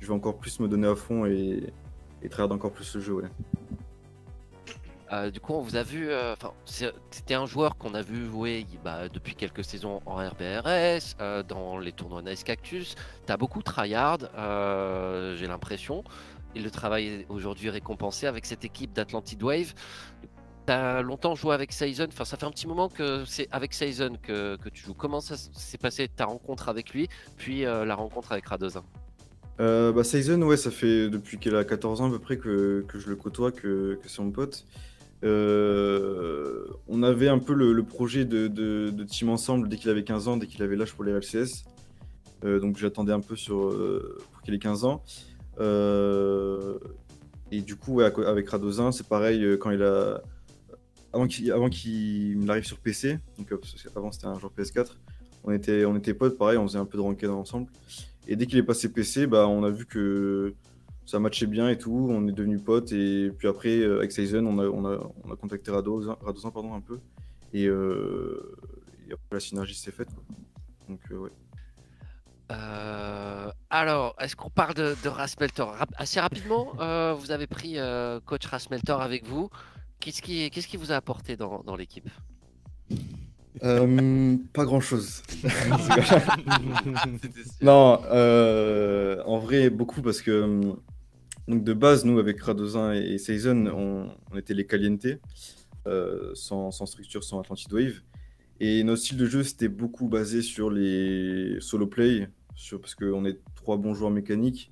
vais 0.00 0.12
encore 0.12 0.38
plus 0.38 0.60
me 0.60 0.68
donner 0.68 0.86
à 0.88 0.94
fond 0.94 1.26
et, 1.26 1.72
et 2.22 2.30
encore 2.40 2.72
plus 2.72 2.94
le 2.94 3.00
jeu. 3.00 3.12
Ouais. 3.14 3.28
Euh, 5.12 5.30
du 5.30 5.40
coup, 5.40 5.52
on 5.52 5.60
vous 5.60 5.76
a 5.76 5.82
vu. 5.82 6.08
euh, 6.08 6.34
c'était 7.10 7.34
un 7.34 7.44
joueur 7.44 7.76
qu'on 7.76 7.94
a 7.94 8.02
vu 8.02 8.26
jouer 8.26 8.66
bah, 8.82 9.08
depuis 9.08 9.34
quelques 9.34 9.64
saisons 9.64 10.00
en 10.06 10.16
RBRS, 10.16 11.16
euh, 11.20 11.42
dans 11.42 11.78
les 11.78 11.92
tournois 11.92 12.22
Nice 12.22 12.44
Cactus. 12.44 12.94
T'as 13.26 13.36
beaucoup 13.36 13.62
tryhard, 13.62 14.18
euh, 14.38 15.36
j'ai 15.36 15.46
l'impression. 15.46 16.02
Et 16.54 16.60
le 16.60 16.70
travail 16.70 17.06
est 17.06 17.26
aujourd'hui 17.28 17.68
récompensé 17.68 18.26
avec 18.26 18.46
cette 18.46 18.64
équipe 18.64 18.92
d'Atlantid 18.94 19.42
Wave. 19.42 19.74
T'as 20.64 21.02
longtemps 21.02 21.34
joué 21.34 21.54
avec 21.54 21.72
Saison. 21.72 22.06
Enfin, 22.08 22.24
ça 22.24 22.36
fait 22.38 22.46
un 22.46 22.50
petit 22.50 22.66
moment 22.66 22.88
que 22.88 23.24
c'est 23.26 23.48
avec 23.50 23.74
Saison 23.74 24.16
que, 24.22 24.56
que 24.56 24.68
tu 24.68 24.84
joues. 24.84 24.94
Comment 24.94 25.20
ça 25.20 25.36
s'est 25.36 25.78
passé 25.78 26.08
ta 26.08 26.24
rencontre 26.24 26.68
avec 26.68 26.94
lui, 26.94 27.08
puis 27.36 27.62
la 27.62 27.94
rencontre 27.94 28.32
avec 28.32 28.46
Radozin 28.46 28.84
bah, 29.58 30.04
Season, 30.04 30.40
ouais, 30.42 30.56
ça 30.56 30.70
fait 30.70 31.08
depuis 31.08 31.38
qu'elle 31.38 31.56
a 31.56 31.64
14 31.64 32.00
ans 32.00 32.08
à 32.08 32.10
peu 32.10 32.18
près 32.18 32.36
que, 32.36 32.84
que 32.86 32.98
je 32.98 33.08
le 33.08 33.16
côtoie, 33.16 33.50
que, 33.50 33.98
que 34.02 34.08
c'est 34.08 34.22
mon 34.22 34.30
pote. 34.30 34.64
Euh, 35.24 36.66
on 36.88 37.02
avait 37.02 37.28
un 37.28 37.38
peu 37.38 37.54
le, 37.54 37.82
projet 37.82 38.24
de, 38.24 39.04
team 39.04 39.28
ensemble 39.28 39.68
dès 39.68 39.76
qu'il 39.76 39.90
avait 39.90 40.04
15 40.04 40.28
ans, 40.28 40.36
dès 40.36 40.46
qu'il 40.46 40.62
avait 40.62 40.76
l'âge 40.76 40.92
pour 40.92 41.04
les 41.04 41.12
LCS. 41.12 41.64
Euh, 42.44 42.58
donc 42.58 42.76
j'attendais 42.76 43.12
un 43.12 43.20
peu 43.20 43.36
sur, 43.36 43.68
euh, 43.68 44.18
pour 44.32 44.42
qu'il 44.42 44.54
ait 44.54 44.58
15 44.58 44.84
ans. 44.84 45.02
Et 47.50 47.60
du 47.60 47.76
coup, 47.76 48.00
avec 48.00 48.48
Radozin, 48.48 48.92
c'est 48.92 49.06
pareil, 49.06 49.58
quand 49.58 49.70
il 49.70 49.82
a. 49.82 50.22
Avant 51.14 51.26
qu'il 51.26 52.50
arrive 52.50 52.64
sur 52.64 52.78
PC, 52.78 53.18
donc 53.36 53.52
avant 53.94 54.10
c'était 54.10 54.28
un 54.28 54.38
joueur 54.38 54.50
PS4, 54.56 54.96
on 55.44 55.52
était, 55.52 55.84
on 55.84 55.94
était 55.94 56.14
potes, 56.14 56.38
pareil, 56.38 56.56
on 56.56 56.66
faisait 56.66 56.78
un 56.78 56.86
peu 56.86 56.96
de 56.96 57.02
ranked 57.02 57.28
ensemble. 57.28 57.70
Et 58.26 58.34
dès 58.34 58.46
qu'il 58.46 58.56
est 58.56 58.62
passé 58.62 58.90
PC, 58.90 59.26
bah, 59.26 59.46
on 59.46 59.62
a 59.62 59.68
vu 59.68 59.84
que 59.84 60.54
ça 61.06 61.18
matchait 61.18 61.46
bien 61.46 61.68
et 61.68 61.78
tout. 61.78 62.08
On 62.10 62.26
est 62.28 62.32
devenus 62.32 62.62
potes. 62.62 62.92
Et 62.92 63.30
puis 63.36 63.48
après, 63.48 63.78
euh, 63.80 63.98
avec 63.98 64.12
Season, 64.12 64.44
on 64.46 64.58
a, 64.58 64.66
on 64.66 64.84
a, 64.86 64.98
on 65.24 65.32
a 65.32 65.36
contacté 65.36 65.70
Radozin, 65.70 66.16
Radozin, 66.22 66.50
pardon, 66.50 66.74
un 66.74 66.80
peu. 66.80 66.98
Et, 67.52 67.66
euh, 67.66 68.56
et 69.08 69.12
après, 69.12 69.26
la 69.32 69.40
synergie 69.40 69.74
s'est 69.74 69.92
faite. 69.92 70.08
quoi. 70.14 70.22
Donc, 70.88 71.00
euh, 71.10 71.16
ouais. 71.18 71.30
Euh, 72.50 73.50
alors, 73.70 74.14
est-ce 74.20 74.36
qu'on 74.36 74.50
parle 74.50 74.74
de, 74.74 74.94
de 75.02 75.08
Rasmeltor? 75.08 75.72
Rap- 75.74 75.94
Assez 75.96 76.20
rapidement, 76.20 76.72
euh, 76.80 77.14
vous 77.18 77.30
avez 77.30 77.46
pris 77.46 77.78
euh, 77.78 78.20
coach 78.20 78.44
Rasmeltor 78.46 79.00
avec 79.00 79.26
vous. 79.26 79.48
Qu'est-ce 80.00 80.20
qui, 80.20 80.50
qu'est-ce 80.50 80.68
qui 80.68 80.76
vous 80.76 80.92
a 80.92 80.96
apporté 80.96 81.36
dans, 81.36 81.62
dans 81.64 81.76
l'équipe? 81.76 82.08
Euh, 83.62 84.36
pas 84.52 84.64
grand 84.64 84.80
chose. 84.80 85.22
non, 87.62 88.00
euh, 88.10 89.22
en 89.24 89.38
vrai, 89.38 89.70
beaucoup 89.70 90.02
parce 90.02 90.20
que 90.20 90.60
donc 91.48 91.64
de 91.64 91.72
base, 91.72 92.04
nous, 92.04 92.18
avec 92.18 92.40
Radozin 92.40 92.94
et, 92.94 93.14
et 93.14 93.18
Season, 93.18 93.66
on, 93.66 94.36
était 94.36 94.54
les 94.54 94.66
caliente, 94.66 95.06
euh, 95.86 96.30
sans, 96.34 96.70
structure, 96.86 97.24
sans 97.24 97.40
Atlantid 97.40 97.72
Wave. 97.72 98.00
Et 98.60 98.84
notre 98.84 99.02
style 99.02 99.18
de 99.18 99.26
jeu, 99.26 99.42
c'était 99.42 99.68
beaucoup 99.68 100.08
basé 100.08 100.40
sur 100.40 100.70
les 100.70 101.56
solo 101.60 101.86
play, 101.86 102.28
sur, 102.54 102.80
parce 102.80 102.94
qu'on 102.94 103.24
est 103.24 103.40
trois 103.56 103.76
bons 103.76 103.94
joueurs 103.94 104.10
mécaniques. 104.10 104.70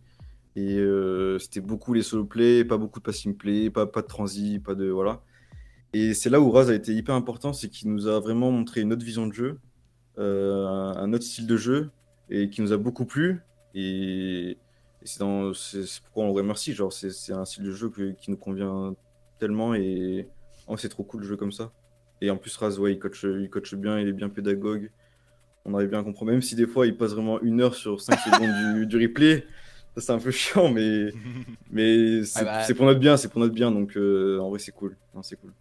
Et 0.57 0.77
euh, 0.79 1.39
c'était 1.39 1.61
beaucoup 1.61 1.93
les 1.93 2.03
solo 2.03 2.25
play, 2.25 2.65
pas 2.65 2.77
beaucoup 2.77 3.01
de 3.01 3.05
passing 3.05 3.37
play, 3.37 3.71
pas, 3.71 3.87
pas 3.87 4.03
de 4.03 4.07
transi, 4.07 4.61
pas 4.61 4.75
de. 4.75 4.87
Voilà. 4.87 5.23
Et 5.93 6.15
c'est 6.15 6.31
là 6.31 6.41
où 6.41 6.51
Raz 6.51 6.71
a 6.71 6.75
été 6.75 6.95
hyper 6.95 7.15
important, 7.15 7.53
c'est 7.53 7.69
qu'il 7.69 7.93
nous 7.93 8.07
a 8.07 8.21
vraiment 8.21 8.53
montré 8.53 8.81
une 8.81 8.93
autre 8.93 9.05
vision 9.05 9.27
de 9.27 9.33
jeu, 9.33 9.59
euh, 10.19 10.67
un 10.67 11.13
autre 11.13 11.25
style 11.25 11.47
de 11.49 11.57
jeu, 11.57 11.91
et 12.29 12.49
qui 12.49 12.63
nous 12.63 12.73
a 12.73 12.77
beaucoup 12.77 13.07
plu. 13.07 13.41
Et, 13.75 14.57
et 15.03 15.07
c'est 15.07 15.21
dans- 15.21 15.53
c'est 15.55 15.87
c'est 15.87 16.03
pourquoi 16.03 16.25
on 16.25 16.27
le 16.29 16.33
remercie. 16.33 16.73
Genre, 16.75 16.93
c'est 16.93 17.11
c'est 17.11 17.33
un 17.33 17.45
style 17.45 17.65
de 17.65 17.73
jeu 17.73 17.89
que- 17.91 18.13
qui 18.13 18.31
nous 18.31 18.37
convient 18.37 18.95
tellement, 19.39 19.75
et 19.75 20.29
oh, 20.67 20.77
c'est 20.77 20.89
trop 20.89 21.03
cool 21.05 21.23
le 21.23 21.27
jeu 21.27 21.37
comme 21.37 21.53
ça. 21.53 21.73
Et 22.21 22.31
en 22.31 22.37
plus, 22.37 22.55
Raz, 22.57 22.79
ouais, 22.79 22.93
il 22.93 22.99
coach, 22.99 23.25
il 23.25 23.49
coach 23.49 23.75
bien, 23.75 23.99
il 23.99 24.09
est 24.09 24.13
bien 24.13 24.29
pédagogue. 24.29 24.91
On 25.65 25.75
arrive 25.75 25.89
bien 25.91 26.01
à 26.01 26.05
comprendre, 26.05 26.31
même 26.33 26.43
si 26.43 26.55
des 26.55 26.67
fois 26.67 26.87
il 26.87 26.97
passe 26.97 27.13
vraiment 27.13 27.41
une 27.43 27.61
heure 27.61 27.75
sur 27.75 28.01
5 28.01 28.19
secondes 28.21 28.77
du, 28.79 28.87
du 28.87 28.97
replay. 29.07 29.47
Ça, 29.97 30.01
c'est 30.03 30.13
un 30.13 30.19
peu 30.19 30.31
chiant, 30.31 30.71
mais, 30.71 31.11
mais 31.71 32.25
c'est 32.25 32.41
Ah 32.41 32.45
bah. 32.45 32.63
c'est 32.65 32.75
pour 32.75 32.87
notre 32.87 33.01
bien, 33.01 33.17
c'est 33.17 33.29
pour 33.29 33.41
notre 33.41 33.55
bien, 33.55 33.71
donc 33.73 33.97
euh, 33.97 34.39
en 34.41 34.51
vrai, 34.51 34.59
c'est 34.59 34.73
cool. 34.73 34.97
Non, 35.15 35.23
c'est 35.23 35.37
cool. 35.37 35.53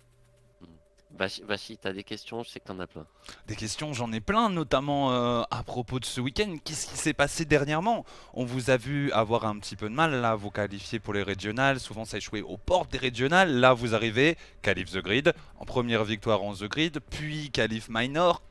Vachi, 1.20 1.78
t'as 1.78 1.92
des 1.92 2.04
questions 2.04 2.44
Je 2.44 2.50
sais 2.50 2.60
que 2.62 2.66
t'en 2.68 2.80
as 2.80 2.88
plein. 2.88 3.06
Des 3.48 3.56
questions, 3.56 3.94
j'en 3.94 4.12
ai 4.14 4.22
plein, 4.22 4.50
notamment 4.50 5.12
euh, 5.12 5.42
à 5.52 5.64
propos 5.64 6.00
de 6.00 6.06
ce 6.06 6.22
week-end. 6.22 6.56
Qu'est-ce 6.64 6.88
qui 6.88 6.96
s'est 6.98 7.14
passé 7.14 7.44
dernièrement? 7.46 8.06
On 8.34 8.46
vous 8.46 8.70
a 8.70 8.78
vu 8.78 9.12
avoir 9.12 9.46
un 9.46 9.60
petit 9.60 9.76
peu 9.76 9.90
de 9.90 9.94
mal, 9.94 10.12
là, 10.22 10.36
vous 10.36 10.50
qualifiez 10.50 11.00
pour 11.00 11.14
les 11.14 11.24
régionales. 11.24 11.80
Souvent, 11.80 12.06
ça 12.06 12.18
échouait 12.18 12.42
aux 12.42 12.58
portes 12.58 12.92
des 12.92 12.98
régionales. 12.98 13.52
Là, 13.60 13.74
vous 13.74 13.94
arrivez, 13.94 14.38
qualif 14.62 14.92
The 14.92 15.00
Grid, 15.00 15.34
en 15.60 15.66
première 15.66 16.06
victoire 16.06 16.42
en 16.42 16.54
The 16.54 16.64
Grid, 16.66 17.00
puis 17.10 17.50
qualif 17.52 17.88
Minor. 17.90 18.42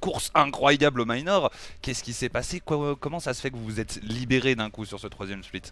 course 0.00 0.30
incroyable 0.34 1.00
au 1.02 1.06
minor. 1.06 1.50
Qu'est-ce 1.80 2.02
qui 2.02 2.12
s'est 2.12 2.28
passé? 2.28 2.60
Quoi- 2.60 2.96
Comment 2.98 3.20
ça 3.20 3.32
se 3.32 3.40
fait 3.40 3.50
que 3.50 3.56
vous 3.56 3.64
vous 3.64 3.80
êtes 3.80 4.00
libéré 4.02 4.54
d'un 4.54 4.68
coup 4.70 4.84
sur 4.84 4.98
ce 5.00 5.06
troisième 5.06 5.42
split? 5.42 5.62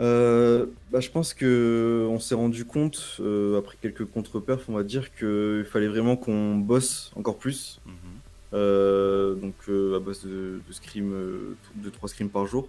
Euh, 0.00 0.66
bah, 0.90 1.00
je 1.00 1.10
pense 1.10 1.34
que 1.34 2.06
on 2.10 2.18
s'est 2.18 2.34
rendu 2.34 2.64
compte, 2.64 3.18
euh, 3.20 3.58
après 3.58 3.76
quelques 3.80 4.04
contre-perfs, 4.04 4.68
on 4.68 4.72
va 4.72 4.82
dire, 4.82 5.14
qu'il 5.14 5.64
fallait 5.64 5.88
vraiment 5.88 6.16
qu'on 6.16 6.56
bosse 6.56 7.12
encore 7.16 7.38
plus. 7.38 7.80
Mhm. 7.86 7.94
Euh, 8.54 9.34
donc 9.34 9.54
à 9.68 9.98
base 9.98 10.24
de, 10.24 10.60
de 10.66 10.72
scrim, 10.72 11.12
de 11.76 11.90
3 11.90 12.08
scrims 12.08 12.30
par 12.30 12.46
jour. 12.46 12.68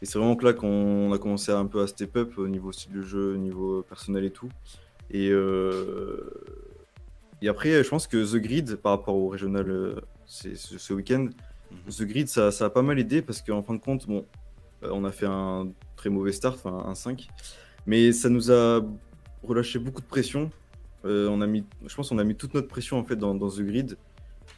Et 0.00 0.06
c'est 0.06 0.18
vraiment 0.18 0.36
que 0.36 0.44
là 0.44 0.52
qu'on 0.52 1.12
a 1.12 1.18
commencé 1.18 1.50
un 1.50 1.66
peu 1.66 1.82
à 1.82 1.88
step 1.88 2.16
up 2.16 2.38
au 2.38 2.46
niveau 2.46 2.70
style 2.70 2.92
de 2.92 3.02
jeu, 3.02 3.34
au 3.34 3.36
niveau 3.36 3.82
personnel 3.82 4.24
et 4.24 4.30
tout. 4.30 4.48
Et, 5.10 5.32
et 7.42 7.48
après, 7.48 7.82
je 7.82 7.88
pense 7.88 8.06
que 8.06 8.24
The 8.24 8.40
Grid, 8.40 8.76
par 8.76 8.92
rapport 8.92 9.16
au 9.16 9.28
régional 9.28 10.00
ce, 10.26 10.54
ce 10.54 10.92
week-end, 10.92 11.28
Mhm. 11.70 11.92
The 11.92 12.02
Grid, 12.02 12.28
ça, 12.28 12.50
ça 12.50 12.66
a 12.66 12.70
pas 12.70 12.82
mal 12.82 12.98
aidé 12.98 13.22
parce 13.22 13.42
qu'en 13.42 13.62
fin 13.62 13.74
de 13.74 13.80
compte, 13.80 14.06
bon, 14.06 14.24
on 14.82 15.04
a 15.04 15.12
fait 15.12 15.26
un 15.26 15.68
très 15.96 16.10
mauvais 16.10 16.32
start, 16.32 16.64
un 16.66 16.94
5, 16.94 17.28
mais 17.86 18.12
ça 18.12 18.28
nous 18.28 18.52
a 18.52 18.80
relâché 19.42 19.78
beaucoup 19.78 20.00
de 20.00 20.06
pression. 20.06 20.50
Euh, 21.04 21.28
on 21.28 21.40
a 21.40 21.46
mis, 21.46 21.64
je 21.86 21.94
pense 21.94 22.08
qu'on 22.08 22.18
a 22.18 22.24
mis 22.24 22.34
toute 22.34 22.54
notre 22.54 22.68
pression 22.68 22.98
en 22.98 23.04
fait 23.04 23.16
dans, 23.16 23.36
The 23.36 23.60
Grid. 23.60 23.96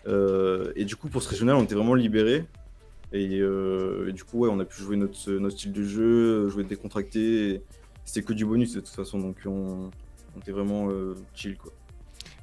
Euh, 0.07 0.73
et 0.77 0.85
du 0.85 0.97
coup, 0.97 1.09
pour 1.09 1.23
ce 1.23 1.29
régional, 1.29 1.57
on 1.57 1.63
était 1.65 1.75
vraiment 1.75 1.95
libérés. 1.95 2.45
Et, 3.13 3.41
euh, 3.41 4.13
du 4.13 4.25
coup, 4.25 4.47
on 4.47 4.61
a 4.61 4.65
pu 4.65 4.83
jouer 4.83 4.97
notre, 4.97 5.51
style 5.51 5.73
de 5.73 5.83
jeu, 5.83 6.49
jouer 6.49 6.65
décontracté. 6.65 7.63
C'était 8.05 8.25
que 8.25 8.33
du 8.33 8.45
bonus 8.45 8.75
de 8.75 8.81
toute 8.81 8.89
façon, 8.89 9.19
donc 9.19 9.37
on, 9.47 9.91
on 10.37 10.41
était 10.41 10.53
vraiment 10.53 10.89
euh, 10.91 11.15
chill. 11.35 11.57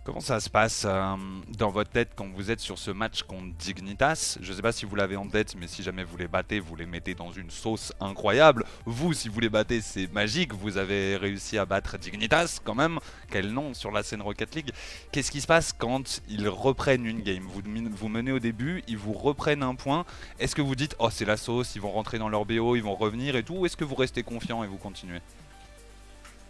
Comment 0.08 0.22
ça 0.22 0.40
se 0.40 0.50
passe 0.50 0.86
euh, 0.88 1.16
dans 1.58 1.70
votre 1.70 1.90
tête 1.90 2.12
quand 2.16 2.30
vous 2.34 2.50
êtes 2.50 2.62
sur 2.62 2.78
ce 2.78 2.92
match 2.92 3.24
contre 3.24 3.54
Dignitas? 3.60 4.38
Je 4.40 4.54
sais 4.54 4.62
pas 4.62 4.72
si 4.72 4.86
vous 4.86 4.96
l'avez 4.96 5.18
en 5.18 5.28
tête, 5.28 5.56
mais 5.60 5.68
si 5.68 5.84
jamais 5.84 6.06
vous 6.06 6.16
les 6.16 6.30
battez, 6.30 6.62
vous 6.62 6.78
les 6.78 6.86
mettez 6.86 7.14
dans 7.14 7.34
une 7.34 7.50
sauce 7.50 7.92
incroyable. 8.00 8.64
Vous, 8.86 9.12
si 9.12 9.28
vous 9.28 9.42
les 9.42 9.50
battez, 9.50 9.82
c'est 9.82 10.10
magique. 10.14 10.54
Vous 10.54 10.78
avez 10.78 11.18
réussi 11.18 11.58
à 11.58 11.66
battre 11.66 11.98
Dignitas 11.98 12.62
quand 12.64 12.74
même. 12.74 13.00
Quel 13.30 13.52
nom 13.52 13.74
sur 13.74 13.92
la 13.92 14.02
scène 14.02 14.22
Rocket 14.22 14.56
League. 14.56 14.70
Qu'est-ce 15.12 15.30
qui 15.30 15.42
se 15.42 15.48
passe 15.48 15.74
quand 15.74 16.22
ils 16.30 16.48
reprennent 16.48 17.06
une 17.06 17.20
game? 17.20 17.44
Vous, 17.46 18.08
menez 18.08 18.32
au 18.32 18.40
début, 18.40 18.86
ils 18.88 18.98
vous 18.98 19.12
reprennent 19.12 19.62
un 19.62 19.76
point. 19.76 20.06
Est-ce 20.40 20.56
que 20.56 20.62
vous 20.62 20.78
dites, 20.78 20.96
oh 21.00 21.10
c'est 21.12 21.26
la 21.26 21.36
sauce, 21.36 21.76
ils 21.76 21.82
vont 21.82 21.92
rentrer 21.92 22.18
dans 22.18 22.30
leur 22.30 22.46
BO, 22.46 22.78
ils 22.78 22.82
vont 22.82 22.96
revenir 22.96 23.36
et 23.36 23.44
tout 23.44 23.56
Ou 23.56 23.66
est-ce 23.66 23.76
que 23.76 23.84
vous 23.84 23.96
restez 23.96 24.24
confiant 24.24 24.64
et 24.64 24.68
vous 24.68 24.78
continuez? 24.78 25.20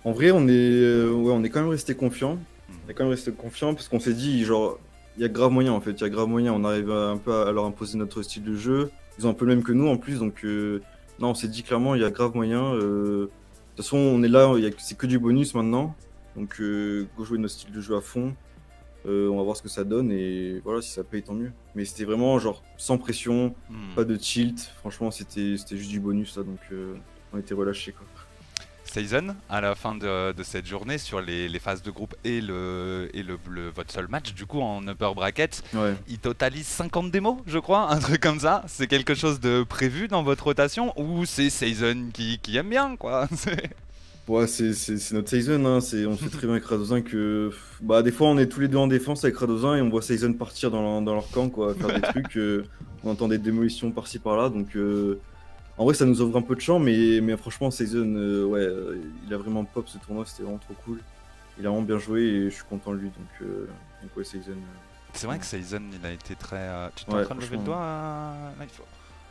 En 0.03 0.11
vrai, 0.11 0.29
on 0.29 0.47
est, 0.47 0.51
euh, 0.51 1.09
ouais, 1.09 1.33
on 1.33 1.43
est 1.43 1.49
quand 1.49 1.61
même 1.61 1.71
resté 1.71 1.95
confiant. 1.95 2.37
On 2.70 2.89
est 2.89 2.93
quand 2.93 3.03
même 3.03 3.11
resté 3.11 3.32
confiant 3.32 3.74
parce 3.74 3.88
qu'on 3.88 3.99
s'est 3.99 4.13
dit, 4.13 4.43
genre, 4.45 4.80
il 5.18 5.22
y 5.22 5.26
a 5.26 5.30
grave 5.30 5.51
moyen 5.51 5.72
en 5.74 5.82
fait. 5.82 5.91
Il 5.91 6.01
y 6.01 6.03
a 6.03 6.09
grave 6.09 6.28
moyen. 6.28 6.53
On 6.53 6.63
arrive 6.63 6.91
à, 6.91 7.09
un 7.09 7.18
peu 7.18 7.34
à, 7.34 7.51
leur 7.51 7.65
imposer 7.65 7.97
notre 7.97 8.22
style 8.22 8.43
de 8.43 8.55
jeu. 8.55 8.91
Ils 9.20 9.26
ont 9.28 9.32
un 9.32 9.34
peu 9.34 9.45
le 9.45 9.55
même 9.55 9.63
que 9.63 9.72
nous 9.72 9.88
en 9.88 9.97
plus. 9.97 10.20
Donc, 10.20 10.43
euh, 10.45 10.82
non, 11.20 11.30
on 11.30 11.34
s'est 11.34 11.47
dit 11.47 11.63
clairement, 11.63 11.95
il 11.95 12.01
y 12.01 12.05
a 12.05 12.11
grave 12.11 12.36
moyen. 12.36 12.74
euh, 12.76 13.24
de 13.26 13.30
toute 13.76 13.86
façon, 13.86 13.97
on 13.97 14.22
est 14.24 14.28
là. 14.28 14.51
C'est 14.78 14.97
que 14.97 15.07
du 15.07 15.20
bonus 15.20 15.53
maintenant. 15.55 15.95
Donc, 16.36 16.59
euh, 16.61 17.07
go 17.18 17.26
jouer 17.26 17.38
notre 17.39 17.53
style 17.53 17.72
de 17.72 17.82
jeu 17.82 17.95
à 17.95 18.01
fond. 18.01 18.34
Euh, 19.05 19.30
on 19.30 19.38
va 19.38 19.43
voir 19.43 19.55
ce 19.57 19.61
que 19.63 19.70
ça 19.70 19.84
donne. 19.84 20.11
Et 20.11 20.59
voilà, 20.63 20.82
si 20.82 20.91
ça 20.91 21.03
paye, 21.03 21.24
tant 21.24 21.34
mieux. 21.34 21.51
Mais 21.76 21.86
c'était 21.86 22.03
vraiment, 22.05 22.38
genre, 22.39 22.63
sans 22.78 22.97
pression, 22.97 23.55
Hmm. 23.70 23.95
pas 23.95 24.03
de 24.03 24.15
tilt. 24.18 24.59
Franchement, 24.80 25.09
c'était 25.11 25.55
c'était 25.57 25.78
juste 25.78 25.89
du 25.91 25.99
bonus 25.99 26.38
là. 26.38 26.43
Donc, 26.43 26.59
on 27.34 27.38
était 27.39 27.53
relâchés 27.53 27.91
quoi. 27.91 28.06
Season, 28.98 29.36
à 29.49 29.61
la 29.61 29.76
fin 29.76 29.95
de, 29.95 30.32
de 30.32 30.44
cette 30.44 30.65
journée, 30.65 30.98
sur 30.98 31.22
les, 31.22 31.48
les 31.48 31.60
phases 31.60 31.82
de 31.84 31.91
groupe 31.91 32.15
et, 32.24 32.41
le, 32.41 33.10
et 33.14 33.22
le, 33.24 33.38
le- 33.49 33.69
votre 33.69 33.91
seul 33.94 34.07
match, 34.07 34.34
du 34.34 34.45
coup, 34.45 34.61
en 34.61 34.86
upper 34.88 35.11
bracket, 35.15 35.64
Ouais. 35.74 35.94
il 36.07 36.18
totalise 36.19 36.65
50 36.68 37.11
démos, 37.11 37.38
je 37.45 37.60
crois, 37.60 37.91
un 37.91 37.99
truc 37.99 38.19
comme 38.22 38.40
ça. 38.40 38.64
C'est 38.68 38.88
quelque 38.88 39.14
chose 39.14 39.40
de 39.40 39.64
prévu 39.64 40.07
dans 40.07 40.24
votre 40.24 40.45
rotation 40.45 40.94
ou 40.99 41.26
c'est 41.26 41.49
Season 41.49 42.10
qui, 42.14 42.40
qui 42.40 42.57
aime 42.57 42.69
bien, 42.69 42.95
quoi? 42.95 43.28
C'est- 43.36 43.69
Ouais, 44.28 44.45
c'est, 44.45 44.74
notre 45.14 45.30
Season, 45.30 45.64
hein. 45.65 45.78
on 45.78 45.80
sait 45.80 46.06
très 46.30 46.41
bien 46.41 46.52
avec 46.52 46.65
Radozin 46.65 46.99
que 47.02 47.49
bah, 47.80 48.03
des 48.03 48.11
fois 48.11 48.28
on 48.28 48.38
est 48.38 48.48
tous 48.48 48.60
les 48.60 48.68
deux 48.68 48.76
en 48.78 48.88
défense 48.88 49.24
avec 49.24 49.38
Radozin 49.38 49.76
et 49.78 49.82
on 49.82 49.88
voit 49.90 50.02
Season 50.02 50.34
partir 50.34 50.69
dans, 50.69 50.82
leur- 50.82 51.02
dans 51.02 51.14
leur 51.14 51.30
camp, 51.30 51.48
quoi, 51.48 51.74
faire 51.74 51.94
des 51.94 52.02
trucs, 52.10 52.36
euh, 52.36 52.65
on 53.06 53.11
entend 53.11 53.30
des 53.30 53.38
démolitions 53.38 53.90
par-ci 53.91 54.19
par-là, 54.19 54.49
donc 54.49 54.76
euh, 54.76 55.18
en 55.77 55.85
vrai 55.85 55.93
ça 55.93 56.05
nous 56.05 56.21
ouvre 56.21 56.37
un 56.37 56.41
peu 56.41 56.55
de 56.55 56.61
champ, 56.61 56.79
mais, 56.79 57.19
mais 57.21 57.37
franchement 57.37 57.69
Season, 57.71 58.13
euh, 58.15 58.43
ouais, 58.45 58.59
euh, 58.61 59.01
il 59.25 59.33
a 59.33 59.37
vraiment 59.37 59.63
pop 59.65 59.87
ce 59.87 59.97
tournoi, 59.97 60.25
c'était 60.25 60.43
vraiment 60.43 60.57
trop 60.57 60.73
cool. 60.85 60.99
Il 61.59 61.65
a 61.65 61.69
vraiment 61.69 61.83
bien 61.85 61.97
joué 61.97 62.21
et 62.21 62.49
je 62.49 62.55
suis 62.55 62.63
content 62.65 62.91
de 62.91 62.97
lui, 62.97 63.07
donc, 63.09 63.27
euh, 63.41 63.67
donc 64.01 64.15
ouais, 64.15 64.23
Season. 64.23 64.51
euh, 64.51 65.09
C'est 65.13 65.25
vrai 65.27 65.39
que 65.39 65.45
Season, 65.45 65.81
il 65.99 66.05
a 66.05 66.11
été 66.11 66.35
très. 66.35 66.57
euh, 66.57 66.89
Tu 66.95 67.05
t'es 67.05 67.13
Ouais, 67.13 67.21
en 67.21 67.25
train 67.25 67.35
de 67.35 67.41
lever 67.41 67.57
le 67.57 67.63
doigt 67.63 67.77
euh, 67.81 68.49
Life 68.61 68.81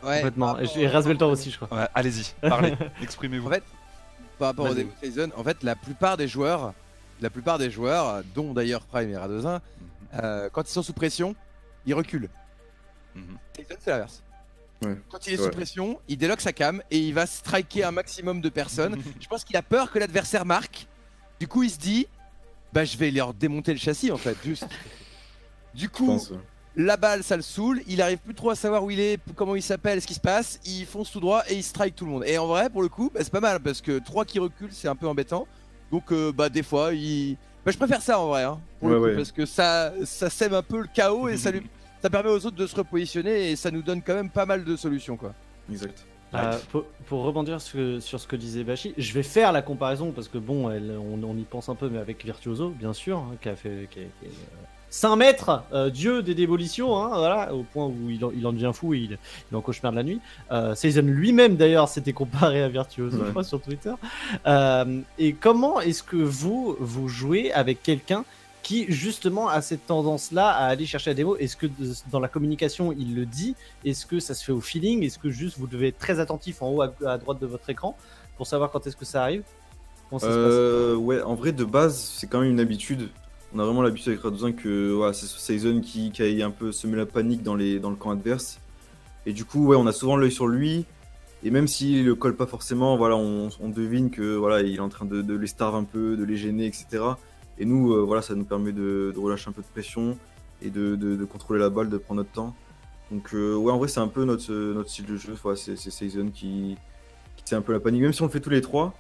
Ouais, 0.03 0.17
Complètement. 0.17 0.47
Et 0.59 0.63
rapport 0.63 0.75
j'ai 0.75 0.87
au- 0.87 0.91
Rasveltor 0.91 1.31
aussi, 1.31 1.51
je 1.51 1.57
crois. 1.59 1.77
Ouais, 1.79 1.87
allez-y, 1.95 2.35
parlez, 2.41 2.75
exprimez-vous. 3.03 3.47
En 3.49 3.51
fait, 3.51 3.65
par 4.39 4.49
rapport 4.49 4.67
au 4.71 4.75
début 4.75 4.91
de 5.01 5.07
Season, 5.07 5.31
en 5.37 5.43
fait, 5.45 5.63
la 5.63 5.75
plupart 5.75 6.17
des 6.17 6.29
joueurs, 6.29 6.75
la 7.21 7.31
plupart 7.31 7.59
des 7.59 7.71
joueurs, 7.71 8.23
dont 8.35 8.53
d'ailleurs 8.53 8.83
Prime 8.83 9.09
et 9.11 9.17
Radozin, 9.17 9.61
euh, 10.23 10.49
quand 10.53 10.69
ils 10.69 10.73
sont 10.73 10.83
sous 10.83 10.93
pression, 10.93 11.35
ils 11.87 11.95
reculent. 11.95 12.29
Mhm. 13.15 13.39
Season, 13.57 13.75
c'est 13.81 13.91
l'inverse. 13.91 14.23
Ouais, 14.85 14.97
Quand 15.11 15.27
il 15.27 15.33
est 15.35 15.37
sous 15.39 15.51
pression, 15.51 15.99
il 16.09 16.19
déloque 16.19 16.41
sa 16.43 16.53
cam 16.53 16.83
et 16.91 16.99
il 16.99 17.15
va 17.15 17.27
striker 17.27 17.85
un 17.85 17.93
maximum 17.93 18.41
de 18.41 18.49
personnes. 18.49 19.01
je 19.21 19.27
pense 19.27 19.43
qu'il 19.45 19.57
a 19.57 19.63
peur 19.63 19.91
que 19.91 19.99
l'adversaire 19.99 20.45
marque. 20.45 20.87
Du 21.41 21.49
coup, 21.49 21.63
il 21.63 21.71
se 21.71 21.79
dit, 21.79 22.07
bah, 22.73 22.85
je 22.85 22.97
vais 22.97 23.11
leur 23.11 23.33
démonter 23.33 23.73
le 23.73 23.79
châssis 23.79 24.11
en 24.13 24.17
fait, 24.19 24.37
juste. 24.45 24.67
Du 25.75 25.91
coup, 25.91 26.07
pense, 26.07 26.31
ouais. 26.31 26.39
la 26.77 26.97
balle, 26.97 27.23
ça 27.23 27.37
le 27.37 27.43
saoule. 27.43 27.83
Il 27.87 28.01
arrive 28.01 28.17
plus 28.19 28.35
trop 28.35 28.49
à 28.51 28.55
savoir 28.55 28.83
où 28.83 28.91
il 28.91 28.99
est, 28.99 29.21
comment 29.35 29.55
il 29.55 29.63
s'appelle, 29.63 30.01
ce 30.01 30.07
qui 30.07 30.15
se 30.15 30.21
passe. 30.21 30.59
Il 30.65 30.87
fonce 30.87 31.11
tout 31.11 31.21
droit 31.21 31.43
et 31.49 31.55
il 31.55 31.63
strike 31.63 31.95
tout 31.95 32.07
le 32.07 32.11
monde. 32.13 32.25
Et 32.27 32.39
en 32.39 32.47
vrai, 32.47 32.71
pour 32.71 32.81
le 32.83 32.89
coup, 32.89 33.11
bah, 33.13 33.21
c'est 33.23 33.31
pas 33.33 33.41
mal 33.41 33.61
parce 33.61 33.83
que 33.83 33.99
3 33.99 34.25
qui 34.25 34.39
reculent, 34.39 34.73
c'est 34.73 34.89
un 34.89 34.97
peu 34.97 35.07
embêtant. 35.07 35.47
Donc, 35.93 36.13
euh, 36.13 36.33
bah, 36.33 36.49
des 36.49 36.63
fois, 36.63 36.95
il. 36.95 37.37
Bah, 37.65 37.73
je 37.73 37.77
préfère 37.77 38.01
ça 38.01 38.19
en 38.19 38.29
vrai, 38.29 38.45
hein, 38.45 38.59
pour 38.81 38.89
le 38.89 38.95
Ouais, 38.95 39.01
coup, 39.01 39.07
ouais. 39.09 39.17
parce 39.17 39.33
que 39.33 39.45
ça, 39.45 39.93
ça 40.07 40.31
sème 40.31 40.55
un 40.55 40.63
peu 40.63 40.81
le 40.81 40.89
chaos 40.95 41.29
et 41.29 41.37
ça, 41.37 41.51
lui... 41.51 41.61
ça 42.07 42.11
permet 42.11 42.31
aux 42.31 42.47
autres 42.47 42.55
de 42.57 42.67
se 42.69 42.77
repositionner 42.77 43.51
et 43.51 43.57
ça 43.57 43.73
nous 43.73 43.83
donne 43.83 44.01
quand 44.01 44.15
même 44.15 44.31
pas 44.31 44.47
mal 44.47 44.63
de 44.65 44.77
solutions, 44.77 45.17
quoi. 45.17 45.35
Exact. 45.69 46.05
Euh, 46.35 46.57
pour, 46.71 46.85
pour 47.09 47.23
rebondir 47.25 47.61
sur, 47.61 47.79
ce- 47.81 47.99
sur 48.01 48.21
ce 48.21 48.29
que 48.29 48.37
disait 48.37 48.63
Bashi, 48.63 48.95
je 48.97 49.13
vais 49.13 49.25
faire 49.25 49.51
la 49.51 49.61
comparaison 49.63 50.13
parce 50.13 50.29
que 50.29 50.39
bon, 50.39 50.71
elle, 50.71 50.93
on, 50.97 51.21
on 51.25 51.37
y 51.37 51.43
pense 51.43 51.69
un 51.69 51.75
peu, 51.75 51.89
mais 51.89 51.99
avec 51.99 52.25
Virtuoso, 52.25 52.71
bien 52.71 52.93
sûr, 52.93 53.19
hein, 53.19 53.35
qui 53.43 53.49
a 53.49 53.57
fait 53.57 53.89
qui 53.91 54.01
est- 54.01 54.11
qui 54.21 54.27
est, 54.27 54.29
euh, 54.29 54.65
Saint 54.89 55.17
maître, 55.17 55.65
euh, 55.73 55.91
dieu 55.91 56.23
des 56.23 56.37
démolitions, 56.37 56.97
hein, 56.97 57.09
voilà, 57.09 57.53
au 57.53 57.65
point 57.65 57.87
où 57.87 58.09
il 58.09 58.25
en, 58.25 58.31
il 58.31 58.47
en 58.47 58.53
devient 58.53 58.71
fou 58.73 58.95
et 58.95 58.99
il, 58.99 59.19
il 59.51 59.57
en 59.57 59.61
cauchemar 59.61 59.91
de 59.91 59.97
la 59.97 60.05
nuit. 60.05 60.21
Euh, 60.53 60.77
Season 60.77 61.03
lui-même 61.03 61.57
d'ailleurs 61.57 61.89
s'était 61.89 62.13
comparé 62.13 62.63
à 62.63 62.69
Virtuoso, 62.69 63.19
Ouais. 63.35 63.43
sur 63.43 63.61
Twitter. 63.61 63.93
Euh, 64.47 65.01
et 65.19 65.33
comment 65.33 65.81
est-ce 65.81 66.05
que 66.05 66.17
vous 66.17 66.77
vous 66.79 67.09
jouez 67.09 67.53
avec 67.53 67.83
quelqu'un 67.83 68.25
qui 68.67 68.85
justement 68.89 69.49
a 69.49 69.63
cette 69.63 69.87
tendance-là 69.87 70.49
à 70.49 70.65
aller 70.65 70.87
chercher 70.87 71.11
la 71.11 71.15
démo 71.15 71.37
Est-ce 71.37 71.57
que 71.57 71.67
de- 71.67 71.95
dans 72.11 72.19
la 72.19 72.27
communication 72.27 72.91
il 72.91 73.15
le 73.15 73.25
dit? 73.25 73.55
Est-ce 73.85 74.07
que 74.07 74.19
ça 74.19 74.35
se 74.35 74.45
fait 74.45 74.51
au 74.51 74.61
feeling? 74.61 75.05
Est-ce 75.05 75.21
que 75.21 75.31
juste 75.31 75.57
vous 75.57 75.69
devez 75.69 75.89
être 75.89 75.99
très 75.99 76.19
attentif 76.19 76.63
en 76.63 76.71
haut 76.73 76.83
à, 76.83 77.19
droite 77.19 77.41
de 77.41 77.47
votre 77.47 77.71
écran 77.71 77.97
pour 78.37 78.49
savoir 78.49 78.73
quand 78.73 78.85
est-ce 78.89 78.97
que 78.97 79.05
ça 79.05 79.23
arrive? 79.23 79.45
Euh, 80.25 80.97
ouais, 80.97 81.23
en 81.23 81.37
vrai, 81.37 81.53
de 81.53 81.63
base, 81.63 81.97
c'est 81.97 82.27
quand 82.27 82.41
même 82.41 82.51
une 82.51 82.59
habitude. 82.59 83.09
On 83.55 83.61
a 83.61 83.65
vraiment 83.65 83.83
l'habitude 83.83 84.09
avec 84.09 84.23
Radozin 84.23 84.51
que 84.51 85.01
c'est 85.13 85.27
Season 85.27 85.81
qui, 85.81 86.11
qui 86.11 86.43
a 86.43 86.45
un 86.45 86.51
peu 86.51 86.73
semé 86.73 86.97
la 86.97 87.07
panique 87.07 87.45
dans, 87.45 87.55
le 87.55 87.95
camp 87.97 88.11
adverse. 88.11 88.59
Et 89.27 89.33
du 89.33 89.45
coup, 89.45 89.67
ouais, 89.67 89.77
on 89.77 89.87
a 89.87 89.93
souvent 89.93 90.17
l'œil 90.17 90.33
sur 90.33 90.49
lui. 90.49 90.87
Et 91.45 91.53
même 91.53 91.69
s'il 91.69 92.05
le 92.05 92.17
colle 92.17 92.35
pas 92.35 92.47
forcément, 92.47 92.97
voilà, 92.97 93.15
on, 93.15 93.49
on 93.61 93.69
devine 93.69 94.11
que 94.11 94.35
voilà, 94.35 94.63
il 94.63 94.75
est 94.75 94.81
en 94.81 94.89
train 94.89 95.05
de, 95.05 95.23
de 95.23 95.37
les 95.37 95.47
starve 95.47 95.77
un 95.77 95.85
peu, 95.85 96.17
de 96.17 96.25
les 96.25 96.37
gêner, 96.37 96.67
etc. 96.67 97.15
Et 97.59 97.65
nous, 97.65 97.93
euh, 97.93 98.01
voilà, 98.03 98.23
ça 98.23 98.35
nous 98.35 98.45
permet 98.45 98.73
de, 98.73 99.13
de 99.15 99.19
relâcher 99.19 99.49
un 99.49 99.53
peu 99.53 99.63
de 99.63 99.67
pression 99.67 100.19
et 100.63 100.71
de, 100.71 100.97
de- 100.97 101.17
de 101.17 101.25
contrôler 101.25 101.61
la 101.61 101.71
balle, 101.71 101.89
de 101.89 101.99
prendre 101.99 102.21
notre 102.21 102.33
temps. 102.33 102.55
Donc, 103.11 103.33
euh, 103.35 103.55
ouais, 103.57 103.73
en 103.73 103.79
vrai, 103.79 103.89
c'est 103.89 104.01
un 104.01 104.09
peu 104.09 104.25
notre, 104.25 104.53
notre 104.53 104.91
style 104.91 105.07
de 105.07 105.17
jeu. 105.17 105.35
Voilà, 105.43 105.57
c'est 105.57 105.77
Season 105.77 106.29
qui, 106.33 106.77
qui 107.37 107.43
c'est 107.45 107.55
un 107.57 107.63
peu 107.63 107.73
la 107.73 107.81
panique. 107.81 108.03
Même 108.03 108.13
si 108.13 108.23
on 108.23 108.27
le 108.27 108.31
fait 108.31 108.41
tous 108.41 108.51
les 108.51 108.61
trois, 108.61 108.95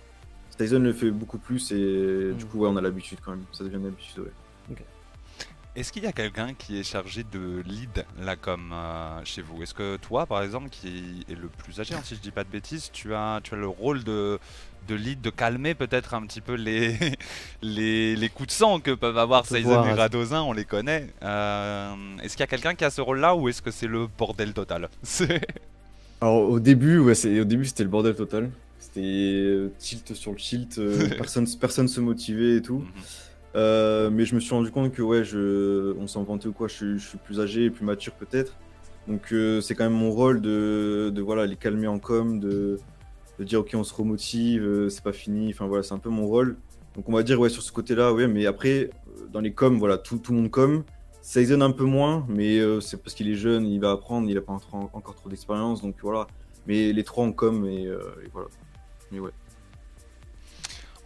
Tyson 0.56 0.78
le 0.78 0.92
fait 0.94 1.10
beaucoup 1.10 1.36
plus 1.38 1.70
et 1.72 2.32
du 2.32 2.44
Mm. 2.44 2.48
coup 2.48 2.58
ouais 2.60 2.68
on 2.70 2.76
a 2.76 2.80
l'habitude 2.80 3.18
quand 3.22 3.32
même, 3.32 3.44
ça 3.52 3.62
devient 3.62 3.76
une 3.76 3.88
habitude 3.88 4.20
ouais. 4.20 4.32
Est-ce 5.76 5.92
qu'il 5.92 6.04
y 6.04 6.06
a 6.06 6.12
quelqu'un 6.12 6.54
qui 6.54 6.80
est 6.80 6.82
chargé 6.82 7.22
de 7.22 7.62
lead 7.66 8.06
là 8.22 8.34
comme 8.34 8.72
euh, 8.72 9.20
chez 9.24 9.42
vous? 9.42 9.62
Est-ce 9.62 9.74
que 9.74 9.98
toi 9.98 10.24
par 10.24 10.42
exemple 10.42 10.70
qui 10.70 11.22
est 11.28 11.34
le 11.34 11.48
plus 11.48 11.78
âgé, 11.78 11.94
hein, 11.94 12.00
si 12.02 12.14
je 12.14 12.20
dis 12.20 12.30
pas 12.30 12.44
de 12.44 12.48
bêtises, 12.48 12.88
tu 12.94 13.14
as, 13.14 13.40
tu 13.44 13.52
as 13.52 13.58
le 13.58 13.68
rôle 13.68 14.02
de, 14.02 14.38
de 14.88 14.94
lead, 14.94 15.20
de 15.20 15.28
calmer 15.28 15.74
peut-être 15.74 16.14
un 16.14 16.22
petit 16.22 16.40
peu 16.40 16.54
les, 16.54 16.96
les, 17.62 18.16
les 18.16 18.28
coups 18.30 18.46
de 18.46 18.52
sang 18.52 18.80
que 18.80 18.92
peuvent 18.92 19.18
avoir 19.18 19.44
voir, 19.44 19.86
et. 19.86 19.92
Radozin, 19.92 20.40
on 20.40 20.54
les 20.54 20.64
connaît. 20.64 21.08
Euh, 21.22 21.94
est-ce 22.22 22.32
qu'il 22.38 22.40
y 22.40 22.44
a 22.44 22.46
quelqu'un 22.48 22.74
qui 22.74 22.86
a 22.86 22.90
ce 22.90 23.02
rôle-là 23.02 23.36
ou 23.36 23.50
est-ce 23.50 23.60
que 23.60 23.70
c'est 23.70 23.86
le 23.86 24.06
bordel 24.06 24.54
total? 24.54 24.88
Alors 26.22 26.36
au 26.48 26.58
début 26.58 26.98
ouais 27.00 27.12
au 27.38 27.44
début 27.44 27.66
c'était 27.66 27.82
le 27.84 27.90
bordel 27.90 28.16
total. 28.16 28.50
C'était 28.78 29.00
euh, 29.02 29.72
tilt 29.78 30.14
sur 30.14 30.30
le 30.30 30.38
tilt, 30.38 30.80
personne 31.18 31.46
personne 31.60 31.88
se 31.88 32.00
motivait 32.00 32.56
et 32.56 32.62
tout. 32.62 32.78
Mhm. 32.78 33.02
Euh, 33.56 34.10
mais 34.10 34.26
je 34.26 34.34
me 34.34 34.40
suis 34.40 34.54
rendu 34.54 34.70
compte 34.70 34.92
que 34.92 35.00
ouais, 35.00 35.24
je, 35.24 35.94
on 35.98 36.06
s'en 36.06 36.24
vantait 36.24 36.48
ou 36.48 36.52
quoi, 36.52 36.68
je, 36.68 36.98
suis- 36.98 37.18
plus 37.18 37.40
âgé, 37.40 37.70
plus 37.70 37.84
mature 37.84 38.12
peut-être. 38.12 38.54
Donc 39.08 39.32
euh, 39.32 39.60
c'est 39.60 39.74
quand 39.74 39.84
même 39.84 39.94
mon 39.98 40.10
rôle 40.10 40.40
de, 40.42 41.10
de 41.14 41.22
voilà, 41.22 41.46
les 41.46 41.56
calmer 41.56 41.86
en 41.86 41.98
com, 41.98 42.38
de, 42.38 42.78
de 43.38 43.44
dire 43.44 43.60
ok 43.60 43.70
on 43.74 43.84
se 43.84 43.94
remotive, 43.94 44.62
euh, 44.62 44.88
c'est 44.90 45.02
pas 45.02 45.12
fini, 45.12 45.50
enfin 45.50 45.66
voilà, 45.66 45.82
c'est 45.82 45.94
un 45.94 45.98
peu 45.98 46.10
mon 46.10 46.26
rôle. 46.26 46.56
Donc 46.96 47.08
on 47.08 47.12
va 47.12 47.22
dire 47.22 47.40
ouais 47.40 47.48
sur 47.48 47.62
ce 47.62 47.72
côté-là, 47.72 48.12
ouais, 48.12 48.26
mais 48.26 48.46
après 48.46 48.90
dans 49.32 49.40
les 49.40 49.52
coms, 49.52 49.78
voilà, 49.78 49.96
tout, 49.96 50.18
tout 50.18 50.32
le 50.32 50.38
monde 50.38 50.50
com. 50.50 50.84
Season 51.22 51.60
un 51.60 51.72
peu 51.72 51.84
moins, 51.84 52.24
mais 52.28 52.60
c'est 52.80 53.02
parce 53.02 53.14
qu'il 53.14 53.28
est 53.28 53.34
jeune, 53.34 53.66
il 53.66 53.80
va 53.80 53.90
apprendre, 53.92 54.28
il 54.30 54.38
a 54.38 54.40
pas 54.42 54.52
encore, 54.52 55.14
trop 55.16 55.28
d'expérience, 55.28 55.82
donc 55.82 55.96
voilà. 56.02 56.28
Mais 56.68 56.92
les 56.92 57.02
trois 57.04 57.24
en 57.24 57.32
com 57.32 57.66
et, 57.66 57.84
et 57.84 58.28
voilà. 58.32 58.48
Mais 59.10 59.18
ouais. 59.18 59.32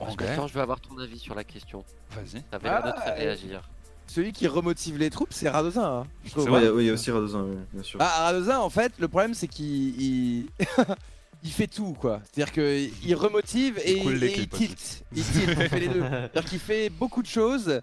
Ok, 0.01 0.23
Attends, 0.23 0.47
je 0.47 0.55
veux 0.55 0.61
avoir 0.61 0.81
ton 0.81 0.97
avis 0.99 1.19
sur 1.19 1.35
la 1.35 1.45
question. 1.45 1.85
vas-y. 2.11 2.43
T'avais 2.45 2.69
l'air 2.69 2.83
de 2.83 2.89
Ah, 2.97 3.01
te 3.03 3.11
euh, 3.11 3.15
réagir. 3.15 3.69
Celui 4.07 4.33
qui 4.33 4.47
remotive 4.49 4.99
les 4.99 5.11
troupes, 5.11 5.33
c'est 5.33 5.49
Radozin. 5.49 5.85
hein. 6.01 6.07
Je 6.25 6.31
trouve. 6.31 6.49
Vrai 6.49 6.69
ouais, 6.69 6.83
il 6.85 6.87
y 6.87 6.91
a 6.91 6.93
aussi 6.95 7.11
Radozin, 7.11 7.43
ouais, 7.45 7.57
bien 7.73 7.83
sûr. 7.83 7.99
Ah, 8.03 8.25
Radozin, 8.25 8.59
en 8.59 8.71
fait, 8.71 8.93
le 8.99 9.09
problème, 9.09 9.35
c'est 9.35 9.47
qu'il 9.47 10.01
il... 10.01 10.47
il 11.45 11.51
fait 11.53 11.67
tout, 11.69 11.93
quoi. 11.93 12.21
C'est-à-dire 12.33 12.53
qu'il 12.53 13.15
remotive 13.15 13.79
et, 13.85 13.99
Il 13.99 14.03
coule 14.03 14.25
et 14.25 14.33
il 14.37 14.49
tilt. 14.49 15.05
Il 15.15 15.23
tilt, 15.25 15.49
il 15.59 15.69
fait 15.69 15.81
les 15.81 15.89
deux. 15.89 16.01
C'est-à-dire 16.11 16.45
qu'il 16.45 16.59
fait 16.59 16.89
beaucoup 16.91 17.23
de 17.23 17.29
choses 17.29 17.81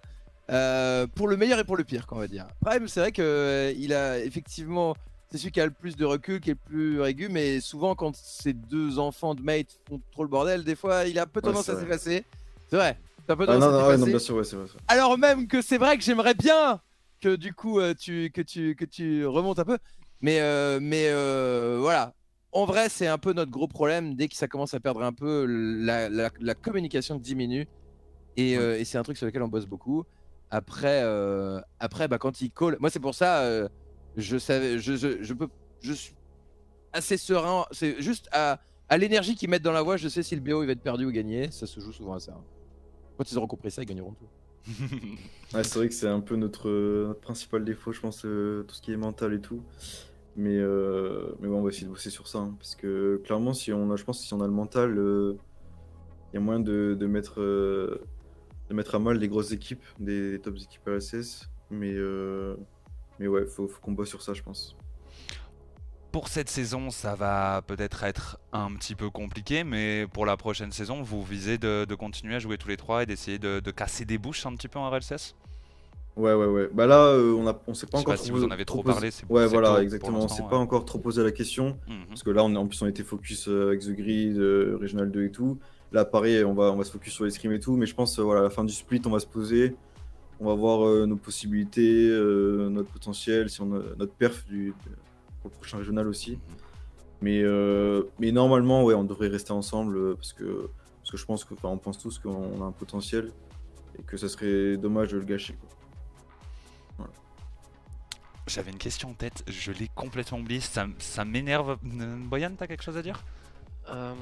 euh, 0.50 1.06
pour 1.14 1.28
le 1.28 1.36
meilleur 1.36 1.58
et 1.60 1.64
pour 1.64 1.76
le 1.76 1.84
pire, 1.84 2.06
quoi, 2.06 2.18
on 2.18 2.20
va 2.20 2.28
dire. 2.28 2.46
Prime, 2.64 2.88
c'est 2.88 3.00
vrai 3.00 3.12
qu'il 3.12 3.92
a 3.94 4.18
effectivement. 4.18 4.94
C'est 5.30 5.36
celui 5.38 5.52
qui 5.52 5.60
a 5.60 5.66
le 5.66 5.72
plus 5.72 5.94
de 5.96 6.04
recul, 6.06 6.40
qui 6.40 6.50
est 6.50 6.54
le 6.54 6.68
plus 6.70 7.00
régu, 7.00 7.28
mais 7.28 7.60
souvent, 7.60 7.94
quand 7.94 8.16
ses 8.16 8.54
deux 8.54 8.98
enfants 8.98 9.34
de 9.34 9.42
mate 9.42 9.78
font 9.86 10.00
trop 10.10 10.22
le 10.22 10.28
bordel, 10.28 10.64
des 10.64 10.74
fois, 10.74 11.04
il 11.06 11.18
a 11.18 11.26
peu 11.26 11.42
tendance 11.42 11.68
à 11.68 11.78
s'effacer. 11.78 12.24
C'est 12.70 12.76
vrai. 12.76 12.98
Un 13.28 13.36
peu 13.36 13.44
Ah, 13.46 13.52
tendance 13.52 13.60
non, 13.60 13.78
à 13.78 13.82
non, 13.82 13.88
ouais, 13.88 13.96
non, 13.98 14.06
bien 14.06 14.18
sûr, 14.18 14.36
ouais, 14.36 14.44
c'est 14.44 14.56
vrai. 14.56 14.66
Alors 14.88 15.18
même 15.18 15.46
que 15.48 15.60
c'est 15.60 15.76
vrai 15.76 15.98
que 15.98 16.02
j'aimerais 16.02 16.32
bien 16.32 16.80
que 17.20 17.36
du 17.36 17.52
coup 17.52 17.78
euh, 17.78 17.92
tu 17.92 18.30
que 18.30 18.40
tu 18.40 18.74
que 18.74 18.86
tu 18.86 19.26
remontes 19.26 19.58
un 19.58 19.66
peu, 19.66 19.76
mais 20.22 20.40
euh, 20.40 20.78
mais 20.80 21.08
euh, 21.08 21.76
voilà. 21.78 22.14
En 22.52 22.64
vrai, 22.64 22.88
c'est 22.88 23.06
un 23.06 23.18
peu 23.18 23.34
notre 23.34 23.50
gros 23.50 23.68
problème 23.68 24.14
dès 24.14 24.28
que 24.28 24.34
ça 24.36 24.48
commence 24.48 24.72
à 24.72 24.80
perdre 24.80 25.02
un 25.02 25.12
peu 25.12 25.44
la, 25.46 26.08
la, 26.08 26.30
la 26.40 26.54
communication 26.54 27.16
diminue 27.16 27.68
et, 28.38 28.52
et 28.52 28.84
c'est 28.86 28.96
un 28.96 29.02
truc 29.02 29.18
sur 29.18 29.26
lequel 29.26 29.42
on 29.42 29.48
bosse 29.48 29.66
beaucoup. 29.66 30.04
Après 30.50 31.02
après 31.80 32.08
bah 32.08 32.16
quand 32.16 32.40
il 32.40 32.50
call, 32.50 32.78
moi 32.80 32.88
c'est 32.88 33.00
pour 33.00 33.14
ça 33.14 33.42
je 34.18 34.38
savais 34.38 34.78
je, 34.78 34.96
je, 34.96 35.22
je 35.22 35.34
peux 35.34 35.48
je 35.80 35.92
suis 35.94 36.14
assez 36.92 37.16
serein, 37.18 37.66
c'est 37.72 38.00
juste 38.02 38.28
à 38.32 38.60
à 38.90 38.98
l'énergie 38.98 39.34
qu'ils 39.36 39.50
mettent 39.50 39.62
dans 39.62 39.72
la 39.72 39.82
voix, 39.82 39.96
je 39.98 40.08
sais 40.08 40.22
si 40.22 40.34
le 40.36 40.40
BO 40.42 40.62
il 40.62 40.66
va 40.66 40.72
être 40.72 40.82
perdu 40.82 41.04
ou 41.06 41.10
gagné, 41.12 41.50
ça 41.50 41.66
se 41.66 41.80
joue 41.80 41.92
souvent 41.92 42.14
à 42.14 42.20
ça. 42.20 42.32
hein. 42.32 42.44
Quand 43.18 43.30
ils 43.30 43.36
auront 43.38 43.46
compris 43.48 43.70
ça, 43.70 43.82
ils 43.82 43.86
gagneront 43.86 44.14
tout. 44.14 44.28
C'est 45.52 45.74
vrai 45.76 45.88
que 45.88 45.94
c'est 45.94 46.08
un 46.08 46.20
peu 46.20 46.36
notre, 46.36 46.68
notre 47.06 47.20
principal 47.20 47.64
défaut, 47.64 47.92
je 47.92 48.00
pense, 48.00 48.24
euh, 48.24 48.64
tout 48.64 48.74
ce 48.74 48.82
qui 48.82 48.92
est 48.92 48.96
mental 48.96 49.32
et 49.34 49.40
tout. 49.40 49.64
Mais, 50.36 50.56
euh, 50.58 51.34
mais 51.40 51.48
on 51.48 51.62
va 51.62 51.70
essayer 51.70 51.86
de 51.86 51.90
bosser 51.92 52.10
sur 52.10 52.28
ça. 52.28 52.38
hein, 52.38 52.54
parce 52.58 52.74
que 52.76 53.20
clairement, 53.24 53.54
si 53.54 53.72
on 53.72 53.90
a, 53.90 53.96
je 53.96 54.04
pense 54.04 54.20
que 54.20 54.26
si 54.26 54.34
on 54.34 54.40
a 54.40 54.46
le 54.46 54.52
mental, 54.52 54.98
euh, 54.98 55.34
il 56.32 56.36
y 56.36 56.38
a 56.38 56.40
moyen 56.40 56.60
de, 56.60 56.96
de 56.98 57.06
mettre, 57.06 57.40
euh, 57.40 58.06
de 58.68 58.74
mettre 58.74 58.94
à 58.94 58.98
mal 58.98 59.18
les 59.18 59.28
grosses 59.28 59.52
équipes, 59.52 59.84
des, 59.98 60.32
des 60.32 60.40
top 60.40 60.56
équipes 60.56 60.86
RSS. 60.88 61.48
Mais, 61.70 61.92
euh, 61.94 62.56
mais 62.58 62.64
ouais, 63.26 63.44
faut, 63.46 63.66
faut 63.66 63.80
qu'on 63.80 63.92
bosse 63.92 64.08
sur 64.10 64.22
ça, 64.22 64.34
je 64.34 64.42
pense. 64.42 64.76
Pour 66.12 66.28
cette 66.28 66.48
saison, 66.48 66.90
ça 66.90 67.14
va 67.14 67.62
peut-être 67.66 68.02
être 68.04 68.38
un 68.52 68.72
petit 68.74 68.94
peu 68.94 69.10
compliqué, 69.10 69.62
mais 69.62 70.06
pour 70.12 70.24
la 70.24 70.36
prochaine 70.38 70.72
saison, 70.72 71.02
vous 71.02 71.22
visez 71.22 71.58
de, 71.58 71.84
de 71.84 71.94
continuer 71.94 72.34
à 72.36 72.38
jouer 72.38 72.56
tous 72.56 72.68
les 72.68 72.78
trois 72.78 73.02
et 73.02 73.06
d'essayer 73.06 73.38
de, 73.38 73.60
de 73.60 73.70
casser 73.70 74.04
des 74.06 74.16
bouches 74.16 74.46
un 74.46 74.54
petit 74.54 74.68
peu 74.68 74.78
en 74.78 74.88
RLCS 74.88 75.34
Ouais, 76.16 76.34
ouais, 76.34 76.46
ouais. 76.46 76.68
Bah 76.72 76.86
là, 76.86 77.04
euh, 77.04 77.32
on 77.34 77.46
a, 77.46 77.56
on 77.68 77.74
s'est 77.74 77.86
Je 77.86 77.92
pas 77.92 77.98
sais 77.98 78.02
encore 78.02 78.14
pas 78.14 78.20
si 78.20 78.30
vous 78.32 78.42
en 78.42 78.50
avez 78.50 78.64
trop 78.64 78.82
parlé, 78.82 79.10
c'est- 79.12 79.24
Ouais, 79.30 79.46
voilà, 79.46 79.80
exactement. 79.82 80.18
On 80.24 80.28
s'est 80.28 80.42
ouais. 80.42 80.48
pas 80.48 80.56
encore 80.56 80.84
trop 80.84 80.98
posé 80.98 81.22
la 81.22 81.30
question. 81.30 81.78
Mhm. 81.86 82.06
Parce 82.08 82.22
que 82.24 82.30
là, 82.30 82.42
on, 82.42 82.52
en 82.56 82.66
plus, 82.66 82.80
on 82.82 82.88
était 82.88 83.04
focus 83.04 83.46
euh, 83.46 83.68
avec 83.68 83.80
The 83.82 83.90
Grid, 83.90 84.36
euh, 84.36 84.76
Regional 84.80 85.12
2 85.12 85.24
et 85.26 85.30
tout. 85.30 85.58
Là, 85.92 86.04
pareil, 86.04 86.42
on 86.42 86.54
va, 86.54 86.72
on 86.72 86.76
va 86.76 86.82
se 86.84 86.90
focus 86.90 87.12
sur 87.12 87.24
les 87.24 87.30
scrims 87.30 87.52
et 87.52 87.60
tout. 87.60 87.76
Mais 87.76 87.86
je 87.86 87.94
pense, 87.94 88.18
euh, 88.18 88.22
voilà, 88.22 88.40
à 88.40 88.44
la 88.44 88.50
fin 88.50 88.64
du 88.64 88.72
split, 88.72 89.00
on 89.06 89.10
va 89.10 89.20
se 89.20 89.26
poser. 89.26 89.76
On 90.40 90.46
va 90.46 90.54
voir 90.54 90.86
euh, 90.86 91.06
nos 91.06 91.16
possibilités, 91.16 92.08
euh, 92.08 92.68
notre 92.68 92.90
potentiel, 92.90 93.50
si 93.50 93.60
on 93.60 93.72
a, 93.74 93.82
notre 93.96 94.12
perf 94.12 94.46
du, 94.46 94.72
pour 95.40 95.50
le 95.50 95.56
prochain 95.56 95.78
régional 95.78 96.06
aussi. 96.06 96.38
Mais, 97.20 97.42
euh, 97.42 98.04
mais 98.20 98.30
normalement, 98.30 98.84
ouais, 98.84 98.94
on 98.94 99.04
devrait 99.04 99.28
rester 99.28 99.52
ensemble 99.52 100.14
parce 100.14 100.32
que, 100.32 100.70
parce 101.00 101.10
que 101.10 101.16
je 101.16 101.26
pense 101.26 101.44
que, 101.44 101.54
enfin, 101.54 101.68
on 101.68 101.78
pense 101.78 101.98
tous 101.98 102.18
qu'on 102.18 102.62
a 102.62 102.66
un 102.66 102.72
potentiel 102.72 103.32
et 103.98 104.02
que 104.02 104.16
ça 104.16 104.28
serait 104.28 104.76
dommage 104.76 105.10
de 105.10 105.18
le 105.18 105.24
gâcher. 105.24 105.56
J'avais 108.46 108.70
une 108.70 108.78
question 108.78 109.10
en 109.10 109.14
tête, 109.14 109.44
je 109.46 109.72
l'ai 109.72 109.88
complètement 109.94 110.38
oublié, 110.38 110.60
ça, 110.60 110.86
ça 110.98 111.24
m'énerve. 111.26 111.76
Boyan, 111.82 112.52
t'as 112.56 112.66
quelque 112.66 112.82
chose 112.82 112.96
à 112.96 113.02
dire? 113.02 113.22
Euh, 113.90 114.12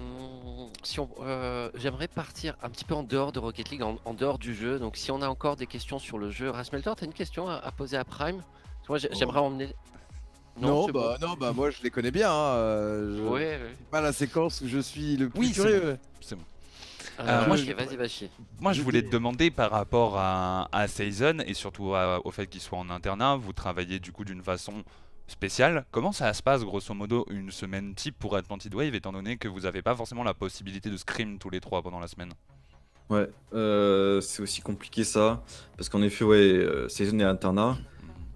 si 0.82 1.00
on, 1.00 1.08
euh, 1.20 1.70
j'aimerais 1.74 2.08
partir 2.08 2.54
un 2.62 2.68
petit 2.70 2.84
peu 2.84 2.94
en 2.94 3.02
dehors 3.02 3.32
de 3.32 3.38
Rocket 3.38 3.70
League, 3.70 3.82
en, 3.82 3.96
en 4.04 4.14
dehors 4.14 4.38
du 4.38 4.54
jeu. 4.54 4.78
Donc, 4.78 4.96
si 4.96 5.10
on 5.10 5.20
a 5.22 5.28
encore 5.28 5.56
des 5.56 5.66
questions 5.66 5.98
sur 5.98 6.18
le 6.18 6.30
jeu, 6.30 6.50
Rasmeltor, 6.50 6.94
t'as 6.96 7.06
une 7.06 7.12
question 7.12 7.48
à, 7.48 7.54
à 7.56 7.70
poser 7.72 7.96
à 7.96 8.04
Prime? 8.04 8.42
Parce 8.86 9.02
que 9.02 9.06
Moi, 9.06 9.10
Oh. 9.12 9.16
j'aimerais 9.18 9.40
emmener. 9.40 9.74
Non, 10.58 10.86
bah 10.88 11.18
non, 11.20 11.34
bah 11.38 11.52
moi 11.52 11.68
je 11.70 11.82
les 11.82 11.90
connais 11.90 12.10
bien. 12.10 12.30
Hein. 12.32 12.54
euh, 12.54 13.16
je-. 13.18 13.22
Ouais, 13.24 13.30
ouais. 13.62 13.76
Pas 13.90 14.00
la 14.00 14.12
séquence 14.14 14.62
où 14.62 14.68
je 14.68 14.78
suis 14.78 15.16
le 15.18 15.28
plus 15.28 15.40
Oui, 15.40 15.46
c'est 15.48 15.60
curieux. 15.60 15.98
C'est 16.22 16.34
bon. 16.34 16.42
Euh, 17.20 17.46
moi, 17.46 17.56
je- 17.56 17.64
vas. 17.96 18.34
Moi, 18.60 18.72
voulais 18.82 19.02
te 19.02 19.10
demander 19.10 19.50
par 19.50 19.70
rapport 19.70 20.16
à, 20.16 20.68
à 20.72 20.88
Season 20.88 21.38
et 21.46 21.52
surtout 21.52 21.94
à- 21.94 22.20
au 22.24 22.30
fait 22.30 22.46
qu'il 22.46 22.60
soit 22.62 22.78
en 22.78 22.88
internat, 22.88 23.36
vous 23.36 23.52
travaillez 23.52 23.98
du 23.98 24.12
coup 24.12 24.24
d'une 24.24 24.42
façon 24.42 24.82
spéciale. 25.26 25.84
Comment 25.90 26.12
ça 26.12 26.32
se 26.32 26.42
passe 26.42 26.64
grosso 26.64 26.94
modo 26.94 27.26
une 27.30 27.50
semaine 27.50 27.94
type 27.94 28.16
pour 28.18 28.36
Atlantid 28.36 28.74
Wave 28.74 28.94
étant 28.94 29.12
donné 29.12 29.36
que 29.36 29.48
vous 29.48 29.60
n'avez 29.60 29.82
pas 29.82 29.94
forcément 29.94 30.22
la 30.24 30.34
possibilité 30.34 30.90
de 30.90 30.96
scrim 30.96 31.38
tous 31.38 31.50
les 31.50 31.60
trois 31.60 31.82
pendant 31.82 32.00
la 32.00 32.06
semaine? 32.08 32.32
Ouais, 33.08 33.28
euh, 33.54 34.20
c'est 34.20 34.42
aussi 34.42 34.62
compliqué 34.62 35.04
ça, 35.04 35.44
parce 35.76 35.88
qu'en 35.88 36.02
effet, 36.02 36.24
ouais, 36.24 36.38
euh, 36.38 36.88
saison 36.88 37.18
et 37.20 37.24
internat. 37.24 37.76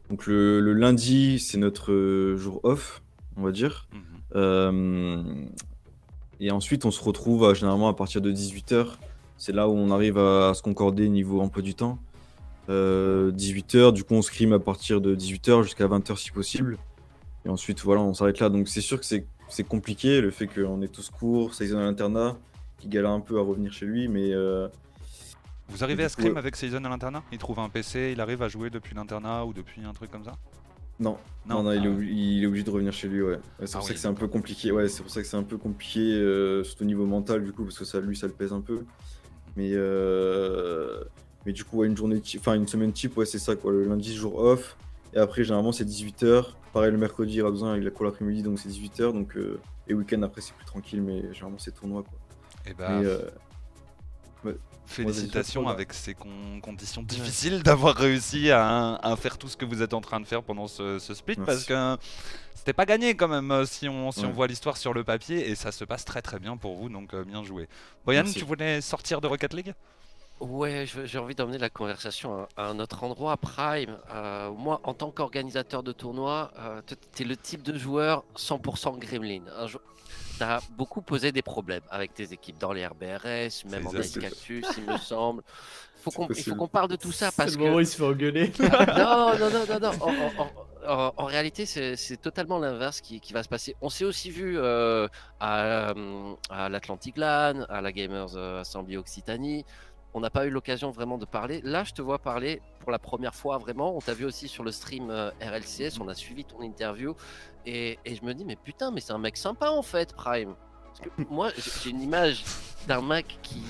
Donc 0.09 0.27
le, 0.27 0.61
le 0.61 0.73
lundi, 0.75 1.39
c'est 1.41 1.59
notre 1.59 1.93
euh, 1.93 2.37
jour 2.37 2.61
off, 2.63 3.03
on 3.37 3.43
va 3.43 3.53
dire. 3.53 3.89
Mhm. 3.93 4.03
Euh, 4.37 5.23
et 6.39 6.51
ensuite, 6.53 6.85
on 6.85 6.91
se 6.91 7.03
retrouve 7.03 7.53
généralement 7.55 7.89
à 7.89 7.95
partir 7.95 8.21
de 8.21 8.31
18h. 8.33 8.87
C'est 9.37 9.53
là 9.53 9.69
où 9.69 9.73
on 9.73 9.91
arrive 9.91 10.19
à, 10.19 10.51
à 10.51 10.55
se 10.55 10.63
concorder 10.63 11.09
niveau 11.09 11.41
emploi 11.41 11.63
du 11.63 11.75
temps. 11.75 11.99
18h, 12.71 13.93
du 13.93 14.05
coup, 14.05 14.15
on 14.15 14.23
scrim 14.23 14.53
à 14.53 14.59
partir 14.59 15.01
de 15.01 15.15
18h 15.15 15.63
jusqu'à 15.65 15.87
20h 15.87 16.17
si 16.17 16.31
possible. 16.31 16.79
Et 17.45 17.49
ensuite, 17.49 17.81
voilà, 17.81 18.01
on 18.03 18.15
s'arrête 18.15 18.39
là. 18.41 18.49
Donc 18.49 18.69
c'est 18.69 18.81
sûr 18.81 19.01
que 19.01 19.07
c'est 19.07 19.25
compliqué, 19.69 20.21
le 20.21 20.31
fait 20.31 20.47
qu'on 20.47 20.83
est 20.83 20.89
tous 20.93 21.11
courts, 21.11 21.55
saison 21.55 21.79
à 21.79 21.83
l'internat, 21.83 22.37
qui 22.79 22.89
galère 22.89 23.11
un 23.11 23.21
peu 23.21 23.39
à 23.39 23.43
revenir 23.43 23.73
chez 23.73 23.87
lui, 23.87 24.09
mais... 24.09 24.33
euh, 24.33 24.69
Vous 25.69 25.83
arrivez 25.83 26.05
à 26.05 26.09
ouais. 26.21 26.37
avec 26.37 26.57
Season 26.57 26.85
à 26.85 26.89
l'internat? 26.89 27.23
Il 27.33 27.39
trouve 27.39 27.59
un 27.59 27.69
PC, 27.69 28.11
il 28.13 28.21
arrive 28.21 28.43
à 28.43 28.49
jouer 28.49 28.71
depuis 28.71 28.95
l'internat 28.95 29.45
ou 29.45 29.53
depuis 29.53 29.83
un 29.85 29.93
truc 29.93 30.11
comme 30.11 30.25
ça? 30.25 30.37
Non, 30.99 31.17
Non, 31.49 31.63
non, 31.63 31.63
non, 31.63 31.73
il, 31.73 31.87
est 31.87 31.89
ah. 31.89 32.03
il 32.03 32.43
est 32.45 32.47
obligé 32.47 32.63
de 32.65 32.71
revenir 32.71 32.93
chez 32.93 33.09
lui, 33.09 33.23
ouais. 33.23 33.39
C'est 33.61 33.75
Ah 33.75 33.79
pour 33.79 33.87
ça 33.89 33.95
que 33.95 33.99
c'est 34.01 34.09
un 34.09 34.15
peu 34.15 34.29
compliqué, 34.29 34.71
ouais, 34.71 34.89
c'est 34.89 35.03
pour 35.03 35.11
ça 35.11 35.23
que 35.23 35.27
c'est 35.27 35.37
un 35.37 35.43
peu 35.43 35.57
compliqué, 35.57 36.13
euh, 36.13 36.63
surtout 36.63 36.83
au 36.85 36.87
niveau 36.87 37.07
mental, 37.07 37.43
du 37.43 37.53
coup, 37.53 37.65
parce 37.65 37.79
que 37.79 37.87
ça, 37.87 38.01
lui, 38.01 38.17
ça 38.17 38.27
le 38.27 38.35
pèse 38.35 38.53
un 38.53 38.61
peu. 38.61 38.85
Mais, 39.57 39.71
euh, 39.73 41.03
mais 41.47 41.53
du 41.53 41.65
coup, 41.65 41.79
ouais, 41.79 41.87
une 41.87 41.97
journée, 41.97 42.23
enfin, 42.37 42.55
une 42.55 42.69
semaine 42.69 42.93
type, 42.93 43.17
ouais, 43.17 43.27
c'est 43.27 43.39
ça, 43.39 43.57
quoi. 43.57 43.73
Le 43.73 43.85
lundi, 43.85 44.15
jour 44.15 44.37
off, 44.39 44.77
et 45.15 45.19
après, 45.19 45.43
généralement, 45.45 45.73
c'est 45.73 45.85
18h. 45.85 46.45
Pareil, 46.73 46.93
le 46.93 46.99
mercredi, 46.99 47.35
il 47.37 47.87
a 47.87 47.91
cours 47.91 48.05
l'après-midi, 48.07 48.43
donc 48.43 48.59
c'est 48.59 48.69
18h, 48.69 49.13
donc, 49.13 49.37
euh, 49.37 49.61
et 49.89 49.95
week-end, 49.95 50.23
après, 50.23 50.41
c'est 50.41 50.55
plus 50.55 50.65
tranquille, 50.67 51.03
mais 51.03 51.21
généralement, 51.33 51.59
c'est 51.59 51.75
tournoi, 51.75 52.03
quoi. 52.03 52.19
Et 52.67 52.75
bah, 52.75 52.99
Mais, 53.01 53.07
euh, 53.07 53.31
félicitations 54.87 55.69
avec 55.69 55.93
ces 55.93 56.15
con- 56.15 56.61
conditions 56.61 57.03
difficiles 57.03 57.63
d'avoir 57.63 57.95
réussi 57.95 58.51
à, 58.51 58.97
à 58.97 59.17
faire 59.17 59.39
tout 59.39 59.49
ce 59.49 59.57
que 59.57 59.65
vous 59.65 59.83
êtes 59.83 59.95
en 59.95 60.01
train 60.01 60.19
de 60.21 60.27
faire 60.27 60.43
pendant 60.43 60.67
ce, 60.67 60.99
ce 60.99 61.15
split 61.15 61.37
Merci. 61.39 61.47
parce 61.47 61.97
que 61.97 62.03
c'était 62.57 62.73
pas 62.73 62.87
gagné 62.87 63.15
quand 63.15 63.29
même 63.29 63.51
euh, 63.53 63.65
si 63.65 63.89
on, 63.89 64.11
si 64.11 64.21
on 64.25 64.29
Ouais. 64.29 64.33
voit 64.33 64.47
l'histoire 64.49 64.77
sur 64.77 64.93
le 64.93 65.05
papier 65.05 65.49
et 65.49 65.55
ça 65.55 65.71
se 65.71 65.85
passe 65.85 66.05
très 66.05 66.23
très 66.23 66.41
bien 66.41 66.57
pour 66.57 66.77
vous 66.77 66.89
donc 66.89 67.15
euh, 67.15 67.23
bien 67.25 67.45
joué. 67.45 67.69
Boyan, 68.05 68.25
Merci. 68.25 68.41
tu 68.41 68.45
voulais 68.45 68.81
sortir 68.81 69.21
de 69.21 69.29
Rocket 69.29 69.55
League? 69.55 69.75
Ouais, 70.41 70.87
j'ai 71.05 71.19
envie 71.19 71.35
d'emmener 71.35 71.59
la 71.59 71.69
conversation 71.69 72.47
à, 72.57 72.67
un 72.69 72.79
autre 72.79 73.05
endroit. 73.05 73.37
Prime, 73.37 73.99
euh, 74.15 74.51
moi, 74.51 74.81
en 74.85 74.95
tant 74.95 75.11
qu'organisateur 75.11 75.83
de 75.83 75.93
tournoi, 75.93 76.51
euh, 76.59 76.81
t- 76.81 76.97
t'es 76.97 77.25
le 77.25 77.37
type 77.37 77.63
de 77.63 77.77
joueur 77.77 78.25
100% 78.37 78.99
gremlin. 78.99 79.43
Jou- 79.67 79.79
T'as 80.39 80.61
beaucoup 80.71 81.03
posé 81.03 81.31
des 81.33 81.43
problèmes 81.43 81.83
avec 81.91 82.15
tes 82.15 82.33
équipes 82.33 82.57
dans 82.59 82.73
les 82.73 82.87
RBRS, 82.87 83.65
même 83.71 83.87
en 83.87 83.91
Ice 84.01 84.19
Cactus, 84.23 84.65
il 84.79 84.85
me 84.91 84.97
semble. 84.97 85.43
Faut 86.03 86.11
qu'on, 86.11 86.27
il 86.29 86.43
faut 86.43 86.55
qu'on 86.55 86.67
parle 86.69 86.89
de 86.89 86.97
tout 86.97 87.13
ça 87.13 87.27
C'est 87.31 87.37
parce 87.37 87.51
le 87.53 87.57
que 87.59 87.63
moment 87.63 87.77
où 87.77 87.81
il 87.81 87.87
se 87.87 87.97
fait 87.99 88.05
engueuler. 88.05 88.51
non, 88.59 89.39
non, 89.39 89.51
non, 89.51 89.67
non, 89.69 89.81
non. 89.81 89.91
En, 90.01 90.09
en- 90.09 90.43
en- 90.43 90.99
en- 91.09 91.13
en 91.19 91.25
réalité, 91.27 91.67
c'est 91.67 92.17
totalement 92.17 92.59
l'inverse 92.59 93.03
qui, 93.03 93.21
qui 93.21 93.35
va 93.35 93.43
se 93.43 93.51
passer. 93.51 93.77
On 93.83 93.91
s'est 93.91 94.07
aussi 94.07 94.31
vu 94.31 94.55
euh, 94.57 95.07
à, 95.41 95.91
euh, 95.91 96.33
à 96.49 96.71
l'Atlantic 96.71 97.19
LAN, 97.19 97.67
à 97.69 97.83
la 97.83 97.93
Gamers 97.93 98.35
Assembly 98.35 98.97
Occitanie. 98.97 99.67
On 100.15 100.21
n'a 100.21 100.31
pas 100.31 100.47
eu 100.47 100.51
l'occasion 100.51 100.91
vraiment 100.91 101.19
de 101.19 101.25
parler. 101.25 101.61
Là, 101.65 101.85
je 101.85 101.93
te 101.93 102.03
vois 102.03 102.19
parler 102.19 102.61
pour 102.81 102.91
la 102.91 102.99
première 102.99 103.35
fois 103.35 103.59
vraiment. 103.59 103.97
On 103.97 104.01
t'a 104.01 104.15
vu 104.15 104.25
aussi 104.25 104.49
sur 104.49 104.65
le 104.65 104.73
stream 104.73 105.11
euh, 105.11 105.31
RLCS, 105.41 106.01
on 106.01 106.09
a 106.09 106.15
suivi 106.15 106.45
ton 106.45 106.61
interview. 106.63 107.15
Et, 107.67 107.99
et 108.05 108.15
je 108.17 108.25
me 108.25 108.33
dis, 108.35 108.45
mais 108.45 108.57
putain, 108.57 108.91
mais 108.91 109.01
c'est 109.01 109.13
un 109.13 109.19
mec 109.19 109.37
sympa 109.37 109.71
en 109.71 109.83
fait, 109.83 110.13
Prime. 110.15 110.55
Parce 110.87 111.01
que 111.01 111.23
moi, 111.31 111.51
j'ai 111.83 111.91
une 111.91 112.03
image 112.03 112.45
d'un 112.89 113.01
mec 113.03 113.39
qui, 113.43 113.63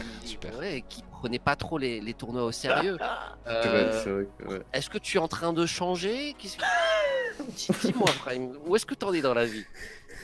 ouais, 0.58 0.82
qui 0.88 1.02
prenait 1.10 1.38
pas 1.38 1.56
trop 1.56 1.76
les, 1.76 2.00
les 2.00 2.14
tournois 2.14 2.44
au 2.44 2.52
sérieux. 2.52 2.96
Euh, 3.46 4.24
ouais. 4.48 4.60
est-ce 4.72 4.88
que 4.90 4.98
tu 4.98 5.16
es 5.16 5.20
en 5.20 5.26
train 5.26 5.52
de 5.52 5.66
changer? 5.66 6.36
Dis-moi, 6.40 8.06
Prime, 8.24 8.52
où 8.66 8.76
est-ce 8.76 8.86
que 8.86 8.94
t'en 8.94 9.12
es 9.12 9.20
dans 9.22 9.34
la 9.34 9.44
vie? 9.46 9.64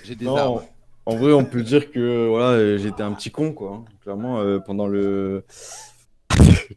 J'ai 0.05 0.15
des 0.15 0.27
Non, 0.27 0.37
armes. 0.37 0.63
En 1.07 1.17
vrai, 1.17 1.33
on 1.33 1.45
peut 1.45 1.63
dire 1.63 1.91
que 1.91 2.29
voilà, 2.29 2.77
j'étais 2.77 3.03
un 3.03 3.13
petit 3.13 3.31
con, 3.31 3.53
quoi. 3.53 3.73
hein. 3.73 3.85
Clairement, 4.03 4.41
euh, 4.41 4.59
pendant 4.59 4.87
le. 4.87 5.45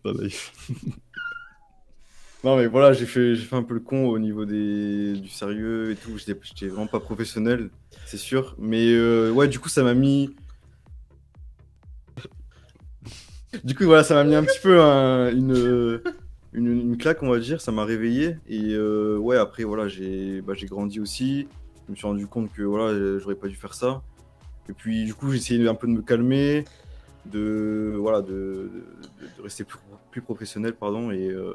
Pas 0.03 0.13
naïf. 0.19 0.51
non, 2.43 2.57
mais 2.57 2.67
voilà, 2.67 2.93
j'ai 2.93 3.05
fait, 3.05 3.35
j'ai 3.35 3.45
fait 3.45 3.55
un 3.55 3.63
peu 3.63 3.73
le 3.73 3.79
con 3.79 4.07
au 4.07 4.19
niveau 4.19 4.45
des... 4.45 5.13
du 5.13 5.29
sérieux 5.29 5.91
et 5.91 5.95
tout. 5.95 6.17
J'étais 6.17 6.67
vraiment 6.67 6.87
pas 6.87 6.99
professionnel, 6.99 7.69
c'est 8.05 8.17
sûr. 8.17 8.55
Mais 8.57 8.91
euh, 8.93 9.31
ouais, 9.31 9.47
du 9.47 9.59
coup, 9.59 9.69
ça 9.69 9.83
m'a 9.83 9.93
mis. 9.93 10.35
Du 13.63 13.73
coup, 13.75 13.85
voilà, 13.85 14.03
ça 14.03 14.13
m'a 14.13 14.23
mis 14.23 14.35
un 14.35 14.43
petit 14.43 14.59
peu 14.61 14.79
un- 14.79 15.31
une, 15.31 16.01
une, 16.53 16.67
une 16.81 16.97
claque, 16.97 17.23
on 17.23 17.29
va 17.29 17.39
dire. 17.39 17.61
Ça 17.61 17.71
m'a 17.71 17.83
réveillé. 17.83 18.37
Et 18.47 18.73
euh, 18.73 19.17
ouais, 19.17 19.37
après, 19.37 19.63
voilà, 19.63 19.87
j'ai 19.87 20.41
bah, 20.41 20.53
j'ai 20.55 20.67
grandi 20.67 20.99
aussi. 20.99 21.47
Je 21.87 21.91
me 21.91 21.95
suis 21.95 22.05
rendu 22.05 22.27
compte 22.27 22.53
que 22.53 22.61
voilà, 22.61 23.17
j'aurais 23.19 23.33
pas 23.35 23.47
dû 23.47 23.55
faire 23.55 23.73
ça. 23.73 24.03
Et 24.69 24.73
puis, 24.73 25.05
du 25.05 25.15
coup, 25.15 25.31
j'ai 25.31 25.37
essayé 25.37 25.67
un 25.67 25.73
peu 25.73 25.87
de 25.87 25.93
me 25.93 26.01
calmer, 26.03 26.63
de, 27.25 27.93
voilà, 27.97 28.21
de, 28.21 28.27
de, 28.31 28.69
de 29.37 29.41
rester 29.43 29.63
plus, 29.63 29.79
plus 30.11 30.21
professionnel, 30.21 30.73
pardon. 30.75 31.11
Et, 31.11 31.29
euh, 31.29 31.53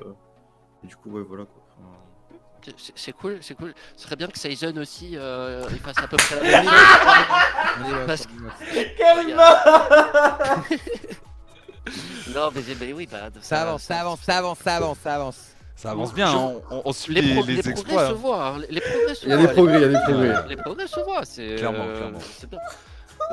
et 0.82 0.86
du 0.86 0.96
coup, 0.96 1.10
ouais, 1.10 1.22
voilà 1.26 1.44
quoi. 1.44 1.62
Enfin, 1.78 2.72
C'est- 2.94 3.12
cool, 3.12 3.38
c'est 3.42 3.54
cool. 3.54 3.74
Ce 3.96 4.04
serait 4.04 4.16
bien 4.16 4.26
que 4.28 4.38
Season 4.38 4.74
aussi 4.78 5.12
euh, 5.16 5.64
il 5.70 5.78
fasse 5.80 5.98
à 5.98 6.06
peu 6.08 6.16
près 6.16 6.36
la 6.36 6.62
même 6.62 6.64
chose. 6.64 8.06
Parce 8.06 8.26
Non, 12.34 12.50
mais, 12.54 12.62
mais 12.80 12.92
oui, 12.94 13.06
bah, 13.10 13.28
Ça 13.42 13.62
avance, 13.62 13.82
ça 13.82 14.00
avance, 14.00 14.20
ça 14.20 14.38
avance, 14.38 14.58
ça 14.58 14.76
avance, 14.76 14.98
ça 15.02 15.14
avance. 15.14 15.38
Ça 15.76 15.90
avance 15.90 16.14
bien, 16.14 16.28
hein, 16.30 16.52
on, 16.70 16.82
on 16.84 16.92
suit 16.92 17.14
Les, 17.14 17.20
les, 17.20 17.34
pro- 17.34 17.44
les 17.46 17.54
les 17.56 17.62
progrès 17.62 17.70
exploits. 17.72 18.08
se 18.08 18.12
voient. 18.14 18.46
hein. 18.46 18.58
Les 18.70 18.80
progrès 18.80 19.14
se 19.14 19.26
Il 19.26 19.28
y 19.28 19.32
a 19.32 19.36
voient. 19.36 19.46
des 19.46 19.52
progrès, 19.52 19.76
il 19.76 19.80
y 19.80 19.84
a 19.84 19.88
des 19.88 19.98
progrès. 20.04 20.48
Les 20.48 20.56
progrès 20.56 20.86
se 20.86 21.00
voient. 21.00 21.24
C'est 21.24 21.56
Clairement, 21.56 21.84
euh, 21.86 21.96
clairement. 21.98 22.18
c'est 22.38 22.48
bien. 22.48 22.58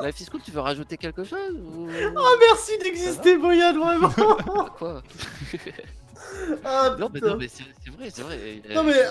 Life 0.02 0.20
is 0.20 0.26
cool, 0.26 0.40
tu 0.42 0.50
veux 0.50 0.60
rajouter 0.60 0.96
quelque 0.96 1.24
chose 1.24 1.52
ou... 1.54 1.86
Oh, 2.16 2.36
merci 2.40 2.78
d'exister, 2.78 3.36
Boyan, 3.38 3.72
vraiment. 3.78 4.10
Quoi 4.78 5.02
Ah, 6.64 6.96
Non, 6.98 7.10
mais, 7.12 7.20
non, 7.20 7.36
mais 7.36 7.48
c'est 7.48 7.64
c'est 7.84 7.90
vrai, 7.90 8.08
c'est 8.10 8.22
vrai. 8.22 8.62
Non, 8.74 8.84
mais-. 8.84 9.04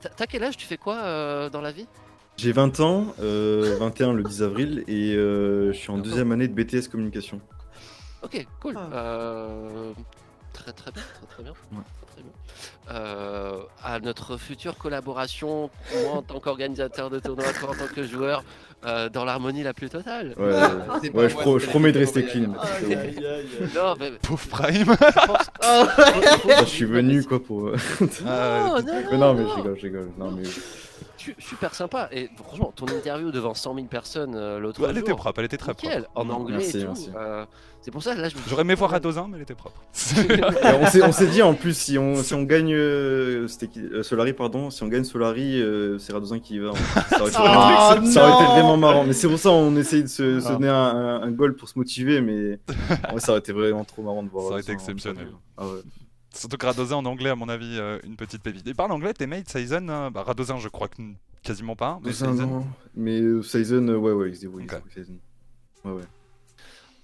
T'as- 0.00 0.08
T'as 0.10 0.26
quel 0.26 0.44
âge 0.44 0.56
Tu 0.56 0.66
fais 0.66 0.76
quoi 0.76 0.96
euh, 0.98 1.50
dans 1.50 1.60
la 1.60 1.72
vie? 1.72 1.86
J'ai 2.36 2.52
20 2.52 2.78
ans, 2.80 3.14
euh, 3.20 3.76
21 3.80 4.12
le 4.12 4.22
10 4.22 4.42
avril, 4.42 4.84
et 4.86 5.14
euh, 5.14 5.72
je 5.72 5.78
suis 5.78 5.90
en 5.90 5.98
deuxième 5.98 6.30
année 6.32 6.46
de 6.46 6.52
BTS 6.54 6.88
communication. 6.88 7.40
Ok, 8.22 8.46
cool. 8.60 8.74
Ah. 8.76 8.88
Euh, 8.94 9.92
très 10.52 10.72
très 10.72 10.92
bien, 10.92 11.02
très 11.14 11.26
très 11.26 11.42
bien. 11.42 11.52
Ouais. 11.72 11.78
Très 12.18 12.22
bien. 12.22 12.32
Euh, 12.90 13.60
à 13.84 14.00
notre 14.00 14.36
future 14.38 14.76
collaboration, 14.78 15.70
moi 16.04 16.12
en 16.14 16.22
tant 16.22 16.40
qu'organisateur 16.40 17.10
de 17.10 17.18
tournoi, 17.18 17.44
toi 17.60 17.70
en 17.70 17.74
tant 17.74 17.92
que 17.94 18.02
joueur, 18.02 18.42
euh, 18.86 19.08
dans 19.10 19.24
l'harmonie 19.24 19.62
la 19.62 19.74
plus 19.74 19.90
totale. 19.90 20.34
Ouais, 20.38 20.52
C'est 21.02 21.14
ouais 21.14 21.28
je, 21.28 21.34
pro- 21.36 21.58
promets 21.58 21.92
de 21.92 21.98
rester 21.98 22.24
clean. 22.24 22.52
Aïe, 22.60 22.94
aïe, 22.94 22.96
aïe, 22.96 23.24
aïe. 23.26 23.68
Non, 23.74 23.94
mais 24.00 24.10
Pauvre 24.22 24.46
Prime. 24.48 24.96
je 24.98 25.26
pense- 25.26 25.50
Ah, 25.62 25.86
je 26.60 26.64
suis 26.64 26.84
venu 26.86 27.22
quoi 27.24 27.42
pour. 27.42 27.72
Ah, 28.26 28.68
Non, 28.82 28.82
non, 28.82 28.82
mais 29.10 29.18
non, 29.18 29.34
mais 29.34 29.42
non. 29.42 29.48
je 29.50 29.54
rigole, 29.56 29.76
je 29.76 29.82
rigole. 29.82 30.08
Non, 30.18 30.30
mais... 30.30 30.42
Su- 31.18 31.34
Super 31.38 31.74
sympa. 31.74 32.08
Et 32.12 32.30
franchement, 32.36 32.72
ton 32.74 32.86
interview 32.86 33.30
devant 33.30 33.52
100 33.54 33.74
000 33.74 33.86
personnes 33.88 34.34
euh, 34.36 34.58
l'autre 34.58 34.80
elle 34.84 34.94
jour. 34.94 34.98
était 34.98 35.14
propre, 35.14 35.38
elle 35.40 35.44
était 35.46 35.56
très 35.56 35.72
nickel, 35.72 36.04
propre. 36.04 36.20
en 36.20 36.30
anglais 36.34 36.58
Merci, 36.58 36.78
et 36.78 36.84
tout. 36.84 36.94
euh, 37.16 37.44
c'est 37.80 37.90
pour 37.90 38.02
ça, 38.02 38.14
là, 38.14 38.28
je 38.28 38.36
J'aurais 38.48 38.62
aimé 38.62 38.74
voir 38.74 38.90
Radozin, 38.90 39.26
mais 39.28 39.36
elle 39.36 39.42
était 39.42 39.54
propre. 39.54 39.80
On 41.04 41.12
s'est- 41.12 41.26
dit 41.26 41.42
en 41.42 41.54
plus, 41.54 41.76
si 41.76 41.98
on, 41.98 42.16
si 42.22 42.34
on 42.34 42.42
gagne 42.42 42.72
euh, 42.74 43.46
euh, 43.76 44.02
Solari, 44.02 44.32
pardon, 44.32 44.70
si 44.70 44.82
on 44.82 44.88
gagne 44.88 45.04
Solari, 45.04 45.60
euh, 45.60 45.98
c'est 45.98 46.12
Radozin 46.12 46.38
qui 46.40 46.54
y 46.54 46.58
va. 46.60 46.72
Ça 46.74 47.20
aurait, 47.20 47.28
été, 47.30 47.38
Ah, 47.40 47.88
vraiment- 47.92 48.06
ça 48.10 48.28
aurait 48.28 48.44
été 48.44 48.52
vraiment 48.52 48.76
marrant. 48.76 49.04
Mais 49.04 49.12
c'est 49.12 49.28
pour 49.28 49.38
ça 49.38 49.50
on 49.50 49.74
essaye 49.76 50.02
de 50.04 50.08
se, 50.08 50.40
se 50.40 50.48
Ah. 50.48 50.52
donner 50.52 50.68
un, 50.68 50.74
un- 50.74 51.22
un 51.22 51.30
goal 51.30 51.54
pour 51.56 51.68
se 51.68 51.78
motiver, 51.78 52.20
mais 52.20 52.58
ça 53.18 53.30
aurait 53.32 53.40
été 53.40 53.52
vraiment 53.52 53.84
trop 53.84 54.02
marrant 54.02 54.22
de 54.22 54.28
voir. 54.28 54.44
Ça 54.46 54.50
aurait 54.52 54.60
été 54.62 54.72
exceptionnel. 54.72 55.28
Ah 55.56 55.66
ouais. 55.66 55.80
Surtout 56.38 56.56
que 56.56 56.66
Radozin 56.66 56.96
en 56.96 57.04
anglais, 57.04 57.30
à 57.30 57.34
mon 57.34 57.48
avis, 57.48 57.78
euh, 57.78 57.98
une 58.04 58.16
petite 58.16 58.42
pépite. 58.42 58.66
Et 58.66 58.74
parle 58.74 58.92
anglais, 58.92 59.12
tes 59.12 59.26
mates, 59.26 59.48
Saizen 59.48 59.90
euh, 59.90 60.10
bah, 60.10 60.22
Radozin, 60.22 60.58
je 60.58 60.68
crois 60.68 60.88
que 60.88 61.02
quasiment 61.42 61.74
pas. 61.76 61.98
Mais 62.02 62.10
Radozin, 62.12 62.32
Saizen- 62.34 62.48
non. 62.48 62.66
Mais 62.94 63.20
euh, 63.20 63.42
Saizen, 63.42 63.88
euh, 63.90 63.96
ouais, 63.98 64.12
ouais, 64.12 64.28
il 64.30 64.36
se 64.36 64.40
débrouille. 64.42 64.64
il 64.64 64.70
se 64.70 64.76
Ok. 64.76 64.82
débrouille, 64.84 65.04
Saizen. 65.04 65.18
Ouais, 65.84 65.92
ouais. 65.92 66.02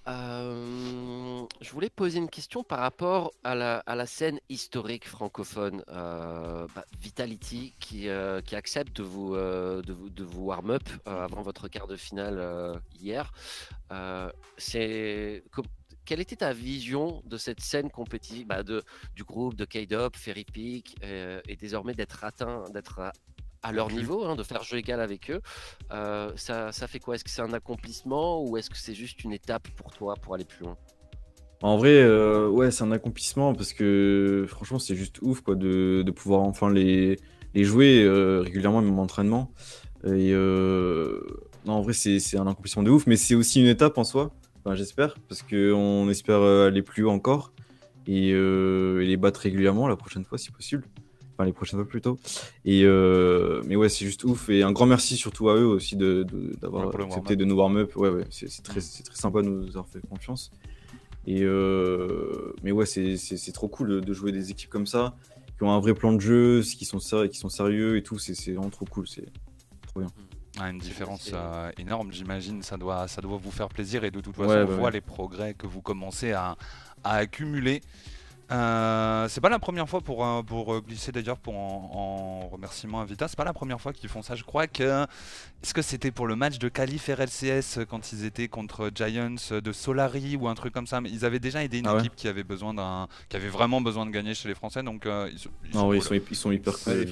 Euh, 0.06 1.46
je 1.62 1.70
voulais 1.72 1.88
poser 1.88 2.18
une 2.18 2.28
question 2.28 2.62
par 2.62 2.80
rapport 2.80 3.32
à 3.42 3.54
la, 3.54 3.78
à 3.86 3.94
la 3.94 4.04
scène 4.06 4.38
historique 4.50 5.08
francophone. 5.08 5.82
Euh, 5.88 6.66
bah, 6.74 6.84
Vitality 7.00 7.74
qui, 7.80 8.08
euh, 8.08 8.40
qui 8.42 8.54
accepte 8.54 8.94
de 8.98 9.02
vous, 9.02 9.34
euh, 9.34 9.80
de 9.82 9.94
vous, 9.94 10.10
de 10.10 10.24
vous 10.24 10.42
warm-up 10.44 10.82
euh, 11.08 11.24
avant 11.24 11.40
votre 11.42 11.68
quart 11.68 11.86
de 11.86 11.96
finale 11.96 12.36
euh, 12.38 12.74
hier. 13.00 13.32
Euh, 13.92 14.30
c'est 14.58 15.42
quelle 16.04 16.20
était 16.20 16.36
ta 16.36 16.52
vision 16.52 17.22
de 17.26 17.36
cette 17.36 17.60
scène 17.60 17.90
compétitive 17.90 18.46
bah, 18.46 18.62
de, 18.62 18.82
du 19.14 19.24
groupe 19.24 19.54
de 19.54 19.64
K-Dop, 19.64 20.16
Ferry 20.16 20.44
Peak 20.44 20.96
euh, 21.02 21.40
et 21.48 21.56
désormais 21.56 21.94
d'être 21.94 22.24
atteint, 22.24 22.64
d'être 22.72 22.98
à, 23.00 23.12
à 23.62 23.72
leur 23.72 23.90
niveau, 23.90 24.24
hein, 24.24 24.36
de 24.36 24.42
faire 24.42 24.62
jeu 24.62 24.78
égal 24.78 25.00
avec 25.00 25.30
eux 25.30 25.40
euh, 25.92 26.32
ça, 26.36 26.72
ça 26.72 26.86
fait 26.86 26.98
quoi? 26.98 27.14
Est-ce 27.14 27.24
que 27.24 27.30
c'est 27.30 27.42
un 27.42 27.52
accomplissement 27.52 28.42
ou 28.44 28.56
est-ce 28.56 28.70
que 28.70 28.76
c'est 28.76 28.94
juste 28.94 29.24
une 29.24 29.32
étape 29.32 29.68
pour 29.76 29.92
toi 29.92 30.14
pour 30.14 30.34
aller 30.34 30.44
plus 30.44 30.64
loin? 30.64 30.76
En 31.62 31.76
vrai, 31.78 31.94
euh, 31.94 32.48
ouais, 32.48 32.70
c'est 32.70 32.84
un 32.84 32.92
accomplissement 32.92 33.54
parce 33.54 33.72
que 33.72 34.44
franchement, 34.48 34.78
c'est 34.78 34.96
juste 34.96 35.20
ouf 35.22 35.40
quoi, 35.40 35.54
de, 35.54 36.02
de 36.04 36.10
pouvoir 36.10 36.42
enfin 36.42 36.70
les, 36.70 37.18
les 37.54 37.64
jouer 37.64 38.06
régulièrement, 38.42 38.82
même 38.82 38.98
en 38.98 39.02
entraînement. 39.02 39.50
Et 40.04 40.34
non, 41.64 41.74
en 41.74 41.80
vrai, 41.80 41.94
c'est 41.94 42.18
c'est 42.18 42.36
un 42.36 42.46
accomplissement 42.46 42.82
de 42.82 42.90
ouf, 42.90 43.06
mais 43.06 43.16
c'est 43.16 43.34
aussi 43.34 43.60
une 43.60 43.68
étape 43.68 43.96
en 43.96 44.04
soi, 44.04 44.32
enfin, 44.64 44.74
j'espère, 44.74 45.14
parce 45.28 45.42
qu'on 45.42 46.08
espère 46.08 46.40
euh, 46.40 46.68
aller 46.68 46.82
plus 46.82 47.04
haut 47.04 47.10
encore 47.10 47.52
et, 48.06 48.32
euh, 48.32 49.00
et 49.02 49.06
les 49.06 49.16
battre 49.16 49.40
régulièrement 49.40 49.88
la 49.88 49.96
prochaine 49.96 50.24
fois 50.24 50.38
si 50.38 50.50
possible. 50.50 50.84
Enfin, 51.36 51.46
les 51.46 51.52
prochaines 51.52 51.80
fois 51.80 51.88
plutôt. 51.88 52.16
Et 52.64 52.82
euh, 52.84 53.60
mais 53.66 53.74
ouais, 53.74 53.88
c'est 53.88 54.04
juste 54.04 54.22
ouf. 54.24 54.48
Et 54.50 54.62
un 54.62 54.70
grand 54.70 54.86
merci 54.86 55.16
surtout 55.16 55.48
à 55.48 55.56
eux 55.56 55.66
aussi 55.66 55.96
de- 55.96 56.22
de- 56.22 56.54
d'avoir 56.60 56.90
pour 56.90 56.98
le 56.98 57.04
accepté 57.06 57.34
de 57.36 57.44
nous 57.44 57.56
warm-up. 57.56 57.96
Ouais, 57.96 58.08
ouais, 58.08 58.24
c'est 58.30 58.62
très, 58.62 58.80
c'est 58.80 59.02
très 59.02 59.16
sympa 59.16 59.42
de 59.42 59.48
nous 59.48 59.66
avoir 59.68 59.88
fait 59.88 60.00
confiance. 60.08 60.50
Et 61.26 61.40
euh, 61.42 62.52
mais 62.62 62.70
ouais, 62.70 62.86
c'est 62.86 63.52
trop 63.52 63.66
cool 63.66 63.88
de, 63.88 64.00
de 64.00 64.12
jouer 64.12 64.30
des 64.30 64.50
équipes 64.50 64.70
comme 64.70 64.86
ça, 64.86 65.16
qui 65.56 65.64
ont 65.64 65.72
un 65.72 65.80
vrai 65.80 65.94
plan 65.94 66.12
de 66.12 66.20
jeu, 66.20 66.60
qui 66.62 66.84
sont, 66.84 66.98
qui 66.98 67.38
sont 67.38 67.48
sérieux 67.48 67.96
et 67.96 68.02
tout. 68.02 68.18
C'est 68.18 68.34
c'est 68.34 68.52
vraiment 68.52 68.70
trop 68.70 68.84
cool. 68.84 69.08
C'est 69.08 69.26
trop 69.88 70.00
bien. 70.00 70.10
Ah, 70.60 70.70
une 70.70 70.78
différence 70.78 71.30
euh, 71.32 71.70
énorme, 71.78 72.12
j'imagine. 72.12 72.62
Ça 72.62 72.76
doit, 72.76 73.08
ça 73.08 73.20
doit 73.20 73.38
vous 73.42 73.50
faire 73.50 73.68
plaisir 73.68 74.04
et 74.04 74.10
de 74.10 74.20
toute 74.20 74.36
façon, 74.36 74.48
Ouais, 74.50 74.62
on 74.62 74.66
bah 74.66 74.74
voit 74.74 74.84
ouais. 74.86 74.90
les 74.92 75.00
progrès 75.00 75.54
que 75.54 75.66
vous 75.66 75.80
commencez 75.82 76.32
à, 76.32 76.56
à 77.02 77.14
accumuler. 77.16 77.82
Euh, 78.50 79.26
c'est 79.28 79.40
pas 79.40 79.48
la 79.48 79.58
première 79.58 79.88
fois 79.88 80.00
pour, 80.00 80.24
euh, 80.24 80.42
pour 80.42 80.74
euh, 80.74 80.80
glisser 80.80 81.12
d'ailleurs 81.12 81.38
pour 81.38 81.54
en, 81.56 82.42
en 82.44 82.48
remerciement 82.48 83.00
à 83.00 83.04
Vita, 83.04 83.26
c'est 83.26 83.36
pas 83.36 83.44
la 83.44 83.52
première 83.54 83.80
fois 83.80 83.92
qu'ils 83.92 84.08
font 84.10 84.22
ça. 84.22 84.34
Je 84.34 84.44
crois 84.44 84.66
que 84.66 85.04
est-ce 85.62 85.72
que 85.72 85.80
c'était 85.82 86.10
pour 86.10 86.26
le 86.26 86.36
match 86.36 86.58
de 86.58 86.68
Calif 86.68 87.08
RLCS 87.08 87.86
quand 87.88 88.12
ils 88.12 88.24
étaient 88.24 88.48
contre 88.48 88.90
Giants 88.94 89.36
de 89.50 89.72
Solari 89.72 90.36
ou 90.36 90.48
un 90.48 90.54
truc 90.54 90.74
comme 90.74 90.86
ça, 90.86 91.00
mais 91.00 91.10
ils 91.10 91.24
avaient 91.24 91.38
déjà 91.38 91.64
aidé 91.64 91.78
une 91.78 91.86
Ah 91.86 91.94
ouais 91.94 92.00
équipe 92.00 92.16
qui 92.16 92.28
avait 92.28 92.44
besoin 92.44 92.74
d'un, 92.74 93.08
qui 93.28 93.36
avait 93.36 93.48
vraiment 93.48 93.80
besoin 93.80 94.04
de 94.04 94.10
gagner 94.10 94.34
chez 94.34 94.48
les 94.48 94.54
Français, 94.54 94.82
donc 94.82 95.06
euh, 95.06 95.30
ils, 95.32 95.72
Non, 95.74 95.80
sont 95.80 95.88
oui, 95.88 95.96
ils 95.98 96.02
sont, 96.02 96.14
ils 96.30 96.36
sont 96.36 96.52
hyper 96.52 96.74
cool. 96.78 96.92
Ouais. 96.92 97.06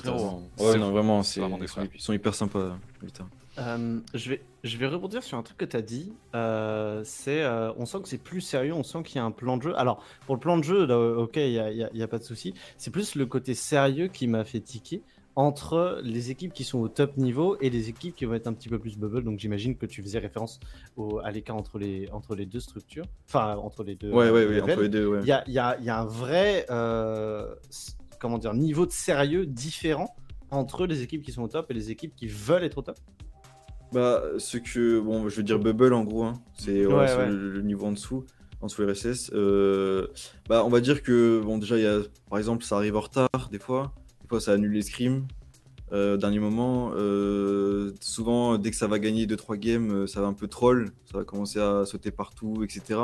C'est 0.56 0.64
Ouais, 0.64 0.76
non, 0.78 0.90
vraiment, 0.90 1.22
ils, 1.22 1.24
sont, 1.24 1.66
frères. 1.66 1.86
ils 1.94 2.00
sont 2.00 2.12
hyper 2.12 2.34
sympas. 2.34 2.76
Vita. 3.02 3.24
Euh, 3.58 4.00
je, 4.14 4.30
vais, 4.30 4.42
je 4.62 4.76
vais 4.76 4.86
rebondir 4.86 5.22
sur 5.22 5.36
un 5.38 5.42
truc 5.42 5.58
que 5.58 5.64
tu 5.64 5.76
as 5.76 5.82
dit. 5.82 6.12
Euh, 6.34 7.02
c'est, 7.04 7.42
euh, 7.42 7.72
on 7.76 7.84
sent 7.86 7.98
que 8.02 8.08
c'est 8.08 8.18
plus 8.22 8.40
sérieux, 8.40 8.72
on 8.74 8.82
sent 8.84 9.02
qu'il 9.04 9.16
y 9.16 9.18
a 9.18 9.24
un 9.24 9.30
plan 9.32 9.56
de 9.56 9.62
jeu. 9.62 9.76
Alors, 9.78 10.04
pour 10.26 10.34
le 10.36 10.40
plan 10.40 10.56
de 10.56 10.64
jeu, 10.64 10.86
là, 10.86 10.98
ok, 10.98 11.36
il 11.36 11.50
n'y 11.50 11.58
a, 11.58 11.70
y 11.72 11.82
a- 11.82 11.90
il 11.92 11.98
y 11.98 12.02
a 12.02 12.08
pas 12.08 12.18
de 12.18 12.24
souci. 12.24 12.54
C'est 12.78 12.90
plus 12.90 13.14
le 13.16 13.26
côté 13.26 13.54
sérieux 13.54 14.06
qui 14.08 14.26
m'a 14.28 14.44
fait 14.44 14.60
tiquer 14.60 15.02
entre 15.34 16.00
les 16.04 16.30
équipes 16.30 16.52
qui 16.52 16.62
sont 16.62 16.78
au 16.78 16.88
top 16.88 17.16
niveau 17.16 17.56
et 17.60 17.70
les 17.70 17.88
équipes 17.88 18.14
qui 18.14 18.24
vont 18.26 18.34
être 18.34 18.46
un 18.46 18.52
petit 18.52 18.68
peu 18.68 18.78
plus 18.78 18.98
bubble. 18.98 19.24
Donc, 19.24 19.38
j'imagine 19.40 19.76
que 19.76 19.86
tu 19.86 20.02
faisais 20.02 20.18
référence 20.18 20.60
au, 20.96 21.18
à 21.20 21.30
l'écart 21.30 21.56
entre 21.56 21.78
les, 21.78 22.08
entre 22.12 22.34
les 22.36 22.44
deux 22.46 22.60
structures. 22.60 23.06
Enfin, 23.26 23.56
entre 23.56 23.82
les 23.82 23.94
deux. 23.96 24.10
Ouais, 24.12 24.26
euh, 24.26 24.32
ouais, 24.32 24.44
ouais, 24.44 24.54
levels. 24.56 24.62
entre 24.72 24.82
les 24.82 24.88
deux, 24.90 25.06
ouais. 25.06 25.20
Il 25.22 25.26
y 25.28 25.32
a, 25.32 25.42
il 25.46 25.54
y 25.54 25.58
a- 25.58 25.76
il 25.80 25.84
y 25.86 25.90
a 25.90 25.98
un 25.98 26.04
vrai 26.04 26.66
euh, 26.70 27.54
s- 27.70 27.96
comment 28.20 28.36
dire, 28.38 28.52
niveau 28.54 28.84
de 28.86 28.92
sérieux 28.92 29.46
différent 29.46 30.14
entre 30.50 30.86
les 30.86 31.02
équipes 31.02 31.22
qui 31.22 31.32
sont 31.32 31.42
au 31.42 31.48
top 31.48 31.70
et 31.70 31.74
les 31.74 31.90
équipes 31.90 32.14
qui 32.14 32.26
veulent 32.26 32.62
être 32.64 32.76
au 32.78 32.82
top. 32.82 32.98
Bah, 33.92 34.22
ce 34.38 34.58
que, 34.58 35.00
bon, 35.00 35.28
je 35.28 35.36
veux 35.36 35.42
dire 35.42 35.58
Bubble 35.58 35.92
en 35.92 36.04
gros, 36.04 36.24
hein. 36.24 36.34
c'est 36.54 36.86
Ouais, 36.86 36.94
ouais. 36.94 37.28
Le, 37.28 37.50
le 37.50 37.62
niveau 37.62 37.86
en 37.86 37.92
dessous. 37.92 38.24
en 38.60 38.68
sous 38.68 38.86
RSS. 38.86 39.30
Euh, 39.34 40.06
bah, 40.48 40.64
on 40.64 40.68
va 40.68 40.80
dire 40.80 41.02
que, 41.02 41.40
bon, 41.40 41.58
déjà, 41.58 41.76
il 41.76 41.84
y 41.84 41.86
a, 41.86 42.00
par 42.30 42.38
exemple, 42.38 42.64
ça 42.64 42.76
arrive 42.76 42.96
en 42.96 43.00
retard, 43.00 43.48
des 43.50 43.58
fois. 43.58 43.92
Des 44.22 44.28
fois, 44.28 44.40
ça 44.40 44.52
annule 44.52 44.72
les 44.72 44.82
scrims. 44.82 45.26
Euh, 45.92 46.16
dernier 46.16 46.38
moment, 46.38 46.92
euh, 46.96 47.92
souvent, 48.00 48.56
dès 48.56 48.70
que 48.70 48.76
ça 48.76 48.86
va 48.86 48.98
gagner 48.98 49.26
2-3 49.26 49.58
games, 49.58 50.06
ça 50.06 50.22
va 50.22 50.26
un 50.26 50.32
peu 50.32 50.48
troll. 50.48 50.90
Ça 51.10 51.18
va 51.18 51.24
commencer 51.24 51.60
à 51.60 51.84
sauter 51.84 52.10
partout, 52.10 52.64
etc. 52.64 52.98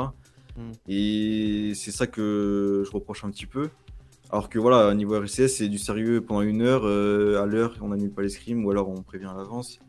Mm. 0.57 0.71
Et 0.87 1.71
c'est 1.75 1.91
ça 1.91 2.07
que 2.07 2.83
je 2.85 2.91
reproche 2.91 3.23
un 3.23 3.29
petit 3.29 3.45
peu. 3.45 3.69
Alors 4.31 4.49
que 4.49 4.59
voilà, 4.59 4.93
niveau 4.93 5.15
RCS, 5.15 5.47
c'est 5.47 5.69
du 5.69 5.79
sérieux 5.79 6.21
pendant 6.21 6.41
une 6.41 6.61
heure, 6.61 6.83
euh, 6.85 7.41
à 7.41 7.47
l'heure, 7.47 7.75
on 7.81 7.87
n'annule 7.87 8.11
pas 8.11 8.21
les 8.21 8.29
scrims 8.29 8.63
ou 8.63 8.69
alors 8.69 8.87
on 8.89 9.01
prévient 9.01 9.25
à 9.25 9.33
l'avance. 9.33 9.79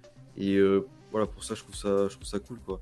Et 0.40 0.56
euh, 0.56 0.86
voilà, 1.10 1.26
pour 1.26 1.44
ça, 1.44 1.54
je 1.54 1.62
trouve 1.62 1.74
ça, 1.76 2.08
je 2.08 2.14
trouve 2.14 2.26
ça 2.26 2.38
cool, 2.38 2.58
quoi. 2.60 2.80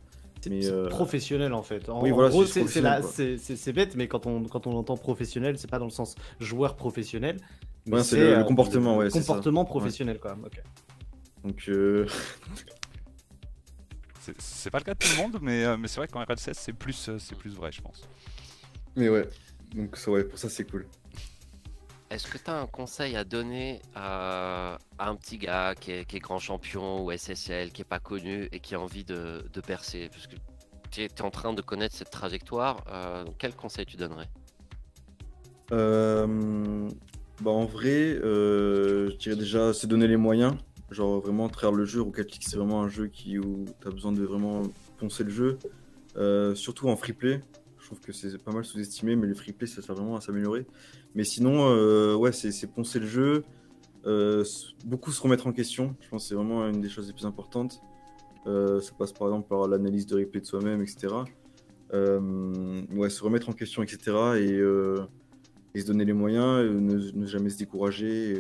Mais, 0.49 0.67
euh, 0.67 0.89
professionnel 0.89 1.53
en 1.53 1.65
fait. 1.65 1.89
En, 1.89 2.01
oui, 2.01 2.13
en 2.13 2.15
voilà, 2.15 2.31
gros, 2.31 2.47
c'est 2.47 3.73
bête, 3.73 3.97
mais 3.97 4.07
quand 4.07 4.25
on, 4.27 4.45
quand 4.45 4.69
on 4.69 4.77
entend 4.77 4.97
professionnel, 4.97 5.59
c'est 5.59 5.69
pas 5.69 5.81
dans 5.81 5.85
le 5.87 5.91
sens 5.91 6.15
joueur 6.39 6.77
professionnel. 6.77 7.39
Ouais, 7.89 8.05
c'est 8.05 8.17
le- 8.21 8.37
le 8.39 8.45
comportement, 8.45 8.97
ouais, 8.99 9.11
ça. 9.11 9.19
comportement 9.19 9.63
Ouais. 9.63 9.67
professionnel 9.67 10.19
quand 10.21 10.31
même. 10.31 10.45
ok. 10.45 10.63
Donc, 11.45 11.65
euh, 11.69 12.07
C'est- 14.39 14.71
pas 14.71 14.79
le 14.79 14.85
cas 14.85 14.95
de 14.95 14.99
tout 14.99 15.09
le 15.17 15.23
monde, 15.23 15.39
mais, 15.41 15.65
euh, 15.65 15.77
mais 15.79 15.89
c'est 15.89 15.97
vrai 15.97 16.07
qu'en 16.09 16.21
RLCS, 16.23 16.53
c'est 16.53 16.73
plus, 16.75 17.09
euh, 17.09 17.19
c'est 17.19 17.35
plus 17.37 17.55
vrai, 17.55 17.73
je 17.73 17.81
pense. 17.81 18.03
mais 18.95 19.09
ouais. 19.09 19.27
Donc, 19.75 19.97
ça, 19.97 20.11
ouais, 20.11 20.23
pour 20.25 20.39
ça, 20.39 20.49
c'est 20.51 20.65
cool. 20.65 20.87
Est-ce 22.11 22.27
que 22.27 22.39
tu 22.39 22.51
as 22.51 22.59
un 22.59 22.67
conseil 22.67 23.17
à 23.17 23.25
donner 23.25 23.83
à, 23.95 24.79
un 24.99 25.15
petit 25.15 25.37
gars 25.37 25.75
qui 25.79 25.93
est, 25.93 26.19
grand 26.21 26.39
champion 26.39 27.05
ou 27.05 27.13
SSL, 27.13 27.71
qui 27.71 27.83
est 27.83 27.89
pas 27.89 27.99
connu 27.99 28.49
et 28.51 28.61
qui 28.61 28.75
a 28.75 28.81
envie 28.81 29.05
de, 29.05 29.43
percer? 29.67 30.09
Parce 30.11 30.27
que 30.27 30.37
tu 30.91 31.03
es, 31.03 31.23
en 31.23 31.31
train 31.31 31.53
de 31.53 31.61
connaître 31.61 31.95
cette 31.95 32.11
trajectoire. 32.11 32.83
euh, 32.91 33.25
quel 33.37 33.55
conseil 33.55 33.85
tu 33.85 33.99
donnerais? 33.99 34.29
Euh, 35.73 36.89
bah, 37.43 37.51
en 37.51 37.67
vrai, 37.67 38.19
euh, 38.25 39.11
je 39.11 39.17
dirais 39.17 39.37
déjà 39.37 39.75
se 39.75 39.87
donner 39.87 40.09
les 40.09 40.17
moyens. 40.17 40.55
Genre 40.91 41.21
vraiment 41.21 41.51
traire 41.51 41.73
le 41.73 41.85
jeu. 41.85 42.01
Rocket 42.01 42.33
League, 42.33 42.43
c'est 42.43 42.57
vraiment 42.57 42.83
un 42.83 42.89
jeu 42.89 43.09
qui, 43.09 43.39
où 43.39 43.67
tu 43.83 43.87
as 43.87 43.91
besoin 43.91 44.13
de 44.13 44.25
vraiment 44.25 44.63
poncer 44.97 45.25
le 45.25 45.31
jeu. 45.31 45.59
Surtout 46.55 46.89
en 46.89 46.97
free 46.97 47.13
play. 47.13 47.43
Trouve 47.89 48.01
que 48.01 48.13
c'est 48.13 48.37
pas 48.37 48.53
mal 48.53 48.67
sous-estimé, 48.67 49.17
mais 49.17 49.27
le 49.27 49.33
free 49.33 49.53
play, 49.53 49.67
ça 49.67 49.81
sert 49.81 49.95
vraiment 49.95 50.17
à 50.17 50.21
s'améliorer. 50.21 50.67
Mais 51.15 51.25
sinon, 51.25 51.71
euh, 51.71 52.15
ouais, 52.15 52.33
c'est 52.33 52.67
poncer 52.67 52.99
le 52.99 53.07
jeu. 53.07 53.45
Euh, 54.05 54.45
beaucoup 54.85 55.11
se 55.11 55.23
remettre 55.23 55.47
en 55.47 55.53
question. 55.53 55.97
Je 56.03 56.09
pense 56.11 56.25
que 56.25 56.29
c'est 56.29 56.35
vraiment 56.35 56.69
une 56.69 56.83
des 56.83 56.91
choses 56.91 57.07
les 57.07 57.15
plus 57.15 57.25
importantes. 57.25 57.81
Euh, 58.47 58.79
ça 58.83 58.93
passe 58.93 59.15
par 59.15 59.29
exemple 59.29 59.49
par 59.49 59.67
l'analyse 59.69 60.05
de 60.05 60.17
replay 60.17 60.43
de 60.43 60.45
soi-même, 60.45 60.83
etc. 60.83 61.15
Ouais, 61.95 63.09
se 63.09 63.25
remettre 63.25 63.49
en 63.49 63.55
question, 63.55 63.83
etc. 63.83 64.37
Et, 64.37 64.59
et 65.75 65.81
se 65.81 65.87
donner 65.87 66.05
les 66.05 66.13
moyens, 66.13 66.71
ne, 66.71 67.25
jamais 67.25 67.49
se 67.49 67.57
décourager. 67.57 68.33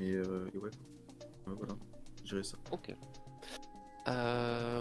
Et, 0.00 0.06
et, 0.06 0.22
ouais, 0.22 0.70
voilà, 1.44 1.74
je 2.24 2.40
ça. 2.40 2.56
Ok. 2.70 2.96
Euh, 4.08 4.80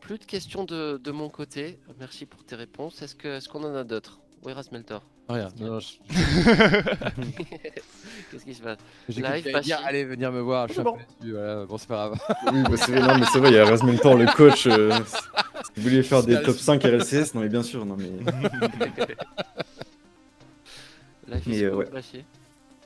plus 0.00 0.18
de 0.18 0.24
questions 0.24 0.64
de, 0.64 1.00
de 1.02 1.10
mon 1.10 1.28
côté. 1.28 1.78
Merci 1.98 2.24
pour 2.26 2.44
tes 2.44 2.54
réponses. 2.56 3.02
Est-ce 3.02 3.48
qu'on 3.48 3.64
en 3.64 3.74
a 3.74 3.84
d'autres? 3.84 4.20
Oui, 4.44 4.52
Rasmeltor? 4.52 5.02
Rien. 5.26 5.48
non, 5.58 5.72
non, 5.72 5.80
je- 5.80 5.96
Qu'est-ce 8.30 8.44
qui 8.44 8.54
se 8.54 8.60
passe? 8.62 8.76
J'ai 9.08 9.22
Live, 9.22 9.42
t'allais 9.44 9.60
dire, 9.62 9.80
allez 9.82 10.04
venir 10.04 10.30
me 10.30 10.40
voir. 10.40 10.68
Je 10.68 10.72
suis 10.74 10.80
un 10.82 10.84
bon. 10.84 10.98
voilà. 11.22 11.64
Bon, 11.64 11.78
c'est 11.78 11.88
pas 11.88 12.08
grave. 12.10 12.18
Oui, 12.52 12.62
bah, 12.62 12.76
c'est 12.76 12.92
mais 12.92 13.24
c'est 13.32 13.38
vrai, 13.38 13.48
il 13.50 13.54
y 13.54 13.58
a 13.58 13.64
Rasmentor, 13.64 14.16
le 14.18 14.26
coach. 14.36 14.66
euh, 14.66 14.92
si 14.94 15.72
vous 15.76 15.82
voulez 15.88 16.02
faire 16.02 16.22
des 16.22 16.42
top 16.42 16.56
5 16.56 16.82
RLCS, 16.82 17.34
non 17.34 17.40
mais 17.40 17.48
bien 17.48 17.62
sûr, 17.62 17.86
non 17.86 17.96
mais. 17.96 18.10
Live 21.26 21.42
Mais, 21.46 21.56
is 21.56 21.64
euh, 21.64 21.74
ouais. 21.74 21.86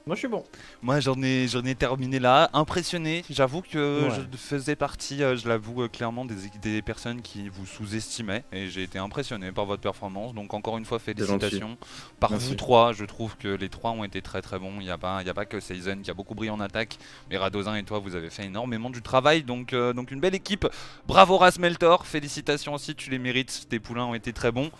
Moi 0.08 0.14
je 0.14 0.20
suis 0.20 0.28
bon. 0.28 0.42
Moi, 0.80 1.00
j'en 1.00 1.20
ai, 1.22 1.46
j'en 1.48 1.62
ai 1.66 1.74
terminé 1.74 2.18
là, 2.18 2.48
impressionné. 2.54 3.24
J'avoue 3.28 3.60
que 3.60 4.04
Ouais. 4.08 4.14
je 4.32 4.38
faisais 4.38 4.74
partie, 4.74 5.22
euh, 5.22 5.36
je 5.36 5.46
l'avoue 5.46 5.82
euh, 5.82 5.88
clairement, 5.88 6.24
des, 6.24 6.34
des 6.62 6.80
personnes 6.80 7.20
qui 7.20 7.50
vous 7.50 7.66
sous-estimaient 7.66 8.42
et 8.50 8.68
j'ai 8.70 8.82
été 8.84 8.98
impressionné 8.98 9.52
par 9.52 9.66
votre 9.66 9.82
performance. 9.82 10.32
Donc 10.32 10.54
encore 10.54 10.78
une 10.78 10.86
fois, 10.86 10.98
félicitations. 10.98 11.76
Par 12.20 12.30
Merci. 12.30 12.48
vous 12.48 12.54
trois, 12.54 12.94
je 12.94 13.04
trouve 13.04 13.36
que 13.36 13.48
les 13.48 13.68
trois 13.68 13.90
ont 13.90 14.02
été 14.02 14.22
très 14.22 14.40
très 14.40 14.58
bons. 14.58 14.72
Il 14.80 14.84
n'y 14.84 14.90
a 14.90 14.96
pas, 14.96 15.18
il 15.20 15.26
y 15.26 15.30
a 15.30 15.34
pas 15.34 15.44
que 15.44 15.60
Season 15.60 15.98
qui 16.02 16.10
a 16.10 16.14
beaucoup 16.14 16.34
brillé 16.34 16.50
en 16.52 16.60
attaque, 16.60 16.96
mais 17.28 17.36
Radozin 17.36 17.74
et 17.74 17.82
toi, 17.82 17.98
vous 17.98 18.14
avez 18.16 18.30
fait 18.30 18.46
énormément 18.46 18.88
du 18.88 19.02
travail. 19.02 19.42
Donc 19.42 19.74
euh, 19.74 19.92
donc 19.92 20.10
une 20.10 20.20
belle 20.20 20.34
équipe. 20.34 20.66
Bravo 21.06 21.36
Rasmeltor, 21.36 22.06
félicitations 22.06 22.72
aussi, 22.72 22.94
tu 22.94 23.10
les 23.10 23.18
mérites. 23.18 23.66
Tes 23.68 23.78
poulains 23.78 24.06
ont 24.06 24.14
été 24.14 24.32
très 24.32 24.52
bons. 24.52 24.70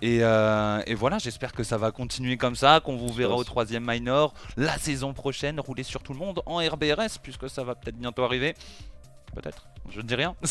Et, 0.00 0.20
euh, 0.22 0.80
et 0.86 0.94
voilà, 0.94 1.18
j'espère 1.18 1.52
que 1.52 1.64
ça 1.64 1.76
va 1.76 1.90
continuer 1.90 2.38
comme 2.38 2.56
ça, 2.56 2.80
qu'on 2.82 2.96
vous 2.96 3.12
verra 3.12 3.34
au 3.34 3.44
troisième 3.44 3.84
minor 3.86 4.32
la 4.56 4.69
saison 4.78 5.12
prochaine, 5.12 5.58
rouler 5.60 5.82
sur 5.82 6.02
tout 6.02 6.12
le 6.12 6.18
monde 6.18 6.42
en 6.46 6.58
RBRS, 6.58 7.18
puisque 7.22 7.48
ça 7.48 7.64
va 7.64 7.74
peut-être 7.74 7.96
bientôt 7.96 8.22
arriver. 8.24 8.54
Peut-être, 9.34 9.68
je 9.90 10.00
ne 10.00 10.06
dis 10.06 10.14
rien. 10.14 10.34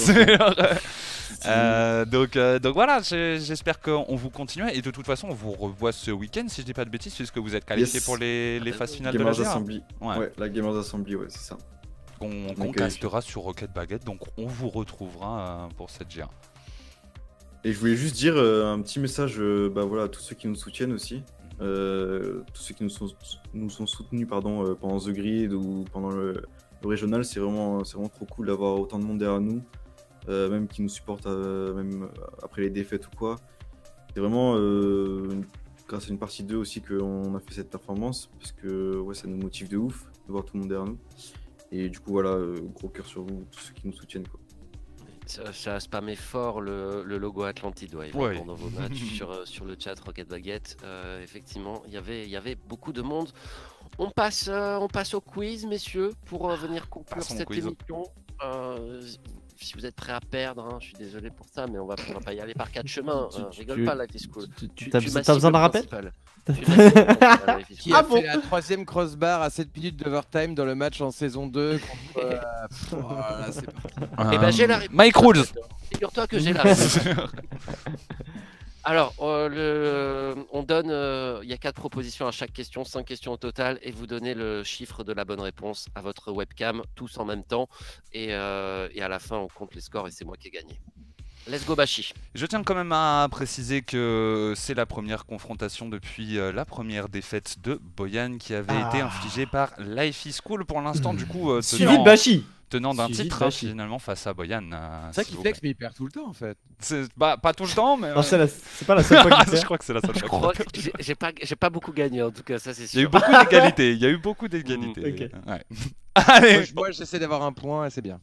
Euh, 1.45 2.03
donc, 2.05 2.35
euh, 2.35 2.59
donc 2.59 2.73
voilà, 2.73 2.99
j'espère 3.01 3.79
qu'on 3.79 4.15
vous 4.15 4.29
continue. 4.29 4.69
Et 4.73 4.81
de 4.81 4.91
toute 4.91 5.05
façon, 5.05 5.27
on 5.29 5.33
vous 5.33 5.51
revoit 5.53 5.91
ce 5.93 6.11
week-end, 6.11 6.45
si 6.49 6.61
je 6.61 6.65
dis 6.65 6.73
pas 6.73 6.83
de 6.83 6.89
bêtises, 6.89 7.13
puisque 7.15 7.37
vous 7.37 7.55
êtes 7.55 7.63
qualifié 7.65 7.95
Yes. 7.99 8.03
pour 8.05 8.17
les, 8.17 8.59
les 8.59 8.71
phases 8.73 8.93
finales 8.95 9.13
de 9.15 9.23
la. 9.23 9.29
Assembly. 9.29 9.81
Ouais. 10.01 10.17
Ouais. 10.17 10.31
la 10.37 10.49
Gamers 10.49 10.75
Assembly, 10.75 11.15
ouais, 11.15 11.27
c'est 11.29 11.39
ça. 11.39 11.57
Qu'on 12.19 12.53
qu'on 12.55 12.69
euh, 12.69 12.73
castera 12.73 13.21
sur 13.21 13.43
Rocket 13.43 13.71
Baguette, 13.71 14.03
donc 14.03 14.19
on 14.37 14.47
vous 14.47 14.69
retrouvera 14.69 15.67
euh, 15.69 15.73
pour 15.77 15.89
cette 15.89 16.13
GA. 16.13 16.27
Et 17.63 17.71
je 17.71 17.79
voulais 17.79 17.95
juste 17.95 18.15
dire 18.15 18.35
un 18.37 18.81
petit 18.81 18.99
message 18.99 19.39
bah, 19.73 19.83
voilà, 19.85 20.03
à 20.05 20.07
tous 20.09 20.21
ceux 20.21 20.35
qui 20.35 20.47
nous 20.47 20.55
soutiennent 20.55 20.93
aussi. 20.93 21.23
Euh, 21.61 22.41
tous 22.53 22.61
ceux 22.61 22.73
qui 22.73 22.83
nous 22.83 22.89
sont, 22.89 23.07
ont 23.53 23.87
soutenus 23.87 24.27
euh, 24.31 24.75
pendant 24.75 24.99
The 24.99 25.09
Grid 25.09 25.51
ou 25.53 25.83
pendant 25.91 26.09
le, 26.09 26.43
régional, 26.83 27.25
c'est 27.25 27.39
vraiment, 27.39 27.79
vraiment 27.79 28.07
trop 28.07 28.25
cool 28.25 28.47
d'avoir 28.47 28.79
autant 28.79 28.99
de 28.99 29.03
monde 29.03 29.17
derrière 29.17 29.41
nous, 29.41 29.61
euh, 30.29 30.49
même 30.49 30.67
qui 30.67 30.81
nous 30.81 30.89
supportent 30.89 31.27
même 31.27 32.09
après 32.41 32.61
les 32.61 32.69
défaites 32.69 33.07
ou 33.07 33.11
quoi. 33.17 33.35
C'est 34.13 34.21
vraiment 34.21 34.53
grâce 35.87 36.07
à 36.07 36.09
une 36.09 36.19
partie 36.19 36.43
d'eux 36.43 36.57
aussi 36.57 36.81
qu'on 36.81 37.35
a 37.35 37.39
fait 37.39 37.53
cette 37.53 37.69
performance, 37.69 38.29
parce 38.39 38.53
que 38.53 38.97
ouais, 38.97 39.15
ça 39.15 39.27
nous 39.27 39.37
motive 39.37 39.69
de 39.69 39.77
ouf 39.77 40.09
de 40.27 40.31
voir 40.31 40.45
tout 40.45 40.55
le 40.55 40.61
monde 40.61 40.69
derrière 40.69 40.87
nous. 40.87 40.97
Et 41.71 41.89
du 41.89 41.99
coup, 41.99 42.11
voilà, 42.11 42.37
gros 42.73 42.89
cœur 42.89 43.05
sur 43.05 43.23
vous, 43.23 43.45
tous 43.51 43.59
ceux 43.59 43.73
qui 43.73 43.87
nous 43.87 43.93
soutiennent. 43.93 44.25
Ça, 45.29 45.53
ça 45.53 45.75
a 45.75 45.79
spammé 45.79 46.15
fort 46.15 46.59
le, 46.59 47.03
le 47.03 47.17
logo 47.19 47.43
Atlantide 47.43 47.93
hein, 47.95 48.17
Ouais. 48.17 48.37
pendant 48.37 48.55
vos 48.55 48.69
matchs 48.79 49.03
sur, 49.15 49.31
euh, 49.31 49.45
sur 49.45 49.63
le 49.65 49.75
chat 49.79 49.99
Rocket 49.99 50.27
Baguette. 50.27 50.77
Euh, 50.83 51.21
effectivement, 51.23 51.83
il 51.87 51.93
y 51.93 51.97
avait- 51.97 52.23
il 52.23 52.29
y 52.29 52.35
avait 52.35 52.55
beaucoup 52.55 52.91
de 52.91 53.01
monde. 53.03 53.29
On 53.99 54.09
passe, 54.09 54.47
euh, 54.51 54.77
on 54.77 54.87
passe 54.87 55.13
au 55.13 55.21
quiz, 55.21 55.65
messieurs, 55.65 56.13
pour 56.25 56.49
euh, 56.49 56.55
venir 56.55 56.89
conclure 56.89 57.17
Passons 57.17 57.35
cette 57.37 57.45
quiz. 57.47 57.65
émission. 57.65 58.03
Euh, 58.43 59.01
si 59.57 59.73
vous 59.73 59.85
êtes 59.85 59.95
prêts 59.95 60.13
à 60.13 60.21
perdre, 60.21 60.63
hein, 60.65 60.77
je 60.79 60.85
suis 60.87 60.95
désolé 60.95 61.29
pour 61.29 61.45
ça, 61.47 61.67
mais 61.67 61.77
on 61.77 61.85
va, 61.85 61.95
on 62.09 62.13
va 62.13 62.19
pas 62.21 62.33
y 62.33 62.39
aller 62.39 62.53
par 62.53 62.71
quatre 62.71 62.87
chemins. 62.95 63.27
Tu- 63.31 63.41
euh, 63.41 63.49
tu- 63.51 63.59
rigole 63.59 63.77
tu- 63.79 63.85
pas, 63.85 63.95
Life 63.95 64.15
is 64.15 64.27
Cool. 64.29 64.45
Tu- 64.75 64.89
t'as 64.89 64.99
m'as 65.01 65.33
besoin 65.33 65.51
d'un 65.51 65.59
rappel 65.59 65.85
Qui 67.79 67.93
a 67.93 67.97
Ah 67.97 68.03
bon 68.03 68.15
fait 68.21 68.27
la 68.27 68.37
troisième 68.37 68.85
crossbar 68.85 69.41
à 69.41 69.49
7 69.49 69.75
minutes 69.75 69.97
d'overtime 69.97 70.55
dans 70.55 70.65
le 70.65 70.75
match 70.75 70.99
en 71.01 71.11
saison 71.11 71.47
2 71.47 71.79
contre. 71.79 72.25
euh, 72.25 72.39
oh 72.93 72.97
c'est 73.51 73.65
parti. 73.71 74.33
Eh 74.33 74.37
ben, 74.37 74.51
j'ai 74.51 74.67
la 74.67 74.77
réponse. 74.77 74.95
Mike 74.95 75.15
Rules 75.17 75.43
Figure-toi 75.91 76.27
que 76.27 76.39
j'ai 76.39 76.53
la 76.53 76.61
réponse. 76.63 76.99
Alors, 78.83 79.13
euh, 79.19 79.49
le- 80.35 80.45
on 80.51 80.63
donne, 80.63 80.89
euh, 80.89 81.39
il 81.43 81.49
y 81.49 81.53
a 81.53 81.57
quatre 81.57 81.75
propositions 81.75 82.27
à 82.27 82.31
chaque 82.31 82.53
question, 82.53 82.83
cinq 82.85 83.05
questions 83.05 83.33
au 83.33 83.37
total, 83.37 83.77
et 83.81 83.91
vous 83.91 84.07
donnez 84.07 84.33
le 84.33 84.63
chiffre 84.63 85.03
de 85.03 85.13
la 85.13 85.25
bonne 85.25 85.41
réponse 85.41 85.87
à 85.95 86.01
votre 86.01 86.31
webcam, 86.31 86.81
tous 86.95 87.17
en 87.17 87.25
même 87.25 87.43
temps, 87.43 87.67
et, 88.13 88.27
euh, 88.31 88.87
et 88.93 89.01
à 89.01 89.07
la 89.09 89.19
fin, 89.19 89.35
on 89.37 89.47
compte 89.49 89.75
les 89.75 89.81
scores 89.81 90.07
et 90.07 90.11
c'est 90.11 90.25
moi 90.25 90.37
qui 90.37 90.47
ai 90.47 90.51
gagné. 90.51 90.79
Let's 91.47 91.65
go 91.65 91.75
Bashi. 91.75 92.13
Je 92.35 92.45
tiens 92.45 92.61
quand 92.63 92.75
même 92.75 92.91
à 92.91 93.27
préciser 93.31 93.81
que 93.81 94.53
c'est 94.55 94.75
la 94.75 94.85
première 94.85 95.25
confrontation 95.25 95.89
depuis 95.89 96.37
euh, 96.37 96.51
la 96.51 96.63
première 96.65 97.09
défaite 97.09 97.55
de 97.63 97.79
Boyan 97.97 98.37
qui 98.37 98.53
avait 98.53 98.67
Ah. 98.75 98.89
été 98.89 99.01
infligée 99.01 99.45
par 99.47 99.71
Life 99.79 100.25
is 100.25 100.37
Cool 100.43 100.65
pour 100.65 100.79
l'instant, 100.81 101.13
du 101.13 101.25
coup, 101.25 101.51
euh, 101.51 101.61
Suivi 101.61 101.85
tenant, 101.85 101.99
de 101.99 102.05
Bashi. 102.05 102.45
tenant 102.69 102.93
d'un 102.93 103.07
titre 103.07 103.41
hein, 103.41 103.49
finalement 103.49 103.97
face 103.97 104.27
à 104.27 104.33
Boyan. 104.33 104.61
euh, 104.71 105.07
C'est 105.11 105.23
ça 105.23 105.23
qui 105.23 105.35
flex, 105.37 105.59
plaît. 105.59 105.69
mais 105.69 105.69
il 105.71 105.75
perd 105.75 105.95
tout 105.95 106.05
le 106.05 106.11
temps 106.11 106.27
en 106.29 106.33
fait. 106.33 106.55
Bah, 107.17 107.37
pas 107.41 107.53
tout 107.53 107.63
le 107.63 107.71
temps, 107.71 107.97
mais. 107.97 108.09
Euh, 108.09 108.21
c'est 108.21 108.37
la- 108.37 108.47
pas 108.85 108.93
la 108.95 109.01
seule 109.03 109.21
fois 109.23 109.31
qu'il 109.45 109.57
je 109.57 109.65
crois 109.65 109.77
que 109.79 109.85
c'est 109.85 109.93
la 109.93 110.01
seule 110.01 110.13
Je 110.13 110.19
fois. 110.19 110.27
crois 110.29 110.53
que 110.53 110.63
j'ai- 110.99 111.15
pas, 111.15 111.31
j'ai 111.41 111.55
pas 111.55 111.71
beaucoup 111.71 111.93
gagné 111.93 112.21
en 112.21 112.29
tout 112.29 112.43
cas, 112.43 112.59
ça 112.59 112.75
c'est 112.75 112.83
Il 112.93 112.95
y 112.95 112.99
a 112.99 113.01
eu 113.01 113.03
sûr. 113.05 113.09
beaucoup 113.09 113.31
d'égalité. 113.43 113.93
Il 113.93 113.99
y 113.99 114.05
a 114.05 114.09
eu 114.09 114.17
beaucoup 114.17 114.47
d'égalité. 114.47 115.31
Ouais. 115.47 115.63
Allez, 116.13 116.65
Moi, 116.75 116.91
j'essaie 116.91 117.17
d'avoir 117.17 117.41
un 117.41 117.53
point 117.53 117.87
et 117.87 117.89
c'est 117.89 118.01
bien. 118.03 118.19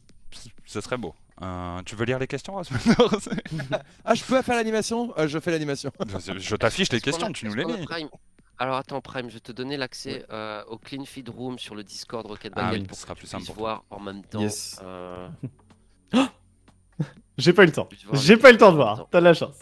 ce 0.65 0.79
serait 0.79 0.97
beau. 0.97 1.13
Euh, 1.41 1.81
tu 1.85 1.95
veux 1.95 2.05
lire 2.05 2.17
les 2.19 2.27
questions 2.27 2.59
Ah, 4.05 4.15
je 4.15 4.23
peux 4.23 4.41
faire 4.41 4.55
l'animation 4.55 5.13
Euh, 5.19 5.27
Je 5.27 5.39
fais 5.39 5.51
l'animation. 5.51 5.91
Je 6.25 6.39
je 6.39 6.55
t'affiche 6.55 6.91
les 6.91 6.97
a- 6.97 7.01
questions, 7.01 7.31
tu 7.31 7.45
nous 7.45 7.53
les 7.53 7.63
lis. 7.63 7.85
Alors 8.59 8.75
attends 8.77 9.01
Prime, 9.01 9.29
je 9.29 9.35
vais 9.35 9.39
te 9.39 9.51
donner 9.51 9.77
l'accès 9.77 10.25
euh, 10.31 10.63
au 10.67 10.79
Clean 10.79 11.05
Feed 11.05 11.29
Room 11.29 11.59
sur 11.59 11.75
le 11.75 11.83
Discord 11.83 12.25
Rocket 12.25 12.53
Ah 12.55 12.71
oui, 12.73 12.81
pour 12.83 12.97
ce 12.97 13.03
sera 13.03 13.13
que 13.13 13.19
plus 13.19 13.27
tu 13.27 13.31
simple 13.31 13.43
puisses 13.43 13.55
voir 13.55 13.83
en 13.91 13.99
même 13.99 14.23
temps. 14.23 14.39
Yes. 14.41 14.79
euh, 14.81 15.29
J'ai 17.37 17.53
pas 17.53 17.61
eu 17.61 17.67
le 17.67 17.71
temps. 17.71 17.87
J'ai 18.13 18.35
pas 18.35 18.49
eu 18.49 18.53
le 18.53 18.57
temps 18.57 18.71
de 18.71 18.77
voir. 18.77 19.07
T'as 19.11 19.19
de 19.19 19.25
la 19.25 19.35
chance. 19.35 19.59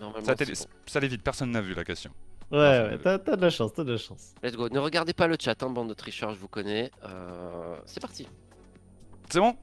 Normalement, 0.00 0.24
Ça, 0.24 1.00
bon. 1.00 1.06
vite, 1.06 1.22
personne 1.22 1.52
n'a 1.52 1.60
vu 1.60 1.74
la 1.74 1.84
question. 1.84 2.10
Ouais, 2.50 2.58
ouais, 2.58 2.98
t'as 3.00 3.20
t'as 3.20 3.36
de 3.36 3.42
la 3.42 3.50
chance, 3.50 3.72
t'as 3.72 3.84
de 3.84 3.92
la 3.92 3.98
chance. 3.98 4.34
Let's 4.42 4.56
go. 4.56 4.68
Ne 4.68 4.80
regardez 4.80 5.12
pas 5.12 5.28
le 5.28 5.36
chat, 5.40 5.62
hein, 5.62 5.70
bande 5.70 5.88
de 5.88 5.94
tricheurs, 5.94 6.34
je 6.34 6.40
vous 6.40 6.48
connais. 6.48 6.90
Euh, 7.04 7.76
C'est 7.86 8.00
parti. 8.00 8.26
C'est 9.30 9.40
bon 9.40 9.56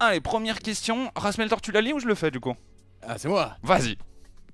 Allez, 0.00 0.20
première 0.20 0.60
question. 0.60 1.10
Rasmeltor, 1.16 1.60
tu 1.60 1.72
la 1.72 1.80
lis 1.80 1.92
ou 1.92 1.98
je 1.98 2.06
le 2.06 2.14
fais 2.14 2.30
du 2.30 2.38
coup 2.40 2.54
Ah, 3.02 3.18
c'est 3.18 3.28
moi. 3.28 3.56
Vas-y. 3.62 3.96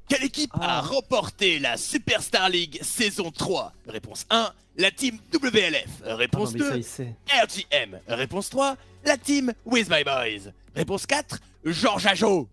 Quelle 0.08 0.24
équipe 0.24 0.50
a 0.60 0.80
remporté 0.80 1.58
la 1.58 1.76
Superstar 1.76 2.48
League 2.48 2.78
saison 2.82 3.30
3 3.30 3.72
Réponse 3.86 4.26
1, 4.30 4.52
la 4.76 4.90
team 4.90 5.18
WLF. 5.32 6.02
Ah 6.06 6.16
Réponse 6.16 6.52
mais 6.54 6.58
ça, 6.60 6.70
2, 6.72 6.76
il 6.78 6.84
sait. 6.84 7.14
RGM. 7.30 7.98
Réponse 8.08 8.50
3, 8.50 8.76
la 9.04 9.16
team 9.18 9.52
With 9.64 9.88
My 9.90 10.02
Boys. 10.04 10.50
Réponse 10.74 11.06
4, 11.06 11.38
Georges 11.64 12.06
Ajo. 12.06 12.48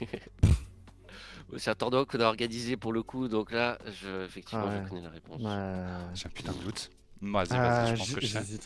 C'est 1.58 1.70
un 1.70 1.74
tournoi 1.74 2.06
qu'on 2.06 2.18
a 2.20 2.24
organisé 2.24 2.76
pour 2.78 2.92
le 2.94 3.02
coup, 3.02 3.28
donc 3.28 3.52
là, 3.52 3.76
je... 4.00 4.24
effectivement, 4.24 4.64
Ouais. 4.64 4.80
je 4.84 4.88
connais 4.88 5.02
la 5.02 5.10
réponse. 5.10 5.40
Ouais. 5.42 6.14
J'ai 6.14 6.26
un 6.26 6.30
putain 6.30 6.52
de 6.52 6.58
doute. 6.58 6.90
Vas-y, 7.20 7.48
vas-y, 7.48 7.58
Ah, 7.58 7.86
je 7.94 7.98
pense 7.98 8.08
j- 8.08 8.14
que 8.14 8.20
je 8.22 8.26
sais. 8.26 8.58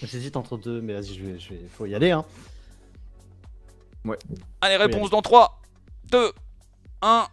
J'hésite 0.00 0.04
en- 0.04 0.18
J'hésite 0.18 0.36
entre 0.36 0.56
deux, 0.58 0.80
mais 0.80 0.94
vas-y, 0.94 1.14
je 1.14 1.24
vais, 1.24 1.38
je 1.38 1.48
vais... 1.50 1.60
faut 1.76 1.86
y 1.86 1.94
aller, 1.94 2.10
hein. 2.10 2.24
Allez, 4.60 4.76
Oui, 4.76 4.82
réponse 4.82 5.10
dans 5.10 5.20
3, 5.22 5.60
2, 6.10 6.32
1, 7.02 7.26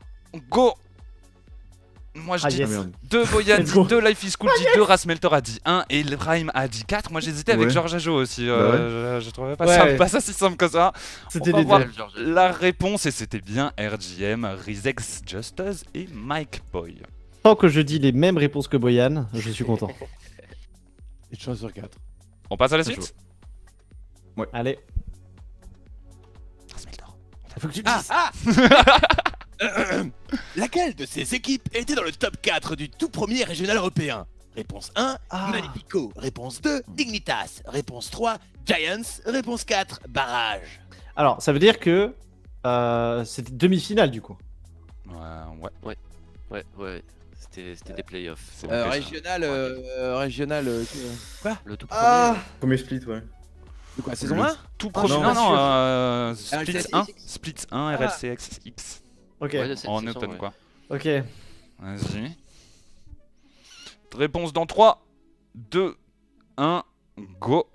go 0.49 0.73
Moi 2.15 2.35
je 2.37 2.45
Ah, 2.45 2.49
dis 2.49 2.57
yes. 2.57 2.69
merde. 2.69 2.91
2, 3.03 3.25
Boyan 3.31 3.59
dit 3.59 3.71
go. 3.71 3.85
2, 3.85 3.99
Life 4.05 4.23
is 4.23 4.33
Cool 4.37 4.49
dit 4.57 4.65
2, 4.75 4.81
Rasmeltor 4.81 5.33
a 5.33 5.39
dit 5.41 5.59
1 5.65 5.85
et 5.89 6.03
le 6.03 6.17
Prime 6.17 6.51
a 6.53 6.67
dit 6.67 6.83
4. 6.83 7.11
Moi 7.11 7.21
j'hésitais 7.21 7.53
avec 7.53 7.67
Ouais. 7.67 7.73
Georges 7.73 7.93
Ajo 7.93 8.13
aussi. 8.15 8.47
Bah 8.47 8.51
euh, 8.53 9.19
je, 9.21 9.25
je 9.27 9.29
trouvais 9.31 9.55
pas, 9.55 9.65
Ouais. 9.65 9.75
ça, 9.77 9.85
pas 9.97 10.07
ça 10.09 10.19
si 10.19 10.33
simple 10.33 10.57
que 10.57 10.67
ça. 10.67 10.91
C'était 11.29 11.51
La 12.17 12.51
réponse, 12.51 13.05
et 13.05 13.11
c'était 13.11 13.39
bien 13.39 13.71
RGM, 13.79 14.43
Rizex 14.65 15.21
Justus 15.25 15.85
et 15.93 16.07
Mike 16.11 16.61
Boy. 16.73 17.01
Tant 17.43 17.55
que 17.55 17.67
je 17.69 17.79
dis 17.81 17.99
les 17.99 18.11
mêmes 18.11 18.37
réponses 18.37 18.67
que 18.67 18.75
Boyan, 18.77 19.27
je 19.33 19.49
suis 19.51 19.63
content. 19.63 19.89
Une 21.31 21.39
chance 21.39 21.59
sur 21.59 21.71
4. 21.71 21.97
On 22.49 22.57
passe 22.57 22.71
à 22.73 22.77
la 22.77 22.83
suite 22.83 23.13
Allez. 24.53 24.77
Rasmeltor. 26.71 27.17
Faut 27.59 27.67
que 27.67 27.73
tu 27.73 27.81
le 27.81 27.89
Ah, 27.89 28.31
dises. 28.33 28.57
ah 28.59 29.01
Laquelle 30.55 30.93
de 30.95 31.05
ces 31.05 31.33
équipes 31.33 31.67
était 31.73 31.95
dans 31.95 32.03
le 32.03 32.11
top 32.11 32.37
4 32.41 32.75
du 32.75 32.89
tout 32.89 33.09
premier 33.09 33.43
régional 33.43 33.77
européen? 33.77 34.27
Réponse 34.55 34.91
1, 34.95 35.17
Ah. 35.29 35.49
Magnifico. 35.51 36.11
Réponse 36.15 36.61
2, 36.61 36.83
Dignitas. 36.89 37.61
Réponse 37.65 38.09
3, 38.11 38.37
Giants. 38.65 39.21
Réponse 39.25 39.63
4, 39.63 40.01
Barrage. 40.09 40.81
Alors, 41.15 41.41
ça 41.41 41.51
veut 41.53 41.59
dire 41.59 41.79
que 41.79 42.13
euh, 42.65 43.25
c'était 43.25 43.51
demi-finale 43.51 44.11
du 44.11 44.21
coup. 44.21 44.37
Ouais, 45.07 45.69
ouais. 45.83 45.97
Ouais, 46.51 46.63
ouais. 46.77 47.03
C'était 47.23 47.26
c'était 47.75 47.93
des 47.93 48.03
playoffs. 48.03 48.65
Euh, 48.69 48.89
régional, 48.89 49.43
euh, 49.43 49.79
euh, 49.99 50.17
régional. 50.17 50.67
euh, 50.67 50.83
quoi 51.41 51.57
Le 51.65 51.77
tout 51.77 51.87
Ah. 51.91 52.35
premier. 52.59 52.77
Premier 52.77 52.77
split, 52.77 53.05
ouais. 53.07 53.21
Quoi, 54.03 54.15
saison 54.15 54.41
1 54.43 54.55
Tout 54.77 54.89
Ah, 54.93 54.99
premier. 55.01 55.13
non. 55.15 55.21
non, 55.23 55.33
non, 55.33 55.55
euh, 55.57 56.35
Split 56.35 56.57
RLCS. 56.77 56.87
1. 56.93 57.05
Split 57.25 57.55
1, 57.71 57.87
Ah. 57.87 57.95
RLCX. 57.97 59.01
Ok, 59.39 59.53
Ouais, 59.53 59.67
de 59.69 59.87
En 59.87 60.05
open 60.07 60.31
ouais. 60.31 60.37
quoi. 60.37 60.53
ok. 60.89 61.07
Vas-y. 61.79 62.35
Réponse 64.15 64.53
dans 64.53 64.65
3, 64.65 65.05
2, 65.55 65.95
1, 66.57 66.83
go. 67.39 67.67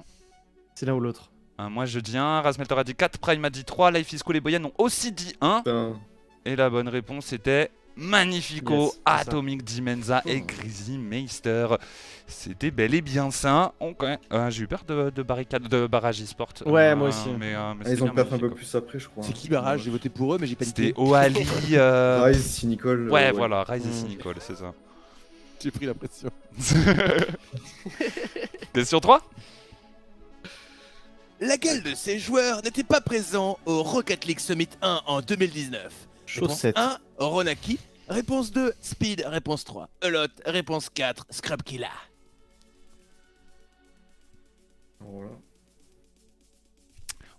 C'est 0.74 0.86
l'un 0.86 0.94
ou 0.94 1.00
l'autre. 1.00 1.30
Moi 1.58 1.84
je 1.86 2.00
dis 2.00 2.16
1, 2.18 2.40
Rasmeltor 2.40 2.78
a 2.80 2.82
dit 2.84 2.94
4, 2.96 3.18
Prime 3.18 3.44
a 3.44 3.50
dit 3.50 3.64
3, 3.64 3.92
Life 3.92 4.12
is 4.12 4.18
Cool 4.18 4.36
et 4.36 4.40
Boyan 4.40 4.64
ont 4.64 4.72
aussi 4.78 5.12
dit 5.12 5.36
1. 5.40 5.58
Putain. 5.58 6.00
Et 6.44 6.56
la 6.56 6.68
bonne 6.70 6.88
réponse 6.88 7.32
était 7.32 7.70
Magnifico, 7.96 8.84
Yes. 8.84 9.00
Atomic 9.04 9.62
Dimensa 9.64 10.22
et 10.26 10.40
Greasy 10.40 10.96
Meister. 10.98 11.66
C'était 12.26 12.70
bel 12.70 12.94
et 12.94 13.02
bien 13.02 13.30
ça. 13.30 13.74
Euh, 13.82 14.50
J'ai 14.50 14.62
eu 14.62 14.66
peur 14.66 14.84
de, 14.88 15.10
de 15.10 15.22
barricade, 15.22 15.68
de 15.68 15.86
barrage 15.86 16.22
e-sport. 16.22 16.52
Ouais, 16.64 16.90
Euh, 16.92 16.96
moi 16.96 17.08
aussi. 17.08 17.28
Mais, 17.38 17.54
euh, 17.54 17.74
mais 17.74 17.84
Ah, 17.86 17.92
ils 17.92 18.02
ont 18.02 18.08
perdu 18.08 18.34
un 18.34 18.38
peu 18.38 18.50
plus 18.50 18.74
après, 18.74 18.98
je 18.98 19.08
crois. 19.08 19.22
C'est 19.22 19.32
qui 19.34 19.48
barrage 19.48 19.82
J'ai 19.82 19.90
voté 19.90 20.08
pour 20.08 20.34
eux, 20.34 20.38
mais 20.40 20.46
j'ai 20.46 20.56
pas 20.56 20.64
C'était 20.64 20.86
dit. 20.86 20.92
Oali. 20.96 21.46
euh, 21.72 22.22
Rise, 22.24 22.44
si 22.44 22.66
Nicole. 22.66 23.10
Ouais, 23.10 23.28
euh, 23.28 23.32
voilà, 23.32 23.62
Rise 23.64 23.84
et 23.84 24.04
Mm. 24.04 24.08
Nicole, 24.08 24.36
c'est 24.40 24.56
ça. 24.56 24.72
J'ai 25.62 25.70
pris 25.70 25.86
la 25.86 25.94
pression. 25.94 26.30
Question 28.72 29.00
3 29.00 29.20
Laquelle 31.40 31.82
de 31.82 31.94
ces 31.94 32.18
joueurs 32.18 32.62
n'était 32.62 32.84
pas 32.84 33.00
présent 33.00 33.58
au 33.66 33.82
Rocket 33.82 34.24
League 34.26 34.38
Summit 34.40 34.68
1 34.80 35.02
en 35.06 35.20
2019 35.20 35.92
Chaussette. 36.32 36.76
Réponse 36.78 36.98
1, 37.18 37.24
Ronaki. 37.26 37.78
Réponse 38.08 38.50
2, 38.52 38.72
Speed. 38.80 39.24
Réponse 39.26 39.64
3, 39.64 39.88
Elot. 40.02 40.26
Réponse 40.46 40.88
4, 40.90 41.26
Scrub 41.30 41.62
Killa. 41.62 41.90
Voilà. 45.00 45.30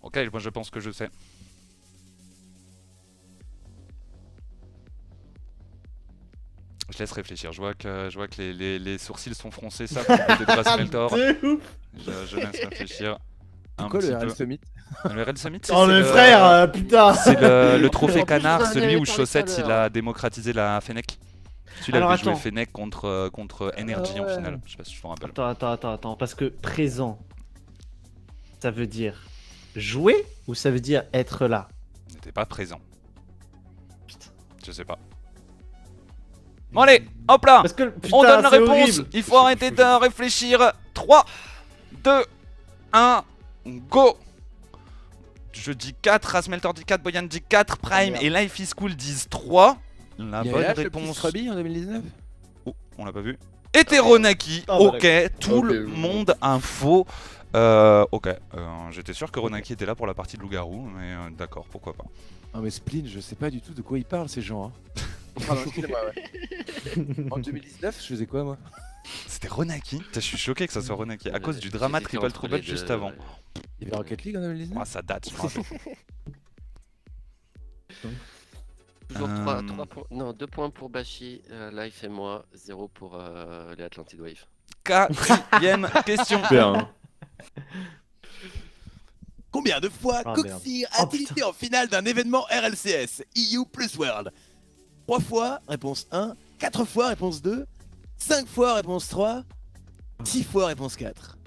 Ok, 0.01 0.17
moi 0.31 0.39
je 0.39 0.49
pense 0.49 0.69
que 0.69 0.79
je 0.79 0.91
sais. 0.91 1.09
Je 6.91 6.97
laisse 6.99 7.11
réfléchir. 7.11 7.51
Je 7.51 7.57
vois 7.61 7.73
que, 7.73 8.09
je 8.11 8.15
vois 8.17 8.27
que 8.27 8.41
les, 8.41 8.53
les- 8.53 8.79
les 8.79 8.97
sourcils 8.97 9.33
sont 9.33 9.51
froncés, 9.51 9.87
ça, 9.87 10.03
pour. 10.03 10.15
Je, 11.95 12.25
je 12.27 12.37
laisse 12.37 12.65
réfléchir. 12.65 13.17
Un 13.77 13.83
C'est 13.83 13.89
quoi 13.89 13.99
petit 13.99 14.09
le 14.09 14.17
peu. 14.19 14.25
RL 14.25 14.35
Summit 14.35 14.59
Le 15.13 15.23
Red 15.23 15.37
Summit 15.37 15.59
c'est- 15.63 15.73
Oh 15.75 15.85
le 15.85 16.03
frère, 16.03 16.43
euh, 16.45 16.67
putain 16.67 17.13
C'est 17.23 17.39
le, 17.39 17.77
le 17.79 17.89
trophée 17.89 18.21
En 18.21 18.25
canard, 18.25 18.61
en 18.61 18.65
celui 18.65 18.95
où 18.95 19.05
Chaussette 19.05 19.55
il 19.63 19.69
a 19.71 19.89
démocratisé 19.89 20.53
la 20.53 20.79
Fennec. 20.81 21.17
Celui-là 21.81 21.97
Alors, 21.97 22.11
avait 22.11 22.23
joué. 22.23 22.35
Fennec 22.35 22.71
contre, 22.71 23.05
euh, 23.05 23.29
contre 23.29 23.73
Energy 23.77 24.19
en 24.19 24.25
ouais. 24.25 24.35
finale. 24.35 24.59
Je 24.65 24.71
sais 24.71 24.77
pas 24.77 24.83
si 24.83 24.95
je 24.95 25.01
te 25.01 25.07
rappelle. 25.07 25.29
Attends, 25.31 25.47
attends, 25.47 25.71
attends, 25.71 25.91
attends, 25.93 26.15
parce 26.15 26.35
que 26.35 26.45
présent, 26.45 27.19
ça 28.61 28.71
veut 28.71 28.87
dire 28.87 29.21
jouer 29.75 30.25
ou 30.47 30.55
ça 30.55 30.69
veut 30.71 30.79
dire 30.79 31.03
être 31.13 31.47
là? 31.47 31.67
N'était 32.13 32.31
pas 32.31 32.45
présent. 32.45 32.79
Putain. 34.07 34.29
Je 34.65 34.71
sais 34.71 34.85
pas. 34.85 34.97
Bon 36.71 36.81
allez, 36.81 37.07
hop 37.27 37.45
là 37.45 37.61
Parce 37.61 37.73
que 37.73 37.83
putain, 37.89 38.17
On 38.17 38.23
donne 38.23 38.41
la 38.41 38.49
réponse 38.49 38.69
horrible. 38.69 39.07
Il 39.13 39.23
faut 39.23 39.37
arrêter 39.37 39.69
de 39.71 39.99
réfléchir 39.99 40.71
3, 40.93 41.25
2, 42.03 42.23
1, 42.93 43.23
go 43.89 44.17
Je 45.53 45.71
dis 45.71 45.93
4, 46.01 46.25
Rasmeltor 46.25 46.73
dit 46.73 46.83
4, 46.83 47.01
Boyan 47.01 47.23
dit 47.23 47.41
4, 47.41 47.77
Prime 47.77 48.13
merde. 48.13 48.23
et 48.23 48.29
Life 48.29 48.59
is 48.59 48.69
Cool 48.75 48.95
disent 48.95 49.27
3. 49.29 49.77
La 50.17 50.41
Il 50.43 50.47
y 50.47 50.51
bonne 50.51 50.63
avait 50.63 50.83
le 50.83 50.89
petit 50.89 50.99
réponse... 50.99 51.17
Scrubby 51.17 51.49
en 51.49 51.55
2019 51.55 52.01
Oh, 52.65 52.75
on 52.97 53.05
l'a 53.05 53.13
pas 53.13 53.21
vu. 53.21 53.37
Hétéronaki, 53.73 54.63
Ah, 54.67 54.77
bah, 54.77 54.83
ok, 54.85 55.07
tout 55.39 55.61
le 55.63 55.85
monde 55.87 56.35
info. 56.41 57.05
Euh, 57.55 58.05
ok, 58.11 58.27
euh, 58.27 58.37
j'étais 58.91 59.13
sûr 59.13 59.31
que 59.31 59.39
Ronaki 59.39 59.73
était 59.73 59.85
là 59.85 59.95
pour 59.95 60.07
la 60.07 60.13
partie 60.13 60.37
de 60.37 60.41
loup-garou, 60.41 60.81
mais 60.95 61.11
euh, 61.13 61.29
d'accord, 61.37 61.65
pourquoi 61.69 61.93
pas. 61.93 62.05
Ah 62.53 62.59
mais 62.61 62.69
Spleen, 62.69 63.07
je 63.07 63.19
sais 63.19 63.35
pas 63.35 63.49
du 63.49 63.61
tout 63.61 63.73
de 63.73 63.81
quoi 63.81 63.97
ils 63.97 64.05
parlent 64.05 64.29
ces 64.29 64.41
gens. 64.41 64.65
Hein. 64.65 65.01
Pardon, 65.47 65.61
excusez-moi, 65.65 65.99
ouais. 66.05 67.05
En 67.31 67.37
2019, 67.39 67.99
je 68.01 68.05
faisais 68.07 68.25
quoi 68.25 68.43
moi? 68.43 68.57
C'était 69.27 69.47
Ronaki 69.47 70.01
Je 70.13 70.19
suis 70.19 70.37
choqué 70.37 70.67
que 70.67 70.73
ça 70.73 70.81
soit 70.81 70.95
Ronaki, 70.95 71.29
à 71.29 71.39
cause 71.39 71.59
du 71.59 71.69
drama 71.69 71.99
Triple 72.01 72.31
Trouble 72.31 72.61
juste 72.63 72.89
avant. 72.89 73.11
Il 73.79 73.85
y 73.85 73.87
avait 73.87 73.97
Rocket 73.97 74.23
League 74.23 74.37
en 74.37 74.41
2019 74.41 74.77
Ah, 74.81 74.85
ça 74.85 75.01
date, 75.01 75.29
je 75.29 75.35
rappelle. 75.35 75.63
Toujours 79.09 79.29
Euh, 79.29 79.61
3, 79.67 79.85
points. 79.85 80.03
Non, 80.11 80.33
2 80.33 80.47
points 80.47 80.69
pour 80.69 80.89
Bashi, 80.89 81.41
euh, 81.51 81.69
Life 81.71 82.03
et 82.03 82.07
moi, 82.09 82.45
0 82.53 82.87
pour 82.87 83.15
euh, 83.15 83.75
les 83.75 83.83
Atlantid 83.83 84.19
Wave. 84.19 84.45
Quatrième 84.83 85.89
question. 86.05 86.41
Hein. 86.51 86.89
Combien 89.51 89.79
de 89.79 89.89
fois 89.89 90.21
Ah, 90.25 90.33
Coxir 90.33 90.87
Oh, 90.97 91.03
a-t-il 91.03 91.23
été 91.23 91.43
en 91.43 91.53
finale 91.53 91.87
d'un 91.89 92.05
événement 92.05 92.41
RLCS 92.49 93.23
EU 93.37 93.65
plus 93.71 93.95
World? 93.97 94.31
3 95.07 95.19
fois, 95.19 95.59
réponse 95.67 96.07
1. 96.11 96.35
4 96.59 96.85
fois, 96.85 97.09
réponse 97.09 97.41
2. 97.41 97.65
5 98.23 98.47
fois, 98.47 98.75
réponse 98.75 99.07
3. 99.09 99.43
6 100.23 100.43
fois, 100.43 100.67
réponse 100.67 100.95
4. 100.95 101.37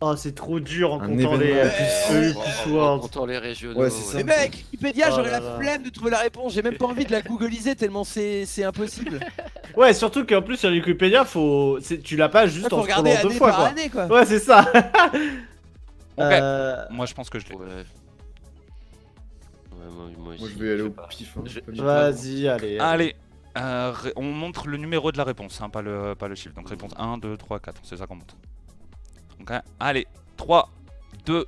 Oh, 0.00 0.14
c'est 0.16 0.32
trop 0.34 0.60
dur 0.60 0.92
en 0.92 1.00
Un 1.00 1.08
comptant 1.08 1.36
les 1.36 1.52
euh, 1.54 1.68
plus 2.06 2.30
En- 2.36 2.40
plus 2.40 2.40
en- 2.40 2.68
en 2.68 2.72
World. 2.72 3.02
comptant 3.02 3.26
les 3.26 3.36
régionaux. 3.38 3.80
Ouais, 3.80 3.90
c'est 3.90 4.02
ça. 4.04 4.18
ouais. 4.18 4.22
Mais 4.24 4.36
mec, 4.42 4.52
Wikipédia, 4.72 5.06
Oh 5.08 5.14
j'aurais 5.16 5.30
là 5.32 5.40
la 5.40 5.50
là. 5.50 5.58
flemme 5.58 5.82
de 5.82 5.90
trouver 5.90 6.12
la 6.12 6.18
réponse. 6.18 6.54
J'ai 6.54 6.62
même 6.62 6.76
pas 6.76 6.86
envie 6.86 7.04
de 7.04 7.10
la 7.10 7.20
googliser 7.20 7.74
tellement 7.74 8.04
c'est 8.04 8.46
c'est 8.46 8.64
impossible. 8.64 9.20
Ouais, 9.76 9.92
surtout 9.92 10.24
qu'en 10.26 10.42
plus 10.42 10.56
sur 10.56 10.70
Wikipédia, 10.70 11.24
faut... 11.24 11.78
c'est- 11.80 11.98
tu 12.02 12.16
l'as 12.16 12.28
pas 12.28 12.46
juste 12.48 12.68
faut 12.68 12.78
en 12.78 12.82
regarder 12.82 13.12
scrollant 13.12 13.22
deux 13.22 13.28
année 13.30 13.38
fois 13.38 13.48
par 13.48 13.56
quoi. 13.58 13.66
année 13.68 13.88
quoi. 13.90 14.06
Ouais, 14.06 14.24
c'est 14.26 14.38
ça. 14.40 14.70
Euh, 16.20 16.84
Moi, 16.90 17.06
je 17.06 17.14
pense 17.14 17.30
que 17.30 17.38
je 17.38 17.46
l'ai. 17.48 17.54
Ouais. 17.54 17.64
Ouais, 17.64 17.84
moi, 19.92 20.06
moi 20.18 20.32
aussi, 20.34 20.40
Moi, 20.42 20.50
je 20.52 20.58
vais 20.58 20.68
aller 20.72 20.78
sais 20.80 20.86
au 20.88 20.90
pas. 20.90 21.06
pif. 21.08 21.36
hein. 21.36 21.42
Je-. 21.44 21.80
Vas-y, 21.82 22.48
allez. 22.48 22.78
Allez, 22.80 23.16
euh, 23.58 23.92
on 24.16 24.22
montre 24.22 24.68
le 24.68 24.76
numéro 24.76 25.12
de 25.12 25.18
la 25.18 25.24
réponse, 25.24 25.60
hein, 25.60 25.68
pas, 25.68 25.82
le, 25.82 26.14
pas 26.14 26.28
le 26.28 26.34
chiffre. 26.34 26.54
Donc 26.54 26.68
réponse 26.68 26.92
1, 26.96 27.18
2, 27.18 27.36
3, 27.36 27.60
4, 27.60 27.80
c'est 27.82 27.96
ça 27.96 28.06
qu'on 28.06 28.16
montre. 28.16 28.36
Ok, 29.40 29.52
allez, 29.80 30.06
3, 30.36 30.70
2, 31.26 31.46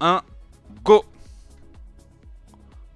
1, 0.00 0.22
go 0.82 1.04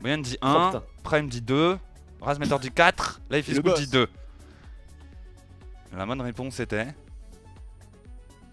Boyan 0.01 0.19
dit 0.19 0.39
Oh, 0.43 0.47
1, 0.47 0.67
putain. 0.71 0.85
Prime 1.03 1.29
dit 1.29 1.41
2, 1.43 1.79
Razmeter 2.21 2.59
dit 2.61 2.71
4, 2.71 3.21
Life 3.31 3.49
is 3.49 3.61
Good 3.61 3.77
dit 3.77 3.87
2. 3.89 4.09
La 5.97 6.05
bonne 6.05 6.21
réponse 6.21 6.61
était 6.61 6.95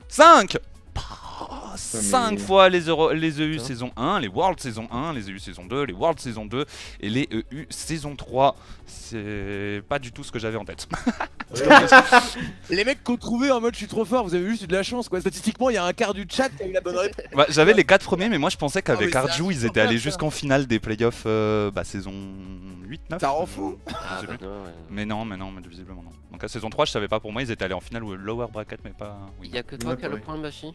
5 0.07 0.57
5 1.77 2.31
mais- 2.31 2.37
fois 2.37 2.69
les, 2.69 2.81
Euro- 2.87 3.11
les 3.13 3.41
EU 3.41 3.59
saison 3.59 3.91
1, 3.97 4.19
les 4.19 4.27
World 4.27 4.59
saison 4.59 4.87
1, 4.91 5.13
les 5.13 5.29
EU 5.29 5.39
saison 5.39 5.65
2, 5.65 5.83
les 5.83 5.93
World 5.93 6.19
saison 6.19 6.45
2 6.45 6.65
et 7.01 7.09
les 7.09 7.27
EU 7.31 7.65
saison 7.69 8.15
3. 8.15 8.55
C'est 8.85 9.81
pas 9.89 9.99
du 9.99 10.11
tout 10.11 10.23
ce 10.23 10.31
que 10.31 10.39
j'avais 10.39 10.57
en 10.57 10.65
tête. 10.65 10.87
Les 12.69 12.83
mecs 12.83 13.03
qu'on 13.03 13.15
trouvait 13.17 13.51
en 13.51 13.61
mode 13.61 13.73
je 13.73 13.79
suis 13.79 13.87
trop 13.87 14.05
fort, 14.05 14.23
vous 14.23 14.33
avez 14.33 14.43
vu, 14.43 14.57
c'est 14.57 14.65
de 14.67 14.75
la 14.75 14.81
chance 14.83 15.07
quoi. 15.09 15.19
Statistiquement, 15.21 15.69
il 15.69 15.73
y 15.75 15.77
a 15.77 15.85
un 15.85 15.93
quart 15.93 16.13
du 16.13 16.25
chat 16.29 16.49
qui 16.49 16.63
a 16.63 16.67
eu 16.67 16.71
la 16.71 16.81
bonne 16.81 16.97
réponse. 16.97 17.25
Bah, 17.35 17.45
j'avais 17.49 17.73
les 17.73 17.83
4 17.83 18.03
premiers, 18.03 18.27
mais 18.29 18.37
moi 18.39 18.49
je 18.49 18.57
pensais 18.57 18.79
Ah, 18.79 18.81
qu'avec 18.81 19.15
Arju, 19.15 19.45
ils 19.51 19.65
étaient 19.65 19.81
allés 19.81 19.97
jusqu'en 19.99 20.29
finale 20.31 20.65
des 20.65 20.79
playoffs 20.79 21.23
euh, 21.25 21.69
bah, 21.71 21.83
saison 21.83 22.13
8, 22.85 23.01
9. 23.11 23.21
Ça 23.21 23.29
rend 23.29 23.45
fou. 23.45 23.77
Ah, 23.87 24.21
bah 24.27 24.33
non, 24.41 24.47
ouais. 24.47 24.71
Mais 24.89 25.05
non, 25.05 25.25
mais 25.25 25.37
non, 25.37 25.51
mais 25.51 25.61
visiblement 25.67 26.01
non. 26.03 26.11
Donc 26.31 26.43
à 26.43 26.47
saison 26.47 26.69
3, 26.69 26.85
je 26.85 26.91
savais 26.91 27.07
pas 27.07 27.19
pour 27.19 27.31
moi, 27.31 27.41
ils 27.43 27.51
étaient 27.51 27.65
allés 27.65 27.73
en 27.75 27.81
finale 27.81 28.03
ou 28.03 28.15
lower 28.15 28.47
bracket, 28.51 28.79
mais 28.83 28.91
pas. 28.91 29.17
Oui. 29.39 29.49
Il 29.51 29.55
y 29.55 29.59
a 29.59 29.63
que 29.63 29.75
toi 29.75 29.91
Ouais, 29.91 29.97
qui 29.97 30.05
a 30.05 30.09
le 30.09 30.17
point, 30.19 30.37
Bashi? 30.37 30.71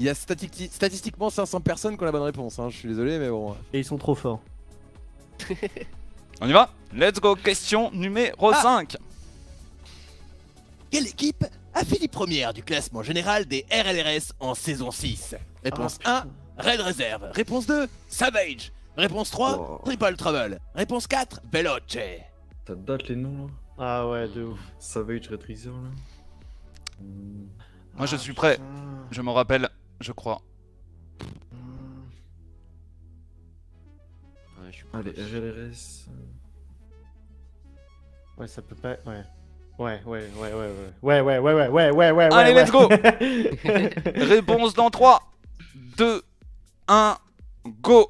Il 0.00 0.06
y 0.06 0.08
a 0.08 0.14
stati- 0.14 0.70
statistiquement 0.70 1.28
500 1.30 1.60
personnes 1.60 1.96
qui 1.96 2.02
ont 2.02 2.06
la 2.06 2.12
bonne 2.12 2.22
réponse. 2.22 2.58
Hein. 2.58 2.68
Je 2.70 2.76
suis 2.78 2.88
désolé, 2.88 3.18
mais 3.18 3.28
bon. 3.28 3.54
Et 3.72 3.78
ils 3.80 3.84
sont 3.84 3.98
trop 3.98 4.14
forts. 4.14 4.40
On 6.40 6.48
y 6.48 6.52
va 6.52 6.70
Let's 6.94 7.20
go, 7.20 7.36
question 7.36 7.90
numéro 7.92 8.50
Ah. 8.52 8.62
5. 8.62 8.96
Quelle 10.90 11.06
équipe 11.06 11.44
a 11.74 11.84
fini 11.84 12.08
première 12.08 12.52
du 12.54 12.62
classement 12.62 13.02
général 13.02 13.44
des 13.44 13.64
RLRS 13.70 14.32
en 14.40 14.54
saison 14.54 14.90
6 14.90 15.36
Réponse 15.62 15.98
Ah, 16.04 16.24
1, 16.58 16.62
Red 16.62 16.80
Reserve. 16.80 17.30
Réponse 17.32 17.66
2, 17.66 17.86
Savage. 18.08 18.72
Réponse 18.96 19.30
3, 19.30 19.58
Oh. 19.58 19.82
Triple 19.84 20.16
Trouble. 20.16 20.58
Réponse 20.74 21.06
4, 21.06 21.42
Veloce. 21.52 21.98
Ça 22.66 22.74
date 22.74 23.06
les 23.08 23.16
noms 23.16 23.46
là? 23.46 23.52
Ah 23.78 24.08
ouais, 24.08 24.28
de 24.28 24.44
ouf. 24.44 24.58
Savage 24.78 25.28
Red 25.28 25.42
Reaser 25.46 25.68
là? 25.68 25.90
Moi 27.96 28.06
je 28.06 28.16
Ah, 28.16 28.18
suis 28.18 28.32
prêt, 28.32 28.54
putain. 28.56 28.64
je 29.10 29.22
me 29.22 29.30
rappelle, 29.30 29.68
je 30.00 30.12
crois. 30.12 30.40
Ouais, 34.58 34.70
je 34.70 34.76
suis 34.76 34.86
Allez, 34.92 35.12
RLRS. 35.12 36.08
Ouais, 38.38 38.48
ça 38.48 38.62
peut 38.62 38.74
pas. 38.74 38.96
Ouais. 39.06 39.22
Ouais, 39.78 40.00
ouais, 40.04 40.28
ouais, 40.36 40.52
ouais, 40.52 40.52
ouais. 40.52 40.72
Ouais, 41.02 41.20
ouais, 41.20 41.38
ouais, 41.38 41.54
ouais, 41.54 41.68
ouais, 41.68 41.90
ouais, 41.90 42.10
ouais. 42.12 42.28
Allez, 42.32 42.52
ouais. 42.52 42.60
let's 42.60 42.70
go 42.70 42.88
Réponse 44.26 44.74
dans 44.74 44.90
3, 44.90 45.22
2, 45.96 46.22
1, 46.88 47.16
go 47.80 48.08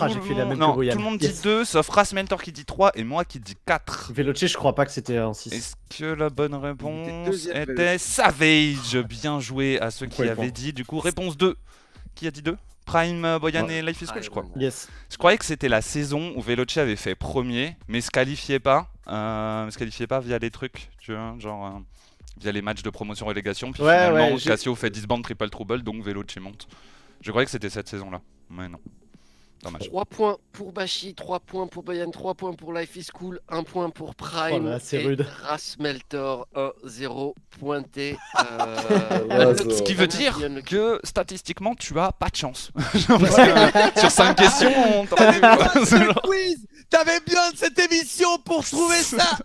Ah, 0.00 0.08
j'ai 0.08 0.14
Tout 0.14 0.20
le 0.20 0.26
fait 0.26 0.34
la 0.34 0.44
monde- 0.46 0.48
même 0.50 0.58
non, 0.58 0.74
que. 0.76 0.90
Tout 0.90 0.98
le 0.98 1.04
monde 1.04 1.22
Yes. 1.22 1.36
dit 1.36 1.42
2, 1.42 1.64
sauf 1.64 1.88
Rasmentor 1.88 2.42
qui 2.42 2.50
dit 2.50 2.64
3 2.64 2.92
et 2.94 3.04
moi 3.04 3.24
qui 3.24 3.38
dis 3.38 3.54
4. 3.66 4.10
Veloce, 4.14 4.46
je 4.46 4.56
crois 4.56 4.74
pas 4.74 4.86
que 4.86 4.90
c'était 4.92 5.18
en 5.20 5.34
6. 5.34 5.52
Est-ce 5.52 5.74
que 5.98 6.04
la 6.06 6.30
bonne 6.30 6.54
réponse 6.54 7.46
était 7.54 7.98
Savage? 7.98 8.96
Bien 9.08 9.38
joué 9.40 9.78
à 9.80 9.90
ceux 9.90 10.06
qui 10.06 10.22
avaient 10.22 10.50
dit. 10.50 10.72
Du 10.72 10.84
coup, 10.84 10.98
réponse 10.98 11.36
2. 11.36 11.56
Qui 12.14 12.26
a 12.26 12.30
dit 12.30 12.42
2 12.42 12.56
Prime, 12.84 13.24
euh, 13.24 13.38
Boyan 13.38 13.64
Ouais. 13.66 13.76
et 13.78 13.82
Life 13.82 14.02
is 14.02 14.06
Cool, 14.06 14.14
Ah, 14.18 14.20
je 14.22 14.30
crois. 14.30 14.44
Yes. 14.56 14.88
Je 15.10 15.16
croyais 15.16 15.38
que 15.38 15.44
c'était 15.44 15.68
la 15.68 15.80
saison 15.82 16.32
où 16.36 16.40
Veloce 16.42 16.76
avait 16.78 16.96
fait 16.96 17.14
premier, 17.14 17.76
mais 17.86 18.00
se 18.00 18.10
qualifiait 18.10 18.58
pas. 18.60 18.88
Euh, 19.08 19.70
se 19.70 19.78
qualifiait 19.78 20.06
pas 20.08 20.20
via 20.20 20.38
les 20.38 20.50
trucs, 20.50 20.90
tu 21.00 21.12
vois, 21.12 21.34
genre 21.38 21.66
euh, 21.66 21.78
via 22.40 22.50
les 22.52 22.60
matchs 22.62 22.82
de 22.82 22.90
promotion 22.90 23.26
relégation. 23.26 23.72
Puis 23.72 23.82
Ouais, 23.82 23.96
finalement, 24.08 24.34
ouais, 24.34 24.40
Cassio 24.40 24.74
fait 24.74 24.90
disband 24.90 25.20
triple 25.22 25.48
trouble, 25.50 25.82
donc 25.82 26.02
Veloce 26.02 26.36
monte. 26.40 26.66
Je 27.20 27.30
croyais 27.30 27.44
que 27.44 27.50
c'était 27.52 27.70
cette 27.70 27.88
saison-là, 27.88 28.20
mais 28.50 28.68
non. 28.68 28.78
Dommage. 29.62 29.86
3 29.88 30.04
points 30.06 30.36
pour 30.52 30.72
Bashi, 30.72 31.14
3 31.14 31.38
points 31.40 31.66
pour 31.68 31.84
Boyan, 31.84 32.10
3 32.10 32.34
points 32.34 32.52
pour 32.52 32.72
Life 32.72 32.96
is 32.96 33.06
Cool, 33.14 33.38
1 33.48 33.62
point 33.62 33.90
pour 33.90 34.14
Prime. 34.16 34.64
Oh 34.66 34.68
là, 34.70 34.78
c'est 34.80 35.00
et 35.02 35.06
rude. 35.06 35.24
Rasmeltor, 35.42 36.48
1-0 36.84 37.34
pointé. 37.60 38.16
Euh, 38.40 38.76
Razo. 39.30 39.70
Ce 39.70 39.82
qui 39.82 39.94
veut 39.94 40.08
dire 40.08 40.38
que 40.66 40.98
statistiquement, 41.04 41.74
tu 41.76 41.96
as 42.00 42.10
pas 42.10 42.28
de 42.28 42.36
chance. 42.36 42.70
Parce 42.74 43.06
que 43.06 44.00
sur 44.00 44.10
5 44.10 44.34
questions, 44.36 44.72
on 45.00 45.06
t'aurait 45.06 45.40
genre- 45.40 46.22
quiz 46.22 46.66
T'avais 46.90 47.20
besoin 47.20 47.50
de 47.52 47.56
cette 47.56 47.78
émission 47.78 48.36
pour 48.44 48.64
trouver 48.64 49.00
ça 49.02 49.38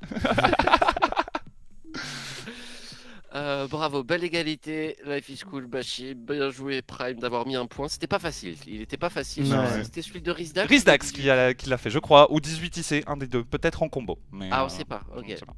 Euh, 3.37 3.67
bravo, 3.67 4.03
belle 4.03 4.23
égalité. 4.23 4.95
Life 5.05 5.29
is 5.29 5.39
Cool, 5.49 5.67
Bashi. 5.67 6.15
Bien 6.15 6.49
joué, 6.49 6.81
Prime, 6.81 7.19
d'avoir 7.19 7.45
mis 7.45 7.55
un 7.55 7.67
point. 7.67 7.87
C'était 7.87 8.07
pas 8.07 8.17
facile. 8.19 8.55
Il 8.65 8.81
était 8.81 8.97
pas 8.97 9.09
facile. 9.09 9.43
Ouais. 9.53 9.83
C'était 9.83 10.01
celui 10.01 10.21
de. 10.21 10.31
Rizdax 10.31 11.11
qui 11.11 11.29
a- 11.29 11.53
qui 11.53 11.69
l'a 11.69 11.77
fait, 11.77 11.89
je 11.91 11.99
crois, 11.99 12.31
ou 12.31 12.39
18 12.39 12.77
IC, 12.77 13.03
un 13.05 13.15
des 13.15 13.27
deux, 13.27 13.43
peut-être 13.43 13.83
en 13.83 13.89
combo. 13.89 14.17
Mais, 14.31 14.49
Ah, 14.51 14.63
on 14.63 14.65
euh, 14.65 14.69
sait 14.69 14.85
pas. 14.85 15.01
Ok. 15.15 15.25
on 15.25 15.29
sait 15.29 15.45
pas. 15.45 15.55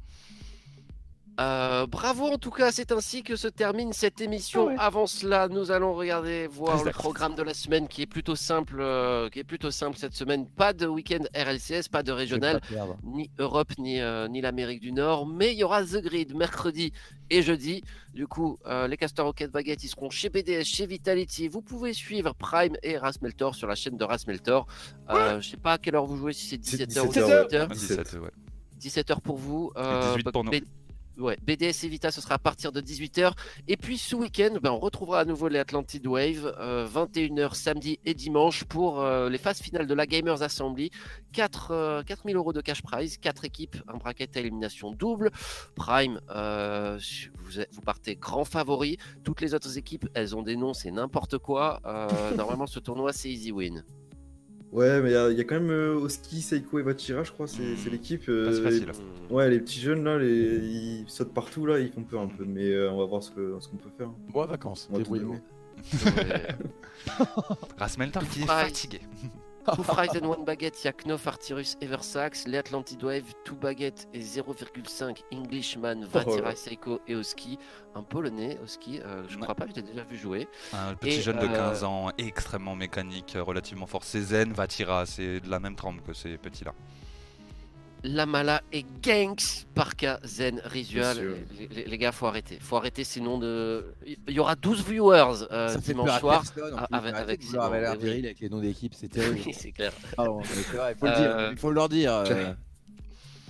Euh, 1.40 1.86
bravo 1.86 2.26
en 2.26 2.38
tout 2.38 2.50
cas, 2.50 2.70
c'est 2.70 2.92
ainsi 2.92 3.22
que 3.22 3.34
se 3.34 3.48
termine 3.48 3.92
cette 3.92 4.20
émission. 4.20 4.68
Avant 4.78 5.06
cela, 5.06 5.48
nous 5.48 5.70
allons 5.70 5.94
regarder 5.94 6.46
voir 6.46 6.84
le 6.84 6.90
programme 6.90 7.34
de 7.34 7.42
la 7.42 7.54
semaine 7.54 7.88
qui 7.88 8.02
est 8.02 8.06
plutôt 8.06 8.36
simple, 8.36 8.76
euh, 8.80 9.28
qui 9.30 9.38
est 9.38 9.44
plutôt 9.44 9.70
simple 9.70 9.96
cette 9.96 10.14
semaine. 10.14 10.46
Pas 10.46 10.72
de 10.72 10.86
week-end 10.86 11.24
RLCS, 11.34 11.88
pas 11.90 12.02
de 12.02 12.12
régional, 12.12 12.60
ni 13.04 13.30
Europe 13.38 13.72
ni, 13.78 14.00
euh, 14.00 14.28
ni 14.28 14.40
l'Amérique 14.40 14.80
du 14.80 14.92
Nord, 14.92 15.26
mais 15.26 15.52
il 15.52 15.58
y 15.58 15.64
aura 15.64 15.82
The 15.82 16.02
Grid 16.02 16.34
mercredi 16.36 16.92
et 17.30 17.42
jeudi. 17.42 17.82
Du 18.12 18.26
coup, 18.26 18.58
euh, 18.66 18.86
les 18.88 18.96
Castor 18.96 19.26
Rocket 19.26 19.50
Baguette, 19.50 19.82
ils 19.84 19.88
seront 19.88 20.10
chez 20.10 20.28
BDS, 20.28 20.64
chez 20.64 20.86
Vitality. 20.86 21.48
Vous 21.48 21.62
pouvez 21.62 21.94
suivre 21.94 22.34
Prime 22.34 22.76
et 22.82 22.98
Rasmeltor 22.98 23.54
sur 23.54 23.66
la 23.66 23.76
chaîne 23.76 23.96
de 23.96 24.04
Rasmeltor. 24.04 24.66
Euh, 25.08 25.40
Je 25.40 25.50
sais 25.50 25.56
pas 25.56 25.74
à 25.74 25.78
quelle 25.78 25.94
heure 25.94 26.06
vous 26.06 26.16
jouez, 26.16 26.32
si 26.32 26.48
c'est 26.48 26.56
17h 26.56 27.06
ou 27.06 27.12
17h, 27.12 27.48
18h. 27.48 27.72
17, 27.72 28.12
ouais. 28.20 28.30
17h 28.80 29.20
pour 29.20 29.36
vous. 29.36 29.72
Et 29.76 29.80
euh, 29.80 30.14
18 30.16 30.30
pour 30.32 30.44
nous. 30.44 30.50
Ouais, 31.20 31.36
BDS 31.46 31.84
et 31.84 31.88
Vita, 31.88 32.10
ce 32.10 32.22
sera 32.22 32.36
à 32.36 32.38
partir 32.38 32.72
de 32.72 32.80
18h. 32.80 33.32
Et 33.68 33.76
puis 33.76 33.98
ce 33.98 34.16
week-end, 34.16 34.56
ben, 34.62 34.70
on 34.70 34.78
retrouvera 34.78 35.20
à 35.20 35.24
nouveau 35.26 35.48
les 35.48 35.58
Atlantid 35.58 36.06
Wave, 36.06 36.54
euh, 36.58 36.86
21h 36.86 37.54
samedi 37.54 37.98
et 38.06 38.14
dimanche 38.14 38.64
pour 38.64 39.00
euh, 39.00 39.28
les 39.28 39.36
phases 39.36 39.60
finales 39.60 39.86
de 39.86 39.92
la 39.92 40.06
Gamers 40.06 40.42
Assembly. 40.42 40.90
4, 41.34 41.70
euh, 41.72 42.02
4000 42.02 42.36
euros 42.36 42.54
de 42.54 42.62
cash 42.62 42.82
prize, 42.82 43.18
4 43.18 43.44
équipes, 43.44 43.76
un 43.88 43.98
bracket 43.98 44.34
à 44.34 44.40
élimination 44.40 44.92
double. 44.92 45.30
Prime, 45.74 46.20
euh, 46.30 46.98
vous, 47.34 47.80
partez 47.82 48.16
grand 48.16 48.46
favori. 48.46 48.96
Toutes 49.22 49.42
les 49.42 49.52
autres 49.52 49.76
équipes, 49.76 50.08
elles 50.14 50.34
ont 50.34 50.42
des 50.42 50.56
noms, 50.56 50.72
c'est 50.72 50.90
n'importe 50.90 51.36
quoi. 51.36 51.80
Euh, 51.84 52.08
normalement, 52.36 52.66
ce 52.66 52.80
tournoi, 52.80 53.12
c'est 53.12 53.30
easy 53.30 53.52
win. 53.52 53.84
Ouais, 54.72 55.00
mais 55.02 55.10
il 55.10 55.12
y, 55.12 55.16
a- 55.16 55.30
il 55.30 55.36
y 55.36 55.40
a 55.40 55.44
quand 55.44 55.56
même 55.56 55.70
euh, 55.70 55.94
Oski, 55.96 56.40
Seiko 56.40 56.78
et 56.78 56.82
Vatira, 56.82 57.24
je 57.24 57.32
crois, 57.32 57.48
c'est 57.48 57.74
c'est 57.76 57.90
l'équipe. 57.90 58.28
Euh, 58.28 58.62
facile. 58.62 58.86
Hmm. 59.30 59.34
Ouais, 59.34 59.50
les 59.50 59.58
petits 59.58 59.80
jeunes 59.80 60.04
là, 60.04 60.16
les... 60.18 60.58
ils 60.58 61.04
sautent 61.08 61.34
partout 61.34 61.66
là, 61.66 61.80
ils 61.80 61.90
font 61.90 62.02
peur 62.04 62.20
un 62.20 62.28
peu, 62.28 62.44
mais 62.46 62.70
euh, 62.70 62.90
on 62.92 62.98
va 62.98 63.04
voir 63.06 63.22
ce 63.22 63.32
que- 63.32 63.56
ce 63.60 63.66
qu'on 63.68 63.78
peut 63.78 63.90
faire. 63.98 64.10
Bon, 64.32 64.44
vacances, 64.46 64.88
On 64.90 64.98
va 64.98 65.04
tout 65.04 65.12
débrouillez-vous. 65.12 65.40
Ouais. 66.04 66.46
Rasmeltar 67.78 68.28
qui 68.28 68.42
est 68.42 68.46
fatigué. 68.46 69.00
Two 69.64 69.82
Fries 69.82 70.08
and 70.20 70.26
One 70.26 70.44
Baguette, 70.44 70.82
il 70.82 70.86
y 70.86 70.88
a 70.88 70.92
Knof, 70.92 71.26
Artyrus, 71.26 71.76
Eversax, 71.80 72.46
les 72.46 72.58
Atlantid 72.58 73.02
Wave, 73.02 73.24
Two 73.44 73.54
Baguette 73.56 74.08
et 74.14 74.20
0,5 74.20 75.22
Englishman, 75.32 76.04
Vatira, 76.06 76.48
là. 76.50 76.56
Seiko 76.56 77.00
et 77.06 77.14
Oski. 77.14 77.58
Un 77.94 78.02
polonais, 78.02 78.58
Oski, 78.64 79.00
euh, 79.00 79.22
je 79.28 79.36
Ouais. 79.36 79.42
crois 79.42 79.54
pas, 79.54 79.66
je 79.68 79.74
l'ai 79.74 79.82
déjà 79.82 80.02
vu 80.04 80.16
jouer. 80.16 80.48
Un 80.72 80.94
petit 80.94 81.18
Et, 81.18 81.20
jeune 81.22 81.38
de 81.38 81.46
euh, 81.46 81.54
15 81.54 81.84
ans, 81.84 82.10
extrêmement 82.18 82.74
mécanique, 82.76 83.34
euh, 83.36 83.42
relativement 83.42 83.86
fort. 83.86 84.04
C'est 84.04 84.20
Zen, 84.22 84.52
Vatira, 84.52 85.04
c'est 85.06 85.40
de 85.40 85.50
la 85.50 85.60
même 85.60 85.76
trempe 85.76 86.02
que 86.06 86.12
ces 86.12 86.38
petits-là. 86.38 86.72
Lamala 88.02 88.62
et 88.72 88.84
Ganks, 89.02 89.66
Parka, 89.74 90.20
Zen, 90.24 90.60
sûr. 91.14 91.34
Les, 91.58 91.66
les- 91.68 91.84
les 91.84 91.98
gars, 91.98 92.12
faut 92.12 92.26
arrêter. 92.26 92.58
Faut 92.60 92.76
arrêter 92.76 93.04
ces 93.04 93.20
noms 93.20 93.38
de. 93.38 93.94
Il 94.06 94.34
y 94.34 94.38
aura 94.40 94.56
12 94.56 94.84
viewers 94.84 95.46
euh, 95.52 95.76
dimanche 95.76 96.08
à 96.10 96.18
soir. 96.20 96.42
en 96.58 96.76
Ah, 96.78 96.86
avec- 96.98 97.14
avec 97.14 97.40
oui. 97.42 97.46
viril 97.98 98.24
avec 98.26 98.40
les 98.40 98.48
noms 98.48 98.60
d'équipes, 98.60 98.94
c'est 98.96 99.08
terrible. 99.10 99.50
C'est 99.52 99.72
clair. 99.72 99.92
Vrai, 100.16 100.94
faut 100.98 101.06
le 101.06 101.12
Euh, 101.12 101.16
dire, 101.16 101.48
il 101.52 101.58
faut 101.58 101.70
leur 101.72 101.88
dire. 101.88 102.12
euh. 102.14 102.52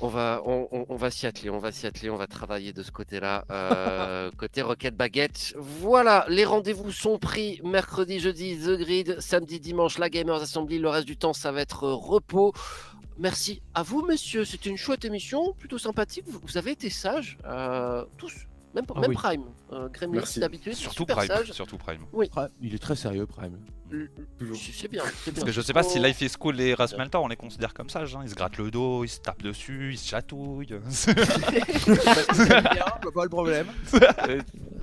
On 0.03 0.09
va, 0.09 0.41
on, 0.47 0.67
on- 0.73 0.87
on 0.89 0.97
va 0.97 1.11
s'y 1.11 1.27
atteler, 1.27 1.51
on 1.51 1.59
va 1.59 1.73
s'y 1.73 1.87
atteler, 1.87 2.09
on 2.09 2.17
va 2.17 2.27
travailler 2.27 2.73
de 2.73 2.83
ce 2.83 2.91
côté-là, 2.91 3.45
euh, 3.51 4.31
côté 4.39 4.63
Rocket 4.63 4.97
Baguette. 4.97 5.53
Voilà, 5.59 6.25
les 6.29 6.47
rendez-vous 6.47 6.91
sont 6.91 7.19
pris 7.19 7.61
mercredi, 7.65 8.19
jeudi, 8.19 8.57
The 8.57 8.79
Grid, 8.79 9.21
samedi, 9.21 9.61
dimanche, 9.61 9.99
la 9.99 10.09
Gamers 10.09 10.41
Assembly. 10.41 10.79
Le 10.79 10.89
reste 10.89 11.07
du 11.07 11.19
temps, 11.19 11.35
ça 11.35 11.53
va 11.53 11.61
être 11.61 11.83
repos. 11.87 12.55
Merci 13.19 13.61
à 13.75 13.83
vous, 13.83 14.03
messieurs. 14.07 14.45
C'était 14.45 14.71
une 14.71 14.77
chouette 14.77 15.05
émission, 15.05 15.53
plutôt 15.59 15.79
sympathique. 15.79 16.25
Vous, 16.27 16.41
vous 16.43 16.57
avez 16.57 16.73
été 16.73 16.89
sages, 16.91 17.37
euh, 17.45 18.05
tous, 18.17 18.33
même, 18.75 18.85
Ah 18.95 19.01
même 19.01 19.11
oui. 19.11 19.17
Prime. 19.17 19.45
Euh, 19.73 19.89
Gremlin, 19.89 20.19
Merci. 20.19 20.41
d'habitude, 20.41 20.75
Surtout 20.75 21.03
super 21.03 21.17
Prime. 21.17 21.29
sage. 21.29 21.53
Surtout 21.53 21.77
Prime. 21.77 22.01
Prime, 22.13 22.49
Il 22.63 22.75
est 22.75 22.79
très 22.79 22.97
sérieux, 22.97 23.27
Prime. 23.27 23.59
C'est 23.91 24.73
c'est 24.73 24.89
bien, 24.89 25.03
c'est 25.25 25.33
bien. 25.33 25.41
Parce 25.41 25.45
que 25.45 25.51
je 25.53 25.61
sais 25.61 25.73
pas 25.73 25.83
si 25.83 25.99
Oh. 25.99 26.03
Life 26.05 26.21
is 26.21 26.31
Cool 26.39 26.61
et 26.61 26.75
Rasmeltar, 26.75 27.21
on 27.23 27.27
les 27.29 27.35
considère 27.37 27.75
comme 27.75 27.91
sages. 27.91 28.15
Hein. 28.15 28.21
Ils 28.23 28.31
se 28.31 28.37
grattent 28.37 28.59
le 28.59 28.71
dos, 28.71 29.03
ils 29.03 29.09
se 29.09 29.19
tapent 29.19 29.43
dessus, 29.43 29.95
ils 29.95 29.99
se 29.99 30.09
chatouillent. 30.09 30.67
vois 33.03 33.13
pas 33.13 33.25
le 33.25 33.29
problème. 33.29 33.67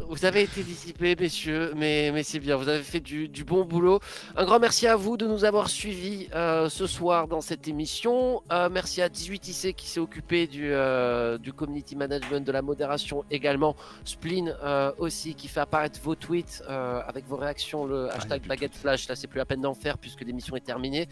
vous 0.10 0.26
avez 0.26 0.44
été 0.44 0.64
dissipés, 0.64 1.16
messieurs, 1.20 1.74
mais, 1.76 2.12
mais 2.14 2.24
c'est 2.24 2.40
bien. 2.40 2.56
Vous 2.56 2.70
avez 2.70 2.84
fait 2.84 3.00
du, 3.00 3.28
du 3.28 3.44
bon 3.44 3.66
boulot. 3.66 4.00
Un 4.36 4.46
grand 4.46 4.60
merci 4.60 4.88
à 4.88 4.96
vous 4.96 5.18
de 5.18 5.28
nous 5.28 5.44
avoir 5.44 5.70
suivis 5.70 6.30
euh, 6.34 6.70
ce 6.70 6.88
soir 6.88 7.28
dans 7.28 7.42
cette 7.42 7.68
émission. 7.68 8.42
Euh, 8.52 8.70
merci 8.72 9.02
à 9.02 9.10
18IC 9.10 9.74
qui 9.74 9.88
s'est 9.88 10.00
occupé 10.00 10.48
du, 10.48 10.72
euh, 10.72 11.38
du 11.38 11.52
community 11.52 11.96
management, 11.96 12.46
de 12.46 12.52
la 12.52 12.62
modération 12.62 13.26
également. 13.30 13.76
Spleen 14.06 14.56
euh, 14.64 14.92
aussi 14.98 15.36
qui 15.36 15.48
fait 15.48 15.60
apparaître 15.60 16.00
vos 16.02 16.16
tweets 16.16 16.64
euh, 16.70 17.02
avec 17.06 17.26
vos 17.28 17.38
réactions, 17.38 17.86
le 17.86 18.10
hashtag 18.12 18.48
baguette 18.48 18.76
flash. 18.76 19.08
Là, 19.10 19.16
c'est 19.16 19.28
plus 19.28 19.40
la 19.40 19.46
peine 19.46 19.62
d'en 19.62 19.74
faire 19.74 19.98
puisque 19.98 20.22
l'émission 20.22 20.56
est 20.56 20.66
terminée. 20.66 21.08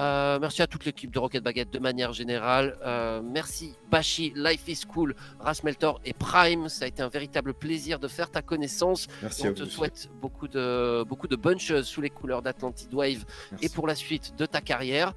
Euh, 0.00 0.38
merci 0.40 0.62
à 0.62 0.66
toute 0.66 0.84
l'équipe 0.84 1.10
de 1.10 1.18
Rocket 1.18 1.42
Baguette 1.42 1.70
de 1.70 1.78
manière 1.78 2.12
générale. 2.12 2.78
Euh, 2.82 3.20
merci 3.22 3.74
Bashi, 3.90 4.32
Life 4.34 4.66
is 4.68 4.82
Cool, 4.86 5.14
Rasmeltor 5.38 6.00
et 6.04 6.12
Prime. 6.14 6.68
Ça 6.68 6.86
a 6.86 6.88
été 6.88 7.02
un 7.02 7.08
véritable 7.08 7.52
plaisir 7.52 7.98
de 7.98 8.08
faire 8.08 8.30
ta 8.30 8.42
connaissance. 8.42 9.06
Merci 9.20 9.48
on 9.48 9.54
te 9.54 9.64
souhaite 9.64 10.08
beaucoup 10.20 10.48
de, 10.48 11.04
beaucoup 11.04 11.28
de 11.28 11.36
bonnes 11.36 11.60
choses 11.60 11.86
sous 11.86 12.00
les 12.00 12.10
couleurs 12.10 12.42
d'Atlantid 12.42 12.92
Wave 12.94 13.24
Merci. 13.50 13.66
et 13.66 13.68
pour 13.68 13.86
la 13.86 13.94
suite 13.94 14.34
de 14.36 14.46
ta 14.46 14.60
carrière. 14.60 15.12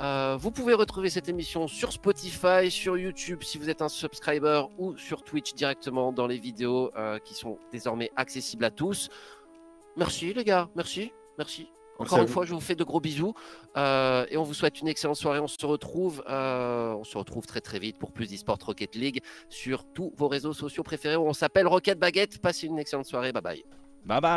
Euh, 0.00 0.36
vous 0.38 0.50
pouvez 0.50 0.74
retrouver 0.74 1.10
cette 1.10 1.28
émission 1.28 1.68
sur 1.68 1.92
Spotify, 1.92 2.70
sur 2.70 2.96
YouTube 2.96 3.42
si 3.42 3.58
vous 3.58 3.68
êtes 3.68 3.82
un 3.82 3.88
subscriber 3.88 4.62
ou 4.78 4.96
sur 4.96 5.22
Twitch 5.22 5.54
directement 5.54 6.12
dans 6.12 6.26
les 6.26 6.38
vidéos 6.38 6.92
qui 7.24 7.34
sont 7.34 7.58
désormais 7.72 8.10
accessibles 8.16 8.64
à 8.64 8.70
tous. 8.70 9.10
Merci 9.96 10.32
les 10.32 10.44
gars, 10.44 10.68
merci, 10.74 11.12
merci. 11.36 11.68
Encore 12.02 12.18
une 12.20 12.28
fois, 12.28 12.44
je 12.44 12.54
vous 12.54 12.60
fais 12.60 12.74
de 12.74 12.84
gros 12.84 13.00
bisous 13.00 13.34
euh, 13.76 14.26
et 14.30 14.36
on 14.36 14.42
vous 14.42 14.54
souhaite 14.54 14.80
une 14.80 14.88
excellente 14.88 15.16
soirée. 15.16 15.38
On 15.40 15.48
se 15.48 15.64
retrouve, 15.64 16.22
euh, 16.28 16.92
on 16.94 17.04
se 17.04 17.16
retrouve 17.16 17.46
très 17.46 17.60
très 17.60 17.78
vite 17.78 17.98
pour 17.98 18.12
plus 18.12 18.28
d'eSport 18.28 18.58
Rocket 18.64 18.94
League 18.94 19.20
sur 19.48 19.84
tous 19.84 20.12
vos 20.16 20.28
réseaux 20.28 20.52
sociaux 20.52 20.82
préférés. 20.82 21.16
où 21.16 21.26
On 21.26 21.32
s'appelle 21.32 21.66
Rocket 21.66 21.98
Baguette. 21.98 22.38
Passez 22.38 22.66
une 22.66 22.78
excellente 22.78 23.06
soirée. 23.06 23.32
Bye 23.32 23.42
bye. 23.42 23.64
Bye 24.04 24.20
bye. 24.20 24.30